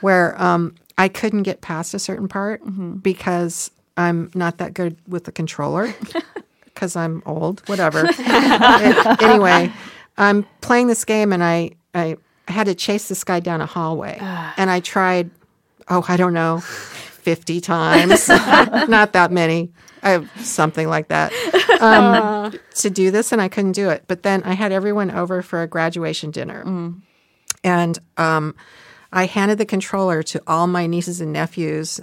where 0.00 0.40
um, 0.40 0.74
I 0.98 1.08
couldn't 1.08 1.44
get 1.44 1.60
past 1.60 1.94
a 1.94 1.98
certain 1.98 2.28
part 2.28 2.64
mm-hmm. 2.64 2.94
because 2.94 3.70
I'm 3.96 4.30
not 4.34 4.58
that 4.58 4.74
good 4.74 4.96
with 5.06 5.24
the 5.24 5.32
controller 5.32 5.94
because 6.80 6.96
I'm 6.96 7.22
old, 7.26 7.60
whatever. 7.68 8.08
Anyway, 9.20 9.70
I'm 10.16 10.46
playing 10.62 10.86
this 10.86 11.04
game 11.04 11.32
and 11.32 11.44
I, 11.44 11.72
I 11.94 12.16
had 12.48 12.64
to 12.66 12.74
chase 12.74 13.08
this 13.08 13.22
guy 13.22 13.40
down 13.40 13.60
a 13.60 13.66
hallway 13.66 14.16
and 14.56 14.70
I 14.70 14.80
tried, 14.80 15.30
oh, 15.88 16.04
I 16.08 16.16
don't 16.16 16.32
know, 16.32 16.60
50 16.60 17.60
times, 17.60 18.28
not 18.88 19.12
that 19.12 19.30
many. 19.30 19.72
I, 20.02 20.26
something 20.38 20.88
like 20.88 21.08
that 21.08 21.30
um, 21.82 22.58
to 22.76 22.88
do 22.88 23.10
this, 23.10 23.32
and 23.32 23.42
I 23.42 23.48
couldn't 23.48 23.72
do 23.72 23.90
it. 23.90 24.04
But 24.06 24.22
then 24.22 24.42
I 24.44 24.54
had 24.54 24.72
everyone 24.72 25.10
over 25.10 25.42
for 25.42 25.60
a 25.60 25.66
graduation 25.66 26.30
dinner, 26.30 26.62
and 27.62 27.98
um, 28.16 28.54
I 29.12 29.26
handed 29.26 29.58
the 29.58 29.66
controller 29.66 30.22
to 30.22 30.42
all 30.46 30.66
my 30.66 30.86
nieces 30.86 31.20
and 31.20 31.34
nephews 31.34 32.00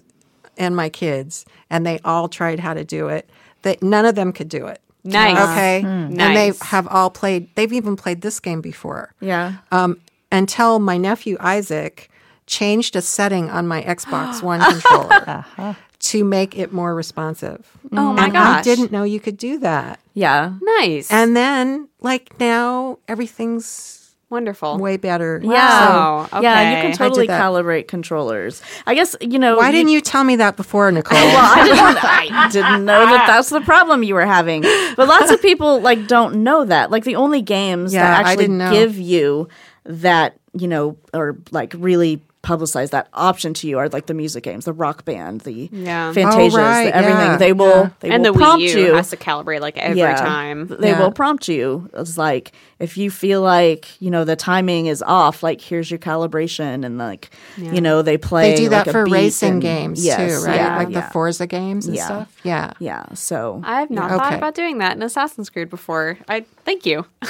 and 0.57 0.75
my 0.75 0.89
kids, 0.89 1.43
and 1.71 1.88
they 1.88 1.97
all 2.05 2.30
tried 2.30 2.59
how 2.59 2.75
to 2.75 2.84
do 2.84 3.07
it. 3.07 3.28
That 3.68 3.84
none 3.84 4.05
of 4.05 4.15
them 4.15 4.32
could 4.32 4.47
do 4.49 4.68
it. 4.68 4.80
Nice. 5.03 5.38
Okay, 5.38 5.82
and 5.84 6.18
they 6.20 6.51
have 6.61 6.88
all 6.88 7.09
played. 7.09 7.53
They've 7.55 7.72
even 7.74 7.95
played 7.95 8.22
this 8.22 8.39
game 8.39 8.61
before 8.61 9.13
Yeah. 9.20 9.53
um, 9.72 9.99
until 10.32 10.80
my 10.80 10.97
nephew 10.97 11.36
Isaac 11.39 12.09
changed 12.45 12.95
a 12.95 13.01
setting 13.01 13.49
on 13.49 13.68
my 13.68 13.82
Xbox 13.84 14.41
One 14.51 14.59
controller 14.61 15.45
to 15.99 16.24
make 16.24 16.57
it 16.57 16.72
more 16.72 16.93
responsive. 16.95 17.70
Oh 17.91 18.13
my 18.13 18.26
and 18.26 18.34
gosh. 18.34 18.59
I 18.59 18.61
didn't 18.61 18.91
know 18.91 19.03
you 19.03 19.20
could 19.20 19.38
do 19.38 19.59
that. 19.59 19.99
Yeah. 20.13 20.53
Nice. 20.61 21.11
And 21.11 21.36
then, 21.36 21.89
like 22.01 22.39
now, 22.39 22.99
everything's 23.07 23.97
Wonderful. 24.30 24.78
way 24.78 24.97
better. 24.97 25.39
Wow. 25.41 26.28
So, 26.30 26.41
Yeah, 26.41 26.75
you 26.75 26.82
can 26.89 26.97
totally 26.97 27.28
calibrate 27.28 27.88
controllers. 27.88 28.61
I 28.86 28.93
guess, 28.93 29.15
you 29.21 29.39
know. 29.39 29.55
why 29.57 29.71
didn't 29.71 29.91
you 29.91 30.01
tell 30.01 30.23
me 30.25 30.36
that 30.36 30.57
before, 30.57 30.91
Nicole? 30.91 31.17
well, 31.17 31.57
I 31.57 31.63
didn't, 31.63 32.03
I 32.34 32.49
didn't 32.49 32.86
know 32.86 33.05
that 33.05 33.25
that's 33.28 33.49
the 33.49 33.61
problem 33.61 34.03
you 34.03 34.15
were 34.15 34.25
having. 34.25 34.63
But 34.95 35.07
lots 35.07 35.32
of 35.32 35.41
people 35.41 35.80
like 35.80 36.07
don't 36.07 36.43
know 36.43 36.65
that. 36.65 36.91
Like 36.91 37.05
the 37.05 37.15
only 37.15 37.41
games 37.41 37.93
Yeah, 37.93 38.03
that 38.03 38.25
I 38.25 38.32
actually 38.32 38.47
didn't 38.47 38.71
give 38.73 38.97
you 38.97 39.47
that, 39.86 40.38
you 40.53 40.67
know, 40.67 40.97
or 41.13 41.38
like 41.51 41.73
really 41.78 42.21
publicize 42.43 42.91
that 42.91 43.07
option 43.13 43.53
to 43.55 43.67
you 43.67 43.77
are 43.77 43.89
like 43.89 44.05
the 44.05 44.13
music 44.13 44.43
games, 44.43 44.65
the 44.65 44.73
rock 44.73 45.03
band, 45.05 45.41
the 45.41 45.69
Yeah. 45.71 46.13
Fantasias, 46.13 46.53
Oh, 46.53 46.57
right, 46.57 46.85
the 46.85 46.95
everything. 46.95 47.19
yeah, 47.31 47.38
They 47.38 47.51
will 47.53 47.67
yeah. 47.83 47.89
they 47.99 48.09
and 48.09 48.23
will 48.23 48.33
the 48.33 48.39
prompt 48.39 48.63
Wii 48.63 48.69
U 48.75 48.79
you. 48.88 48.93
has 48.95 49.09
to 49.09 49.17
calibrate 49.17 49.59
like 49.59 49.77
every 49.77 49.99
Yeah. 49.99 50.15
time. 50.15 50.67
They 50.79 50.89
Yeah. 50.91 50.99
will 51.01 51.11
prompt 51.11 51.47
you. 51.49 51.89
It's 51.93 52.17
like 52.17 52.53
if 52.79 52.95
you 52.97 53.09
feel 53.11 53.41
like 53.41 53.99
you 54.01 54.09
know 54.11 54.23
the 54.23 54.35
timing 54.35 54.85
is 54.85 55.01
off, 55.03 55.41
like 55.43 55.59
here's 55.61 55.89
your 55.91 55.97
calibration, 55.97 56.85
and 56.85 56.97
like 56.97 57.31
you 57.57 57.81
know 57.81 58.01
they 58.01 58.17
play. 58.17 58.51
they 58.51 58.57
do 58.57 58.69
that 58.69 58.85
like, 58.88 58.93
for 58.93 59.05
racing 59.05 59.53
and- 59.53 59.61
games 59.61 60.05
Yes, 60.05 60.17
too, 60.41 60.45
right? 60.47 60.55
Yeah, 60.55 60.77
like 60.77 60.89
yeah. 60.89 61.01
the 61.01 61.07
Forza 61.11 61.47
games 61.47 61.88
and 61.88 61.95
Yeah. 61.95 62.05
stuff. 62.05 62.38
Yeah. 62.43 62.71
Yeah. 62.79 63.03
So 63.13 63.61
I 63.65 63.79
have 63.81 63.89
not 63.89 64.09
Yeah. 64.11 64.17
thought 64.17 64.25
Okay. 64.27 64.35
about 64.38 64.55
doing 64.55 64.77
that 64.77 64.95
in 64.95 65.01
Assassin's 65.03 65.49
Creed 65.49 65.69
before. 65.69 66.17
I 66.29 66.45
thank 66.65 66.85
you. 66.85 67.05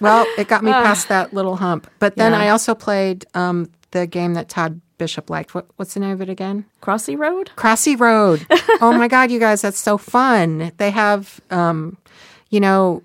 Well, 0.00 0.26
it 0.38 0.48
got 0.48 0.62
me 0.64 0.72
past 0.72 1.08
that 1.08 1.32
little 1.32 1.56
hump. 1.56 1.88
But 1.98 2.16
then 2.16 2.32
Yeah. 2.32 2.40
I 2.40 2.48
also 2.50 2.74
played 2.74 3.24
um, 3.34 3.68
the 3.94 4.06
game 4.06 4.34
that 4.34 4.50
Todd 4.50 4.82
Bishop 4.98 5.30
liked. 5.30 5.54
What, 5.54 5.66
what's 5.76 5.94
the 5.94 6.00
name 6.00 6.10
of 6.10 6.20
it 6.20 6.28
again? 6.28 6.66
Crossy 6.82 7.16
Road. 7.16 7.50
Crossy 7.56 7.98
Road. 7.98 8.46
oh 8.82 8.92
my 8.92 9.08
God, 9.08 9.30
you 9.30 9.38
guys, 9.38 9.62
that's 9.62 9.80
so 9.80 9.96
fun. 9.96 10.72
They 10.76 10.90
have, 10.90 11.40
um, 11.50 11.96
you 12.50 12.60
know, 12.60 13.02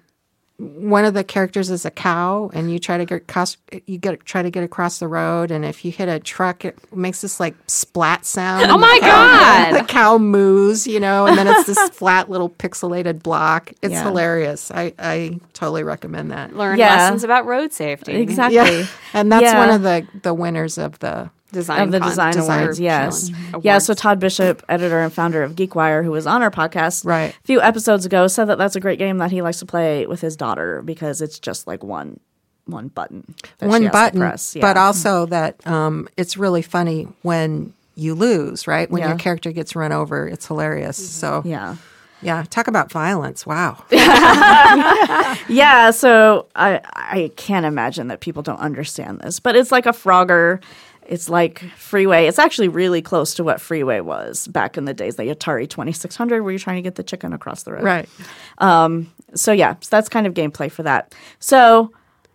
one 0.59 1.05
of 1.05 1.13
the 1.13 1.23
characters 1.23 1.69
is 1.69 1.85
a 1.85 1.91
cow, 1.91 2.49
and 2.53 2.69
you 2.71 2.79
try 2.79 2.97
to 2.97 3.05
get 3.05 3.15
across, 3.21 3.55
you 3.85 3.97
get 3.97 4.25
try 4.25 4.43
to 4.43 4.49
get 4.51 4.63
across 4.63 4.99
the 4.99 5.07
road, 5.07 5.51
and 5.51 5.63
if 5.63 5.85
you 5.85 5.91
hit 5.91 6.09
a 6.09 6.19
truck, 6.19 6.65
it 6.65 6.77
makes 6.93 7.21
this 7.21 7.39
like 7.39 7.55
splat 7.67 8.25
sound. 8.25 8.69
Oh 8.69 8.77
my 8.77 8.99
god. 9.01 9.73
The 9.79 9.85
cow 9.85 10.17
moves, 10.17 10.85
you 10.85 10.99
know, 10.99 11.25
and 11.27 11.37
then 11.37 11.47
it's 11.47 11.65
this 11.65 11.89
flat 11.93 12.29
little 12.29 12.49
pixelated 12.49 13.23
block. 13.23 13.71
It's 13.81 13.93
Yeah. 13.93 14.03
hilarious. 14.03 14.69
I, 14.69 14.93
I 14.99 15.39
totally 15.53 15.83
recommend 15.83 16.31
that. 16.31 16.53
Learn 16.55 16.77
Yeah. 16.77 16.95
lessons 16.95 17.23
about 17.23 17.45
road 17.45 17.71
safety. 17.71 18.15
Exactly. 18.15 18.55
Yeah, 18.57 18.85
and 19.13 19.31
that's 19.31 19.43
Yeah. 19.43 19.59
one 19.59 19.69
of 19.69 19.81
the 19.81 20.05
the 20.23 20.33
winners 20.33 20.77
of 20.77 20.99
the 20.99 21.29
Design 21.51 21.81
of 21.81 21.91
the 21.91 21.99
con- 21.99 22.09
design, 22.09 22.33
design 22.33 22.59
awards, 22.61 22.79
yes, 22.79 23.29
challenge. 23.29 23.65
yeah. 23.65 23.77
So 23.79 23.93
Todd 23.95 24.19
Bishop, 24.19 24.63
editor 24.69 24.99
and 24.99 25.11
founder 25.11 25.41
of 25.41 25.53
GeekWire, 25.55 26.03
who 26.03 26.11
was 26.11 26.27
on 26.27 26.43
our 26.43 26.51
podcast 26.51 27.05
Right. 27.05 27.33
a 27.35 27.43
few 27.47 27.59
episodes 27.59 28.05
ago, 28.05 28.27
said 28.27 28.45
that 28.45 28.57
that's 28.59 28.75
a 28.75 28.79
great 28.79 28.99
game 28.99 29.17
that 29.17 29.31
he 29.31 29.41
likes 29.41 29.57
to 29.59 29.65
play 29.65 30.05
with 30.05 30.21
his 30.21 30.35
daughter 30.37 30.83
because 30.83 31.21
it's 31.21 31.39
just 31.39 31.65
like 31.65 31.83
one 31.83 32.19
one 32.65 32.89
button, 32.89 33.33
that 33.57 33.65
she 33.65 33.67
one 33.67 33.81
has 33.81 33.89
to 33.89 33.91
button, 33.91 34.19
press. 34.19 34.55
Yeah. 34.55 34.61
but 34.61 34.77
also 34.77 35.25
that 35.25 35.65
um, 35.65 36.07
it's 36.17 36.37
really 36.37 36.61
funny 36.61 37.07
when 37.23 37.73
you 37.95 38.13
lose, 38.13 38.67
right? 38.67 38.89
When 38.91 39.01
Yeah. 39.01 39.09
your 39.09 39.17
character 39.17 39.51
gets 39.51 39.75
run 39.75 39.91
over, 39.91 40.27
it's 40.27 40.45
hilarious. 40.45 40.97
So 40.97 41.41
yeah. 41.45 41.77
yeah. 42.21 42.45
talk 42.51 42.67
about 42.67 42.91
violence. 42.91 43.45
Wow. 43.47 43.83
Yeah, 45.47 45.91
so 45.91 46.47
I 46.55 46.81
I 46.93 47.31
can't 47.35 47.65
imagine 47.65 48.07
that 48.09 48.19
people 48.19 48.43
don't 48.43 48.59
understand 48.59 49.19
this, 49.21 49.39
but 49.39 49.55
it's 49.55 49.71
like 49.71 49.85
a 49.85 49.91
Frogger. 49.91 50.61
It's 51.09 51.27
like 51.29 51.59
Freeway. 51.75 52.27
It's 52.27 52.39
actually 52.39 52.67
really 52.69 53.01
close 53.01 53.33
to 53.35 53.43
what 53.43 53.59
Freeway 53.59 53.99
was 53.99 54.47
back 54.47 54.77
in 54.77 54.85
the 54.85 54.93
days, 54.93 55.15
the 55.15 55.23
Atari 55.23 55.67
Twenty 55.67 55.91
Six 55.91 56.15
Hundred, 56.15 56.43
where 56.43 56.51
you're 56.51 56.59
trying 56.59 56.77
to 56.77 56.81
get 56.81 56.95
the 56.95 57.03
chicken 57.03 57.33
across 57.33 57.63
the 57.63 57.73
road. 57.73 57.83
right. 57.83 58.07
Um, 58.59 59.11
so 59.35 59.51
yeah, 59.51 59.75
so 59.81 59.89
that's 59.89 60.07
kind 60.07 60.25
of 60.27 60.33
gameplay 60.33 60.71
for 60.71 60.83
that. 60.83 61.13
So 61.39 61.91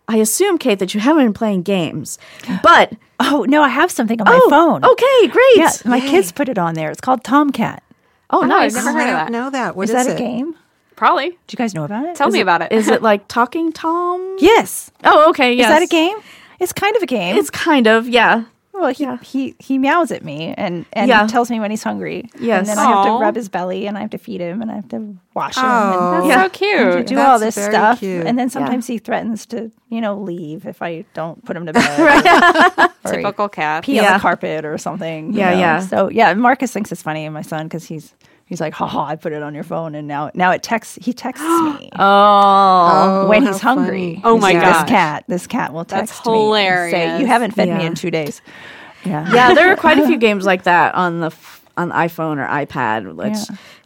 I 0.09 0.17
assume, 0.17 0.59
Kate, 0.59 0.79
that 0.81 0.93
you 0.93 1.01
haven't 1.01 1.25
been 1.25 1.33
playing 1.33 1.63
games, 1.63 2.19
but 2.63 2.93
Oh 3.21 3.47
no, 3.49 3.63
I 3.63 3.69
have 3.69 3.91
something 3.91 4.21
on 4.21 4.27
my 4.27 4.41
oh, 4.43 4.51
phone. 4.51 4.85
Okay, 4.85 5.29
great. 5.29 5.57
yeah, 5.57 5.71
my 5.85 6.01
kids 6.01 6.33
put 6.33 6.49
it 6.49 6.59
on 6.59 6.75
there. 6.75 6.91
It's 6.91 7.01
called 7.01 7.23
Tomcat. 7.23 7.83
Oh, 8.31 8.39
oh 8.39 8.43
I've 8.43 8.49
nice. 8.49 8.75
never 8.75 8.91
Oh, 8.91 8.93
heard 8.93 9.03
of 9.03 9.07
that. 9.07 9.31
know 9.31 9.51
that. 9.51 9.77
What 9.77 9.85
is 9.85 9.91
is, 9.91 10.07
that 10.07 10.15
a 10.15 10.19
game? 10.19 10.57
Probably. 10.97 11.31
Do 11.31 11.37
you 11.51 11.57
guys 11.57 11.75
know 11.75 11.85
about 11.85 12.07
it? 12.07 12.17
Tell 12.17 12.31
me 12.31 12.41
about 12.41 12.63
it. 12.63 12.73
Is 12.73 12.89
it 12.89 13.03
like 13.09 13.29
Talking 13.29 13.73
Tom? 13.73 14.37
yes. 14.41 14.91
Oh, 15.05 15.31
okay. 15.31 15.53
Yes. 15.55 15.67
Is 15.67 15.75
that 15.75 15.83
a 15.83 15.87
game? 15.87 16.17
It's 16.61 16.73
kind 16.73 16.97
of 16.97 17.03
a 17.03 17.07
game. 17.07 17.37
It's 17.37 17.51
kind 17.51 17.87
of 17.87 18.09
yeah. 18.09 18.45
Well, 18.75 18.93
he, 18.93 19.07
he 19.23 19.55
he 19.61 19.79
meows 19.79 20.11
at 20.11 20.25
me 20.25 20.53
and 20.59 20.85
and 20.93 21.09
Yeah. 21.09 21.27
tells 21.29 21.49
me 21.51 21.61
when 21.61 21.71
he's 21.71 21.83
hungry. 21.85 22.29
Yes. 22.39 22.59
And 22.59 22.67
then 22.69 22.79
I 22.79 22.85
have 22.91 23.07
to 23.07 23.13
rub 23.21 23.37
his 23.37 23.49
belly 23.49 23.87
and 23.87 23.97
I 23.97 24.01
have 24.01 24.11
to 24.11 24.19
feed 24.19 24.41
him 24.41 24.61
and 24.61 24.71
I 24.71 24.75
have 24.75 24.89
to 24.89 25.17
wash 25.33 25.57
him. 25.57 25.63
Oh. 25.65 26.13
and 26.23 26.31
That's 26.31 26.37
Yeah. 26.37 26.43
so 26.43 26.49
cute. 26.97 27.07
do 27.07 27.19
all 27.19 27.39
this 27.39 27.55
stuff. 27.55 28.01
cute. 28.01 28.27
And 28.27 28.37
then 28.39 28.51
sometimes 28.51 28.87
he 28.89 28.99
threatens 28.99 29.47
to, 29.47 29.71
you 29.91 30.01
know, 30.01 30.17
leave 30.19 30.67
if 30.67 30.83
I 30.83 31.05
don't 31.15 31.45
put 31.45 31.57
him 31.57 31.67
to 31.67 31.73
bed. 31.73 31.99
or 33.05 33.11
he 33.11 33.17
Typical 33.19 33.49
cat. 33.49 33.85
pee 33.85 34.01
on 34.01 34.13
the 34.15 34.19
carpet 34.19 34.65
or 34.65 34.77
something. 34.77 35.33
you 35.33 35.39
Yeah, 35.39 35.51
know? 35.55 35.59
yeah. 35.61 35.79
So 35.81 36.09
yeah, 36.11 36.35
Marcus 36.35 36.73
thinks 36.73 36.91
it's 36.91 37.03
funny, 37.03 37.29
my 37.29 37.43
son, 37.43 37.67
because 37.67 37.85
he's 37.87 38.13
he's 38.55 38.61
like, 38.61 38.73
ha 38.73 38.87
ha, 38.87 39.05
I 39.05 39.17
put 39.17 39.33
it 39.33 39.43
on 39.43 39.53
your 39.55 39.65
phone, 39.65 39.95
and 39.97 40.07
now 40.07 40.31
now 40.35 40.53
it 40.53 40.63
texts. 40.63 40.97
He 41.03 41.13
texts 41.13 41.45
me 41.65 41.91
Oh, 41.99 43.27
when 43.29 43.43
oh, 43.45 43.53
he's 43.53 43.61
hungry. 43.61 44.15
funny. 44.15 44.21
Oh 44.25 44.39
my 44.39 44.53
god. 44.53 44.61
This 44.63 44.77
gosh. 44.77 44.89
cat, 44.89 45.25
this 45.29 45.47
cat 45.47 45.73
will 45.73 45.85
That's 45.85 46.11
text 46.13 46.27
me 46.27 46.33
and 46.33 46.39
say, 46.39 46.45
hilarious. 46.45 47.21
"You 47.21 47.27
haven't 47.27 47.51
fed 47.53 47.69
me 47.69 47.75
Yeah. 47.75 47.81
in 47.87 47.95
two 47.95 48.11
days." 48.11 48.41
Yeah, 49.05 49.31
yeah. 49.33 49.55
There 49.55 49.71
are 49.73 49.77
quite 49.77 49.99
a 49.99 50.07
few 50.07 50.17
games 50.27 50.45
like 50.47 50.63
that 50.65 50.95
on 50.95 51.21
the 51.21 51.27
f- 51.27 51.63
on 51.77 51.89
the 51.89 51.95
iPhone 51.97 52.39
or 52.39 52.47
iPad, 52.47 53.15
which 53.17 53.35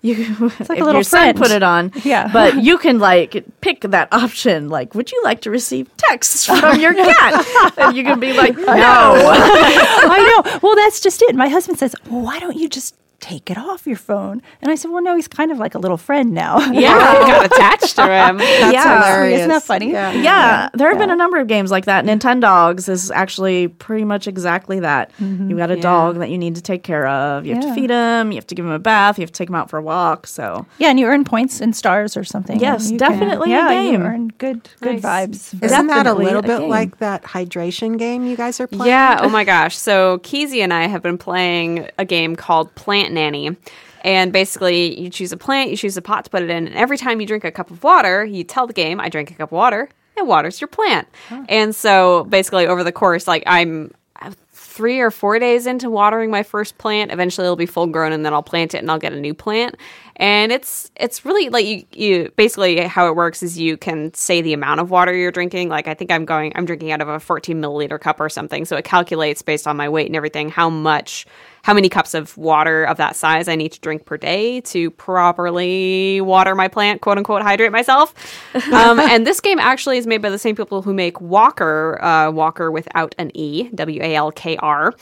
Yeah. 0.02 0.14
you 0.26 0.34
like 0.48 0.60
a 0.60 0.62
if 0.62 0.68
little 0.68 0.92
your 0.92 1.02
son 1.02 1.22
friend. 1.22 1.38
put 1.38 1.50
it 1.50 1.62
on. 1.62 1.90
Yeah. 2.04 2.28
but 2.32 2.62
you 2.62 2.76
can 2.78 2.98
like 2.98 3.44
pick 3.62 3.80
that 3.80 4.08
option. 4.12 4.68
Like, 4.68 4.94
would 4.94 5.10
you 5.10 5.20
like 5.24 5.40
to 5.42 5.50
receive 5.50 5.88
texts 5.96 6.44
from 6.44 6.78
your 6.80 6.92
cat? 6.94 7.46
and 7.78 7.96
you 7.96 8.04
can 8.04 8.20
be 8.20 8.34
like, 8.34 8.56
no. 8.56 8.64
I 8.66 10.42
know. 10.44 10.58
Well, 10.62 10.76
that's 10.76 11.00
just 11.00 11.22
it. 11.22 11.34
My 11.34 11.48
husband 11.48 11.78
says, 11.78 11.94
well, 12.10 12.20
why 12.20 12.38
don't 12.38 12.56
you 12.56 12.68
just 12.68 12.94
take 13.20 13.50
it 13.50 13.58
off 13.58 13.86
your 13.86 13.96
phone? 13.96 14.40
And 14.62 14.70
I 14.70 14.74
said, 14.76 14.90
well, 14.92 15.02
no, 15.02 15.16
he's 15.16 15.26
kind 15.28 15.50
of 15.50 15.58
like 15.58 15.74
a 15.74 15.78
little 15.78 15.96
friend 15.96 16.32
now. 16.32 16.58
Yeah, 16.70 16.94
I 16.96 17.20
got 17.26 17.46
attached 17.46 17.96
to 17.96 18.02
him. 18.02 18.38
That's 18.38 18.72
Yeah. 18.72 19.04
hilarious. 19.04 19.38
Isn't 19.40 19.48
that 19.50 19.62
funny? 19.64 19.90
Yeah. 19.90 20.12
Yeah, 20.12 20.68
there 20.74 20.88
have 20.88 20.98
been 20.98 21.10
a 21.10 21.16
number 21.16 21.38
of 21.38 21.48
games 21.48 21.70
like 21.70 21.86
that. 21.86 22.04
Nintendogs 22.04 22.88
is 22.88 23.10
actually 23.10 23.68
pretty 23.68 24.04
much 24.04 24.26
exactly 24.28 24.80
that. 24.80 25.10
Mm-hmm. 25.20 25.50
You've 25.50 25.58
got 25.58 25.70
a 25.70 25.80
dog 25.80 26.18
that 26.18 26.30
you 26.30 26.38
need 26.38 26.54
to 26.56 26.62
take 26.62 26.82
care 26.84 27.06
of. 27.08 27.44
You 27.44 27.54
have 27.54 27.64
Yeah. 27.64 27.68
to 27.70 27.74
feed 27.74 27.90
him. 27.90 28.30
You 28.30 28.36
have 28.36 28.46
to 28.46 28.54
give 28.54 28.64
him 28.64 28.70
a 28.72 28.78
bath. 28.78 29.18
You 29.18 29.22
have 29.22 29.32
to 29.32 29.36
take 29.38 29.48
him 29.48 29.54
out 29.56 29.68
for 29.70 29.78
a 29.78 29.82
walk. 29.82 30.26
So 30.26 30.66
Yeah, 30.78 30.88
and 30.90 31.00
you 31.00 31.06
earn 31.06 31.24
points 31.24 31.60
and 31.60 31.74
stars 31.74 32.16
or 32.16 32.24
something. 32.24 32.60
Yes, 32.60 32.90
You 32.90 32.98
can- 32.98 33.10
definitely 33.10 33.52
a 33.52 33.56
yeah, 33.56 33.68
game. 33.68 34.00
you 34.00 34.06
earn 34.06 34.28
good 34.38 34.68
good 34.80 35.02
Nice. 35.02 35.28
vibes. 35.52 35.62
Isn't 35.64 35.86
that 35.88 36.06
a 36.06 36.12
little 36.14 36.38
a 36.38 36.42
bit 36.42 36.60
game. 36.60 36.68
like 36.68 36.98
that 36.98 37.22
hydration 37.24 37.98
game 37.98 38.26
you 38.26 38.36
guys 38.36 38.60
are 38.60 38.66
playing? 38.66 38.90
Yeah. 38.90 39.18
Oh 39.22 39.28
my 39.28 39.42
gosh. 39.44 39.76
So 39.76 40.18
Keezy 40.18 40.62
and 40.62 40.72
I 40.72 40.86
have 40.86 41.02
been 41.02 41.18
playing 41.18 41.88
a 41.98 42.04
game 42.04 42.36
called 42.36 42.72
Plant 42.74 43.07
Nanny. 43.12 43.56
And 44.04 44.32
basically, 44.32 44.98
you 45.00 45.10
choose 45.10 45.32
a 45.32 45.36
plant, 45.36 45.70
you 45.70 45.76
choose 45.76 45.96
a 45.96 46.02
pot 46.02 46.24
to 46.24 46.30
put 46.30 46.42
it 46.42 46.50
in, 46.50 46.68
and 46.68 46.76
every 46.76 46.96
time 46.96 47.20
you 47.20 47.26
drink 47.26 47.44
a 47.44 47.50
cup 47.50 47.70
of 47.70 47.82
water, 47.82 48.24
you 48.24 48.44
tell 48.44 48.66
the 48.66 48.72
game, 48.72 49.00
I 49.00 49.08
drank 49.08 49.30
a 49.30 49.34
cup 49.34 49.48
of 49.48 49.56
water, 49.56 49.88
it 50.16 50.26
waters 50.26 50.60
your 50.60 50.68
plant. 50.68 51.08
And 51.48 51.74
so 51.74 52.24
basically, 52.24 52.66
over 52.66 52.84
the 52.84 52.92
course, 52.92 53.26
like 53.26 53.42
I'm 53.46 53.92
uh, 54.20 54.32
three 54.52 55.00
or 55.00 55.10
four 55.10 55.38
days 55.38 55.66
into 55.66 55.90
watering 55.90 56.30
my 56.30 56.42
first 56.42 56.78
plant. 56.78 57.12
Eventually, 57.12 57.44
it'll 57.44 57.56
be 57.56 57.66
full 57.66 57.86
grown, 57.86 58.12
and 58.12 58.24
then 58.24 58.32
I'll 58.32 58.42
plant 58.42 58.74
it, 58.74 58.78
and 58.78 58.90
I'll 58.90 58.98
get 58.98 59.12
a 59.12 59.20
new 59.20 59.34
plant. 59.34 59.76
And 60.16 60.50
it's 60.50 60.90
it's 60.96 61.24
really 61.24 61.48
like 61.48 61.64
you 61.64 61.84
you 61.92 62.32
basically 62.36 62.80
how 62.80 63.08
it 63.08 63.14
works 63.14 63.42
is 63.42 63.58
you 63.58 63.76
can 63.76 64.12
say 64.14 64.42
the 64.42 64.52
amount 64.52 64.80
of 64.80 64.90
water 64.90 65.14
you're 65.14 65.30
drinking. 65.30 65.68
Like 65.68 65.86
I 65.86 65.94
think 65.94 66.10
I'm 66.10 66.24
going 66.24 66.52
I'm 66.56 66.66
drinking 66.66 66.90
out 66.90 67.00
of 67.00 67.08
a 67.08 67.20
14 67.20 67.60
milliliter 67.60 68.00
cup 68.00 68.18
or 68.18 68.28
something. 68.28 68.64
So 68.64 68.76
it 68.76 68.84
calculates 68.84 69.42
based 69.42 69.68
on 69.68 69.76
my 69.76 69.88
weight 69.88 70.06
and 70.06 70.16
everything 70.16 70.48
how 70.48 70.70
much 70.70 71.24
how 71.68 71.74
many 71.74 71.90
cups 71.90 72.14
of 72.14 72.34
water 72.38 72.84
of 72.84 72.96
that 72.96 73.14
size 73.14 73.46
I 73.46 73.54
need 73.54 73.72
to 73.72 73.80
drink 73.80 74.06
per 74.06 74.16
day 74.16 74.62
to 74.62 74.90
properly 74.92 76.18
water 76.22 76.54
my 76.54 76.66
plant, 76.66 77.02
quote 77.02 77.18
unquote, 77.18 77.42
hydrate 77.42 77.72
myself. 77.72 78.14
Um, 78.78 79.00
and 79.00 79.26
this 79.26 79.40
game 79.40 79.58
actually 79.58 79.98
is 79.98 80.06
made 80.06 80.22
by 80.22 80.30
the 80.30 80.38
same 80.38 80.54
people 80.54 80.82
who 80.82 80.94
make 80.94 81.14
Walkr, 81.14 82.02
uh, 82.02 82.30
Walker 82.30 82.70
without 82.70 83.14
an 83.18 83.30
E, 83.34 83.68
W 83.74 84.00
A 84.02 84.14
L 84.14 84.30
K 84.30 84.56
R, 84.58 84.94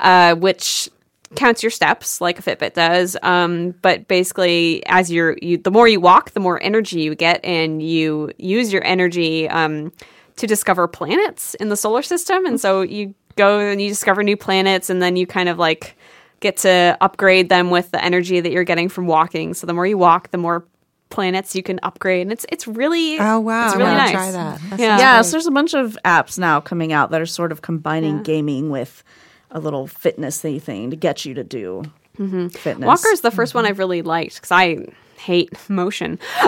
uh, 0.00 0.34
which 0.34 0.88
counts 1.34 1.62
your 1.62 1.70
steps 1.70 2.20
like 2.20 2.38
a 2.38 2.42
Fitbit 2.42 2.74
does. 2.74 3.16
Um, 3.22 3.70
but 3.82 4.06
basically, 4.08 4.84
as 4.86 5.10
you're, 5.10 5.36
you, 5.40 5.56
the 5.56 5.70
more 5.70 5.88
you 5.88 6.00
walk, 6.00 6.32
the 6.32 6.40
more 6.40 6.62
energy 6.62 7.00
you 7.00 7.14
get, 7.14 7.44
and 7.44 7.82
you 7.82 8.30
use 8.38 8.72
your 8.72 8.84
energy 8.84 9.48
um, 9.48 9.92
to 10.36 10.46
discover 10.46 10.86
planets 10.88 11.54
in 11.54 11.68
the 11.68 11.76
solar 11.76 12.02
system. 12.02 12.44
And 12.44 12.60
so 12.60 12.82
you 12.82 13.14
go 13.36 13.60
and 13.60 13.80
you 13.80 13.88
discover 13.88 14.22
new 14.22 14.36
planets, 14.36 14.90
and 14.90 15.00
then 15.00 15.16
you 15.16 15.26
kind 15.26 15.48
of 15.48 15.58
like 15.58 15.96
get 16.42 16.58
to 16.58 16.98
upgrade 17.00 17.48
them 17.48 17.70
with 17.70 17.90
the 17.92 18.04
energy 18.04 18.40
that 18.40 18.52
you're 18.52 18.64
getting 18.64 18.88
from 18.88 19.06
walking. 19.06 19.54
So 19.54 19.66
the 19.66 19.72
more 19.72 19.86
you 19.86 19.96
walk, 19.96 20.30
the 20.30 20.38
more 20.38 20.66
planets 21.08 21.54
you 21.54 21.62
can 21.62 21.78
upgrade, 21.82 22.22
and 22.22 22.32
it's 22.32 22.44
it's 22.50 22.66
really 22.66 23.18
Oh 23.18 23.40
wow! 23.40 23.66
it's 23.66 23.74
I'm 23.74 23.80
really 23.80 23.90
gonna 23.92 24.02
nice. 24.02 24.12
try 24.12 24.30
that. 24.32 24.60
That 24.70 24.80
Yeah. 24.80 24.88
sounds 24.88 25.00
yeah, 25.00 25.22
so 25.22 25.30
there's 25.32 25.46
a 25.46 25.50
bunch 25.52 25.74
of 25.74 25.96
apps 26.04 26.38
now 26.38 26.60
coming 26.60 26.92
out 26.92 27.10
that 27.10 27.20
are 27.20 27.26
sort 27.26 27.52
of 27.52 27.62
combining 27.62 28.22
gaming 28.22 28.68
with 28.68 29.02
a 29.50 29.60
little 29.60 29.86
fitnessy 29.86 30.60
thing 30.60 30.90
to 30.90 30.96
get 30.96 31.24
you 31.24 31.34
to 31.34 31.44
do 31.44 31.84
mm-hmm. 32.18 32.48
fitness. 32.48 32.86
Walkr's 32.86 33.20
the 33.20 33.30
1st 33.30 33.54
one 33.54 33.64
mm-hmm. 33.64 33.70
I've 33.70 33.78
really 33.78 34.02
liked 34.02 34.36
because 34.36 34.50
I 34.50 34.86
hate 35.18 35.52
motion. 35.68 36.18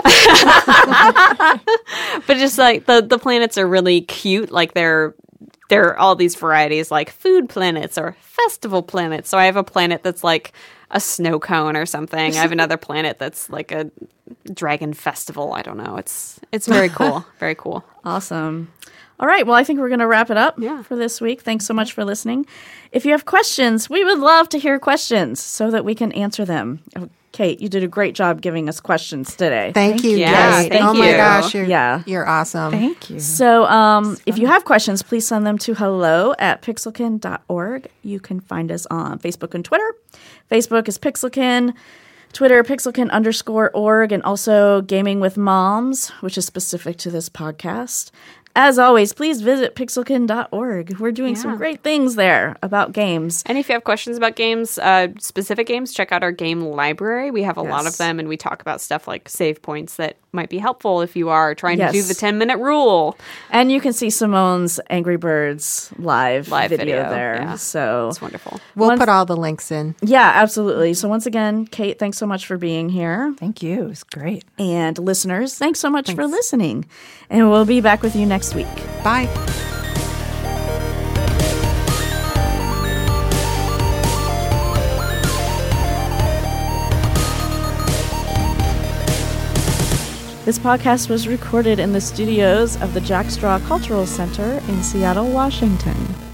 but 2.27 2.37
just 2.37 2.57
like 2.57 2.85
the 2.85 3.01
the 3.01 3.19
planets 3.19 3.57
are 3.57 3.67
really 3.67 4.01
cute. 4.01 4.51
Like 4.51 4.73
they're 4.73 5.15
there 5.69 5.87
are 5.89 5.97
all 5.97 6.15
these 6.15 6.35
varieties 6.35 6.91
like 6.91 7.09
food 7.09 7.49
planets 7.49 7.97
or 7.97 8.15
festival 8.21 8.83
planets. 8.83 9.29
So 9.29 9.37
I 9.37 9.45
have 9.45 9.55
a 9.55 9.63
planet 9.63 10.03
that's 10.03 10.23
like 10.23 10.53
a 10.91 10.99
snow 10.99 11.39
cone 11.39 11.75
or 11.75 11.85
something. 11.85 12.19
I 12.19 12.33
have 12.35 12.51
another 12.59 12.77
planet 12.77 13.17
that's 13.19 13.49
like 13.49 13.71
a 13.71 13.89
dragon 14.53 14.93
festival. 14.93 15.53
I 15.53 15.61
don't 15.61 15.77
know. 15.77 15.97
It's 15.97 16.39
it's 16.51 16.67
very 16.77 16.89
cool. 16.89 17.25
Very 17.39 17.55
cool. 17.55 17.83
Awesome. 18.03 18.71
All 19.19 19.27
right. 19.27 19.45
Well, 19.47 19.55
I 19.55 19.63
think 19.63 19.79
we're 19.79 19.87
going 19.89 19.99
to 19.99 20.07
wrap 20.07 20.29
it 20.29 20.37
up 20.37 20.55
Yeah. 20.59 20.83
for 20.83 20.95
this 20.95 21.21
week. 21.21 21.41
Thanks 21.41 21.65
so 21.65 21.73
much 21.73 21.93
for 21.93 22.03
listening. 22.03 22.45
If 22.91 23.05
you 23.05 23.11
have 23.11 23.25
questions, 23.25 23.89
we 23.89 24.03
would 24.03 24.19
love 24.19 24.49
to 24.49 24.59
hear 24.59 24.77
questions 24.79 25.39
so 25.39 25.71
that 25.71 25.85
we 25.85 25.95
can 25.95 26.11
answer 26.11 26.43
them. 26.45 26.81
Oh, 26.97 27.09
Kate, 27.31 27.59
you 27.59 27.67
did 27.67 27.83
a 27.83 27.87
great 27.87 28.15
job 28.15 28.41
giving 28.41 28.69
us 28.69 28.79
questions 28.79 29.35
today. 29.35 29.71
Thank 29.73 30.03
you, 30.05 30.17
Yes, 30.17 30.63
Kate. 30.63 30.71
thank 30.71 30.85
oh 30.85 30.93
my 30.93 31.11
gosh, 31.11 31.53
you're 31.53 31.65
Yeah. 31.65 32.01
you're 32.05 32.25
awesome. 32.25 32.71
Thank 32.71 33.09
you. 33.09 33.19
So, 33.19 33.65
um, 33.65 34.17
if 34.25 34.37
you 34.37 34.47
have 34.47 34.63
questions, 34.63 35.01
please 35.03 35.27
send 35.27 35.45
them 35.45 35.57
to 35.59 35.73
hello 35.73 36.33
at 36.39 36.61
pixelkin.org. 36.61 37.87
You 38.03 38.19
can 38.21 38.39
find 38.39 38.71
us 38.71 38.85
on 38.89 39.19
Facebook 39.19 39.53
and 39.53 39.65
Twitter. 39.65 39.95
Facebook 40.49 40.87
is 40.87 40.97
Pixelkin, 40.97 41.73
Twitter, 42.31 42.63
pixelkin 42.63 43.09
underscore 43.11 43.69
org, 43.73 44.11
and 44.13 44.23
also 44.23 44.81
Gaming 44.81 45.19
with 45.19 45.35
Moms, 45.37 46.09
which 46.21 46.37
is 46.37 46.45
specific 46.45 46.95
to 46.97 47.11
this 47.11 47.27
podcast. 47.29 48.11
As 48.57 48.79
always, 48.79 49.11
please 49.11 49.41
visit 49.41 49.75
pixelkin.org. 49.75 50.97
We're 50.97 51.11
doing 51.11 51.35
some 51.35 51.57
great 51.57 51.83
things 51.83 52.15
there 52.15 52.55
about 52.63 52.93
games. 52.93 53.43
And 53.45 53.57
if 53.57 53.67
you 53.67 53.73
have 53.73 53.83
questions 53.83 54.15
about 54.15 54.37
games, 54.37 54.77
uh, 54.77 55.09
specific 55.19 55.67
games, 55.67 55.93
check 55.93 56.13
out 56.13 56.23
our 56.23 56.31
game 56.31 56.61
library. 56.61 57.31
We 57.31 57.43
have 57.43 57.57
a 57.57 57.61
lot 57.61 57.85
of 57.85 57.97
them, 57.97 58.17
and 58.17 58.29
we 58.29 58.37
talk 58.37 58.61
about 58.61 58.79
stuff 58.79 59.09
like 59.09 59.27
save 59.27 59.61
points 59.61 59.97
that 59.97 60.17
might 60.35 60.49
be 60.49 60.57
helpful 60.59 61.01
if 61.01 61.15
you 61.15 61.29
are 61.29 61.55
trying 61.55 61.77
to 61.79 61.91
do 61.91 62.03
the 62.03 62.13
10 62.13 62.37
minute 62.37 62.57
rule. 62.59 63.17
And 63.49 63.71
you 63.71 63.81
can 63.81 63.93
see 63.93 64.09
Simone's 64.09 64.79
Angry 64.89 65.17
Birds 65.17 65.91
live, 65.97 66.49
Live 66.49 66.69
video, 66.69 66.85
video, 66.85 67.09
there. 67.09 67.35
yeah. 67.41 67.55
So, 67.55 68.09
It's 68.09 68.21
wonderful. 68.21 68.59
We'll 68.75 68.89
Once- 68.89 68.99
put 68.99 69.09
all 69.09 69.25
the 69.25 69.37
links 69.37 69.71
in. 69.71 69.95
yeah, 70.01 70.31
absolutely. 70.35 70.93
So, 70.93 71.07
once 71.09 71.25
again, 71.25 71.65
Kate, 71.65 71.97
thanks 71.97 72.17
so 72.17 72.25
much 72.27 72.45
for 72.45 72.57
being 72.57 72.89
here. 72.89 73.33
Thank 73.39 73.63
you. 73.63 73.83
It 73.85 73.87
was 73.87 74.03
great. 74.03 74.43
And 74.59 74.97
listeners, 74.99 75.55
thanks 75.57 75.79
so 75.79 75.89
much 75.89 76.13
for 76.13 76.27
listening. 76.27 76.85
And 77.29 77.49
we'll 77.49 77.65
be 77.65 77.81
back 77.81 78.01
with 78.03 78.15
you 78.15 78.25
next 78.25 78.53
week. 78.55 78.67
Bye. 79.03 79.74
This 90.45 90.59
podcast 90.59 91.09
was 91.09 91.27
recorded 91.27 91.79
in 91.79 91.91
the 91.91 91.99
studios 91.99 92.79
of 92.79 92.93
the 92.93 93.01
Jack 93.01 93.31
Straw 93.31 93.57
Cultural 93.57 94.05
Center 94.05 94.61
in 94.67 94.83
Seattle, 94.83 95.31
Washington. 95.31 96.24